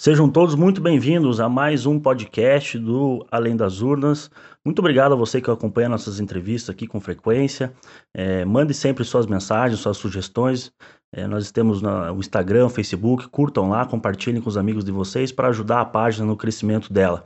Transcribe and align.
Sejam 0.00 0.30
todos 0.30 0.54
muito 0.54 0.80
bem-vindos 0.80 1.40
a 1.40 1.48
mais 1.50 1.84
um 1.84 2.00
podcast 2.00 2.78
do 2.78 3.22
Além 3.30 3.54
das 3.54 3.82
Urnas. 3.82 4.30
Muito 4.64 4.78
obrigado 4.78 5.12
a 5.12 5.14
você 5.14 5.42
que 5.42 5.50
acompanha 5.50 5.90
nossas 5.90 6.18
entrevistas 6.18 6.70
aqui 6.70 6.86
com 6.86 6.98
frequência. 6.98 7.70
É, 8.14 8.42
mande 8.46 8.72
sempre 8.72 9.04
suas 9.04 9.26
mensagens, 9.26 9.78
suas 9.78 9.98
sugestões. 9.98 10.72
É, 11.14 11.26
nós 11.26 11.50
temos 11.50 11.82
no 11.82 12.18
Instagram, 12.18 12.70
Facebook, 12.70 13.28
curtam 13.28 13.68
lá, 13.68 13.84
compartilhem 13.84 14.40
com 14.40 14.48
os 14.48 14.56
amigos 14.56 14.84
de 14.84 14.90
vocês 14.90 15.32
para 15.32 15.48
ajudar 15.48 15.82
a 15.82 15.84
página 15.84 16.26
no 16.26 16.34
crescimento 16.34 16.90
dela. 16.90 17.22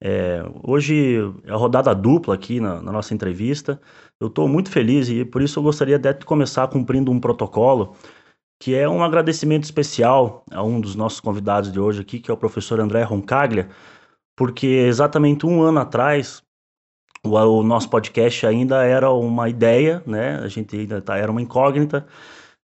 É, 0.00 0.44
hoje 0.62 1.16
é 1.44 1.50
a 1.50 1.56
rodada 1.56 1.92
dupla 1.92 2.36
aqui 2.36 2.60
na, 2.60 2.80
na 2.80 2.92
nossa 2.92 3.12
entrevista. 3.12 3.80
Eu 4.20 4.28
estou 4.28 4.46
muito 4.46 4.70
feliz 4.70 5.08
e 5.08 5.24
por 5.24 5.42
isso 5.42 5.58
eu 5.58 5.62
gostaria 5.64 5.98
de 5.98 6.14
começar 6.24 6.68
cumprindo 6.68 7.10
um 7.10 7.18
protocolo 7.18 7.96
que 8.62 8.76
é 8.76 8.88
um 8.88 9.02
agradecimento 9.02 9.64
especial 9.64 10.44
a 10.48 10.62
um 10.62 10.80
dos 10.80 10.94
nossos 10.94 11.18
convidados 11.18 11.72
de 11.72 11.80
hoje 11.80 12.00
aqui, 12.00 12.20
que 12.20 12.30
é 12.30 12.34
o 12.34 12.36
professor 12.36 12.78
André 12.78 13.02
Roncaglia, 13.02 13.68
porque 14.36 14.68
exatamente 14.68 15.44
um 15.44 15.60
ano 15.60 15.80
atrás 15.80 16.44
o, 17.26 17.30
o 17.30 17.64
nosso 17.64 17.90
podcast 17.90 18.46
ainda 18.46 18.84
era 18.84 19.10
uma 19.10 19.48
ideia, 19.48 20.00
né? 20.06 20.36
A 20.36 20.46
gente 20.46 20.76
ainda 20.76 21.02
tá, 21.02 21.18
era 21.18 21.28
uma 21.28 21.42
incógnita 21.42 22.06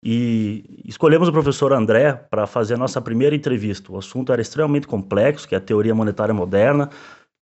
e 0.03 0.83
escolhemos 0.85 1.29
o 1.29 1.33
professor 1.33 1.73
André 1.73 2.13
para 2.29 2.45
fazer 2.45 2.75
a 2.75 2.79
nossa 2.79 3.01
primeira 3.01 3.37
entrevista. 3.37 3.93
O 3.93 3.97
assunto 3.97 4.33
era 4.33 4.43
extremamente 4.43 4.89
complexo, 4.89 5.47
que 5.47 5.55
é 5.55 5.59
a 5.59 5.61
teoria 5.61 5.95
monetária 5.95 6.35
moderna, 6.35 6.91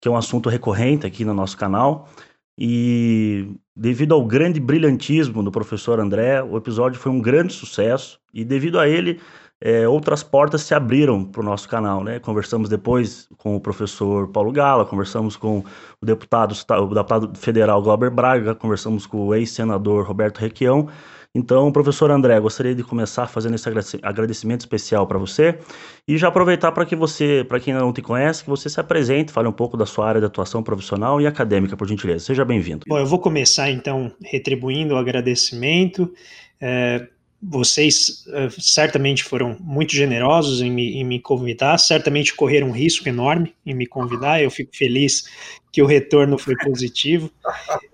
que 0.02 0.10
é 0.10 0.12
um 0.12 0.18
assunto 0.18 0.50
recorrente 0.50 1.08
aqui 1.08 1.24
no 1.24 1.34
nosso 1.34 1.56
canal. 1.56 2.10
E 2.58 3.56
devido 3.76 4.14
ao 4.14 4.26
grande 4.26 4.60
brilhantismo 4.60 5.42
do 5.44 5.52
professor 5.52 6.00
André, 6.00 6.44
o 6.44 6.58
episódio 6.58 7.00
foi 7.00 7.12
um 7.12 7.22
grande 7.22 7.54
sucesso 7.54 8.20
e 8.34 8.44
devido 8.44 8.80
a 8.80 8.88
ele 8.88 9.20
é, 9.64 9.88
outras 9.88 10.24
portas 10.24 10.64
se 10.64 10.74
abriram 10.74 11.24
para 11.24 11.40
o 11.40 11.44
nosso 11.44 11.70
canal, 11.70 12.04
né? 12.04 12.20
Conversamos 12.20 12.68
depois 12.68 13.30
com 13.38 13.56
o 13.56 13.62
professor 13.62 14.28
Paulo 14.30 14.52
Gala, 14.52 14.86
conversamos 14.86 15.38
com 15.38 15.64
o 16.02 16.06
deputado, 16.06 16.52
o 16.52 16.88
deputado 16.88 17.38
federal 17.38 17.82
Glauber 17.82 18.10
Braga, 18.10 18.56
conversamos 18.56 19.06
com 19.06 19.28
o 19.28 19.36
ex-senador 19.36 20.04
Roberto 20.04 20.40
Requião 20.40 20.90
então, 21.34 21.72
professor 21.72 22.12
André, 22.12 22.38
gostaria 22.42 22.76
de 22.76 22.84
começar 22.84 23.26
fazendo 23.26 23.56
esse 23.56 24.00
agradecimento 24.02 24.62
especial 24.62 25.08
para 25.08 25.18
você 25.18 25.58
e 26.06 26.18
já 26.18 26.28
aproveitar 26.28 26.74
para 26.74 26.86
que 26.86 26.94
você, 26.94 27.46
para 27.48 27.58
quem 27.58 27.74
não 27.74 27.94
te 27.94 28.02
conhece, 28.02 28.44
que 28.44 28.50
você 28.50 28.70
se 28.70 28.80
apresente, 28.82 29.32
fale 29.32 29.48
um 29.48 29.54
pouco 29.54 29.78
da 29.78 29.86
sua 29.86 30.10
área 30.10 30.20
de 30.20 30.28
atuação 30.28 30.62
profissional 30.62 31.22
e 31.22 31.28
acadêmica, 31.28 31.78
por 31.78 31.88
gentileza. 31.88 32.26
Seja 32.26 32.44
bem-vindo. 32.44 32.86
Bom, 32.86 32.98
eu 32.98 33.06
vou 33.06 33.18
começar 33.18 33.72
então 33.72 34.12
retribuindo 34.22 34.94
o 34.94 34.98
agradecimento. 34.98 36.12
É, 36.60 37.08
vocês 37.42 38.24
uh, 38.28 38.62
certamente 38.62 39.24
foram 39.24 39.58
muito 39.60 39.96
generosos 39.96 40.62
em 40.62 40.70
me, 40.70 40.98
em 40.98 41.04
me, 41.04 41.20
convidar, 41.20 41.78
certamente 41.80 42.36
correram 42.36 42.68
um 42.68 42.72
risco 42.72 43.10
enorme 43.10 43.56
em 43.66 43.74
me 43.74 43.88
convidar. 43.88 44.44
Eu 44.44 44.52
fico 44.52 44.76
feliz 44.76 45.24
que 45.72 45.82
o 45.82 45.88
retorno 45.88 46.38
foi 46.38 46.56
positivo. 46.58 47.32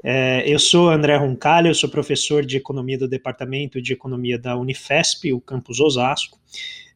É, 0.04 0.44
eu 0.52 0.60
sou 0.60 0.90
André 0.90 1.16
Roncalho, 1.16 1.70
eu 1.70 1.76
sou 1.76 1.90
professor 1.90 2.46
de 2.46 2.58
economia 2.58 2.98
do 2.98 3.08
Departamento 3.08 3.82
de 3.82 3.94
Economia 3.94 4.38
da 4.38 4.58
Unifesp, 4.58 5.32
o 5.32 5.40
campus 5.40 5.80
Osasco. 5.80 6.38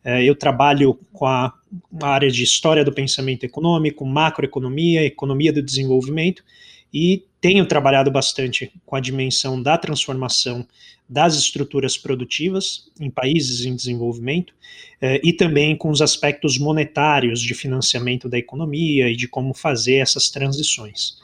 É, 0.04 0.22
eu 0.24 0.36
trabalho 0.36 1.00
com 1.14 1.26
a, 1.26 1.54
a 2.02 2.08
área 2.08 2.30
de 2.30 2.44
história 2.44 2.84
do 2.84 2.92
pensamento 2.92 3.46
econômico, 3.46 4.06
macroeconomia, 4.06 5.06
economia 5.06 5.54
do 5.54 5.62
desenvolvimento 5.62 6.44
e 6.94 7.24
tenho 7.42 7.66
trabalhado 7.66 8.12
bastante 8.12 8.72
com 8.86 8.96
a 8.96 9.00
dimensão 9.00 9.62
da 9.62 9.76
transformação 9.78 10.66
das 11.10 11.36
estruturas 11.36 11.98
produtivas 11.98 12.90
em 13.00 13.10
países 13.10 13.66
em 13.66 13.76
desenvolvimento 13.76 14.54
eh, 15.02 15.20
e 15.24 15.34
também 15.34 15.76
com 15.76 15.90
os 15.90 16.02
aspectos 16.02 16.58
monetários 16.58 17.42
de 17.42 17.54
financiamento 17.54 18.30
da 18.30 18.38
economia 18.38 19.10
e 19.10 19.16
de 19.16 19.28
como 19.28 19.54
fazer 19.54 19.96
essas 19.96 20.30
transições. 20.30 21.18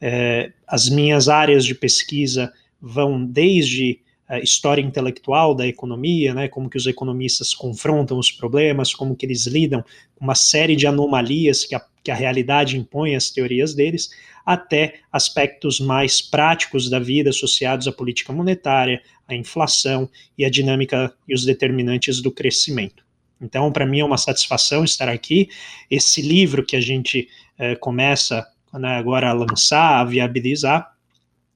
Eh, 0.00 0.52
as 0.66 0.88
minhas 0.88 1.28
áreas 1.28 1.64
de 1.64 1.74
pesquisa 1.74 2.52
vão 2.80 3.22
desde 3.22 4.00
história 4.42 4.82
intelectual 4.82 5.54
da 5.54 5.66
economia, 5.66 6.34
né, 6.34 6.48
como 6.48 6.68
que 6.68 6.76
os 6.76 6.86
economistas 6.86 7.54
confrontam 7.54 8.18
os 8.18 8.30
problemas, 8.30 8.92
como 8.92 9.16
que 9.16 9.24
eles 9.24 9.46
lidam 9.46 9.82
com 10.14 10.24
uma 10.24 10.34
série 10.34 10.76
de 10.76 10.86
anomalias 10.86 11.64
que 11.64 11.74
a, 11.74 11.82
que 12.04 12.10
a 12.10 12.14
realidade 12.14 12.76
impõe 12.76 13.14
às 13.14 13.30
teorias 13.30 13.74
deles, 13.74 14.10
até 14.44 15.00
aspectos 15.12 15.80
mais 15.80 16.20
práticos 16.20 16.90
da 16.90 16.98
vida 16.98 17.30
associados 17.30 17.86
à 17.86 17.92
política 17.92 18.32
monetária, 18.32 19.02
à 19.26 19.34
inflação 19.34 20.08
e 20.36 20.44
à 20.44 20.50
dinâmica 20.50 21.12
e 21.26 21.34
os 21.34 21.44
determinantes 21.44 22.20
do 22.20 22.30
crescimento. 22.30 23.04
Então, 23.40 23.70
para 23.70 23.86
mim 23.86 24.00
é 24.00 24.04
uma 24.04 24.18
satisfação 24.18 24.84
estar 24.84 25.08
aqui. 25.08 25.48
Esse 25.90 26.20
livro 26.20 26.64
que 26.64 26.76
a 26.76 26.80
gente 26.80 27.28
eh, 27.58 27.76
começa 27.76 28.46
né, 28.74 28.96
agora 28.96 29.30
a 29.30 29.32
lançar, 29.32 30.00
a 30.00 30.04
viabilizar, 30.04 30.92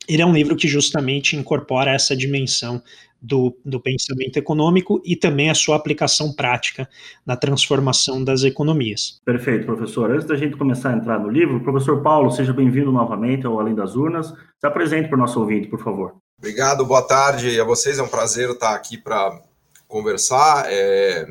ele 0.08 0.22
é 0.22 0.26
um 0.26 0.32
livro 0.32 0.56
que 0.56 0.68
justamente 0.68 1.36
incorpora 1.36 1.92
essa 1.92 2.16
dimensão 2.16 2.82
do, 3.20 3.56
do, 3.64 3.80
pensamento 3.80 4.36
econômico 4.36 5.00
e 5.04 5.14
também 5.14 5.48
a 5.48 5.54
sua 5.54 5.76
aplicação 5.76 6.32
prática 6.32 6.88
na 7.24 7.36
transformação 7.36 8.22
das 8.22 8.42
economias. 8.42 9.20
Perfeito, 9.24 9.64
professor. 9.64 10.10
Antes 10.10 10.26
da 10.26 10.34
gente 10.34 10.56
começar 10.56 10.90
a 10.90 10.96
entrar 10.96 11.20
no 11.20 11.28
livro, 11.28 11.62
professor 11.62 12.02
Paulo, 12.02 12.32
seja 12.32 12.52
bem-vindo 12.52 12.90
novamente 12.90 13.46
ao 13.46 13.60
Além 13.60 13.76
das 13.76 13.94
Urnas. 13.94 14.28
Se 14.28 14.66
apresente 14.66 15.08
para 15.08 15.16
o 15.16 15.20
nosso 15.20 15.38
ouvinte, 15.38 15.68
por 15.68 15.80
favor. 15.80 16.16
Obrigado, 16.36 16.84
boa 16.84 17.02
tarde 17.02 17.60
a 17.60 17.64
vocês. 17.64 17.98
É 18.00 18.02
um 18.02 18.08
prazer 18.08 18.50
estar 18.50 18.74
aqui 18.74 18.98
para 18.98 19.40
conversar. 19.86 20.64
É... 20.68 21.24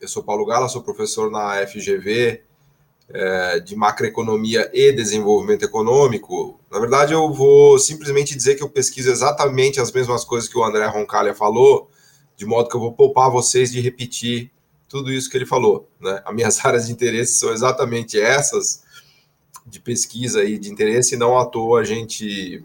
Eu 0.00 0.08
sou 0.08 0.24
Paulo 0.24 0.44
Gala, 0.44 0.68
sou 0.68 0.82
professor 0.82 1.30
na 1.30 1.64
FGV 1.66 2.42
é, 3.08 3.60
de 3.60 3.76
macroeconomia 3.76 4.70
e 4.74 4.92
desenvolvimento 4.92 5.64
econômico, 5.64 6.58
na 6.70 6.80
verdade 6.80 7.12
eu 7.12 7.32
vou 7.32 7.78
simplesmente 7.78 8.34
dizer 8.34 8.56
que 8.56 8.62
eu 8.62 8.68
pesquiso 8.68 9.10
exatamente 9.10 9.80
as 9.80 9.92
mesmas 9.92 10.24
coisas 10.24 10.48
que 10.48 10.58
o 10.58 10.64
André 10.64 10.86
Roncalha 10.86 11.34
falou, 11.34 11.88
de 12.36 12.44
modo 12.44 12.68
que 12.68 12.76
eu 12.76 12.80
vou 12.80 12.92
poupar 12.92 13.30
vocês 13.30 13.70
de 13.70 13.80
repetir 13.80 14.50
tudo 14.88 15.12
isso 15.12 15.30
que 15.30 15.36
ele 15.36 15.46
falou. 15.46 15.88
Né? 16.00 16.22
As 16.24 16.34
minhas 16.34 16.62
áreas 16.64 16.86
de 16.86 16.92
interesse 16.92 17.38
são 17.38 17.52
exatamente 17.52 18.20
essas, 18.20 18.82
de 19.66 19.80
pesquisa 19.80 20.44
e 20.44 20.58
de 20.58 20.70
interesse, 20.70 21.14
e 21.14 21.18
não 21.18 21.38
à 21.38 21.44
toa 21.44 21.80
a 21.80 21.84
gente 21.84 22.64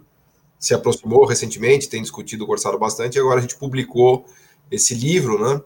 se 0.60 0.74
aproximou 0.74 1.26
recentemente, 1.26 1.90
tem 1.90 2.02
discutido, 2.02 2.46
conversado 2.46 2.78
bastante, 2.78 3.16
e 3.16 3.20
agora 3.20 3.40
a 3.40 3.42
gente 3.42 3.56
publicou 3.56 4.26
esse 4.70 4.94
livro, 4.94 5.40
né? 5.44 5.62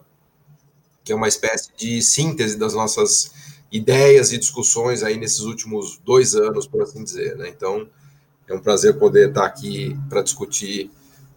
que 1.04 1.12
é 1.12 1.14
uma 1.14 1.28
espécie 1.28 1.70
de 1.76 2.02
síntese 2.02 2.58
das 2.58 2.74
nossas 2.74 3.30
ideias 3.76 4.32
e 4.32 4.38
discussões 4.38 5.02
aí 5.02 5.16
nesses 5.16 5.40
últimos 5.40 5.98
dois 5.98 6.34
anos, 6.34 6.66
por 6.66 6.82
assim 6.82 7.04
dizer. 7.04 7.36
Né? 7.36 7.48
Então, 7.48 7.88
é 8.48 8.54
um 8.54 8.60
prazer 8.60 8.98
poder 8.98 9.28
estar 9.28 9.44
aqui 9.44 9.96
para 10.08 10.22
discutir 10.22 10.90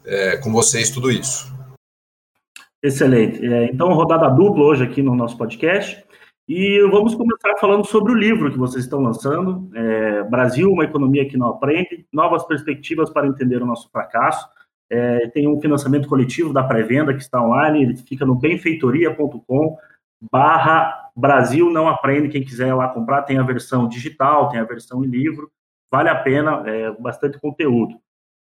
é, 0.05 0.37
com 0.37 0.51
vocês 0.51 0.89
tudo 0.89 1.11
isso. 1.11 1.53
Excelente. 2.81 3.45
É, 3.45 3.65
então, 3.65 3.93
rodada 3.93 4.29
dupla 4.29 4.63
hoje 4.63 4.83
aqui 4.83 5.01
no 5.01 5.15
nosso 5.15 5.37
podcast. 5.37 6.03
E 6.47 6.81
vamos 6.89 7.13
começar 7.13 7.55
falando 7.59 7.85
sobre 7.85 8.11
o 8.11 8.15
livro 8.15 8.51
que 8.51 8.57
vocês 8.57 8.83
estão 8.83 9.01
lançando, 9.01 9.69
é, 9.75 10.23
Brasil, 10.23 10.71
uma 10.71 10.83
economia 10.83 11.27
que 11.29 11.37
não 11.37 11.47
aprende, 11.47 12.07
novas 12.11 12.43
perspectivas 12.43 13.11
para 13.11 13.27
entender 13.27 13.61
o 13.61 13.67
nosso 13.67 13.87
fracasso. 13.91 14.47
É, 14.89 15.27
tem 15.27 15.47
um 15.47 15.61
financiamento 15.61 16.07
coletivo 16.07 16.51
da 16.51 16.63
pré-venda 16.63 17.13
que 17.13 17.21
está 17.21 17.39
online, 17.39 17.83
ele 17.83 17.97
fica 17.97 18.25
no 18.25 18.33
benfeitoria.com 18.33 19.77
barra 20.31 21.08
Brasil 21.19 21.69
não 21.69 21.87
aprende, 21.87 22.29
quem 22.29 22.43
quiser 22.43 22.73
lá 22.73 22.87
comprar, 22.87 23.23
tem 23.23 23.37
a 23.37 23.43
versão 23.43 23.87
digital, 23.87 24.49
tem 24.49 24.59
a 24.59 24.63
versão 24.63 25.03
em 25.03 25.07
livro, 25.07 25.51
vale 25.91 26.09
a 26.09 26.15
pena, 26.15 26.63
é 26.65 26.91
bastante 26.91 27.39
conteúdo. 27.39 27.95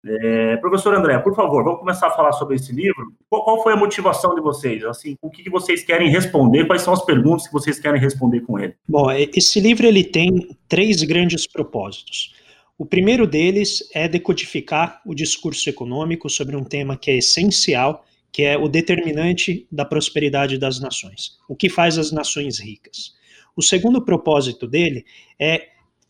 É, 0.08 0.58
professor 0.58 0.94
André, 0.94 1.18
por 1.18 1.36
favor, 1.36 1.64
vamos 1.64 1.80
começar 1.80 2.08
a 2.08 2.12
falar 2.12 2.32
sobre 2.34 2.56
esse 2.58 2.72
livro. 2.72 3.14
Qual, 3.28 3.44
qual 3.44 3.64
foi 3.64 3.74
a 3.74 3.76
motivação 3.76 4.36
de 4.36 4.42
vocês? 4.42 4.84
Assim, 4.84 5.18
o 5.20 5.32
que, 5.32 5.50
vocês 5.50 5.84
querem 5.84 6.10
responder? 6.10 6.66
Quais 6.66 6.84
são 6.84 6.94
as 6.94 7.04
perguntas 7.04 7.48
que 7.48 7.54
vocês 7.54 7.80
querem 7.80 8.00
responder 8.00 8.42
com 8.42 8.60
ele? 8.60 8.76
Bom, 8.88 9.10
esse 9.12 9.60
livro 9.60 9.88
ele 9.88 10.04
tem 10.04 10.56
três 10.68 11.02
grandes 11.02 11.48
propósitos. 11.48 12.36
O 12.78 12.86
primeiro 12.86 13.26
deles 13.26 13.90
é 13.96 14.08
decodificar 14.08 15.02
o 15.06 15.16
discurso 15.16 15.68
econômico 15.70 16.30
sobre 16.30 16.56
um 16.56 16.64
tema 16.64 16.98
que 16.98 17.10
é 17.10 17.18
essencial 17.18 18.06
que 18.36 18.44
é 18.44 18.58
o 18.58 18.68
determinante 18.68 19.66
da 19.72 19.86
prosperidade 19.86 20.58
das 20.58 20.78
nações, 20.78 21.38
o 21.48 21.56
que 21.56 21.70
faz 21.70 21.98
as 21.98 22.12
nações 22.12 22.60
ricas. 22.60 23.14
O 23.56 23.62
segundo 23.62 24.04
propósito 24.04 24.68
dele 24.68 25.06
é 25.40 25.70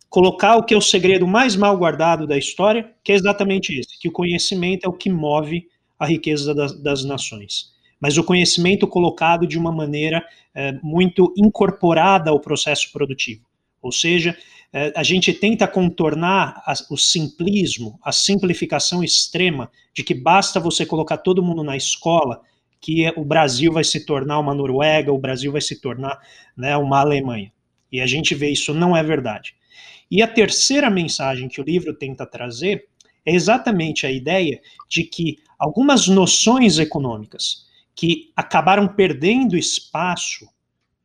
colocar 0.09 0.55
o 0.55 0.63
que 0.63 0.73
é 0.73 0.77
o 0.77 0.81
segredo 0.81 1.27
mais 1.27 1.55
mal 1.55 1.77
guardado 1.77 2.25
da 2.25 2.35
história, 2.35 2.91
que 3.03 3.11
é 3.11 3.15
exatamente 3.15 3.77
esse, 3.77 3.99
que 3.99 4.07
o 4.07 4.11
conhecimento 4.11 4.87
é 4.87 4.89
o 4.89 4.93
que 4.93 5.07
move 5.07 5.67
a 5.99 6.07
riqueza 6.07 6.55
das, 6.55 6.73
das 6.81 7.05
nações. 7.05 7.71
Mas 8.01 8.17
o 8.17 8.23
conhecimento 8.23 8.87
colocado 8.87 9.45
de 9.45 9.59
uma 9.59 9.71
maneira 9.71 10.25
é, 10.55 10.71
muito 10.81 11.31
incorporada 11.37 12.31
ao 12.31 12.39
processo 12.39 12.91
produtivo. 12.91 13.45
Ou 13.83 13.91
seja, 13.91 14.35
é, 14.77 14.91
a 14.93 15.03
gente 15.03 15.31
tenta 15.31 15.65
contornar 15.65 16.61
o 16.91 16.97
simplismo, 16.97 17.97
a 18.03 18.11
simplificação 18.11 19.01
extrema 19.01 19.71
de 19.93 20.03
que 20.03 20.13
basta 20.13 20.59
você 20.59 20.85
colocar 20.85 21.15
todo 21.19 21.41
mundo 21.41 21.63
na 21.63 21.77
escola 21.77 22.41
que 22.81 23.09
o 23.15 23.23
Brasil 23.23 23.71
vai 23.71 23.85
se 23.85 24.05
tornar 24.05 24.37
uma 24.37 24.53
Noruega, 24.53 25.13
o 25.13 25.17
Brasil 25.17 25.49
vai 25.49 25.61
se 25.61 25.79
tornar 25.79 26.19
né, 26.57 26.75
uma 26.75 26.99
Alemanha. 26.99 27.53
E 27.89 28.01
a 28.01 28.05
gente 28.05 28.35
vê 28.35 28.49
isso 28.49 28.73
não 28.73 28.97
é 28.97 29.01
verdade. 29.01 29.55
E 30.11 30.21
a 30.21 30.27
terceira 30.27 30.89
mensagem 30.89 31.47
que 31.47 31.61
o 31.61 31.63
livro 31.63 31.93
tenta 31.93 32.25
trazer 32.25 32.85
é 33.25 33.33
exatamente 33.33 34.05
a 34.05 34.11
ideia 34.11 34.59
de 34.89 35.05
que 35.05 35.37
algumas 35.57 36.09
noções 36.09 36.79
econômicas 36.79 37.65
que 37.95 38.29
acabaram 38.35 38.89
perdendo 38.89 39.55
espaço 39.55 40.45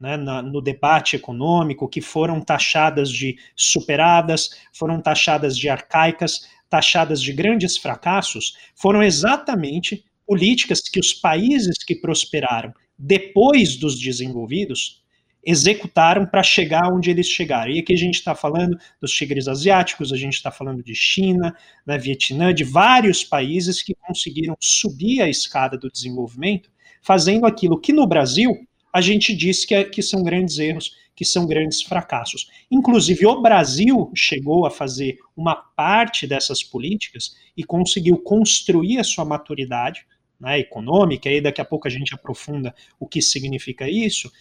né, 0.00 0.16
na, 0.16 0.40
no 0.40 0.62
debate 0.62 1.14
econômico, 1.16 1.88
que 1.88 2.00
foram 2.00 2.40
taxadas 2.40 3.10
de 3.10 3.36
superadas, 3.54 4.50
foram 4.72 5.00
taxadas 5.00 5.56
de 5.56 5.68
arcaicas, 5.68 6.48
taxadas 6.68 7.20
de 7.20 7.32
grandes 7.32 7.76
fracassos, 7.76 8.56
foram 8.74 9.02
exatamente 9.02 10.04
políticas 10.26 10.80
que 10.80 11.00
os 11.00 11.12
países 11.12 11.82
que 11.84 11.96
prosperaram 11.96 12.72
depois 12.96 13.76
dos 13.76 13.98
desenvolvidos 13.98 15.00
executaram 15.42 16.26
para 16.26 16.42
chegar 16.42 16.92
onde 16.92 17.10
eles 17.10 17.26
chegaram. 17.26 17.72
E 17.72 17.80
aqui 17.80 17.94
a 17.94 17.96
gente 17.96 18.16
está 18.16 18.34
falando 18.34 18.78
dos 19.00 19.10
tigres 19.10 19.48
asiáticos, 19.48 20.12
a 20.12 20.16
gente 20.16 20.34
está 20.34 20.50
falando 20.50 20.82
de 20.82 20.94
China, 20.94 21.54
da 21.84 21.96
Vietnã, 21.96 22.52
de 22.52 22.62
vários 22.62 23.24
países 23.24 23.82
que 23.82 23.94
conseguiram 23.94 24.54
subir 24.60 25.22
a 25.22 25.28
escada 25.28 25.78
do 25.78 25.90
desenvolvimento, 25.90 26.70
fazendo 27.02 27.46
aquilo 27.46 27.80
que 27.80 27.92
no 27.92 28.06
Brasil 28.06 28.54
a 28.92 29.00
gente 29.00 29.34
diz 29.34 29.64
que, 29.64 29.74
é, 29.74 29.84
que 29.84 30.02
são 30.02 30.22
grandes 30.22 30.58
erros, 30.58 30.96
que 31.14 31.24
são 31.24 31.46
grandes 31.46 31.82
fracassos. 31.82 32.48
Inclusive, 32.70 33.26
o 33.26 33.42
Brasil 33.42 34.10
chegou 34.14 34.64
a 34.64 34.70
fazer 34.70 35.18
uma 35.36 35.54
parte 35.54 36.26
dessas 36.26 36.62
políticas 36.62 37.36
e 37.56 37.62
conseguiu 37.62 38.18
construir 38.18 38.98
a 38.98 39.04
sua 39.04 39.24
maturidade 39.24 40.06
né, 40.40 40.58
econômica, 40.58 41.30
e 41.30 41.40
daqui 41.40 41.60
a 41.60 41.64
pouco 41.64 41.86
a 41.86 41.90
gente 41.90 42.14
aprofunda 42.14 42.74
o 42.98 43.06
que 43.06 43.20
significa 43.20 43.88
isso. 43.88 44.32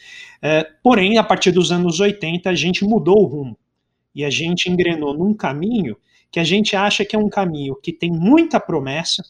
É, 0.41 0.63
porém, 0.81 1.17
a 1.17 1.23
partir 1.23 1.51
dos 1.51 1.71
anos 1.71 1.99
80, 1.99 2.49
a 2.49 2.55
gente 2.55 2.85
mudou 2.85 3.21
o 3.21 3.25
rumo 3.25 3.59
e 4.15 4.23
a 4.23 4.29
gente 4.29 4.69
engrenou 4.69 5.13
num 5.13 5.33
caminho 5.33 5.97
que 6.31 6.39
a 6.39 6.43
gente 6.43 6.75
acha 6.75 7.03
que 7.03 7.15
é 7.15 7.19
um 7.19 7.29
caminho 7.29 7.75
que 7.75 7.91
tem 7.91 8.11
muita 8.11 8.59
promessa, 8.59 9.23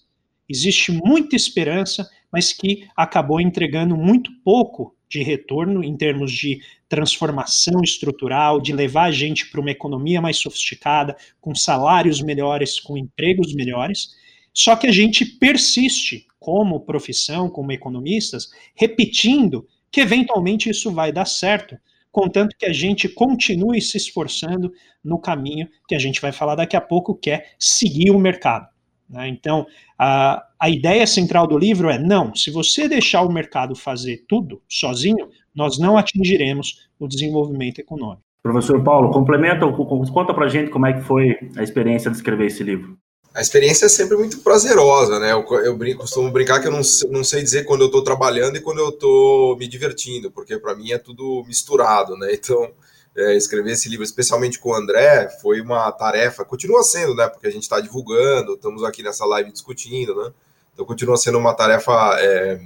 existe 0.47 0.91
muita 0.91 1.35
esperança, 1.35 2.07
mas 2.31 2.53
que 2.53 2.87
acabou 2.95 3.41
entregando 3.41 3.95
muito 3.97 4.31
pouco 4.43 4.95
de 5.09 5.23
retorno 5.23 5.83
em 5.83 5.97
termos 5.97 6.31
de 6.31 6.61
transformação 6.87 7.81
estrutural, 7.83 8.61
de 8.61 8.71
levar 8.73 9.05
a 9.05 9.11
gente 9.11 9.49
para 9.49 9.59
uma 9.59 9.71
economia 9.71 10.21
mais 10.21 10.37
sofisticada, 10.37 11.15
com 11.41 11.53
salários 11.55 12.21
melhores, 12.21 12.79
com 12.79 12.97
empregos 12.97 13.53
melhores. 13.53 14.09
Só 14.53 14.75
que 14.75 14.87
a 14.87 14.91
gente 14.91 15.25
persiste 15.25 16.27
como 16.39 16.79
profissão, 16.81 17.49
como 17.49 17.71
economistas, 17.71 18.49
repetindo 18.75 19.67
que 19.91 20.01
eventualmente 20.01 20.69
isso 20.69 20.91
vai 20.91 21.11
dar 21.11 21.25
certo, 21.25 21.77
contanto 22.11 22.55
que 22.57 22.65
a 22.65 22.73
gente 22.73 23.09
continue 23.09 23.81
se 23.81 23.97
esforçando 23.97 24.71
no 25.03 25.19
caminho 25.19 25.67
que 25.87 25.95
a 25.95 25.99
gente 25.99 26.21
vai 26.21 26.31
falar 26.31 26.55
daqui 26.55 26.75
a 26.75 26.81
pouco, 26.81 27.15
que 27.15 27.31
é 27.31 27.45
seguir 27.57 28.11
o 28.11 28.19
mercado. 28.19 28.67
Né? 29.09 29.27
Então, 29.27 29.65
a, 29.97 30.43
a 30.59 30.69
ideia 30.69 31.07
central 31.07 31.47
do 31.47 31.57
livro 31.57 31.89
é: 31.89 31.97
não, 31.97 32.35
se 32.35 32.51
você 32.51 32.87
deixar 32.87 33.21
o 33.21 33.31
mercado 33.31 33.75
fazer 33.75 34.25
tudo 34.27 34.61
sozinho, 34.67 35.29
nós 35.55 35.79
não 35.79 35.97
atingiremos 35.97 36.87
o 36.99 37.07
desenvolvimento 37.07 37.79
econômico. 37.79 38.23
Professor 38.43 38.81
Paulo, 38.83 39.11
complementa, 39.11 39.65
conta 39.71 40.33
para 40.33 40.47
gente 40.47 40.71
como 40.71 40.85
é 40.85 40.93
que 40.93 41.01
foi 41.01 41.35
a 41.57 41.63
experiência 41.63 42.09
de 42.09 42.17
escrever 42.17 42.47
esse 42.47 42.63
livro 42.63 42.97
a 43.33 43.41
experiência 43.41 43.85
é 43.85 43.89
sempre 43.89 44.17
muito 44.17 44.39
prazerosa, 44.39 45.19
né? 45.19 45.31
Eu, 45.31 45.45
eu 45.63 45.77
brinco, 45.77 46.01
costumo 46.01 46.31
brincar 46.31 46.59
que 46.59 46.67
eu 46.67 46.71
não, 46.71 46.81
não 47.09 47.23
sei 47.23 47.41
dizer 47.43 47.63
quando 47.63 47.81
eu 47.81 47.85
estou 47.87 48.03
trabalhando 48.03 48.57
e 48.57 48.61
quando 48.61 48.79
eu 48.79 48.89
estou 48.89 49.55
me 49.57 49.67
divertindo, 49.67 50.31
porque 50.31 50.57
para 50.57 50.75
mim 50.75 50.91
é 50.91 50.97
tudo 50.97 51.43
misturado, 51.47 52.17
né? 52.17 52.33
Então, 52.33 52.71
é, 53.15 53.35
escrever 53.35 53.71
esse 53.71 53.87
livro, 53.87 54.03
especialmente 54.03 54.59
com 54.59 54.69
o 54.69 54.75
André, 54.75 55.29
foi 55.41 55.61
uma 55.61 55.91
tarefa, 55.91 56.43
continua 56.43 56.83
sendo, 56.83 57.15
né? 57.15 57.27
Porque 57.29 57.47
a 57.47 57.51
gente 57.51 57.63
está 57.63 57.79
divulgando, 57.79 58.55
estamos 58.55 58.83
aqui 58.83 59.03
nessa 59.03 59.25
live 59.25 59.51
discutindo, 59.51 60.15
né? 60.15 60.31
Então, 60.79 60.87
continua 60.87 61.17
sendo 61.17 61.37
uma 61.37 61.53
tarefa 61.53 61.91
é, 62.21 62.57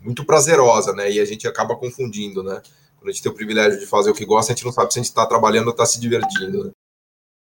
muito 0.00 0.24
prazerosa, 0.24 0.94
né? 0.94 1.12
E 1.12 1.20
a 1.20 1.24
gente 1.26 1.46
acaba 1.46 1.76
confundindo, 1.76 2.42
né? 2.42 2.62
Quando 2.96 3.10
a 3.10 3.12
gente 3.12 3.22
tem 3.22 3.30
o 3.30 3.34
privilégio 3.34 3.78
de 3.78 3.84
fazer 3.84 4.10
o 4.10 4.14
que 4.14 4.24
gosta, 4.24 4.50
a 4.50 4.56
gente 4.56 4.64
não 4.64 4.72
sabe 4.72 4.90
se 4.90 4.98
a 4.98 5.02
gente 5.02 5.10
está 5.10 5.26
trabalhando 5.26 5.66
ou 5.66 5.72
está 5.72 5.84
se 5.84 6.00
divertindo, 6.00 6.64
né? 6.64 6.70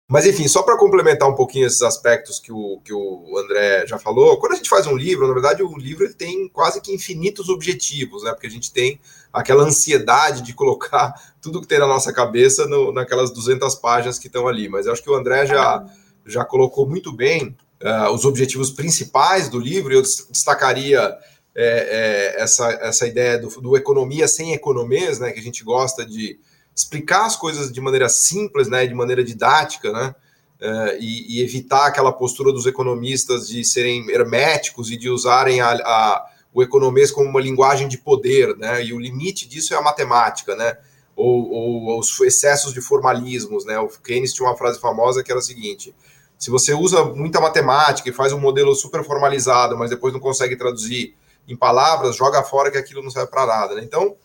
Mas 0.09 0.25
enfim, 0.25 0.47
só 0.47 0.63
para 0.63 0.79
complementar 0.79 1.29
um 1.29 1.35
pouquinho 1.35 1.67
esses 1.67 1.83
aspectos 1.83 2.39
que 2.39 2.53
o, 2.53 2.81
que 2.85 2.95
o 2.95 3.37
André 3.39 3.89
já 3.89 3.99
falou, 3.99 4.39
quando 4.39 4.53
a 4.53 4.55
gente 4.55 4.69
faz 4.71 4.87
um 4.87 4.97
livro, 4.97 5.27
na 5.27 5.35
verdade 5.35 5.65
o 5.65 5.77
livro 5.77 6.05
ele 6.05 6.15
tem 6.15 6.49
quase 6.49 6.81
que 6.81 6.95
infinitos 6.95 7.49
objetivos, 7.49 8.23
né? 8.23 8.31
Porque 8.31 8.47
a 8.47 8.51
gente 8.51 8.73
tem 8.73 9.01
aquela 9.33 9.65
ansiedade 9.65 10.43
de 10.43 10.55
colocar 10.55 11.13
tudo 11.43 11.61
que 11.61 11.67
tem 11.67 11.81
na 11.81 11.89
nossa 11.89 12.13
cabeça 12.13 12.69
no, 12.69 12.93
naquelas 12.93 13.33
200 13.33 13.75
páginas 13.75 14.17
que 14.17 14.29
estão 14.29 14.47
ali. 14.47 14.69
Mas 14.69 14.87
eu 14.87 14.93
acho 14.93 15.03
que 15.03 15.11
o 15.11 15.17
André 15.17 15.45
já, 15.45 15.85
já 16.25 16.45
colocou 16.45 16.89
muito 16.89 17.13
bem 17.13 17.57
uh, 17.83 18.13
os 18.13 18.25
objetivos 18.25 18.71
principais 18.71 19.49
do 19.49 19.59
livro, 19.59 19.93
eu 19.93 20.03
destacaria 20.03 21.17
é, 21.55 22.35
é, 22.37 22.43
essa, 22.43 22.71
essa 22.83 23.07
ideia 23.07 23.39
do, 23.39 23.49
do 23.61 23.77
economia 23.77 24.29
sem 24.29 24.53
economês, 24.53 25.19
né? 25.19 25.33
Que 25.33 25.41
a 25.41 25.43
gente 25.43 25.65
gosta 25.65 26.07
de 26.07 26.39
explicar 26.79 27.27
as 27.27 27.35
coisas 27.35 27.73
de 27.73 27.81
maneira 27.81 28.09
simples, 28.09 28.69
né, 28.69 28.87
de 28.87 28.95
maneira 28.95 29.25
didática, 29.25 29.93
né, 29.93 30.15
uh, 30.61 30.97
e, 31.01 31.39
e, 31.39 31.43
evitar 31.43 31.87
aquela 31.87 32.13
postura 32.13 32.53
dos 32.53 32.67
economistas 32.67 33.49
de 33.49 33.65
serem 33.65 34.09
herméticos 34.11 34.89
e 34.89 34.97
de 34.97 35.11
usarem 35.11 35.61
a, 35.61 35.73
a, 35.73 36.27
o 36.55 36.63
economês 36.63 37.11
como 37.11 37.29
uma 37.29 37.41
linguagem 37.41 37.89
de 37.89 37.99
poder, 37.99 38.57
né, 38.57 38.85
e 38.85 38.93
o 38.93 39.01
limite 39.01 39.49
disso 39.49 39.75
é 39.75 39.77
a 39.77 39.83
matemática, 39.83 40.55
né, 40.55 40.79
ou, 41.17 41.51
ou 41.51 41.99
os 41.99 42.21
excessos 42.21 42.73
de 42.73 42.81
formalismos, 42.81 43.65
né, 43.65 43.77
o 43.81 43.89
Keynes 43.89 44.33
tinha 44.33 44.49
uma 44.49 44.57
frase 44.57 44.79
famosa 44.79 45.25
que 45.25 45.33
era 45.33 45.41
a 45.41 45.43
seguinte, 45.43 45.93
se 46.39 46.51
você 46.51 46.73
usa 46.73 47.05
muita 47.05 47.41
matemática 47.41 48.09
e 48.09 48.13
faz 48.13 48.33
um 48.33 48.39
modelo 48.39 48.75
super 48.75 49.05
formalizado, 49.05 49.77
mas 49.77 49.91
depois 49.91 50.13
não 50.13 50.21
consegue 50.21 50.57
traduzir 50.57 51.17
em 51.49 51.57
palavras, 51.57 52.17
joga 52.17 52.43
fora 52.43 52.71
que 52.71 52.79
aquilo 52.79 53.03
não 53.03 53.11
serve 53.11 53.31
para 53.31 53.47
nada, 53.47 53.75
né? 53.75 53.83
Então, 53.83 54.17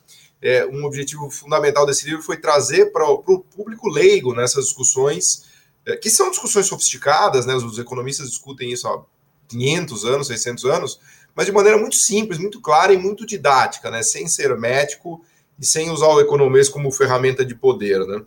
é, 0.42 0.66
um 0.66 0.84
objetivo 0.84 1.30
fundamental 1.30 1.86
desse 1.86 2.06
livro 2.06 2.22
foi 2.22 2.36
trazer 2.36 2.92
para 2.92 3.10
o 3.10 3.40
público 3.40 3.88
leigo 3.88 4.36
nessas 4.36 4.66
discussões, 4.66 5.46
é, 5.86 5.96
que 5.96 6.10
são 6.10 6.30
discussões 6.30 6.68
sofisticadas, 6.68 7.46
né, 7.46 7.56
os 7.56 7.80
economistas 7.80 8.30
discutem 8.30 8.72
isso 8.72 8.88
há 8.88 9.02
500 9.48 10.06
anos, 10.06 10.28
600 10.28 10.66
anos, 10.66 11.00
mas 11.34 11.46
de 11.46 11.52
maneira 11.52 11.78
muito 11.78 11.96
simples, 11.96 12.38
muito 12.38 12.60
clara 12.60 12.94
e 12.94 12.98
muito 12.98 13.26
didática, 13.26 13.90
né, 13.90 14.04
sem 14.04 14.28
ser 14.28 14.56
médico 14.58 15.24
e 15.58 15.66
sem 15.66 15.90
usar 15.90 16.08
o 16.08 16.20
economês 16.20 16.68
como 16.68 16.92
ferramenta 16.92 17.46
de 17.46 17.56
poder. 17.56 18.06
Né. 18.06 18.22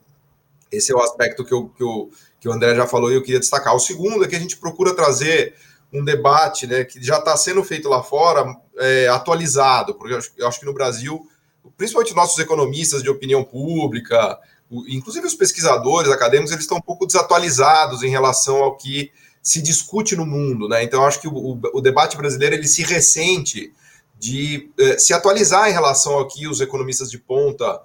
Esse 0.73 0.93
é 0.93 0.95
o 0.95 1.00
aspecto 1.00 1.45
que, 1.45 1.52
eu, 1.52 1.69
que, 1.69 1.83
eu, 1.83 2.11
que 2.40 2.49
o 2.49 2.52
André 2.52 2.75
já 2.75 2.87
falou 2.87 3.11
e 3.11 3.14
eu 3.14 3.23
queria 3.23 3.40
destacar. 3.40 3.75
O 3.75 3.81
segundo 3.81 4.25
é 4.25 4.28
que 4.28 4.37
a 4.37 4.40
gente 4.40 4.57
procura 4.57 4.95
trazer 4.95 5.55
um 5.93 6.05
debate 6.05 6.66
né, 6.66 6.85
que 6.85 7.02
já 7.02 7.19
está 7.19 7.37
sendo 7.37 7.62
feito 7.64 7.88
lá 7.88 8.02
fora, 8.02 8.55
é, 8.78 9.09
atualizado, 9.09 9.95
porque 9.95 10.12
eu 10.12 10.19
acho, 10.19 10.33
eu 10.37 10.49
acho 10.49 10.61
que 10.61 10.66
no 10.66 10.75
Brasil 10.75 11.26
principalmente 11.76 12.14
nossos 12.14 12.38
economistas 12.38 13.02
de 13.02 13.11
opinião 13.11 13.45
pública, 13.45 14.38
inclusive 14.88 15.26
os 15.26 15.35
pesquisadores 15.35 16.11
acadêmicos, 16.11 16.52
eles 16.52 16.64
estão 16.64 16.78
um 16.78 16.83
pouco 16.83 17.07
desatualizados 17.07 18.02
em 18.02 18.11
relação 18.11 18.57
ao 18.57 18.76
que 18.76 19.11
se 19.43 19.62
discute 19.62 20.16
no 20.16 20.26
mundo, 20.26 20.69
né? 20.69 20.83
Então, 20.83 21.05
acho 21.05 21.21
que 21.21 21.28
o, 21.28 21.61
o, 21.73 21.81
debate 21.81 22.16
brasileiro 22.16 22.57
ele 22.57 22.66
se 22.66 22.83
ressente 22.83 23.73
de 24.19 24.71
eh, 24.76 24.99
se 24.99 25.14
atualizar 25.14 25.69
em 25.69 25.73
relação 25.73 26.14
ao 26.14 26.26
que 26.26 26.49
os 26.49 26.61
economistas 26.61 27.09
de 27.11 27.19
ponta 27.19 27.81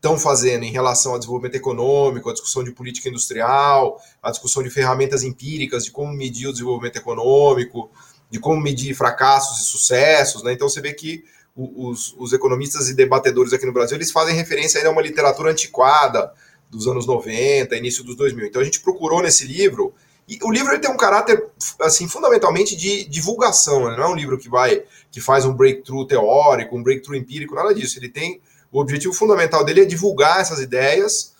estão 0.00 0.18
fazendo 0.18 0.64
em 0.64 0.72
relação 0.72 1.12
ao 1.12 1.18
desenvolvimento 1.18 1.56
econômico, 1.56 2.30
a 2.30 2.32
discussão 2.32 2.64
de 2.64 2.72
política 2.72 3.10
industrial, 3.10 4.00
a 4.22 4.30
discussão 4.30 4.62
de 4.62 4.70
ferramentas 4.70 5.22
empíricas 5.22 5.84
de 5.84 5.90
como 5.90 6.10
medir 6.10 6.48
o 6.48 6.52
desenvolvimento 6.52 6.96
econômico, 6.96 7.90
de 8.30 8.40
como 8.40 8.58
medir 8.58 8.94
fracassos 8.94 9.60
e 9.60 9.64
sucessos, 9.64 10.42
né? 10.42 10.54
Então, 10.54 10.70
você 10.70 10.80
vê 10.80 10.94
que 10.94 11.22
os, 11.54 12.14
os, 12.16 12.32
economistas 12.32 12.88
e 12.88 12.94
debatedores 12.94 13.52
aqui 13.52 13.66
no 13.66 13.72
Brasil, 13.72 13.96
eles 13.96 14.10
fazem 14.10 14.34
referência 14.34 14.78
ainda 14.78 14.88
a 14.88 14.92
uma 14.92 15.02
literatura 15.02 15.50
antiquada 15.50 16.32
dos 16.70 16.86
anos 16.86 17.06
90, 17.06 17.76
início 17.76 18.02
dos 18.02 18.16
2000. 18.16 18.46
Então 18.46 18.62
a 18.62 18.64
gente 18.64 18.80
procurou 18.80 19.20
nesse 19.20 19.44
livro, 19.46 19.92
e 20.28 20.38
o 20.42 20.50
livro 20.50 20.72
ele 20.72 20.78
tem 20.78 20.90
um 20.90 20.96
caráter 20.96 21.44
assim 21.80 22.08
fundamentalmente 22.08 22.76
de 22.76 23.04
divulgação, 23.04 23.88
ele 23.88 23.96
não 23.96 24.04
é 24.04 24.08
um 24.08 24.14
livro 24.14 24.38
que 24.38 24.48
vai 24.48 24.84
que 25.10 25.20
faz 25.20 25.44
um 25.44 25.52
breakthrough 25.52 26.06
teórico, 26.06 26.76
um 26.76 26.82
breakthrough 26.82 27.16
empírico, 27.16 27.54
nada 27.56 27.74
disso. 27.74 27.98
Ele 27.98 28.08
tem 28.08 28.40
o 28.72 28.80
objetivo 28.80 29.12
fundamental 29.12 29.64
dele 29.64 29.82
é 29.82 29.84
divulgar 29.84 30.40
essas 30.40 30.60
ideias. 30.60 31.34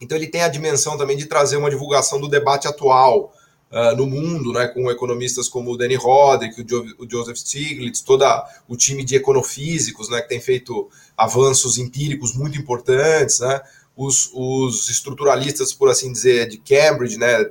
Então 0.00 0.16
ele 0.16 0.26
tem 0.26 0.42
a 0.42 0.48
dimensão 0.48 0.96
também 0.96 1.16
de 1.16 1.26
trazer 1.26 1.56
uma 1.56 1.70
divulgação 1.70 2.20
do 2.20 2.28
debate 2.28 2.68
atual, 2.68 3.32
uh, 3.74 3.96
no 3.96 4.06
mundo, 4.06 4.52
né, 4.52 4.68
com 4.68 4.90
economistas 4.90 5.48
como 5.48 5.72
o 5.72 5.76
Danny 5.76 5.96
Roderick, 5.96 6.60
o, 6.60 6.64
jo 6.66 6.84
o 6.98 7.10
Joseph 7.10 7.36
Stiglitz, 7.36 8.00
todo 8.00 8.24
o 8.68 8.76
time 8.76 9.04
de 9.04 9.16
econofísicos, 9.16 10.08
né, 10.08 10.22
que 10.22 10.28
tem 10.28 10.40
feito 10.40 10.88
avanços 11.16 11.76
empíricos 11.76 12.34
muito 12.34 12.56
importantes, 12.56 13.40
né, 13.40 13.60
os, 13.96 14.30
os 14.32 14.88
estruturalistas, 14.88 15.72
por 15.72 15.88
assim 15.88 16.12
dizer, 16.12 16.48
de 16.48 16.58
Cambridge, 16.58 17.18
né, 17.18 17.50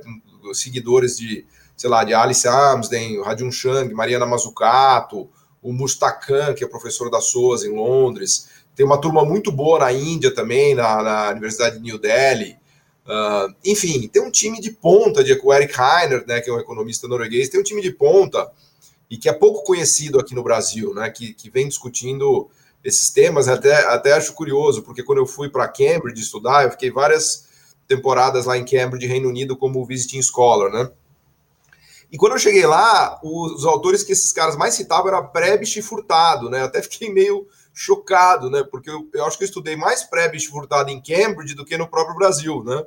seguidores 0.52 1.16
de, 1.18 1.44
sei 1.76 1.90
lá, 1.90 2.04
de 2.04 2.14
Alice 2.14 2.46
Amsden, 2.48 3.22
Rajun 3.22 3.50
Chang, 3.50 3.92
Mariana 3.94 4.26
Mazzucato, 4.26 5.28
o 5.62 5.72
Mustakan, 5.72 6.52
que 6.52 6.62
é 6.62 6.68
professor 6.68 7.10
da 7.10 7.20
SOAS 7.20 7.64
em 7.64 7.74
Londres, 7.74 8.48
Tem 8.74 8.84
uma 8.84 9.00
turma 9.00 9.24
muito 9.24 9.52
boa 9.52 9.78
na 9.78 9.92
Índia 9.92 10.34
também, 10.34 10.74
na, 10.74 11.02
na 11.02 11.30
Universidade 11.30 11.76
de 11.76 11.82
New 11.82 11.98
Delhi. 11.98 12.56
Uh, 13.06 13.54
enfim, 13.64 14.08
tem 14.08 14.22
um 14.22 14.30
time 14.30 14.60
de 14.60 14.70
ponta, 14.70 15.22
de, 15.22 15.38
o 15.42 15.52
Eric 15.52 15.74
Heiner, 15.78 16.24
né, 16.26 16.40
que 16.40 16.48
é 16.48 16.52
um 16.52 16.58
economista 16.58 17.06
norueguês, 17.06 17.50
tem 17.50 17.60
um 17.60 17.64
time 17.64 17.82
de 17.82 17.92
ponta 17.92 18.50
e 19.10 19.18
que 19.18 19.28
é 19.28 19.32
pouco 19.32 19.62
conhecido 19.62 20.18
aqui 20.18 20.34
no 20.34 20.42
Brasil, 20.42 20.94
né, 20.94 21.10
que, 21.10 21.34
que 21.34 21.50
vem 21.50 21.68
discutindo 21.68 22.48
esses 22.82 23.10
temas. 23.10 23.46
Até, 23.46 23.74
até 23.86 24.12
acho 24.12 24.32
curioso, 24.32 24.82
porque 24.82 25.02
quando 25.02 25.18
eu 25.18 25.26
fui 25.26 25.48
para 25.48 25.68
Cambridge 25.68 26.20
estudar, 26.20 26.64
eu 26.64 26.70
fiquei 26.70 26.90
várias 26.90 27.46
temporadas 27.86 28.46
lá 28.46 28.56
em 28.56 28.64
Cambridge, 28.64 29.06
Reino 29.06 29.28
Unido, 29.28 29.56
como 29.56 29.84
visiting 29.84 30.22
scholar, 30.22 30.70
né? 30.70 30.90
E 32.10 32.16
quando 32.16 32.32
eu 32.32 32.38
cheguei 32.38 32.64
lá, 32.64 33.18
os, 33.22 33.64
autores 33.64 34.02
que 34.02 34.12
esses 34.12 34.32
caras 34.32 34.56
mais 34.56 34.74
citavam 34.74 35.08
era 35.08 35.22
Prebisch 35.22 35.76
e 35.76 35.82
Furtado, 35.82 36.48
né? 36.48 36.62
Até 36.62 36.80
fiquei 36.80 37.12
meio 37.12 37.46
chocado, 37.74 38.48
né? 38.48 38.62
Porque 38.62 38.88
eu, 38.88 39.08
eu 39.12 39.24
acho 39.24 39.36
que 39.36 39.44
eu 39.44 39.48
estudei 39.48 39.76
mais 39.76 40.04
Prebisch 40.04 40.46
e 40.46 40.50
Furtado 40.50 40.90
em 40.90 41.02
Cambridge 41.02 41.54
do 41.54 41.64
que 41.64 41.76
no 41.76 41.88
próprio 41.88 42.16
Brasil, 42.16 42.62
né? 42.64 42.84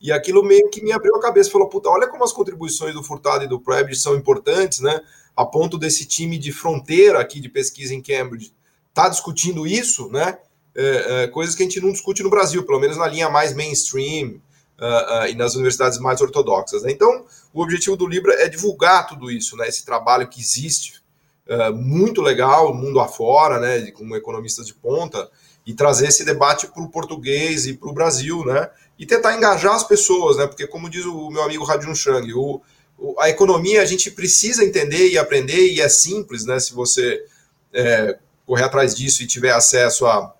E 0.00 0.10
aquilo 0.10 0.42
meio 0.42 0.68
que 0.68 0.82
me 0.82 0.92
abriu 0.92 1.14
a 1.14 1.20
cabeça, 1.20 1.50
falou, 1.50 1.68
puta, 1.68 1.88
olha 1.88 2.08
como 2.08 2.24
as 2.24 2.32
contribuições 2.32 2.94
do 2.94 3.02
Furtado 3.02 3.44
e 3.44 3.48
do 3.48 3.60
Prebisch 3.60 4.02
são 4.02 4.16
importantes, 4.16 4.80
né? 4.80 5.00
A 5.36 5.46
ponto 5.46 5.78
desse 5.78 6.04
time 6.04 6.36
de 6.36 6.52
fronteira 6.52 7.20
aqui 7.20 7.38
de 7.38 7.48
pesquisa 7.48 7.94
em 7.94 8.02
Cambridge 8.02 8.52
tá 8.92 9.08
discutindo 9.08 9.66
isso, 9.66 10.10
né? 10.10 10.38
É, 10.74 11.24
é, 11.24 11.26
coisas 11.28 11.54
que 11.54 11.62
a 11.62 11.66
gente 11.66 11.80
não 11.80 11.92
discute 11.92 12.22
no 12.22 12.30
Brasil, 12.30 12.64
pelo 12.64 12.80
menos 12.80 12.96
na 12.96 13.06
linha 13.06 13.28
mais 13.28 13.54
mainstream, 13.54 14.40
uh, 14.80 15.24
uh, 15.24 15.26
e 15.28 15.34
nas 15.34 15.54
universidades 15.54 15.98
mais 15.98 16.20
ortodoxas. 16.20 16.82
Né? 16.82 16.90
Então, 16.90 17.24
o 17.52 17.62
objetivo 17.62 17.96
do 17.96 18.06
Libra 18.06 18.34
é 18.34 18.48
divulgar 18.48 19.06
tudo 19.06 19.30
isso, 19.30 19.56
né? 19.56 19.68
esse 19.68 19.84
trabalho 19.84 20.28
que 20.28 20.40
existe, 20.40 20.99
uh, 21.48 21.74
muito 21.74 22.20
legal, 22.20 22.74
mundo 22.74 23.00
afora, 23.00 23.58
né? 23.58 23.90
com 23.92 24.14
economistas 24.16 24.66
de 24.66 24.74
ponta, 24.74 25.30
e 25.66 25.74
trazer 25.74 26.08
esse 26.08 26.24
debate 26.24 26.66
para 26.66 26.82
o 26.82 26.88
português 26.88 27.66
e 27.66 27.74
para 27.74 27.88
o 27.88 27.92
Brasil, 27.92 28.44
né? 28.44 28.70
e 28.98 29.06
tentar 29.06 29.36
engajar 29.36 29.74
as 29.74 29.84
pessoas, 29.84 30.36
né? 30.36 30.46
porque, 30.46 30.66
como 30.66 30.90
diz 30.90 31.04
o 31.04 31.30
meu 31.30 31.42
amigo 31.42 31.64
Radion 31.64 31.94
Chang, 31.94 32.32
o, 32.34 32.60
o, 32.98 33.20
a 33.20 33.28
economia 33.28 33.82
a 33.82 33.84
gente 33.86 34.10
precisa 34.10 34.64
entender 34.64 35.08
e 35.08 35.18
aprender, 35.18 35.72
e 35.72 35.80
é 35.80 35.88
simples, 35.88 36.44
né? 36.44 36.58
se 36.58 36.72
você 36.72 37.24
é, 37.72 38.18
correr 38.46 38.64
atrás 38.64 38.94
disso 38.94 39.22
e 39.22 39.26
tiver 39.26 39.52
acesso 39.52 40.06
a, 40.06 40.34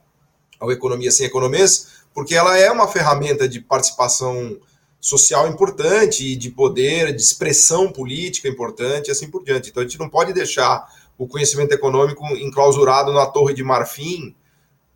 ao 0.58 0.72
Economia 0.72 1.10
Sem 1.10 1.26
Economês, 1.26 2.00
porque 2.12 2.34
ela 2.34 2.58
é 2.58 2.70
uma 2.70 2.88
ferramenta 2.88 3.48
de 3.48 3.60
participação 3.60 4.58
social 5.00 5.48
importante 5.48 6.36
de 6.36 6.50
poder, 6.50 7.14
de 7.14 7.22
expressão 7.22 7.90
política 7.90 8.48
importante 8.48 9.08
e 9.08 9.10
assim 9.10 9.30
por 9.30 9.42
diante. 9.42 9.70
Então 9.70 9.82
a 9.82 9.86
gente 9.86 9.98
não 9.98 10.08
pode 10.08 10.32
deixar 10.32 10.86
o 11.16 11.26
conhecimento 11.26 11.72
econômico 11.72 12.24
enclausurado 12.36 13.12
na 13.12 13.26
torre 13.26 13.54
de 13.54 13.64
marfim 13.64 14.34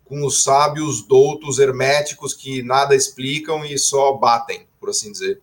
com 0.05 0.23
os 0.23 0.43
sábios 0.43 1.01
doutos 1.05 1.57
herméticos 1.57 2.33
que 2.33 2.61
nada 2.61 2.95
explicam 2.95 3.65
e 3.65 3.77
só 3.77 4.13
batem, 4.13 4.61
por 4.79 4.89
assim 4.89 5.11
dizer. 5.11 5.41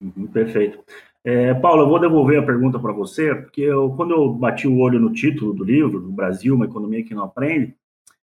Uhum, 0.00 0.26
perfeito. 0.28 0.78
É, 1.24 1.54
Paulo, 1.54 1.82
eu 1.82 1.88
vou 1.88 1.98
devolver 1.98 2.38
a 2.38 2.44
pergunta 2.44 2.78
para 2.78 2.92
você, 2.92 3.34
porque 3.34 3.62
eu, 3.62 3.90
quando 3.96 4.12
eu 4.12 4.32
bati 4.32 4.68
o 4.68 4.78
olho 4.78 5.00
no 5.00 5.12
título 5.12 5.54
do 5.54 5.64
livro, 5.64 6.00
do 6.00 6.12
Brasil, 6.12 6.54
uma 6.54 6.66
economia 6.66 7.02
que 7.02 7.14
não 7.14 7.24
aprende, 7.24 7.74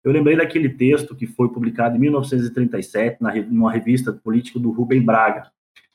eu 0.04 0.12
lembrei 0.12 0.36
daquele 0.36 0.68
texto 0.68 1.14
que 1.14 1.26
foi 1.26 1.48
publicado 1.48 1.96
em 1.96 2.00
1937 2.00 3.18
na 3.20 3.34
numa 3.34 3.72
revista 3.72 4.12
política 4.12 4.58
do 4.58 4.70
Rubem 4.70 5.02
Braga. 5.02 5.50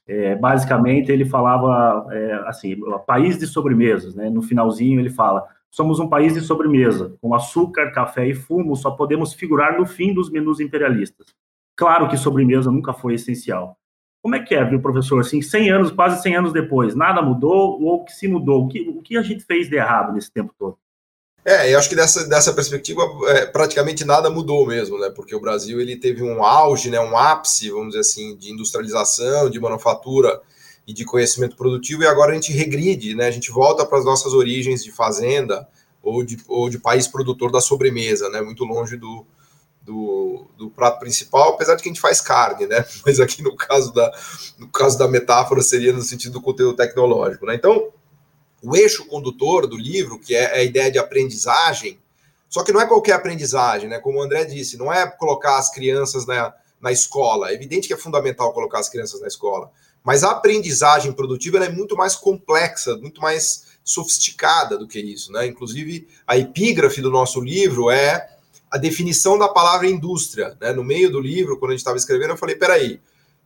É, 0.08 0.36
basicamente, 0.36 1.12
ele 1.12 1.26
falava 1.26 2.08
é, 2.14 2.34
assim, 2.48 2.78
país 3.08 3.40
de 3.40 3.48
sobremesas, 3.48 4.16
né? 4.16 4.30
No 4.30 4.42
finalzinho 4.42 5.00
ele 5.00 5.10
fala: 5.10 5.48
somos 5.72 6.00
um 6.00 6.08
país 6.08 6.34
de 6.34 6.42
sobremesa, 6.42 7.18
com 7.22 7.34
açúcar, 7.34 7.92
café 7.92 8.28
e 8.28 8.34
fumo, 8.34 8.76
só 8.76 8.92
podemos 8.92 9.34
figurar 9.34 9.78
no 9.78 9.86
fim 9.86 10.14
dos 10.14 10.30
menus 10.30 10.60
imperialistas. 10.60 11.28
Claro 11.76 12.08
que 12.08 12.18
sobremesa 12.18 12.72
nunca 12.72 12.94
foi 12.94 13.16
essencial. 13.16 13.78
Como 14.22 14.36
é 14.36 14.40
que 14.40 14.56
é, 14.56 14.64
viu, 14.64 14.82
professor? 14.82 15.20
Assim, 15.20 15.42
100 15.42 15.70
anos, 15.70 15.92
quase 15.92 16.22
100 16.22 16.36
anos 16.38 16.54
depois, 16.54 16.96
nada 16.96 17.22
mudou 17.22 17.82
ou 17.82 18.02
o 18.02 18.06
que 18.06 18.12
se 18.12 18.28
mudou? 18.28 18.66
O 18.66 18.68
que, 18.68 18.88
o 18.90 19.02
que 19.02 19.18
a 19.18 19.22
gente 19.22 19.44
fez 19.44 19.70
de 19.70 19.76
errado 19.76 20.14
nesse 20.14 20.32
tempo 20.32 20.54
todo? 20.58 20.78
É, 21.48 21.72
eu 21.72 21.78
acho 21.78 21.88
que 21.88 21.96
dessa, 21.96 22.28
dessa 22.28 22.52
perspectiva 22.52 23.04
é, 23.28 23.46
praticamente 23.46 24.04
nada 24.04 24.32
mudou 24.32 24.66
mesmo, 24.66 24.98
né? 24.98 25.12
Porque 25.12 25.36
o 25.36 25.40
Brasil 25.40 25.80
ele 25.80 25.96
teve 25.96 26.24
um 26.24 26.44
auge, 26.44 26.90
né, 26.90 27.00
um 27.00 27.16
ápice, 27.16 27.70
vamos 27.70 27.90
dizer 27.90 28.00
assim, 28.00 28.36
de 28.36 28.52
industrialização, 28.52 29.48
de 29.48 29.60
manufatura 29.60 30.42
e 30.88 30.92
de 30.94 31.06
conhecimento 31.06 31.56
produtivo, 31.56 32.02
e 32.02 32.08
agora 32.08 32.32
a 32.32 32.34
gente 32.36 32.52
regride, 32.52 33.14
né? 33.14 33.28
A 33.28 33.32
gente 33.32 33.52
volta 33.52 33.86
para 33.86 34.00
as 34.00 34.06
nossas 34.06 34.34
origens 34.34 34.84
de 34.84 34.92
fazenda 34.92 35.68
ou 36.02 36.24
de, 36.24 36.38
ou 36.48 36.68
de 36.68 36.80
país 36.80 37.08
produtor 37.08 37.52
da 37.52 37.62
sobremesa, 37.62 38.28
né? 38.30 38.42
Muito 38.42 38.64
longe 38.64 38.98
do, 38.98 39.24
do, 39.84 40.48
do, 40.58 40.72
prato 40.72 41.00
principal, 41.00 41.50
apesar 41.54 41.76
de 41.76 41.84
que 41.84 41.90
a 41.90 41.92
gente 41.92 42.02
faz 42.02 42.20
carne, 42.22 42.66
né? 42.66 42.84
Mas 43.06 43.20
aqui 43.20 43.44
no 43.44 43.56
caso 43.56 43.94
da, 43.94 44.12
no 44.58 44.68
caso 44.70 44.98
da 44.98 45.08
metáfora 45.08 45.62
seria 45.62 45.94
no 45.94 46.02
sentido 46.02 46.34
do 46.34 46.42
conteúdo 46.42 46.76
tecnológico, 46.76 47.46
né? 47.46 47.54
Então, 47.54 47.92
o 48.66 48.76
eixo 48.76 49.06
condutor 49.06 49.68
do 49.68 49.78
livro, 49.78 50.18
que 50.18 50.34
é 50.34 50.56
a 50.56 50.64
ideia 50.64 50.92
de 50.92 50.98
aprendizagem, 50.98 52.00
só 52.50 52.64
que 52.64 52.72
não 52.72 52.82
é 52.82 52.88
qualquer 52.88 53.14
aprendizagem, 53.14 53.88
né? 53.88 54.00
Como 54.00 54.18
o 54.18 54.22
André 54.24 54.44
disse, 54.46 54.76
não 54.76 54.92
é 54.92 55.06
colocar 55.06 55.58
as 55.58 55.70
crianças 55.70 56.26
na, 56.26 56.52
na 56.82 56.92
escola. 56.92 57.52
É 57.52 57.54
evidente 57.54 57.88
que 57.88 57.94
é 57.94 57.98
fundamental 57.98 58.54
colocar 58.54 58.80
as 58.80 58.90
crianças 58.90 59.22
na 59.22 59.28
escola, 59.28 59.70
mas 60.04 60.24
a 60.24 60.32
aprendizagem 60.32 61.14
produtiva 61.14 61.64
é 61.64 61.70
muito 61.70 61.96
mais 61.96 62.16
complexa, 62.16 62.96
muito 62.98 63.22
mais 63.22 63.66
sofisticada 63.84 64.78
do 64.78 64.88
que 64.88 65.00
isso, 65.00 65.32
né? 65.32 65.46
Inclusive, 65.46 66.08
a 66.26 66.36
epígrafe 66.36 67.02
do 67.02 67.12
nosso 67.12 67.40
livro 67.40 67.92
é 67.92 68.30
a 68.72 68.80
definição 68.80 69.38
da 69.38 69.48
palavra 69.48 69.88
indústria. 69.88 70.58
Né? 70.60 70.74
No 70.74 70.84
meio 70.84 71.12
do 71.12 71.20
livro, 71.20 71.60
quando 71.60 71.70
a 71.70 71.74
gente 71.74 71.82
estava 71.82 71.98
escrevendo, 71.98 72.32
eu 72.32 72.38
falei: 72.38 72.56
peraí, 72.56 73.00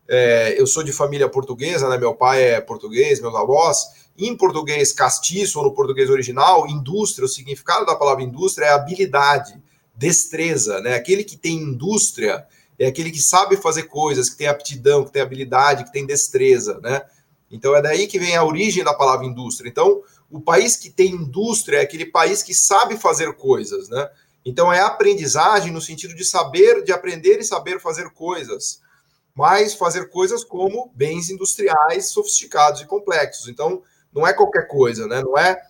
é, 0.08 0.56
eu 0.58 0.66
sou 0.66 0.82
de 0.82 0.94
família 0.94 1.28
portuguesa, 1.28 1.90
né? 1.90 1.98
Meu 1.98 2.16
pai 2.16 2.44
é 2.44 2.62
português, 2.62 3.20
meus 3.20 3.36
avós, 3.36 3.99
em 4.20 4.36
português 4.36 4.92
castiço 4.92 5.60
ou 5.60 5.66
no 5.66 5.74
português 5.74 6.10
original, 6.10 6.68
indústria, 6.68 7.26
o 7.26 7.30
significado 7.30 7.86
da 7.86 7.96
palavra 7.96 8.24
indústria 8.24 8.66
é 8.66 8.70
habilidade, 8.70 9.62
destreza, 9.96 10.80
né? 10.82 10.96
Aquele 10.96 11.24
que 11.24 11.38
tem 11.38 11.56
indústria 11.56 12.46
é 12.78 12.88
aquele 12.88 13.12
que 13.12 13.22
sabe 13.22 13.58
fazer 13.58 13.84
coisas, 13.84 14.30
que 14.30 14.38
tem 14.38 14.48
aptidão, 14.48 15.04
que 15.04 15.12
tem 15.12 15.22
habilidade, 15.22 15.84
que 15.84 15.92
tem 15.92 16.06
destreza, 16.06 16.80
né? 16.82 17.02
Então 17.52 17.76
é 17.76 17.82
daí 17.82 18.08
que 18.08 18.20
vem 18.20 18.36
a 18.36 18.44
origem 18.44 18.84
da 18.84 18.94
palavra 18.94 19.26
indústria. 19.26 19.70
Então, 19.70 20.02
o 20.30 20.40
país 20.40 20.76
que 20.76 20.90
tem 20.90 21.12
indústria 21.12 21.78
é 21.78 21.82
aquele 21.82 22.06
país 22.06 22.44
que 22.44 22.54
sabe 22.54 22.98
fazer 22.98 23.34
coisas, 23.34 23.90
né? 23.90 24.10
Então 24.46 24.72
é 24.72 24.80
aprendizagem 24.80 25.72
no 25.72 25.82
sentido 25.82 26.16
de 26.16 26.24
saber, 26.24 26.84
de 26.84 26.92
aprender 26.92 27.40
e 27.40 27.44
saber 27.44 27.80
fazer 27.80 28.10
coisas, 28.12 28.82
mas 29.36 29.74
fazer 29.74 30.10
coisas 30.10 30.44
como 30.44 30.92
bens 30.96 31.30
industriais 31.30 32.10
sofisticados 32.10 32.82
e 32.82 32.86
complexos. 32.86 33.48
Então, 33.48 33.82
não 34.14 34.28
é 34.28 34.34
qualquer 34.34 34.68
coisa, 34.68 35.08
né? 35.08 35.22
Não 35.22 35.38
é 35.38 35.62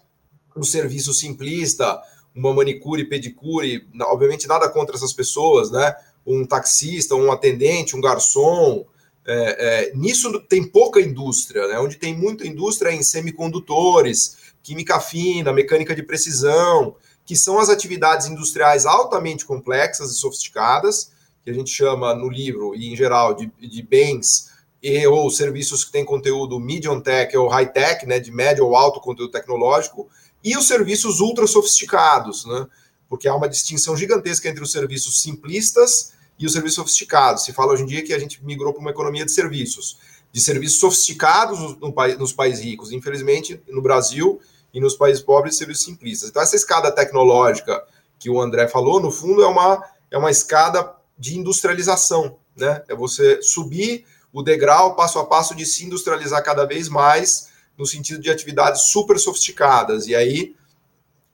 um 0.55 0.63
serviço 0.63 1.13
simplista, 1.13 2.01
uma 2.35 2.53
manicure, 2.53 3.05
pedicure, 3.05 3.87
obviamente 4.03 4.47
nada 4.47 4.69
contra 4.69 4.95
essas 4.95 5.13
pessoas, 5.13 5.71
né? 5.71 5.95
Um 6.25 6.45
taxista, 6.45 7.15
um 7.15 7.31
atendente, 7.31 7.95
um 7.95 8.01
garçom. 8.01 8.85
É, 9.25 9.89
é, 9.91 9.95
nisso 9.95 10.39
tem 10.41 10.63
pouca 10.63 10.99
indústria, 10.99 11.67
né? 11.67 11.79
Onde 11.79 11.97
tem 11.97 12.15
muita 12.15 12.47
indústria 12.47 12.89
é 12.89 12.95
em 12.95 13.03
semicondutores, 13.03 14.37
química 14.63 14.99
fina, 14.99 15.53
mecânica 15.53 15.95
de 15.95 16.03
precisão, 16.03 16.95
que 17.25 17.35
são 17.35 17.59
as 17.59 17.69
atividades 17.69 18.27
industriais 18.27 18.85
altamente 18.85 19.45
complexas 19.45 20.11
e 20.11 20.15
sofisticadas, 20.15 21.11
que 21.43 21.51
a 21.51 21.53
gente 21.53 21.69
chama 21.69 22.13
no 22.13 22.29
livro 22.29 22.75
e 22.75 22.91
em 22.91 22.95
geral 22.95 23.33
de, 23.33 23.51
de 23.59 23.81
bens 23.81 24.49
e 24.81 25.05
ou 25.07 25.29
serviços 25.29 25.83
que 25.83 25.91
têm 25.91 26.05
conteúdo 26.05 26.59
medium 26.59 27.01
tech 27.01 27.35
ou 27.35 27.47
high 27.49 27.71
tech, 27.71 28.05
né, 28.05 28.19
de 28.19 28.31
médio 28.31 28.65
ou 28.65 28.75
alto 28.75 28.99
conteúdo 28.99 29.31
tecnológico, 29.31 30.07
e 30.43 30.55
os 30.55 30.67
serviços 30.67 31.19
ultra 31.19 31.45
sofisticados, 31.45 32.45
né? 32.45 32.65
Porque 33.09 33.27
há 33.27 33.35
uma 33.35 33.49
distinção 33.49 33.97
gigantesca 33.97 34.47
entre 34.47 34.63
os 34.63 34.71
serviços 34.71 35.21
simplistas 35.21 36.13
e 36.37 36.45
os 36.45 36.53
serviços 36.53 36.75
sofisticados. 36.75 37.43
Se 37.43 37.51
fala 37.51 37.73
hoje 37.73 37.83
em 37.83 37.87
dia 37.87 38.03
que 38.03 38.13
a 38.13 38.19
gente 38.19 38.43
migrou 38.45 38.71
para 38.71 38.79
uma 38.79 38.91
economia 38.91 39.25
de 39.25 39.31
serviços, 39.31 39.97
de 40.31 40.39
serviços 40.39 40.79
sofisticados 40.79 41.59
no, 41.59 41.75
no, 41.75 42.17
nos 42.17 42.31
países 42.31 42.63
ricos. 42.63 42.91
Infelizmente, 42.91 43.61
no 43.67 43.81
Brasil 43.81 44.39
e 44.73 44.79
nos 44.79 44.95
países 44.95 45.21
pobres, 45.21 45.57
serviços 45.57 45.83
simplistas. 45.83 46.29
Então, 46.29 46.41
essa 46.41 46.55
escada 46.55 46.91
tecnológica 46.91 47.83
que 48.17 48.29
o 48.29 48.39
André 48.39 48.67
falou, 48.67 49.01
no 49.01 49.11
fundo, 49.11 49.41
é 49.41 49.47
uma, 49.47 49.83
é 50.11 50.17
uma 50.17 50.31
escada 50.31 50.93
de 51.17 51.37
industrialização, 51.37 52.37
né? 52.55 52.83
É 52.87 52.95
você 52.95 53.41
subir 53.41 54.05
o 54.31 54.43
degrau 54.43 54.95
passo 54.95 55.19
a 55.19 55.25
passo 55.25 55.55
de 55.55 55.65
se 55.65 55.85
industrializar 55.85 56.43
cada 56.43 56.65
vez 56.65 56.87
mais 56.87 57.49
no 57.77 57.85
sentido 57.85 58.21
de 58.21 58.29
atividades 58.29 58.91
super 58.91 59.17
sofisticadas. 59.17 60.07
E 60.07 60.15
aí 60.15 60.55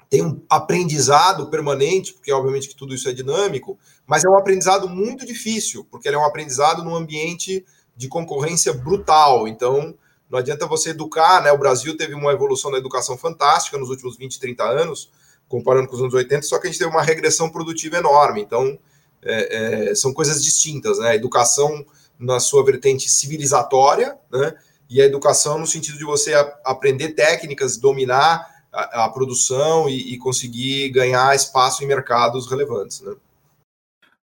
tem 0.10 0.24
um 0.24 0.42
aprendizado 0.50 1.50
permanente, 1.50 2.14
porque 2.14 2.32
obviamente 2.32 2.70
que 2.70 2.76
tudo 2.76 2.94
isso 2.94 3.10
é 3.10 3.14
dinâmico, 3.14 3.78
mas 4.06 4.24
é 4.24 4.30
um 4.30 4.38
aprendizado 4.38 4.88
muito 4.88 5.26
difícil, 5.26 5.86
porque 5.90 6.08
ele 6.08 6.16
é 6.16 6.20
um 6.20 6.26
aprendizado 6.26 6.84
num 6.84 6.96
ambiente 6.96 7.66
de 7.96 8.08
concorrência 8.08 8.72
brutal. 8.72 9.48
Então, 9.48 9.96
não 10.30 10.40
adianta 10.40 10.68
você 10.68 10.92
educar, 10.92 11.42
né? 11.42 11.52
O 11.52 11.58
Brasil 11.58 11.98
teve 11.98 12.14
uma 12.14 12.32
evolução 12.32 12.72
da 12.72 12.78
educação 12.78 13.18
fantástica 13.18 13.78
nos 13.78 13.90
últimos 13.90 14.18
20, 14.18 14.40
30 14.40 14.64
anos, 14.64 15.12
comparando 15.48 15.88
com 15.88 15.96
os 15.96 16.02
anos 16.02 16.14
80, 16.14 16.44
só 16.44 16.60
que 16.60 16.68
a 16.68 16.70
gente 16.70 16.80
teve 16.80 16.92
uma 16.92 17.02
regressão 17.02 17.50
produtiva 17.50 17.98
enorme. 17.98 18.42
Então, 18.42 18.78
é, 19.22 19.90
é, 19.90 19.96
são 19.96 20.14
coisas 20.14 20.44
distintas, 20.44 21.00
né? 21.00 21.16
Educação 21.16 21.86
na 22.20 22.40
sua 22.40 22.64
vertente 22.64 23.10
civilizatória, 23.10 24.18
né? 24.32 24.54
E 24.90 25.02
a 25.02 25.06
educação 25.06 25.58
no 25.58 25.66
sentido 25.66 25.98
de 25.98 26.04
você 26.04 26.34
aprender 26.64 27.10
técnicas, 27.10 27.78
dominar 27.78 28.48
a, 28.72 29.06
a 29.06 29.10
produção 29.10 29.90
e, 29.90 30.14
e, 30.14 30.18
conseguir 30.18 30.90
ganhar 30.90 31.34
espaço 31.36 31.84
em 31.84 31.88
mercados 31.88 32.50
relevantes, 32.50 33.02
né? 33.02 33.14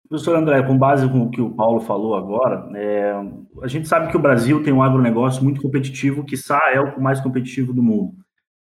Professor 0.09 0.35
André, 0.35 0.63
com 0.63 0.75
base 0.75 1.07
com 1.07 1.21
o 1.21 1.29
que 1.29 1.39
o 1.39 1.51
Paulo 1.51 1.81
falou 1.81 2.15
agora, 2.15 2.67
é, 2.75 3.13
a 3.61 3.67
gente 3.67 3.87
sabe 3.87 4.09
que 4.09 4.17
o 4.17 4.21
Brasil 4.21 4.63
tem 4.63 4.73
um 4.73 4.81
agronegócio 4.81 5.43
muito 5.43 5.61
competitivo, 5.61 6.25
que 6.25 6.35
é 6.73 6.81
o 6.81 6.99
mais 6.99 7.21
competitivo 7.21 7.71
do 7.73 7.83
mundo. 7.83 8.15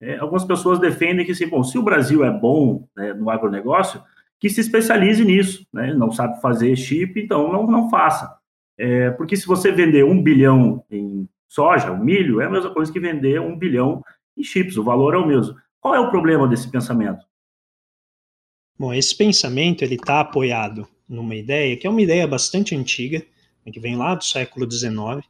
É, 0.01 0.17
algumas 0.17 0.45
pessoas 0.45 0.79
defendem 0.79 1.25
que, 1.25 1.33
assim, 1.33 1.47
bom, 1.47 1.63
se 1.63 1.77
o 1.77 1.83
Brasil 1.83 2.25
é 2.25 2.31
bom 2.31 2.89
né, 2.97 3.13
no 3.13 3.29
agronegócio, 3.29 4.03
que 4.41 4.51
se 4.51 4.61
especialize 4.61 5.25
nisso. 5.25 5.67
Né? 5.73 5.95
Não 5.95 6.11
sabe 6.11 6.41
fazer 6.41 6.77
chip, 6.77 7.19
então 7.21 7.53
não, 7.53 7.67
não 7.67 7.91
faça. 7.91 8.37
É, 8.77 9.11
porque 9.13 9.37
se 9.37 9.47
você 9.47 9.71
vender 9.71 10.05
um 10.05 10.23
bilhão 10.23 10.85
em 10.91 11.29
soja, 11.49 11.95
milho, 11.95 12.41
é 12.41 12.47
a 12.47 12.51
mesma 12.51 12.73
coisa 12.73 12.93
que 12.93 12.99
vender 12.99 13.41
um 13.41 13.57
bilhão 13.57 14.03
em 14.37 14.43
chips, 14.43 14.77
o 14.77 14.83
valor 14.83 15.15
é 15.15 15.19
o 15.19 15.27
mesmo. 15.27 15.55
Qual 15.81 15.95
é 15.95 16.01
o 16.01 16.11
problema 16.11 16.49
desse 16.49 16.69
pensamento? 16.71 17.25
Bom, 18.77 18.93
esse 18.93 19.17
pensamento 19.17 19.83
ele 19.83 19.95
está 19.95 20.21
apoiado 20.21 20.89
numa 21.09 21.37
ideia 21.37 21.77
que 21.77 21.87
é 21.87 21.91
uma 21.91 22.03
ideia 22.03 22.27
bastante 22.27 22.75
antiga, 22.75 23.25
né, 23.65 23.71
que 23.71 23.79
vem 23.79 23.97
lá 23.97 24.15
do 24.15 24.25
século 24.25 24.69
XIX, 24.69 25.25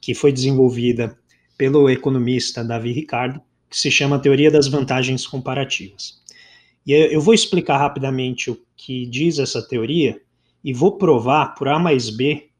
que 0.00 0.14
foi 0.14 0.32
desenvolvida 0.32 1.16
pelo 1.56 1.88
economista 1.88 2.64
Davi 2.64 2.92
Ricardo, 2.92 3.40
que 3.70 3.78
se 3.78 3.90
chama 3.90 4.18
Teoria 4.18 4.50
das 4.50 4.68
Vantagens 4.68 5.26
Comparativas. 5.26 6.20
E 6.86 6.92
eu 6.92 7.20
vou 7.20 7.32
explicar 7.32 7.78
rapidamente 7.78 8.50
o 8.50 8.60
que 8.76 9.06
diz 9.06 9.38
essa 9.38 9.66
teoria 9.66 10.20
e 10.62 10.74
vou 10.74 10.98
provar 10.98 11.54
por 11.54 11.68
A 11.68 11.78
mais 11.78 12.10
B 12.10 12.50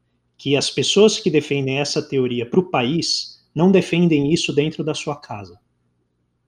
que 0.43 0.57
as 0.57 0.69
pessoas 0.69 1.21
que 1.21 1.31
defendem 1.31 1.79
essa 1.79 2.01
teoria 2.01 2.45
para 2.45 2.59
o 2.59 2.69
país 2.69 3.39
não 3.55 3.71
defendem 3.71 4.33
isso 4.33 4.51
dentro 4.51 4.83
da 4.83 4.93
sua 4.93 5.15
casa. 5.15 5.57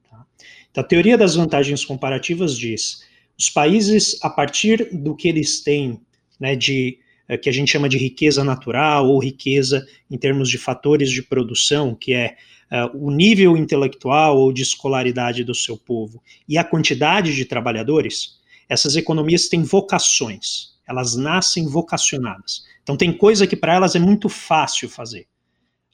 Tá? 0.09 0.25
Então, 0.69 0.83
a 0.83 0.85
teoria 0.85 1.17
das 1.17 1.35
vantagens 1.35 1.85
comparativas 1.85 2.57
diz: 2.57 3.05
os 3.39 3.49
países, 3.49 4.19
a 4.21 4.29
partir 4.29 4.89
do 4.91 5.15
que 5.15 5.29
eles 5.29 5.63
têm 5.63 6.01
né, 6.37 6.57
de 6.57 6.99
é, 7.25 7.37
que 7.37 7.47
a 7.47 7.53
gente 7.53 7.71
chama 7.71 7.87
de 7.87 7.97
riqueza 7.97 8.43
natural 8.43 9.07
ou 9.07 9.17
riqueza 9.17 9.87
em 10.11 10.17
termos 10.17 10.49
de 10.49 10.57
fatores 10.57 11.09
de 11.09 11.23
produção, 11.23 11.95
que 11.95 12.13
é 12.13 12.35
uh, 12.69 12.97
o 13.01 13.09
nível 13.09 13.55
intelectual 13.55 14.37
ou 14.37 14.51
de 14.51 14.61
escolaridade 14.61 15.41
do 15.41 15.55
seu 15.55 15.77
povo 15.77 16.21
e 16.49 16.57
a 16.57 16.65
quantidade 16.65 17.33
de 17.33 17.45
trabalhadores, 17.45 18.41
essas 18.67 18.97
economias 18.97 19.47
têm 19.47 19.63
vocações, 19.63 20.75
elas 20.87 21.15
nascem 21.15 21.67
vocacionadas. 21.67 22.65
Então, 22.83 22.95
tem 22.95 23.15
coisa 23.15 23.47
que 23.47 23.55
para 23.55 23.73
elas 23.73 23.95
é 23.95 23.99
muito 23.99 24.29
fácil 24.29 24.89
fazer. 24.89 25.27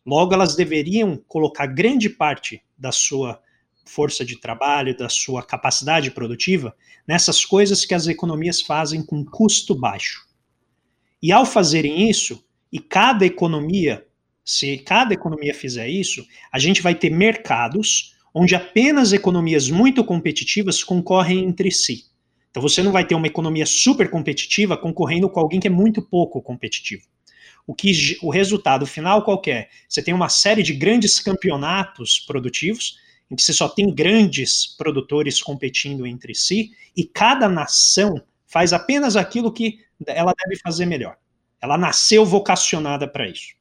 Logo, 0.05 0.33
elas 0.33 0.55
deveriam 0.55 1.17
colocar 1.27 1.67
grande 1.67 2.09
parte 2.09 2.61
da 2.77 2.91
sua 2.91 3.39
força 3.85 4.23
de 4.25 4.39
trabalho, 4.39 4.97
da 4.97 5.09
sua 5.09 5.43
capacidade 5.43 6.11
produtiva, 6.11 6.75
nessas 7.07 7.45
coisas 7.45 7.85
que 7.85 7.93
as 7.93 8.07
economias 8.07 8.61
fazem 8.61 9.03
com 9.03 9.23
custo 9.25 9.75
baixo. 9.75 10.25
E 11.21 11.31
ao 11.31 11.45
fazerem 11.45 12.09
isso, 12.09 12.43
e 12.71 12.79
cada 12.79 13.25
economia, 13.25 14.05
se 14.43 14.77
cada 14.77 15.13
economia 15.13 15.53
fizer 15.53 15.87
isso, 15.87 16.25
a 16.51 16.57
gente 16.57 16.81
vai 16.81 16.95
ter 16.95 17.09
mercados 17.09 18.15
onde 18.33 18.55
apenas 18.55 19.13
economias 19.13 19.69
muito 19.69 20.03
competitivas 20.03 20.83
concorrem 20.83 21.43
entre 21.43 21.69
si. 21.69 22.05
Então 22.51 22.61
você 22.61 22.83
não 22.83 22.91
vai 22.91 23.05
ter 23.07 23.15
uma 23.15 23.27
economia 23.27 23.65
super 23.65 24.09
competitiva 24.09 24.77
concorrendo 24.77 25.29
com 25.29 25.39
alguém 25.39 25.59
que 25.59 25.67
é 25.67 25.71
muito 25.71 26.01
pouco 26.01 26.41
competitivo. 26.41 27.03
O 27.65 27.73
que 27.73 28.17
o 28.21 28.29
resultado 28.29 28.85
final 28.85 29.23
qualquer? 29.23 29.55
É? 29.55 29.69
Você 29.87 30.03
tem 30.03 30.13
uma 30.13 30.29
série 30.29 30.61
de 30.61 30.73
grandes 30.73 31.19
campeonatos 31.19 32.19
produtivos 32.19 32.99
em 33.29 33.35
que 33.35 33.41
você 33.41 33.53
só 33.53 33.69
tem 33.69 33.93
grandes 33.93 34.67
produtores 34.77 35.41
competindo 35.41 36.05
entre 36.05 36.35
si 36.35 36.71
e 36.95 37.05
cada 37.05 37.47
nação 37.47 38.21
faz 38.45 38.73
apenas 38.73 39.15
aquilo 39.15 39.53
que 39.53 39.79
ela 40.05 40.33
deve 40.43 40.59
fazer 40.59 40.85
melhor. 40.85 41.15
Ela 41.61 41.77
nasceu 41.77 42.25
vocacionada 42.25 43.07
para 43.07 43.29
isso. 43.29 43.53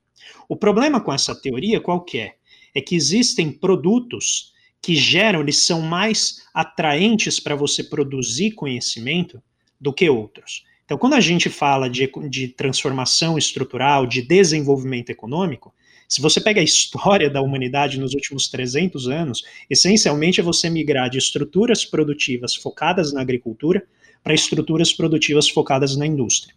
O 0.49 0.57
problema 0.57 1.01
com 1.01 1.13
essa 1.13 1.35
teoria 1.35 1.81
qual 1.81 2.05
é? 2.15 2.35
É 2.75 2.81
que 2.81 2.97
existem 2.97 3.53
produtos 3.53 4.50
que 4.83 4.95
geram, 4.95 5.41
eles 5.41 5.59
são 5.59 5.81
mais 5.81 6.43
atraentes 6.55 7.39
para 7.39 7.55
você 7.55 7.85
produzir 7.85 8.53
conhecimento 8.53 9.43
do 9.81 9.93
que 9.93 10.09
outros. 10.09 10.65
Então, 10.85 10.99
quando 10.99 11.15
a 11.15 11.21
gente 11.21 11.49
fala 11.49 11.89
de, 11.89 12.11
de 12.29 12.49
transformação 12.49 13.39
estrutural, 13.39 14.07
de 14.07 14.23
desenvolvimento 14.23 15.11
econômico, 15.11 15.73
se 16.09 16.21
você 16.21 16.41
pega 16.41 16.61
a 16.61 16.65
história 16.65 17.31
da 17.31 17.41
humanidade 17.41 18.01
nos 18.01 18.15
últimos 18.15 18.49
300 18.49 19.09
anos, 19.09 19.45
essencialmente 19.71 20.41
é 20.41 20.43
você 20.43 20.69
migrar 20.69 21.09
de 21.09 21.19
estruturas 21.19 21.85
produtivas 21.85 22.57
focadas 22.57 23.13
na 23.13 23.21
agricultura 23.21 23.87
para 24.23 24.35
estruturas 24.35 24.93
produtivas 24.93 25.49
focadas 25.49 25.97
na 25.97 26.05
indústria. 26.05 26.53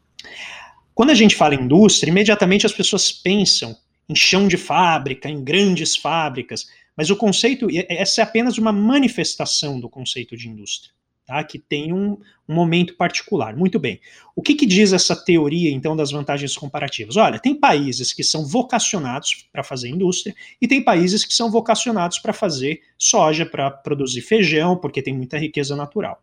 Quando 0.95 1.11
a 1.11 1.15
gente 1.15 1.35
fala 1.35 1.53
em 1.53 1.61
indústria, 1.61 2.09
imediatamente 2.09 2.65
as 2.65 2.73
pessoas 2.73 3.11
pensam 3.11 3.77
em 4.09 4.15
chão 4.15 4.47
de 4.47 4.57
fábrica, 4.57 5.29
em 5.29 5.43
grandes 5.43 5.95
fábricas, 5.95 6.67
mas 6.95 7.09
o 7.09 7.15
conceito, 7.15 7.67
essa 7.89 8.21
é 8.21 8.23
apenas 8.23 8.57
uma 8.57 8.71
manifestação 8.71 9.79
do 9.79 9.89
conceito 9.89 10.37
de 10.37 10.47
indústria, 10.47 10.93
tá? 11.25 11.43
que 11.43 11.57
tem 11.57 11.91
um, 11.91 12.17
um 12.47 12.53
momento 12.53 12.95
particular. 12.95 13.55
Muito 13.55 13.79
bem. 13.79 13.99
O 14.35 14.41
que, 14.41 14.53
que, 14.53 14.65
diz 14.65 14.93
essa 14.93 15.15
teoria, 15.15 15.71
então, 15.71 15.95
das 15.95 16.11
vantagens 16.11 16.55
comparativas? 16.55 17.17
Olha, 17.17 17.39
tem 17.39 17.55
países 17.55 18.13
que 18.13 18.23
são 18.23 18.45
vocacionados 18.45 19.47
para 19.51 19.63
fazer 19.63 19.89
indústria 19.89 20.35
e 20.61 20.67
tem 20.67 20.83
países 20.83 21.25
que 21.25 21.33
são 21.33 21.49
vocacionados 21.49 22.19
para 22.19 22.33
fazer 22.33 22.81
soja, 22.97 23.45
para 23.45 23.71
produzir 23.71 24.21
feijão, 24.21 24.77
porque 24.77 25.01
tem 25.01 25.15
muita 25.15 25.37
riqueza 25.37 25.75
natural. 25.75 26.21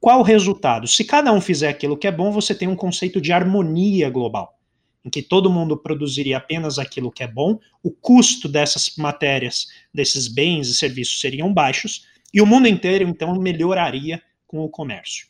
Qual 0.00 0.20
o 0.20 0.22
resultado? 0.22 0.86
Se 0.86 1.02
cada 1.02 1.32
um 1.32 1.40
fizer 1.40 1.68
aquilo 1.68 1.96
que 1.96 2.06
é 2.06 2.12
bom, 2.12 2.30
você 2.30 2.54
tem 2.54 2.68
um 2.68 2.76
conceito 2.76 3.22
de 3.22 3.32
harmonia 3.32 4.10
global, 4.10 4.58
em 5.04 5.10
que 5.10 5.22
todo 5.22 5.50
mundo 5.50 5.76
produziria 5.76 6.38
apenas 6.38 6.78
aquilo 6.78 7.10
que 7.10 7.22
é 7.22 7.26
bom, 7.26 7.58
o 7.82 7.90
custo 7.90 8.48
dessas 8.48 8.96
matérias, 8.96 9.68
desses 9.92 10.28
bens 10.28 10.68
e 10.68 10.74
serviços 10.74 11.20
seriam 11.20 11.52
baixos, 11.52 12.06
e 12.32 12.40
o 12.40 12.46
mundo 12.46 12.66
inteiro, 12.66 13.06
então, 13.08 13.34
melhoraria 13.34 14.22
com 14.46 14.64
o 14.64 14.68
comércio. 14.68 15.28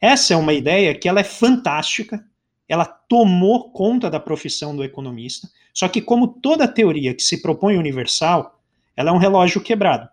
Essa 0.00 0.34
é 0.34 0.36
uma 0.36 0.52
ideia 0.52 0.94
que 0.94 1.08
ela 1.08 1.20
é 1.20 1.24
fantástica, 1.24 2.24
ela 2.68 2.84
tomou 2.84 3.70
conta 3.70 4.08
da 4.08 4.18
profissão 4.18 4.74
do 4.74 4.82
economista, 4.82 5.48
só 5.74 5.88
que 5.88 6.00
como 6.00 6.28
toda 6.28 6.66
teoria 6.66 7.14
que 7.14 7.22
se 7.22 7.42
propõe 7.42 7.76
universal, 7.76 8.60
ela 8.96 9.10
é 9.10 9.12
um 9.12 9.18
relógio 9.18 9.60
quebrado. 9.60 10.08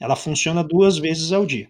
Ela 0.00 0.16
funciona 0.16 0.64
duas 0.64 0.98
vezes 0.98 1.32
ao 1.32 1.44
dia 1.44 1.68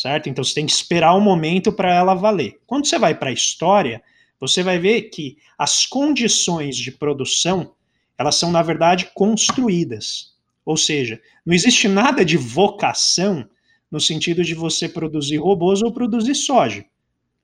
certo? 0.00 0.28
Então 0.28 0.44
você 0.44 0.54
tem 0.54 0.66
que 0.66 0.72
esperar 0.72 1.12
o 1.14 1.18
um 1.18 1.20
momento 1.20 1.72
para 1.72 1.92
ela 1.92 2.14
valer. 2.14 2.60
Quando 2.66 2.86
você 2.86 2.98
vai 2.98 3.14
para 3.14 3.30
a 3.30 3.32
história, 3.32 4.00
você 4.40 4.62
vai 4.62 4.78
ver 4.78 5.02
que 5.02 5.38
as 5.56 5.86
condições 5.86 6.76
de 6.76 6.92
produção, 6.92 7.74
elas 8.16 8.36
são 8.36 8.50
na 8.50 8.62
verdade 8.62 9.10
construídas. 9.14 10.36
Ou 10.64 10.76
seja, 10.76 11.20
não 11.44 11.54
existe 11.54 11.88
nada 11.88 12.24
de 12.24 12.36
vocação 12.36 13.48
no 13.90 14.00
sentido 14.00 14.44
de 14.44 14.54
você 14.54 14.88
produzir 14.88 15.38
robôs 15.38 15.82
ou 15.82 15.92
produzir 15.92 16.34
soja. 16.34 16.84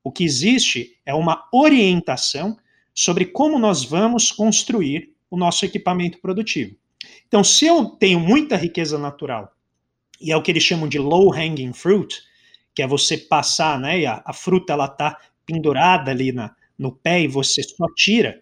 O 0.02 0.12
que 0.12 0.24
existe 0.24 0.98
é 1.06 1.14
uma 1.14 1.48
orientação 1.52 2.56
sobre 2.94 3.24
como 3.24 3.58
nós 3.58 3.82
vamos 3.82 4.30
construir 4.30 5.14
o 5.30 5.36
nosso 5.36 5.64
equipamento 5.64 6.18
produtivo. 6.20 6.76
Então, 7.26 7.42
se 7.42 7.66
eu 7.66 7.86
tenho 7.86 8.20
muita 8.20 8.56
riqueza 8.56 8.98
natural, 8.98 9.52
e 10.20 10.30
é 10.30 10.36
o 10.36 10.42
que 10.42 10.50
eles 10.50 10.62
chamam 10.62 10.88
de 10.88 10.98
low 10.98 11.32
hanging 11.32 11.72
fruit, 11.72 12.22
que 12.74 12.82
é 12.82 12.86
você 12.86 13.16
passar, 13.16 13.80
né, 13.80 14.04
a, 14.04 14.22
a 14.24 14.32
fruta 14.32 14.72
ela 14.72 14.86
tá 14.86 15.18
pendurada 15.46 16.10
ali 16.10 16.32
na, 16.32 16.54
no 16.78 16.92
pé 16.92 17.22
e 17.22 17.28
você 17.28 17.62
só 17.62 17.86
tira. 17.94 18.40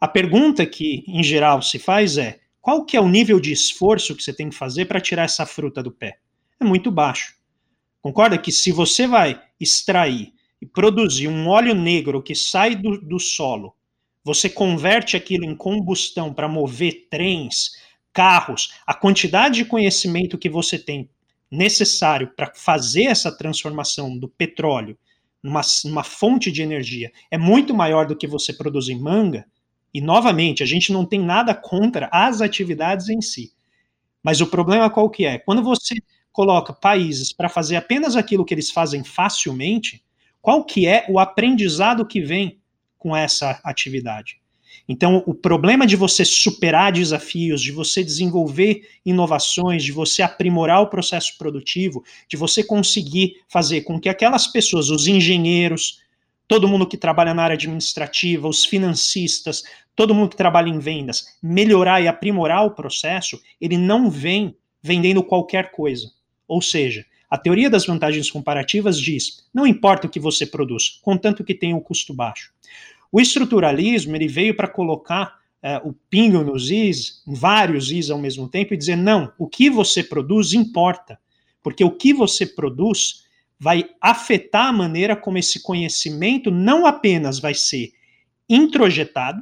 A 0.00 0.08
pergunta 0.08 0.66
que 0.66 1.04
em 1.06 1.22
geral 1.22 1.62
se 1.62 1.78
faz 1.78 2.18
é: 2.18 2.40
qual 2.60 2.84
que 2.84 2.96
é 2.96 3.00
o 3.00 3.08
nível 3.08 3.40
de 3.40 3.52
esforço 3.52 4.14
que 4.14 4.22
você 4.22 4.32
tem 4.32 4.48
que 4.50 4.56
fazer 4.56 4.86
para 4.86 5.00
tirar 5.00 5.24
essa 5.24 5.46
fruta 5.46 5.82
do 5.82 5.90
pé? 5.90 6.18
É 6.60 6.64
muito 6.64 6.90
baixo. 6.90 7.34
Concorda 8.00 8.38
que 8.38 8.50
se 8.50 8.72
você 8.72 9.06
vai 9.06 9.40
extrair 9.60 10.32
e 10.60 10.66
produzir 10.66 11.28
um 11.28 11.48
óleo 11.48 11.74
negro 11.74 12.22
que 12.22 12.34
sai 12.34 12.74
do, 12.74 13.00
do 13.00 13.18
solo, 13.18 13.74
você 14.24 14.48
converte 14.48 15.16
aquilo 15.16 15.44
em 15.44 15.56
combustão 15.56 16.32
para 16.32 16.48
mover 16.48 17.08
trens, 17.10 17.72
carros, 18.12 18.72
a 18.86 18.94
quantidade 18.94 19.56
de 19.56 19.64
conhecimento 19.64 20.38
que 20.38 20.48
você 20.48 20.78
tem 20.78 21.10
necessário 21.50 22.32
para 22.34 22.52
fazer 22.54 23.04
essa 23.04 23.36
transformação 23.36 24.16
do 24.18 24.28
petróleo 24.28 24.96
numa, 25.42 25.60
numa 25.84 26.04
fonte 26.04 26.50
de 26.52 26.62
energia 26.62 27.10
é 27.30 27.36
muito 27.36 27.74
maior 27.74 28.06
do 28.06 28.16
que 28.16 28.26
você 28.26 28.52
produzir 28.52 28.94
manga, 28.96 29.46
e 29.94 30.00
novamente, 30.00 30.62
a 30.62 30.66
gente 30.66 30.92
não 30.92 31.04
tem 31.04 31.20
nada 31.20 31.54
contra 31.54 32.08
as 32.10 32.40
atividades 32.40 33.08
em 33.08 33.20
si. 33.20 33.52
Mas 34.22 34.40
o 34.40 34.46
problema 34.46 34.88
qual 34.88 35.10
que 35.10 35.26
é? 35.26 35.38
Quando 35.38 35.62
você 35.62 35.96
coloca 36.32 36.72
países 36.72 37.32
para 37.32 37.48
fazer 37.48 37.76
apenas 37.76 38.16
aquilo 38.16 38.44
que 38.44 38.54
eles 38.54 38.70
fazem 38.70 39.04
facilmente, 39.04 40.02
qual 40.40 40.64
que 40.64 40.86
é 40.86 41.04
o 41.08 41.18
aprendizado 41.18 42.06
que 42.06 42.20
vem 42.20 42.58
com 42.98 43.14
essa 43.14 43.60
atividade. 43.64 44.41
Então, 44.92 45.22
o 45.26 45.32
problema 45.32 45.86
de 45.86 45.96
você 45.96 46.22
superar 46.22 46.92
desafios, 46.92 47.62
de 47.62 47.72
você 47.72 48.04
desenvolver 48.04 48.86
inovações, 49.06 49.82
de 49.82 49.90
você 49.90 50.20
aprimorar 50.20 50.82
o 50.82 50.88
processo 50.88 51.38
produtivo, 51.38 52.04
de 52.28 52.36
você 52.36 52.62
conseguir 52.62 53.36
fazer 53.48 53.80
com 53.84 53.98
que 53.98 54.10
aquelas 54.10 54.46
pessoas, 54.46 54.90
os 54.90 55.06
engenheiros, 55.06 56.02
todo 56.46 56.68
mundo 56.68 56.86
que 56.86 56.98
trabalha 56.98 57.32
na 57.32 57.42
área 57.42 57.54
administrativa, 57.54 58.46
os 58.46 58.66
financistas, 58.66 59.62
todo 59.96 60.14
mundo 60.14 60.28
que 60.28 60.36
trabalha 60.36 60.68
em 60.68 60.78
vendas, 60.78 61.24
melhorar 61.42 62.02
e 62.02 62.06
aprimorar 62.06 62.66
o 62.66 62.72
processo, 62.72 63.40
ele 63.58 63.78
não 63.78 64.10
vem 64.10 64.54
vendendo 64.82 65.22
qualquer 65.22 65.70
coisa. 65.70 66.12
Ou 66.46 66.60
seja, 66.60 67.02
a 67.30 67.38
teoria 67.38 67.70
das 67.70 67.86
vantagens 67.86 68.30
comparativas 68.30 69.00
diz: 69.00 69.42
não 69.54 69.66
importa 69.66 70.06
o 70.06 70.10
que 70.10 70.20
você 70.20 70.44
produz, 70.44 71.00
contanto 71.00 71.42
que 71.42 71.54
tenha 71.54 71.74
um 71.74 71.80
custo 71.80 72.12
baixo. 72.12 72.52
O 73.12 73.20
estruturalismo 73.20 74.16
ele 74.16 74.26
veio 74.26 74.56
para 74.56 74.66
colocar 74.66 75.38
é, 75.62 75.76
o 75.84 75.92
pingo 75.92 76.42
nos 76.42 76.70
is, 76.70 77.22
vários 77.26 77.92
is 77.92 78.10
ao 78.10 78.18
mesmo 78.18 78.48
tempo, 78.48 78.72
e 78.72 78.76
dizer: 78.76 78.96
não, 78.96 79.30
o 79.38 79.46
que 79.46 79.68
você 79.68 80.02
produz 80.02 80.54
importa, 80.54 81.20
porque 81.62 81.84
o 81.84 81.90
que 81.90 82.14
você 82.14 82.46
produz 82.46 83.24
vai 83.60 83.84
afetar 84.00 84.68
a 84.68 84.72
maneira 84.72 85.14
como 85.14 85.38
esse 85.38 85.62
conhecimento 85.62 86.50
não 86.50 86.84
apenas 86.84 87.38
vai 87.38 87.54
ser 87.54 87.92
introjetado 88.48 89.40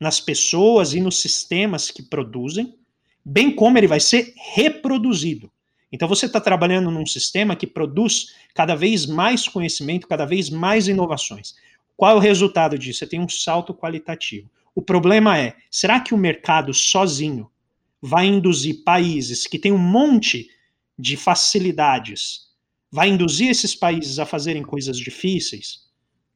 nas 0.00 0.18
pessoas 0.18 0.94
e 0.94 1.00
nos 1.00 1.20
sistemas 1.20 1.88
que 1.88 2.02
produzem, 2.02 2.74
bem 3.24 3.54
como 3.54 3.78
ele 3.78 3.86
vai 3.86 4.00
ser 4.00 4.34
reproduzido. 4.36 5.48
Então 5.92 6.08
você 6.08 6.26
está 6.26 6.40
trabalhando 6.40 6.90
num 6.90 7.06
sistema 7.06 7.54
que 7.54 7.66
produz 7.66 8.34
cada 8.52 8.74
vez 8.74 9.06
mais 9.06 9.46
conhecimento, 9.46 10.08
cada 10.08 10.24
vez 10.24 10.50
mais 10.50 10.88
inovações. 10.88 11.54
Qual 11.96 12.12
é 12.12 12.14
o 12.14 12.18
resultado 12.18 12.78
disso? 12.78 13.00
Você 13.00 13.06
tem 13.06 13.20
um 13.20 13.28
salto 13.28 13.74
qualitativo. 13.74 14.50
O 14.74 14.82
problema 14.82 15.38
é, 15.38 15.54
será 15.70 16.00
que 16.00 16.14
o 16.14 16.18
mercado 16.18 16.72
sozinho 16.72 17.50
vai 18.00 18.26
induzir 18.26 18.82
países 18.84 19.46
que 19.46 19.58
têm 19.58 19.72
um 19.72 19.78
monte 19.78 20.48
de 20.98 21.16
facilidades, 21.16 22.48
vai 22.90 23.08
induzir 23.08 23.48
esses 23.48 23.74
países 23.74 24.18
a 24.18 24.26
fazerem 24.26 24.62
coisas 24.62 24.98
difíceis? 24.98 25.82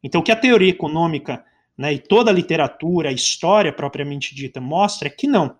Então, 0.02 0.20
o 0.20 0.24
que 0.24 0.32
a 0.32 0.36
teoria 0.36 0.70
econômica 0.70 1.44
né, 1.76 1.94
e 1.94 1.98
toda 1.98 2.30
a 2.30 2.34
literatura, 2.34 3.08
a 3.08 3.12
história 3.12 3.72
propriamente 3.72 4.34
dita 4.34 4.60
mostra 4.60 5.08
é 5.08 5.10
que 5.10 5.26
não. 5.26 5.56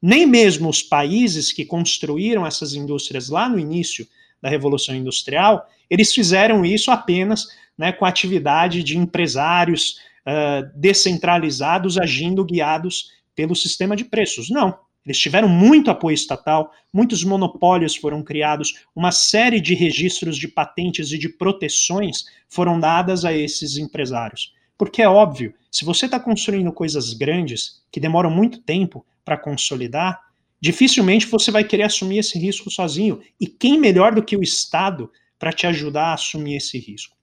Nem 0.00 0.26
mesmo 0.26 0.68
os 0.68 0.82
países 0.82 1.52
que 1.52 1.64
construíram 1.64 2.46
essas 2.46 2.74
indústrias 2.74 3.28
lá 3.28 3.48
no 3.48 3.58
início 3.58 4.06
da 4.40 4.48
Revolução 4.48 4.94
Industrial, 4.94 5.68
eles 5.90 6.14
fizeram 6.14 6.64
isso 6.64 6.90
apenas 6.90 7.48
né, 7.78 7.92
com 7.92 8.04
a 8.04 8.08
atividade 8.08 8.82
de 8.82 8.98
empresários 8.98 10.00
uh, 10.26 10.68
descentralizados 10.74 11.96
agindo 11.96 12.44
guiados 12.44 13.12
pelo 13.36 13.54
sistema 13.54 13.94
de 13.94 14.04
preços. 14.04 14.50
Não. 14.50 14.76
Eles 15.06 15.18
tiveram 15.18 15.48
muito 15.48 15.90
apoio 15.90 16.14
estatal, 16.14 16.70
muitos 16.92 17.24
monopólios 17.24 17.96
foram 17.96 18.22
criados, 18.22 18.82
uma 18.94 19.10
série 19.10 19.58
de 19.58 19.74
registros 19.74 20.36
de 20.36 20.46
patentes 20.48 21.12
e 21.12 21.18
de 21.18 21.30
proteções 21.30 22.24
foram 22.46 22.78
dadas 22.78 23.24
a 23.24 23.32
esses 23.32 23.78
empresários. 23.78 24.52
Porque 24.76 25.00
é 25.00 25.08
óbvio, 25.08 25.54
se 25.72 25.84
você 25.84 26.04
está 26.04 26.20
construindo 26.20 26.70
coisas 26.72 27.14
grandes, 27.14 27.82
que 27.90 27.98
demoram 27.98 28.30
muito 28.30 28.60
tempo 28.60 29.04
para 29.24 29.38
consolidar, 29.38 30.20
dificilmente 30.60 31.26
você 31.26 31.50
vai 31.50 31.64
querer 31.64 31.84
assumir 31.84 32.18
esse 32.18 32.38
risco 32.38 32.70
sozinho. 32.70 33.20
E 33.40 33.46
quem 33.46 33.78
melhor 33.78 34.14
do 34.14 34.22
que 34.22 34.36
o 34.36 34.42
Estado 34.42 35.10
para 35.38 35.52
te 35.52 35.66
ajudar 35.66 36.08
a 36.08 36.14
assumir 36.14 36.56
esse 36.56 36.78
risco? 36.78 37.17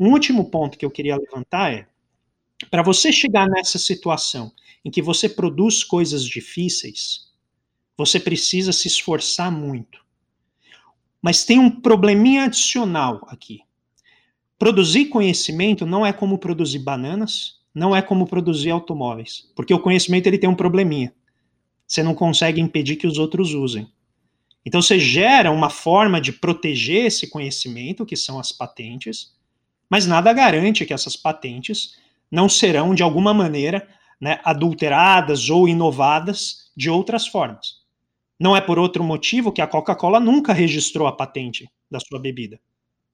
Um 0.00 0.10
último 0.10 0.50
ponto 0.50 0.78
que 0.78 0.84
eu 0.86 0.90
queria 0.90 1.18
levantar 1.18 1.74
é: 1.74 1.86
para 2.70 2.82
você 2.82 3.12
chegar 3.12 3.46
nessa 3.46 3.78
situação 3.78 4.50
em 4.82 4.90
que 4.90 5.02
você 5.02 5.28
produz 5.28 5.84
coisas 5.84 6.24
difíceis, 6.24 7.30
você 7.98 8.18
precisa 8.18 8.72
se 8.72 8.88
esforçar 8.88 9.52
muito. 9.52 10.00
Mas 11.20 11.44
tem 11.44 11.58
um 11.58 11.70
probleminha 11.70 12.44
adicional 12.44 13.26
aqui. 13.28 13.60
Produzir 14.58 15.06
conhecimento 15.06 15.84
não 15.84 16.04
é 16.06 16.14
como 16.14 16.38
produzir 16.38 16.78
bananas, 16.78 17.60
não 17.74 17.94
é 17.94 18.00
como 18.00 18.26
produzir 18.26 18.70
automóveis, 18.70 19.50
porque 19.54 19.74
o 19.74 19.80
conhecimento 19.80 20.26
ele 20.26 20.38
tem 20.38 20.48
um 20.48 20.54
probleminha. 20.54 21.14
Você 21.86 22.02
não 22.02 22.14
consegue 22.14 22.58
impedir 22.58 22.96
que 22.96 23.06
os 23.06 23.18
outros 23.18 23.52
usem. 23.52 23.86
Então 24.64 24.80
você 24.80 24.98
gera 24.98 25.50
uma 25.50 25.68
forma 25.68 26.20
de 26.20 26.32
proteger 26.32 27.04
esse 27.04 27.28
conhecimento, 27.28 28.06
que 28.06 28.16
são 28.16 28.38
as 28.38 28.50
patentes, 28.50 29.34
mas 29.90 30.06
nada 30.06 30.32
garante 30.32 30.86
que 30.86 30.94
essas 30.94 31.16
patentes 31.16 31.98
não 32.30 32.48
serão, 32.48 32.94
de 32.94 33.02
alguma 33.02 33.34
maneira, 33.34 33.86
né, 34.20 34.38
adulteradas 34.44 35.50
ou 35.50 35.68
inovadas 35.68 36.70
de 36.76 36.88
outras 36.88 37.26
formas. 37.26 37.80
Não 38.38 38.56
é 38.56 38.60
por 38.60 38.78
outro 38.78 39.02
motivo 39.02 39.50
que 39.50 39.60
a 39.60 39.66
Coca-Cola 39.66 40.20
nunca 40.20 40.52
registrou 40.52 41.08
a 41.08 41.12
patente 41.12 41.68
da 41.90 41.98
sua 41.98 42.20
bebida, 42.20 42.60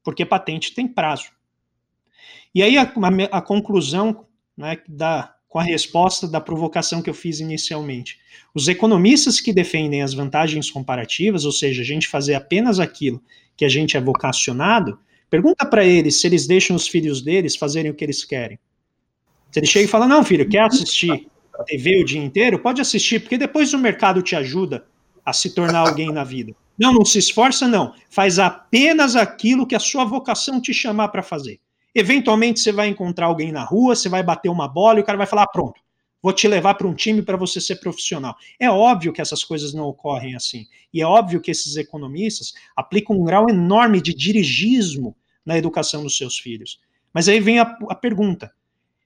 porque 0.04 0.26
patente 0.26 0.74
tem 0.74 0.86
prazo. 0.86 1.30
E 2.54 2.62
aí 2.62 2.76
a, 2.76 2.82
a, 2.82 3.38
a 3.38 3.42
conclusão 3.42 4.26
né, 4.56 4.78
da, 4.86 5.34
com 5.48 5.58
a 5.58 5.62
resposta 5.62 6.28
da 6.28 6.40
provocação 6.40 7.00
que 7.00 7.08
eu 7.08 7.14
fiz 7.14 7.40
inicialmente. 7.40 8.18
Os 8.54 8.68
economistas 8.68 9.40
que 9.40 9.52
defendem 9.52 10.02
as 10.02 10.12
vantagens 10.12 10.70
comparativas, 10.70 11.44
ou 11.44 11.52
seja, 11.52 11.82
a 11.82 11.84
gente 11.84 12.08
fazer 12.08 12.34
apenas 12.34 12.78
aquilo 12.78 13.22
que 13.56 13.64
a 13.64 13.68
gente 13.68 13.96
é 13.96 14.00
vocacionado, 14.00 14.98
Pergunta 15.28 15.66
para 15.66 15.84
eles 15.84 16.20
se 16.20 16.26
eles 16.26 16.46
deixam 16.46 16.76
os 16.76 16.86
filhos 16.86 17.20
deles 17.20 17.56
fazerem 17.56 17.90
o 17.90 17.94
que 17.94 18.04
eles 18.04 18.24
querem. 18.24 18.58
Se 19.50 19.58
ele 19.58 19.66
chega 19.66 19.86
e 19.86 19.88
fala: 19.88 20.06
Não, 20.06 20.24
filho, 20.24 20.48
quer 20.48 20.62
assistir 20.62 21.28
TV 21.66 22.02
o 22.02 22.04
dia 22.04 22.22
inteiro? 22.22 22.58
Pode 22.58 22.80
assistir, 22.80 23.20
porque 23.20 23.38
depois 23.38 23.72
o 23.72 23.78
mercado 23.78 24.22
te 24.22 24.36
ajuda 24.36 24.86
a 25.24 25.32
se 25.32 25.54
tornar 25.54 25.80
alguém 25.80 26.12
na 26.12 26.22
vida. 26.22 26.54
Não, 26.78 26.92
não 26.92 27.04
se 27.04 27.18
esforça, 27.18 27.66
não. 27.66 27.94
Faz 28.10 28.38
apenas 28.38 29.16
aquilo 29.16 29.66
que 29.66 29.74
a 29.74 29.80
sua 29.80 30.04
vocação 30.04 30.60
te 30.60 30.72
chamar 30.74 31.08
para 31.08 31.22
fazer. 31.22 31.58
Eventualmente 31.94 32.60
você 32.60 32.70
vai 32.70 32.88
encontrar 32.88 33.26
alguém 33.26 33.50
na 33.50 33.64
rua, 33.64 33.96
você 33.96 34.08
vai 34.08 34.22
bater 34.22 34.50
uma 34.50 34.68
bola 34.68 34.98
e 34.98 35.02
o 35.02 35.04
cara 35.04 35.16
vai 35.16 35.26
falar: 35.26 35.44
ah, 35.44 35.50
pronto, 35.50 35.80
vou 36.22 36.32
te 36.32 36.48
levar 36.48 36.74
para 36.74 36.86
um 36.86 36.94
time 36.94 37.22
para 37.22 37.36
você 37.36 37.60
ser 37.60 37.76
profissional. 37.76 38.36
É 38.58 38.70
óbvio 38.70 39.12
que 39.12 39.20
essas 39.20 39.44
coisas 39.44 39.72
não 39.72 39.84
ocorrem 39.84 40.34
assim. 40.34 40.66
E 40.92 41.00
é 41.00 41.06
óbvio 41.06 41.40
que 41.40 41.50
esses 41.50 41.76
economistas 41.76 42.52
aplicam 42.76 43.16
um 43.16 43.24
grau 43.24 43.48
enorme 43.48 44.00
de 44.00 44.14
dirigismo 44.14 45.16
na 45.44 45.56
educação 45.56 46.02
dos 46.02 46.16
seus 46.16 46.38
filhos. 46.38 46.80
Mas 47.12 47.28
aí 47.28 47.40
vem 47.40 47.58
a, 47.58 47.78
a 47.88 47.94
pergunta: 47.94 48.52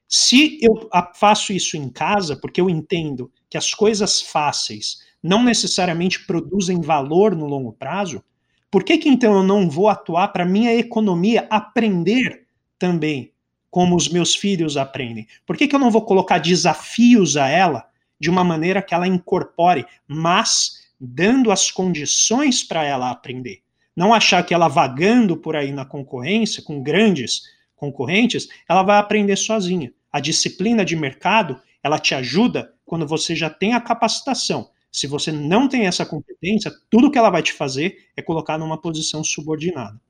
se 0.08 0.58
eu 0.62 0.88
faço 1.14 1.52
isso 1.52 1.76
em 1.76 1.88
casa, 1.88 2.36
porque 2.36 2.60
eu 2.60 2.68
entendo 2.68 3.30
que 3.48 3.58
as 3.58 3.74
coisas 3.74 4.20
fáceis 4.20 4.98
não 5.22 5.44
necessariamente 5.44 6.26
produzem 6.26 6.80
valor 6.80 7.36
no 7.36 7.46
longo 7.46 7.72
prazo, 7.72 8.24
por 8.70 8.82
que, 8.82 8.98
que 8.98 9.08
então 9.08 9.34
eu 9.34 9.42
não 9.42 9.68
vou 9.68 9.88
atuar 9.88 10.28
para 10.28 10.46
minha 10.46 10.74
economia 10.74 11.46
aprender 11.50 12.46
também 12.78 13.29
como 13.70 13.96
os 13.96 14.08
meus 14.08 14.34
filhos 14.34 14.76
aprendem? 14.76 15.26
Por 15.46 15.56
que, 15.56 15.68
que 15.68 15.74
eu 15.74 15.78
não 15.78 15.90
vou 15.90 16.02
colocar 16.02 16.38
desafios 16.38 17.36
a 17.36 17.48
ela 17.48 17.86
de 18.18 18.28
uma 18.28 18.42
maneira 18.42 18.82
que 18.82 18.94
ela 18.94 19.06
incorpore, 19.06 19.86
mas 20.06 20.80
dando 21.00 21.50
as 21.50 21.70
condições 21.70 22.62
para 22.62 22.84
ela 22.84 23.10
aprender? 23.10 23.62
Não 23.96 24.12
achar 24.12 24.44
que 24.44 24.54
ela 24.54 24.68
vagando 24.68 25.36
por 25.36 25.56
aí 25.56 25.72
na 25.72 25.84
concorrência, 25.84 26.62
com 26.62 26.82
grandes 26.82 27.42
concorrentes, 27.76 28.48
ela 28.68 28.82
vai 28.82 28.98
aprender 28.98 29.36
sozinha. 29.36 29.92
A 30.12 30.20
disciplina 30.20 30.84
de 30.84 30.96
mercado, 30.96 31.60
ela 31.82 31.98
te 31.98 32.14
ajuda 32.14 32.74
quando 32.84 33.06
você 33.06 33.34
já 33.34 33.48
tem 33.48 33.74
a 33.74 33.80
capacitação. 33.80 34.70
Se 34.92 35.06
você 35.06 35.30
não 35.30 35.68
tem 35.68 35.86
essa 35.86 36.04
competência, 36.04 36.72
tudo 36.90 37.10
que 37.10 37.18
ela 37.18 37.30
vai 37.30 37.42
te 37.42 37.52
fazer 37.52 38.08
é 38.16 38.22
colocar 38.22 38.58
numa 38.58 38.80
posição 38.80 39.22
subordinada. 39.22 40.00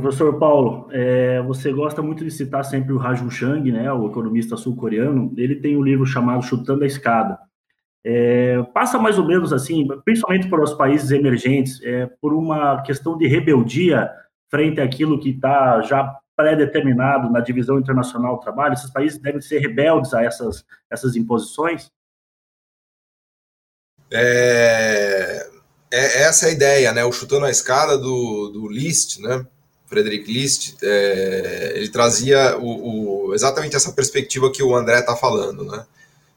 Professor 0.00 0.38
Paulo, 0.38 0.88
é, 0.90 1.40
você 1.42 1.72
gosta 1.72 2.02
muito 2.02 2.24
de 2.24 2.30
citar 2.30 2.64
sempre 2.64 2.92
o 2.92 2.96
Raju 2.96 3.30
Chang, 3.30 3.70
né, 3.70 3.92
o 3.92 4.08
economista 4.08 4.56
sul-coreano. 4.56 5.32
Ele 5.36 5.56
tem 5.56 5.76
um 5.76 5.82
livro 5.82 6.04
chamado 6.04 6.42
Chutando 6.42 6.82
a 6.82 6.86
Escada. 6.86 7.38
É, 8.04 8.62
passa 8.74 8.98
mais 8.98 9.18
ou 9.18 9.24
menos 9.24 9.52
assim, 9.52 9.86
principalmente 10.04 10.48
para 10.48 10.62
os 10.62 10.74
países 10.74 11.10
emergentes, 11.10 11.80
é, 11.82 12.06
por 12.20 12.34
uma 12.34 12.82
questão 12.82 13.16
de 13.16 13.28
rebeldia 13.28 14.10
frente 14.50 14.80
àquilo 14.80 15.20
que 15.20 15.30
está 15.30 15.80
já 15.82 16.18
pré-determinado 16.36 17.30
na 17.30 17.40
divisão 17.40 17.78
internacional 17.78 18.36
do 18.36 18.42
trabalho. 18.42 18.74
Esses 18.74 18.90
países 18.90 19.18
devem 19.18 19.40
ser 19.40 19.60
rebeldes 19.60 20.12
a 20.12 20.24
essas, 20.24 20.64
essas 20.90 21.14
imposições? 21.14 21.90
É, 24.12 25.48
é 25.90 26.22
essa 26.22 26.46
é 26.46 26.48
a 26.50 26.52
ideia, 26.52 26.92
né? 26.92 27.04
O 27.04 27.12
chutando 27.12 27.46
a 27.46 27.50
escada 27.50 27.96
do, 27.96 28.48
do 28.48 28.68
List, 28.68 29.20
né? 29.20 29.46
Frederick 29.94 30.30
List, 30.30 30.74
é, 30.82 31.74
ele 31.76 31.88
trazia 31.88 32.58
o, 32.58 33.28
o, 33.28 33.34
exatamente 33.34 33.76
essa 33.76 33.92
perspectiva 33.92 34.50
que 34.50 34.62
o 34.62 34.74
André 34.74 34.98
está 34.98 35.14
falando, 35.14 35.64
né? 35.64 35.86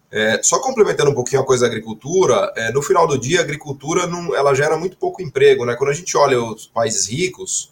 É, 0.10 0.40
só 0.42 0.60
complementando 0.60 1.10
um 1.12 1.14
pouquinho 1.14 1.42
a 1.42 1.46
coisa 1.46 1.66
da 1.66 1.68
agricultura, 1.68 2.54
é, 2.56 2.72
no 2.72 2.82
final 2.82 3.06
do 3.08 3.18
dia, 3.18 3.40
a 3.40 3.44
agricultura 3.44 4.08
não, 4.08 4.34
ela 4.34 4.54
gera 4.54 4.78
muito 4.78 4.96
pouco 4.96 5.22
emprego, 5.22 5.66
né? 5.66 5.76
Quando 5.76 5.90
a 5.90 5.94
gente 5.94 6.16
olha 6.16 6.42
os 6.42 6.68
países 6.68 7.08
ricos, 7.08 7.72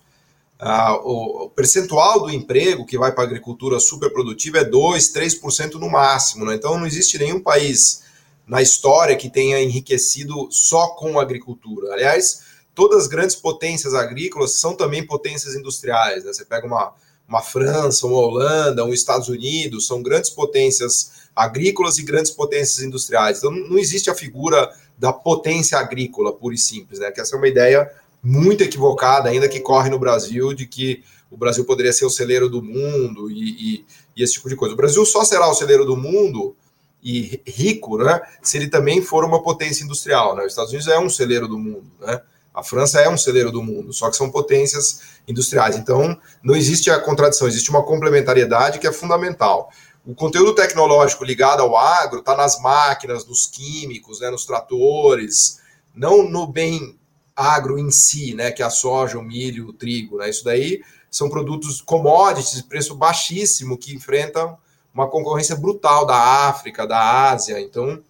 ah, 0.60 0.98
o, 0.98 1.46
o, 1.46 1.50
percentual 1.50 2.24
do 2.24 2.32
emprego 2.32 2.86
que 2.86 2.98
vai 2.98 3.12
para 3.12 3.24
a 3.24 3.28
agricultura 3.28 3.80
superprodutiva 3.80 4.58
é 4.58 4.66
2, 4.66 5.14
3% 5.14 5.74
no 5.76 5.90
máximo. 5.90 6.46
Né? 6.46 6.56
Então 6.56 6.78
não 6.78 6.88
existe 6.88 7.18
nenhum 7.20 7.40
país 7.40 8.04
na 8.48 8.62
história 8.62 9.16
que 9.16 9.30
tenha 9.30 9.62
enriquecido 9.62 10.48
só 10.50 10.88
com 10.96 11.20
a 11.20 11.22
agricultura. 11.22 11.94
Aliás, 11.94 12.45
todas 12.76 13.04
as 13.04 13.08
grandes 13.08 13.36
potências 13.36 13.94
agrícolas 13.94 14.60
são 14.60 14.76
também 14.76 15.08
potências 15.08 15.56
industriais. 15.56 16.26
Né? 16.26 16.34
Você 16.34 16.46
pega 16.46 16.68
uma, 16.68 16.94
uma 17.28 17.42
França, 17.42 18.06
uma 18.06 18.18
Holanda, 18.18 18.86
um 18.86 18.94
Estados 18.94 19.30
Unidos, 19.30 19.88
são 19.88 20.04
grandes 20.04 20.30
potências 20.30 21.26
agrícolas 21.36 21.98
e 21.98 22.04
grandes 22.04 22.32
potências 22.32 22.84
industriais. 22.84 23.40
Então 23.40 23.52
não 23.52 23.78
existe 23.78 24.10
a 24.10 24.16
figura 24.16 24.70
da 24.98 25.12
potência 25.12 25.78
agrícola, 25.78 26.34
pura 26.34 26.56
e 26.56 26.58
simples, 26.58 27.00
né? 27.00 27.12
Que 27.12 27.20
essa 27.20 27.36
é 27.36 27.38
uma 27.38 27.48
ideia 27.48 27.92
muito 28.22 28.64
equivocada, 28.64 29.30
ainda 29.30 29.48
que 29.48 29.60
corre 29.60 29.90
no 29.90 30.00
Brasil, 30.00 30.54
de 30.54 30.66
que 30.66 31.04
o 31.30 31.38
Brasil 31.38 31.66
poderia 31.66 31.94
ser 31.94 32.06
o 32.06 32.10
celeiro 32.10 32.50
do 32.50 32.62
mundo 32.62 33.30
e, 33.30 33.50
e, 33.50 33.86
e, 34.16 34.24
esse 34.24 34.34
tipo 34.34 34.50
de 34.50 34.56
coisa. 34.56 34.74
O 34.74 34.78
Brasil 34.78 35.06
só 35.06 35.24
será 35.24 35.50
o 35.50 35.54
celeiro 35.54 35.86
do 35.86 35.98
mundo 35.98 36.56
e 37.04 37.42
rico, 37.46 37.98
né, 37.98 38.20
se 38.42 38.58
ele 38.58 38.68
também 38.68 39.02
for 39.02 39.24
uma 39.24 39.44
potência 39.44 39.84
industrial. 39.84 40.36
Né? 40.36 40.44
Os 40.44 40.54
Estados 40.54 40.72
Unidos 40.72 40.88
é 40.88 40.98
um 40.98 41.10
celeiro 41.10 41.48
do 41.48 41.60
mundo, 41.60 41.92
né? 42.00 42.22
A 42.56 42.64
França 42.64 43.02
é 43.02 43.10
um 43.10 43.18
celeiro 43.18 43.52
do 43.52 43.62
mundo, 43.62 43.92
só 43.92 44.10
que 44.10 44.16
são 44.16 44.32
potências 44.32 45.02
industriais. 45.28 45.76
Então, 45.76 46.18
não 46.42 46.56
existe 46.56 46.90
a 46.90 47.00
contradição, 47.00 47.48
existe 47.48 47.70
uma 47.70 47.84
complementariedade 47.84 48.80
que 48.80 48.88
é 48.88 48.94
fundamental. 48.94 49.70
O 50.06 50.16
conteúdo 50.16 50.56
tecnológico 50.56 51.26
ligado 51.26 51.62
ao 51.62 51.76
agro 51.76 52.20
está 52.20 52.36
nas 52.36 52.62
máquinas, 52.62 53.26
nos 53.26 53.46
químicos, 53.46 54.22
né, 54.22 54.30
nos 54.30 54.46
tratores, 54.46 55.60
não 55.94 56.30
no 56.30 56.48
bem 56.48 56.98
agro 57.36 57.78
em 57.78 57.92
si, 57.92 58.34
né, 58.34 58.52
que 58.52 58.64
é 58.64 58.66
a 58.66 58.70
soja, 58.70 59.20
o 59.20 59.24
milho, 59.24 59.68
o 59.68 59.74
trigo, 59.74 60.18
né? 60.18 60.30
Isso 60.30 60.46
daí 60.46 60.82
são 61.12 61.30
produtos 61.30 61.82
commodities 61.82 62.62
de 62.62 62.64
preço 62.64 62.96
baixíssimo 62.96 63.78
que 63.78 63.94
enfrentam 63.94 64.58
uma 64.94 65.10
concorrência 65.10 65.56
brutal 65.56 66.06
da 66.06 66.16
África, 66.48 66.88
da 66.88 67.32
Ásia. 67.32 67.60
Então, 67.60 68.02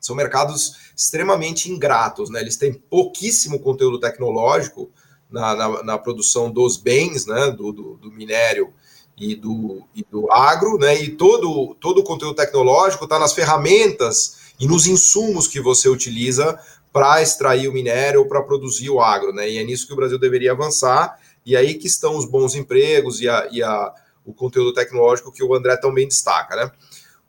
são 0.00 0.14
mercados 0.16 0.83
extremamente 0.96 1.70
ingratos, 1.70 2.30
né? 2.30 2.40
Eles 2.40 2.56
têm 2.56 2.72
pouquíssimo 2.72 3.60
conteúdo 3.60 3.98
tecnológico 3.98 4.90
na, 5.30 5.54
na, 5.54 5.82
na 5.82 5.98
produção 5.98 6.50
dos 6.50 6.76
bens, 6.76 7.26
né? 7.26 7.50
Do, 7.50 7.72
do, 7.72 7.94
do, 7.94 8.10
minério 8.12 8.72
e 9.16 9.34
do, 9.34 9.82
e 9.94 10.04
do 10.04 10.30
agro, 10.30 10.78
né? 10.78 11.00
E 11.00 11.10
todo, 11.10 11.74
todo 11.80 11.98
o 11.98 12.04
conteúdo 12.04 12.36
tecnológico 12.36 13.04
está 13.04 13.18
nas 13.18 13.32
ferramentas 13.32 14.44
e 14.58 14.66
nos 14.66 14.86
insumos 14.86 15.48
que 15.48 15.60
você 15.60 15.88
utiliza 15.88 16.58
para 16.92 17.20
extrair 17.20 17.68
o 17.68 17.72
minério 17.72 18.20
ou 18.20 18.28
para 18.28 18.40
produzir 18.42 18.88
o 18.88 19.00
agro, 19.00 19.32
né? 19.32 19.50
E 19.50 19.58
é 19.58 19.64
nisso 19.64 19.86
que 19.86 19.92
o 19.92 19.96
Brasil 19.96 20.18
deveria 20.18 20.52
avançar, 20.52 21.18
e 21.44 21.56
aí 21.56 21.74
que 21.74 21.88
estão 21.88 22.16
os 22.16 22.24
bons 22.24 22.54
empregos 22.54 23.20
e, 23.20 23.28
a, 23.28 23.48
e 23.50 23.62
a, 23.62 23.92
o 24.24 24.32
conteúdo 24.32 24.72
tecnológico 24.72 25.32
que 25.32 25.42
o 25.42 25.54
André 25.54 25.76
também 25.76 26.06
destaca, 26.06 26.54
né? 26.54 26.70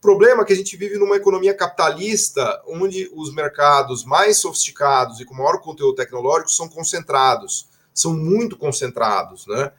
Problema 0.05 0.43
é 0.43 0.45
que 0.45 0.53
a 0.53 0.55
gente 0.55 0.77
vive 0.77 0.99
numa 0.99 1.15
economia 1.15 1.51
capitalista 1.51 2.61
onde 2.67 3.09
os 3.15 3.33
mercados 3.33 4.05
mais 4.05 4.37
sofisticados 4.37 5.19
e 5.19 5.25
com 5.25 5.33
maior 5.33 5.59
conteúdo 5.59 5.95
tecnológico 5.95 6.51
são 6.51 6.69
concentrados, 6.69 7.67
são 7.91 8.13
muito 8.13 8.55
concentrados, 8.55 9.47
né? 9.47 9.71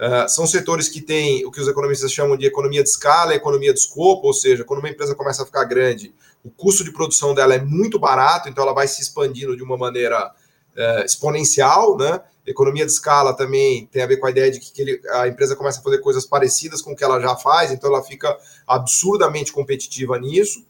Uh, 0.00 0.26
são 0.26 0.46
setores 0.46 0.88
que 0.88 1.02
têm 1.02 1.44
o 1.44 1.50
que 1.50 1.60
os 1.60 1.68
economistas 1.68 2.10
chamam 2.10 2.34
de 2.34 2.46
economia 2.46 2.82
de 2.82 2.88
escala, 2.88 3.34
economia 3.34 3.74
de 3.74 3.78
escopo, 3.78 4.26
ou 4.26 4.32
seja, 4.32 4.64
quando 4.64 4.78
uma 4.78 4.88
empresa 4.88 5.14
começa 5.14 5.42
a 5.42 5.46
ficar 5.46 5.64
grande, 5.64 6.14
o 6.42 6.48
custo 6.48 6.82
de 6.82 6.90
produção 6.90 7.34
dela 7.34 7.54
é 7.54 7.60
muito 7.60 7.98
barato, 7.98 8.48
então 8.48 8.64
ela 8.64 8.72
vai 8.72 8.88
se 8.88 9.02
expandindo 9.02 9.54
de 9.54 9.62
uma 9.62 9.76
maneira 9.76 10.32
uh, 10.76 11.04
exponencial, 11.04 11.96
né? 11.96 12.20
Economia 12.46 12.84
de 12.84 12.92
escala 12.92 13.34
também 13.34 13.86
tem 13.86 14.02
a 14.02 14.06
ver 14.06 14.18
com 14.18 14.26
a 14.26 14.30
ideia 14.30 14.50
de 14.50 14.60
que 14.60 14.82
ele, 14.82 15.00
a 15.12 15.26
empresa 15.26 15.56
começa 15.56 15.80
a 15.80 15.82
fazer 15.82 15.98
coisas 15.98 16.26
parecidas 16.26 16.82
com 16.82 16.92
o 16.92 16.96
que 16.96 17.02
ela 17.02 17.18
já 17.18 17.34
faz, 17.36 17.72
então 17.72 17.88
ela 17.88 18.02
fica 18.02 18.36
absurdamente 18.66 19.50
competitiva 19.50 20.18
nisso. 20.18 20.64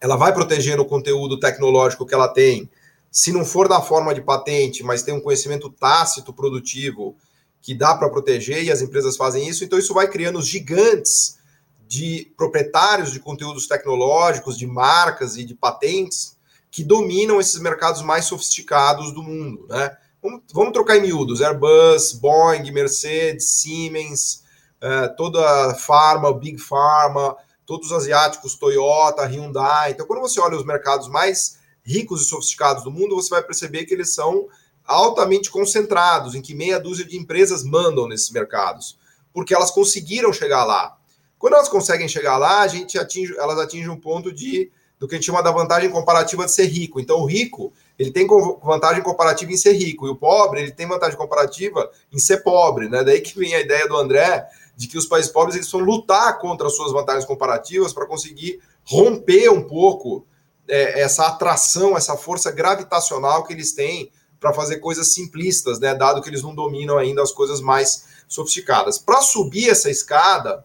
Ela 0.00 0.16
vai 0.16 0.34
protegendo 0.34 0.82
o 0.82 0.86
conteúdo 0.86 1.40
tecnológico 1.40 2.04
que 2.04 2.14
ela 2.14 2.28
tem, 2.28 2.68
se 3.10 3.32
não 3.32 3.44
for 3.44 3.68
da 3.68 3.80
forma 3.80 4.14
de 4.14 4.20
patente, 4.20 4.82
mas 4.82 5.02
tem 5.02 5.14
um 5.14 5.20
conhecimento 5.20 5.70
tácito 5.70 6.32
produtivo 6.32 7.16
que 7.60 7.74
dá 7.74 7.94
para 7.94 8.10
proteger 8.10 8.62
e 8.62 8.70
as 8.70 8.82
empresas 8.82 9.16
fazem 9.16 9.48
isso, 9.48 9.64
então 9.64 9.78
isso 9.78 9.94
vai 9.94 10.08
criando 10.08 10.38
os 10.38 10.46
gigantes 10.46 11.38
de 11.86 12.30
proprietários 12.36 13.10
de 13.10 13.18
conteúdos 13.18 13.66
tecnológicos, 13.66 14.58
de 14.58 14.66
marcas 14.66 15.36
e 15.36 15.44
de 15.44 15.54
patentes 15.54 16.37
que 16.78 16.84
dominam 16.84 17.40
esses 17.40 17.58
mercados 17.58 18.02
mais 18.02 18.26
sofisticados 18.26 19.12
do 19.12 19.20
mundo, 19.20 19.66
né? 19.68 19.96
Vamos, 20.22 20.42
vamos 20.54 20.72
trocar 20.72 20.96
em 20.96 21.02
miúdos: 21.02 21.42
Airbus, 21.42 22.12
Boeing, 22.12 22.70
Mercedes, 22.70 23.50
Siemens, 23.50 24.44
uh, 24.76 25.16
toda 25.16 25.40
a 25.70 25.74
Pharma, 25.74 26.32
Big 26.32 26.56
Pharma, 26.56 27.36
todos 27.66 27.88
os 27.90 27.96
asiáticos, 27.96 28.54
Toyota, 28.54 29.26
Hyundai. 29.26 29.90
Então, 29.90 30.06
quando 30.06 30.20
você 30.20 30.38
olha 30.38 30.56
os 30.56 30.64
mercados 30.64 31.08
mais 31.08 31.58
ricos 31.82 32.22
e 32.22 32.26
sofisticados 32.26 32.84
do 32.84 32.92
mundo, 32.92 33.16
você 33.16 33.30
vai 33.30 33.42
perceber 33.42 33.84
que 33.84 33.92
eles 33.92 34.14
são 34.14 34.46
altamente 34.84 35.50
concentrados, 35.50 36.36
em 36.36 36.40
que 36.40 36.54
meia 36.54 36.78
dúzia 36.78 37.04
de 37.04 37.16
empresas 37.16 37.64
mandam 37.64 38.06
nesses 38.06 38.30
mercados, 38.30 38.96
porque 39.32 39.52
elas 39.52 39.72
conseguiram 39.72 40.32
chegar 40.32 40.64
lá. 40.64 40.96
Quando 41.40 41.54
elas 41.54 41.68
conseguem 41.68 42.06
chegar 42.06 42.36
lá, 42.36 42.60
a 42.60 42.68
gente 42.68 42.96
atinge, 42.96 43.36
elas 43.36 43.58
atingem 43.58 43.88
um 43.88 43.98
ponto 43.98 44.30
de 44.30 44.70
do 44.98 45.06
que 45.06 45.14
a 45.14 45.18
gente 45.18 45.26
chama 45.26 45.42
da 45.42 45.50
vantagem 45.50 45.90
comparativa 45.90 46.44
de 46.44 46.52
ser 46.52 46.66
rico. 46.66 46.98
Então, 46.98 47.20
o 47.20 47.26
rico 47.26 47.72
ele 47.98 48.10
tem 48.10 48.26
vantagem 48.62 49.02
comparativa 49.02 49.52
em 49.52 49.56
ser 49.56 49.72
rico, 49.72 50.06
e 50.06 50.10
o 50.10 50.16
pobre 50.16 50.60
ele 50.60 50.72
tem 50.72 50.86
vantagem 50.86 51.16
comparativa 51.16 51.90
em 52.12 52.18
ser 52.18 52.38
pobre. 52.38 52.88
Né? 52.88 53.02
Daí 53.02 53.20
que 53.20 53.38
vem 53.38 53.54
a 53.54 53.60
ideia 53.60 53.88
do 53.88 53.96
André 53.96 54.46
de 54.76 54.86
que 54.86 54.96
os 54.96 55.06
países 55.06 55.30
pobres 55.30 55.56
eles 55.56 55.70
vão 55.70 55.80
lutar 55.80 56.38
contra 56.38 56.68
as 56.68 56.76
suas 56.76 56.92
vantagens 56.92 57.24
comparativas 57.24 57.92
para 57.92 58.06
conseguir 58.06 58.60
romper 58.84 59.50
um 59.50 59.62
pouco 59.62 60.24
é, 60.68 61.00
essa 61.00 61.26
atração, 61.26 61.96
essa 61.96 62.16
força 62.16 62.52
gravitacional 62.52 63.44
que 63.44 63.52
eles 63.52 63.72
têm 63.72 64.12
para 64.38 64.52
fazer 64.52 64.78
coisas 64.78 65.12
simplistas, 65.12 65.80
né? 65.80 65.94
Dado 65.94 66.22
que 66.22 66.28
eles 66.28 66.42
não 66.42 66.54
dominam 66.54 66.96
ainda 66.96 67.22
as 67.22 67.32
coisas 67.32 67.60
mais 67.60 68.06
sofisticadas. 68.28 68.98
Para 68.98 69.20
subir 69.20 69.68
essa 69.68 69.90
escada, 69.90 70.64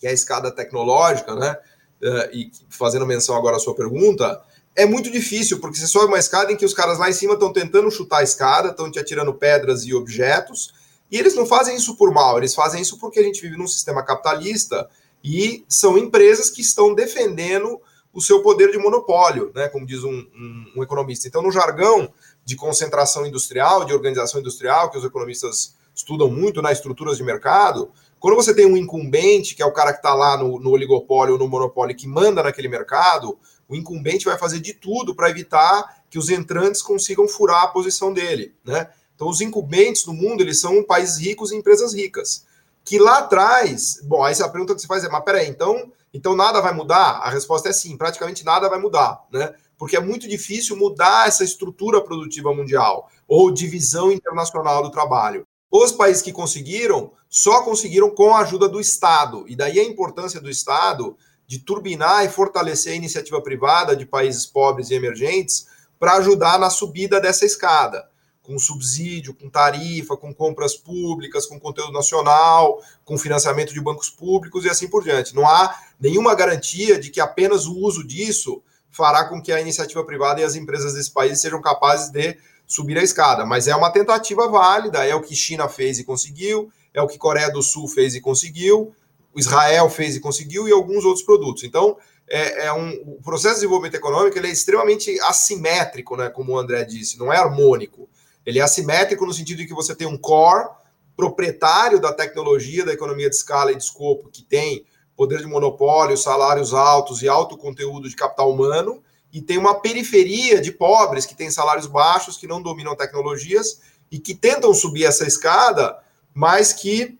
que 0.00 0.06
é 0.06 0.10
a 0.10 0.12
escada 0.12 0.50
tecnológica, 0.50 1.34
né? 1.36 1.56
Uh, 2.00 2.30
e 2.32 2.52
fazendo 2.68 3.06
menção 3.06 3.36
agora 3.36 3.56
à 3.56 3.58
sua 3.58 3.74
pergunta, 3.74 4.40
é 4.76 4.86
muito 4.86 5.10
difícil, 5.10 5.58
porque 5.58 5.76
você 5.76 5.88
sobe 5.88 6.06
uma 6.06 6.18
escada 6.18 6.52
em 6.52 6.56
que 6.56 6.64
os 6.64 6.72
caras 6.72 6.98
lá 6.98 7.10
em 7.10 7.12
cima 7.12 7.34
estão 7.34 7.52
tentando 7.52 7.90
chutar 7.90 8.18
a 8.18 8.22
escada, 8.22 8.68
estão 8.68 8.88
te 8.90 8.98
atirando 8.98 9.34
pedras 9.34 9.84
e 9.84 9.92
objetos, 9.92 10.72
e 11.10 11.18
eles 11.18 11.34
não 11.34 11.44
fazem 11.44 11.74
isso 11.74 11.96
por 11.96 12.12
mal, 12.12 12.38
eles 12.38 12.54
fazem 12.54 12.80
isso 12.80 12.98
porque 12.98 13.18
a 13.18 13.22
gente 13.22 13.40
vive 13.40 13.56
num 13.56 13.66
sistema 13.66 14.04
capitalista 14.04 14.88
e 15.24 15.64
são 15.68 15.98
empresas 15.98 16.50
que 16.50 16.60
estão 16.60 16.94
defendendo 16.94 17.80
o 18.12 18.20
seu 18.20 18.40
poder 18.42 18.70
de 18.70 18.78
monopólio, 18.78 19.50
né, 19.54 19.68
como 19.68 19.84
diz 19.86 20.04
um, 20.04 20.12
um, 20.12 20.72
um 20.76 20.82
economista. 20.82 21.26
Então, 21.26 21.42
no 21.42 21.50
jargão, 21.50 22.12
de 22.44 22.56
concentração 22.56 23.26
industrial, 23.26 23.84
de 23.84 23.92
organização 23.92 24.40
industrial, 24.40 24.90
que 24.90 24.98
os 24.98 25.04
economistas 25.04 25.76
estudam 25.94 26.30
muito 26.30 26.62
nas 26.62 26.78
estruturas 26.78 27.16
de 27.16 27.24
mercado, 27.24 27.90
quando 28.18 28.34
você 28.34 28.54
tem 28.54 28.66
um 28.66 28.76
incumbente, 28.76 29.54
que 29.54 29.62
é 29.62 29.66
o 29.66 29.72
cara 29.72 29.92
que 29.92 29.98
está 29.98 30.14
lá 30.14 30.36
no, 30.36 30.58
no 30.58 30.70
oligopólio 30.70 31.34
ou 31.34 31.38
no 31.38 31.48
monopólio 31.48 31.96
que 31.96 32.06
manda 32.06 32.42
naquele 32.42 32.68
mercado, 32.68 33.38
o 33.68 33.76
incumbente 33.76 34.24
vai 34.24 34.38
fazer 34.38 34.60
de 34.60 34.74
tudo 34.74 35.14
para 35.14 35.30
evitar 35.30 36.02
que 36.10 36.18
os 36.18 36.30
entrantes 36.30 36.82
consigam 36.82 37.28
furar 37.28 37.64
a 37.64 37.68
posição 37.68 38.12
dele, 38.12 38.54
né? 38.64 38.88
Então, 39.14 39.28
os 39.28 39.40
incumbentes 39.40 40.06
no 40.06 40.12
mundo, 40.12 40.42
eles 40.42 40.60
são 40.60 40.82
países 40.84 41.18
ricos 41.18 41.50
e 41.50 41.56
empresas 41.56 41.92
ricas. 41.92 42.46
Que 42.84 42.98
lá 42.98 43.18
atrás, 43.18 44.00
bom, 44.04 44.22
aí 44.22 44.34
a 44.40 44.48
pergunta 44.48 44.74
que 44.74 44.80
você 44.80 44.86
faz 44.86 45.04
é, 45.04 45.08
mas 45.08 45.24
peraí, 45.24 45.48
então, 45.48 45.92
então 46.14 46.36
nada 46.36 46.60
vai 46.60 46.72
mudar? 46.72 47.18
A 47.18 47.28
resposta 47.28 47.68
é 47.68 47.72
sim, 47.72 47.96
praticamente 47.96 48.44
nada 48.44 48.68
vai 48.68 48.78
mudar, 48.78 49.26
né? 49.32 49.52
porque 49.78 49.96
é 49.96 50.00
muito 50.00 50.28
difícil 50.28 50.76
mudar 50.76 51.28
essa 51.28 51.44
estrutura 51.44 52.02
produtiva 52.02 52.52
mundial 52.52 53.08
ou 53.26 53.52
divisão 53.52 54.10
internacional 54.10 54.82
do 54.82 54.90
trabalho. 54.90 55.46
Os 55.70 55.92
países 55.92 56.22
que 56.22 56.32
conseguiram 56.32 57.12
só 57.28 57.62
conseguiram 57.62 58.10
com 58.10 58.34
a 58.34 58.40
ajuda 58.40 58.68
do 58.68 58.80
Estado, 58.80 59.44
e 59.46 59.54
daí 59.54 59.78
a 59.78 59.84
importância 59.84 60.40
do 60.40 60.48
Estado 60.48 61.16
de 61.46 61.58
turbinar 61.58 62.24
e 62.24 62.28
fortalecer 62.28 62.92
a 62.92 62.96
iniciativa 62.96 63.40
privada 63.42 63.94
de 63.94 64.06
países 64.06 64.46
pobres 64.46 64.90
e 64.90 64.94
emergentes 64.94 65.66
para 65.98 66.14
ajudar 66.16 66.58
na 66.58 66.70
subida 66.70 67.20
dessa 67.20 67.44
escada, 67.44 68.08
com 68.42 68.58
subsídio, 68.58 69.34
com 69.34 69.50
tarifa, 69.50 70.16
com 70.16 70.32
compras 70.32 70.74
públicas, 70.74 71.44
com 71.44 71.60
conteúdo 71.60 71.92
nacional, 71.92 72.82
com 73.04 73.18
financiamento 73.18 73.74
de 73.74 73.80
bancos 73.80 74.08
públicos 74.08 74.64
e 74.64 74.70
assim 74.70 74.88
por 74.88 75.02
diante. 75.02 75.34
Não 75.34 75.46
há 75.46 75.74
nenhuma 76.00 76.34
garantia 76.34 76.98
de 76.98 77.10
que 77.10 77.20
apenas 77.20 77.66
o 77.66 77.76
uso 77.78 78.06
disso 78.06 78.62
fará 78.90 79.26
com 79.26 79.40
que 79.40 79.52
a 79.52 79.60
iniciativa 79.60 80.04
privada 80.04 80.40
e 80.40 80.44
as 80.44 80.54
empresas 80.54 80.94
desse 80.94 81.10
país 81.10 81.40
sejam 81.40 81.60
capazes 81.60 82.10
de 82.10 82.38
subir 82.68 82.98
a 82.98 83.02
escada. 83.02 83.46
Mas 83.46 83.66
é 83.66 83.74
uma 83.74 83.90
tentativa 83.90 84.46
válida, 84.48 85.04
é 85.04 85.14
o 85.14 85.22
que 85.22 85.34
China 85.34 85.68
fez 85.68 85.98
e 85.98 86.04
conseguiu, 86.04 86.70
é 86.92 87.00
o 87.00 87.08
que 87.08 87.18
Coreia 87.18 87.50
do 87.50 87.62
Sul 87.62 87.88
fez 87.88 88.14
e 88.14 88.20
conseguiu, 88.20 88.94
Israel 89.34 89.88
fez 89.88 90.14
e 90.14 90.20
conseguiu 90.20 90.68
e 90.68 90.72
alguns 90.72 91.04
outros 91.04 91.24
produtos. 91.24 91.64
Então, 91.64 91.96
é, 92.28 92.66
é 92.66 92.72
um, 92.72 92.90
o 93.06 93.22
processo 93.22 93.54
de 93.54 93.60
desenvolvimento 93.60 93.94
econômico 93.94 94.36
ele 94.36 94.48
é 94.48 94.52
extremamente 94.52 95.18
assimétrico, 95.20 96.16
né, 96.16 96.28
como 96.28 96.52
o 96.52 96.58
André 96.58 96.84
disse, 96.84 97.18
não 97.18 97.32
é 97.32 97.38
harmônico. 97.38 98.08
Ele 98.44 98.58
é 98.58 98.62
assimétrico 98.62 99.24
no 99.24 99.32
sentido 99.32 99.58
de 99.58 99.66
que 99.66 99.74
você 99.74 99.94
tem 99.94 100.06
um 100.06 100.18
core 100.18 100.68
proprietário 101.16 102.00
da 102.00 102.12
tecnologia, 102.12 102.84
da 102.84 102.92
economia 102.92 103.28
de 103.28 103.36
escala 103.36 103.72
e 103.72 103.76
de 103.76 103.82
escopo, 103.82 104.28
que 104.30 104.42
tem 104.42 104.84
poder 105.16 105.40
de 105.40 105.46
monopólio, 105.46 106.16
salários 106.16 106.72
altos 106.72 107.22
e 107.22 107.28
alto 107.28 107.56
conteúdo 107.56 108.08
de 108.08 108.14
capital 108.14 108.52
humano, 108.52 109.02
e 109.38 109.40
tem 109.40 109.56
uma 109.56 109.80
periferia 109.80 110.60
de 110.60 110.72
pobres 110.72 111.24
que 111.24 111.32
tem 111.32 111.48
salários 111.48 111.86
baixos, 111.86 112.36
que 112.36 112.48
não 112.48 112.60
dominam 112.60 112.96
tecnologias 112.96 113.80
e 114.10 114.18
que 114.18 114.34
tentam 114.34 114.74
subir 114.74 115.04
essa 115.04 115.24
escada, 115.24 115.96
mas 116.34 116.72
que 116.72 117.16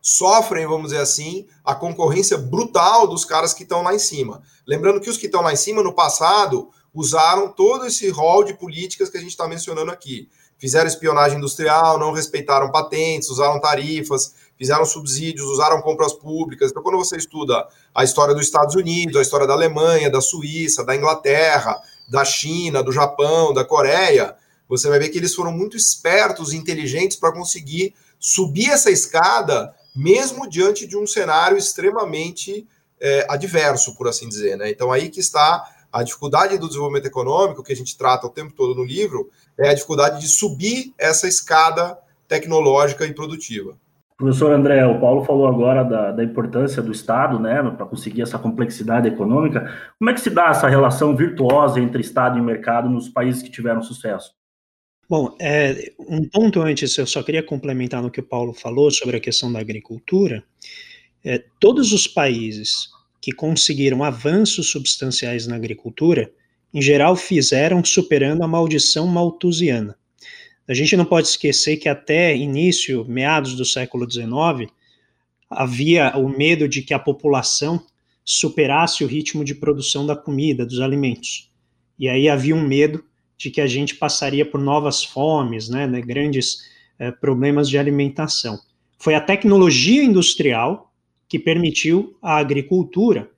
sofrem, 0.00 0.66
vamos 0.66 0.86
dizer 0.88 1.02
assim, 1.02 1.46
a 1.62 1.74
concorrência 1.74 2.38
brutal 2.38 3.06
dos 3.06 3.26
caras 3.26 3.52
que 3.52 3.62
estão 3.62 3.82
lá 3.82 3.94
em 3.94 3.98
cima. 3.98 4.40
Lembrando 4.66 5.02
que 5.02 5.10
os 5.10 5.18
que 5.18 5.26
estão 5.26 5.42
lá 5.42 5.52
em 5.52 5.56
cima, 5.56 5.82
no 5.82 5.92
passado, 5.92 6.70
usaram 6.94 7.52
todo 7.52 7.84
esse 7.84 8.08
rol 8.08 8.42
de 8.42 8.54
políticas 8.54 9.10
que 9.10 9.18
a 9.18 9.20
gente 9.20 9.32
está 9.32 9.46
mencionando 9.46 9.90
aqui. 9.90 10.30
Fizeram 10.56 10.86
espionagem 10.88 11.36
industrial, 11.36 11.98
não 11.98 12.12
respeitaram 12.12 12.72
patentes, 12.72 13.28
usaram 13.28 13.60
tarifas, 13.60 14.32
fizeram 14.64 14.84
subsídios, 14.86 15.46
usaram 15.46 15.82
compras 15.82 16.14
públicas. 16.14 16.70
Então, 16.70 16.82
quando 16.82 16.96
você 16.96 17.16
estuda 17.16 17.68
a 17.94 18.02
história 18.02 18.34
dos 18.34 18.44
Estados 18.44 18.74
Unidos, 18.74 19.16
a 19.16 19.22
história 19.22 19.46
da 19.46 19.52
Alemanha, 19.52 20.10
da 20.10 20.22
Suíça, 20.22 20.82
da 20.82 20.96
Inglaterra, 20.96 21.78
da 22.08 22.24
China, 22.24 22.82
do 22.82 22.90
Japão, 22.90 23.52
da 23.52 23.62
Coreia, 23.62 24.34
você 24.66 24.88
vai 24.88 24.98
ver 24.98 25.10
que 25.10 25.18
eles 25.18 25.34
foram 25.34 25.52
muito 25.52 25.76
espertos 25.76 26.52
e 26.52 26.56
inteligentes 26.56 27.18
para 27.18 27.30
conseguir 27.30 27.94
subir 28.18 28.70
essa 28.70 28.90
escada 28.90 29.74
mesmo 29.94 30.48
diante 30.48 30.86
de 30.86 30.96
um 30.96 31.06
cenário 31.06 31.58
extremamente 31.58 32.66
é, 32.98 33.26
adverso, 33.28 33.94
por 33.94 34.08
assim 34.08 34.26
dizer. 34.26 34.56
Né? 34.56 34.70
Então, 34.70 34.90
aí 34.90 35.10
que 35.10 35.20
está 35.20 35.62
a 35.92 36.02
dificuldade 36.02 36.56
do 36.56 36.68
desenvolvimento 36.68 37.06
econômico, 37.06 37.62
que 37.62 37.72
a 37.72 37.76
gente 37.76 37.98
trata 37.98 38.26
o 38.26 38.30
tempo 38.30 38.54
todo 38.54 38.74
no 38.74 38.82
livro, 38.82 39.30
é 39.58 39.68
a 39.68 39.74
dificuldade 39.74 40.22
de 40.22 40.26
subir 40.26 40.94
essa 40.96 41.28
escada 41.28 41.98
tecnológica 42.26 43.04
e 43.04 43.12
produtiva. 43.12 43.76
Professor 44.24 44.54
André, 44.54 44.86
o 44.86 44.98
Paulo 44.98 45.22
falou 45.22 45.46
agora 45.46 45.84
da, 45.84 46.10
da 46.10 46.24
importância 46.24 46.80
do 46.82 46.90
Estado, 46.90 47.38
né, 47.38 47.62
para 47.76 47.84
conseguir 47.84 48.22
essa 48.22 48.38
complexidade 48.38 49.06
econômica. 49.06 49.70
Como 49.98 50.10
é 50.10 50.14
que 50.14 50.20
se 50.22 50.30
dá 50.30 50.48
essa 50.48 50.66
relação 50.66 51.14
virtuosa 51.14 51.78
entre 51.78 52.00
Estado 52.00 52.38
e 52.38 52.40
mercado 52.40 52.88
nos 52.88 53.06
países 53.06 53.42
que 53.42 53.50
tiveram 53.50 53.82
sucesso? 53.82 54.32
Bom, 55.10 55.36
é, 55.38 55.92
um 56.08 56.26
ponto 56.26 56.62
antes, 56.62 56.96
eu 56.96 57.06
só 57.06 57.22
queria 57.22 57.42
complementar 57.42 58.00
no 58.00 58.10
que 58.10 58.20
o 58.20 58.26
Paulo 58.26 58.54
falou 58.54 58.90
sobre 58.90 59.18
a 59.18 59.20
questão 59.20 59.52
da 59.52 59.60
agricultura. 59.60 60.42
É, 61.22 61.44
todos 61.60 61.92
os 61.92 62.08
países 62.08 62.88
que 63.20 63.30
conseguiram 63.30 64.02
avanços 64.02 64.70
substanciais 64.70 65.46
na 65.46 65.56
agricultura, 65.56 66.32
em 66.72 66.80
geral, 66.80 67.14
fizeram 67.14 67.84
superando 67.84 68.42
a 68.42 68.48
maldição 68.48 69.06
malthusiana. 69.06 69.94
A 70.66 70.72
gente 70.72 70.96
não 70.96 71.04
pode 71.04 71.28
esquecer 71.28 71.76
que 71.76 71.88
até 71.88 72.34
início, 72.34 73.04
meados 73.06 73.54
do 73.54 73.64
século 73.64 74.10
XIX, 74.10 74.70
havia 75.50 76.16
o 76.16 76.28
medo 76.28 76.66
de 76.66 76.82
que 76.82 76.94
a 76.94 76.98
população 76.98 77.84
superasse 78.24 79.04
o 79.04 79.06
ritmo 79.06 79.44
de 79.44 79.54
produção 79.54 80.06
da 80.06 80.16
comida, 80.16 80.64
dos 80.64 80.80
alimentos. 80.80 81.50
E 81.98 82.08
aí 82.08 82.28
havia 82.28 82.56
um 82.56 82.66
medo 82.66 83.04
de 83.36 83.50
que 83.50 83.60
a 83.60 83.66
gente 83.66 83.94
passaria 83.96 84.44
por 84.44 84.60
novas 84.60 85.04
fomes, 85.04 85.68
né, 85.68 85.86
né 85.86 86.00
grandes 86.00 86.64
eh, 86.98 87.10
problemas 87.10 87.68
de 87.68 87.76
alimentação. 87.76 88.58
Foi 88.98 89.14
a 89.14 89.20
tecnologia 89.20 90.02
industrial 90.02 90.92
que 91.28 91.38
permitiu 91.38 92.16
à 92.22 92.36
agricultura 92.36 93.30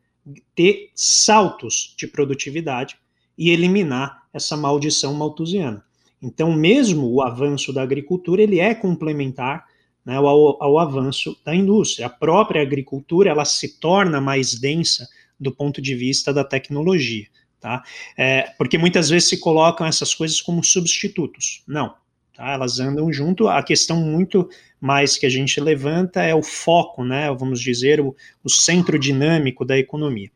ter 0.54 0.90
saltos 0.94 1.94
de 1.98 2.06
produtividade 2.06 2.96
e 3.36 3.50
eliminar 3.50 4.22
essa 4.32 4.56
maldição 4.56 5.14
malthusiana. 5.14 5.84
Então, 6.22 6.52
mesmo 6.52 7.08
o 7.12 7.22
avanço 7.22 7.72
da 7.72 7.82
agricultura, 7.82 8.42
ele 8.42 8.58
é 8.58 8.74
complementar 8.74 9.66
né, 10.04 10.16
ao, 10.16 10.62
ao, 10.62 10.78
avanço 10.78 11.36
da 11.44 11.54
indústria. 11.54 12.06
A 12.06 12.10
própria 12.10 12.62
agricultura, 12.62 13.30
ela 13.30 13.44
se 13.44 13.78
torna 13.78 14.20
mais 14.20 14.58
densa 14.58 15.06
do 15.38 15.52
ponto 15.52 15.82
de 15.82 15.94
vista 15.94 16.32
da 16.32 16.42
tecnologia 16.42 17.26
tá? 17.66 17.82
É, 18.16 18.52
porque 18.56 18.78
muitas 18.78 19.10
vezes 19.10 19.28
se 19.28 19.40
colocam 19.40 19.86
essas 19.86 20.14
coisas 20.14 20.40
como 20.40 20.62
substitutos. 20.62 21.64
Não, 21.66 21.94
tá? 22.32 22.52
Elas 22.52 22.78
andam 22.78 23.12
junto. 23.12 23.48
A 23.48 23.60
questão 23.62 23.96
muito 23.96 24.48
mais 24.80 25.18
que 25.18 25.26
a 25.26 25.28
gente 25.28 25.60
levanta 25.60 26.22
é 26.22 26.32
o 26.34 26.42
foco, 26.42 27.04
né? 27.04 27.28
Vamos 27.34 27.60
dizer, 27.60 28.00
o, 28.00 28.14
o 28.44 28.48
centro 28.48 28.98
dinâmico 28.98 29.64
da 29.64 29.76
economia. 29.76 30.30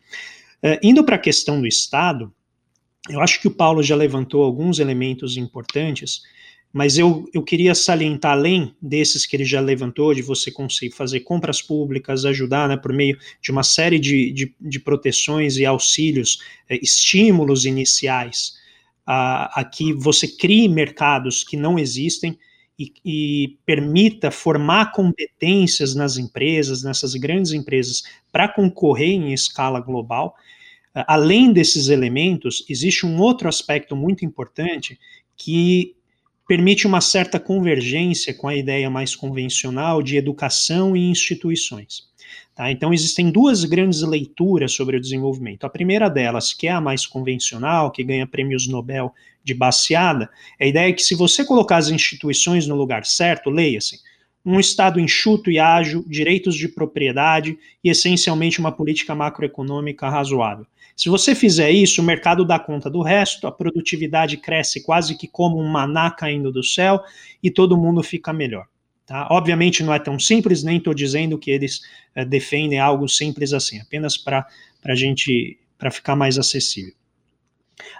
É, 0.61 0.79
indo 0.83 1.05
para 1.05 1.16
a 1.16 1.21
questão 1.21 1.61
do 1.61 1.69
Estado, 1.69 2.33
eu 3.09 3.21
acho 3.21 3.41
que 3.41 3.49
o 3.49 3.55
Paulo 3.55 3.83
já 3.83 3.97
levantou 3.97 4.43
alguns 4.43 4.79
elementos 4.79 5.37
importantes 5.37 6.23
mas 6.73 6.97
eu, 6.97 7.29
eu 7.35 7.43
queria 7.43 7.75
salientar, 7.75 8.33
além 8.33 8.75
desses 8.81 9.27
que 9.27 9.35
ele 9.35 9.45
já 9.45 9.61
levantou, 9.61 10.15
de 10.15 10.23
você 10.23 10.53
conseguir 10.53 10.95
fazer 10.95 11.21
compras 11.21 11.61
públicas, 11.61 12.25
ajudar 12.25 12.69
né, 12.69 12.77
por 12.77 12.93
meio 12.93 13.19
de 13.43 13.51
uma 13.51 13.65
série 13.65 13.99
de, 13.99 14.33
de, 14.33 14.55
de 14.61 14.79
proteções 14.79 15.57
e 15.57 15.67
auxílios, 15.67 16.39
é, 16.69 16.79
estímulos 16.81 17.65
iniciais, 17.65 18.55
a, 19.05 19.61
a, 19.61 19.65
que 19.65 19.93
você 19.93 20.29
crie 20.29 20.69
mercados 20.69 21.43
que 21.43 21.57
não 21.57 21.77
existem 21.77 22.39
e, 22.79 22.93
e 23.05 23.59
permita 23.67 24.31
formar 24.31 24.93
competências 24.93 25.97
nas 25.97 26.19
empresas, 26.19 26.85
nessas 26.85 27.15
grandes 27.15 27.53
empresas, 27.53 28.05
para 28.31 28.49
concorrer 28.49 29.11
em 29.11 29.33
escala 29.33 29.81
global. 29.81 30.37
Além 31.07 31.53
desses 31.53 31.89
elementos, 31.89 32.65
existe 32.69 33.07
um 33.07 33.19
outro 33.21 33.49
aspecto 33.49 33.95
muito 33.95 34.25
importante 34.25 34.99
que 35.37 35.95
permite 36.47 36.87
uma 36.87 37.01
certa 37.01 37.39
convergência 37.39 38.35
com 38.35 38.49
a 38.49 38.57
ideia 38.57 38.91
mais 38.91 39.15
convencional 39.15 40.03
de 40.03 40.17
educação 40.17 40.97
e 40.97 41.09
instituições. 41.09 42.11
Tá? 42.55 42.71
Então, 42.71 42.93
existem 42.93 43.31
duas 43.31 43.65
grandes 43.65 44.03
leituras 44.03 44.73
sobre 44.73 44.97
o 44.97 45.01
desenvolvimento. 45.01 45.65
A 45.65 45.71
primeira 45.71 46.09
delas, 46.09 46.53
que 46.53 46.67
é 46.67 46.73
a 46.73 46.81
mais 46.81 47.07
convencional, 47.07 47.91
que 47.91 48.03
ganha 48.03 48.27
prêmios 48.27 48.67
Nobel 48.67 49.15
de 49.43 49.55
baseada, 49.55 50.29
é 50.59 50.65
a 50.65 50.69
ideia 50.69 50.93
que 50.93 51.03
se 51.03 51.15
você 51.15 51.45
colocar 51.45 51.77
as 51.77 51.89
instituições 51.89 52.67
no 52.67 52.75
lugar 52.75 53.07
certo, 53.07 53.49
leia-se, 53.49 54.01
um 54.45 54.59
Estado 54.59 54.99
enxuto 54.99 55.51
e 55.51 55.59
ágil, 55.59 56.05
direitos 56.07 56.55
de 56.55 56.69
propriedade 56.69 57.59
e, 57.83 57.91
essencialmente, 57.91 58.59
uma 58.59 58.73
política 58.73 59.15
macroeconômica 59.15 60.09
razoável. 60.09 60.67
Se 61.01 61.09
você 61.09 61.35
fizer 61.35 61.71
isso, 61.71 62.03
o 62.03 62.05
mercado 62.05 62.45
dá 62.45 62.59
conta 62.59 62.91
do 62.91 63.01
resto, 63.01 63.47
a 63.47 63.51
produtividade 63.51 64.37
cresce 64.37 64.83
quase 64.83 65.17
que 65.17 65.27
como 65.27 65.59
um 65.59 65.67
maná 65.67 66.11
caindo 66.11 66.53
do 66.53 66.63
céu 66.63 67.03
e 67.43 67.51
todo 67.51 67.75
mundo 67.75 68.03
fica 68.03 68.35
melhor. 68.35 68.67
Tá? 69.07 69.27
Obviamente 69.31 69.83
não 69.83 69.95
é 69.95 69.99
tão 69.99 70.19
simples, 70.19 70.63
nem 70.63 70.77
estou 70.77 70.93
dizendo 70.93 71.39
que 71.39 71.51
eles 71.51 71.81
é, 72.15 72.23
defendem 72.23 72.79
algo 72.79 73.09
simples 73.09 73.55
assim, 73.55 73.81
apenas 73.81 74.19
para 74.19 74.47
a 74.85 74.95
gente 74.95 75.59
para 75.79 75.91
ficar 75.91 76.15
mais 76.15 76.39
acessível. 76.39 76.93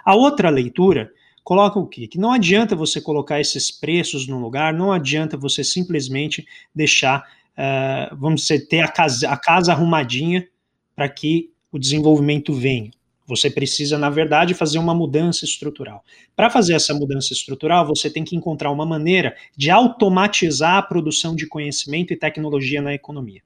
A 0.05 0.13
outra 0.13 0.51
leitura 0.51 1.11
coloca 1.43 1.79
o 1.79 1.87
quê? 1.87 2.05
Que 2.05 2.19
não 2.19 2.31
adianta 2.31 2.75
você 2.75 3.01
colocar 3.01 3.41
esses 3.41 3.71
preços 3.71 4.27
no 4.27 4.39
lugar, 4.39 4.75
não 4.75 4.91
adianta 4.91 5.35
você 5.35 5.63
simplesmente 5.63 6.45
deixar, 6.75 7.27
uh, 7.57 8.15
vamos 8.15 8.41
dizer, 8.41 8.67
ter 8.67 8.81
a 8.81 8.87
casa, 8.87 9.27
a 9.27 9.37
casa 9.37 9.71
arrumadinha 9.71 10.47
para 10.95 11.09
que 11.09 11.50
o 11.71 11.79
desenvolvimento 11.79 12.53
venha. 12.53 12.91
Você 13.27 13.49
precisa, 13.49 13.97
na 13.97 14.09
verdade, 14.09 14.53
fazer 14.53 14.77
uma 14.77 14.93
mudança 14.93 15.45
estrutural. 15.45 16.03
Para 16.35 16.49
fazer 16.49 16.73
essa 16.73 16.93
mudança 16.93 17.31
estrutural, 17.31 17.87
você 17.87 18.09
tem 18.09 18.25
que 18.25 18.35
encontrar 18.35 18.71
uma 18.71 18.85
maneira 18.85 19.35
de 19.55 19.69
automatizar 19.69 20.75
a 20.75 20.81
produção 20.81 21.35
de 21.35 21.47
conhecimento 21.47 22.11
e 22.11 22.17
tecnologia 22.17 22.81
na 22.81 22.93
economia. 22.93 23.41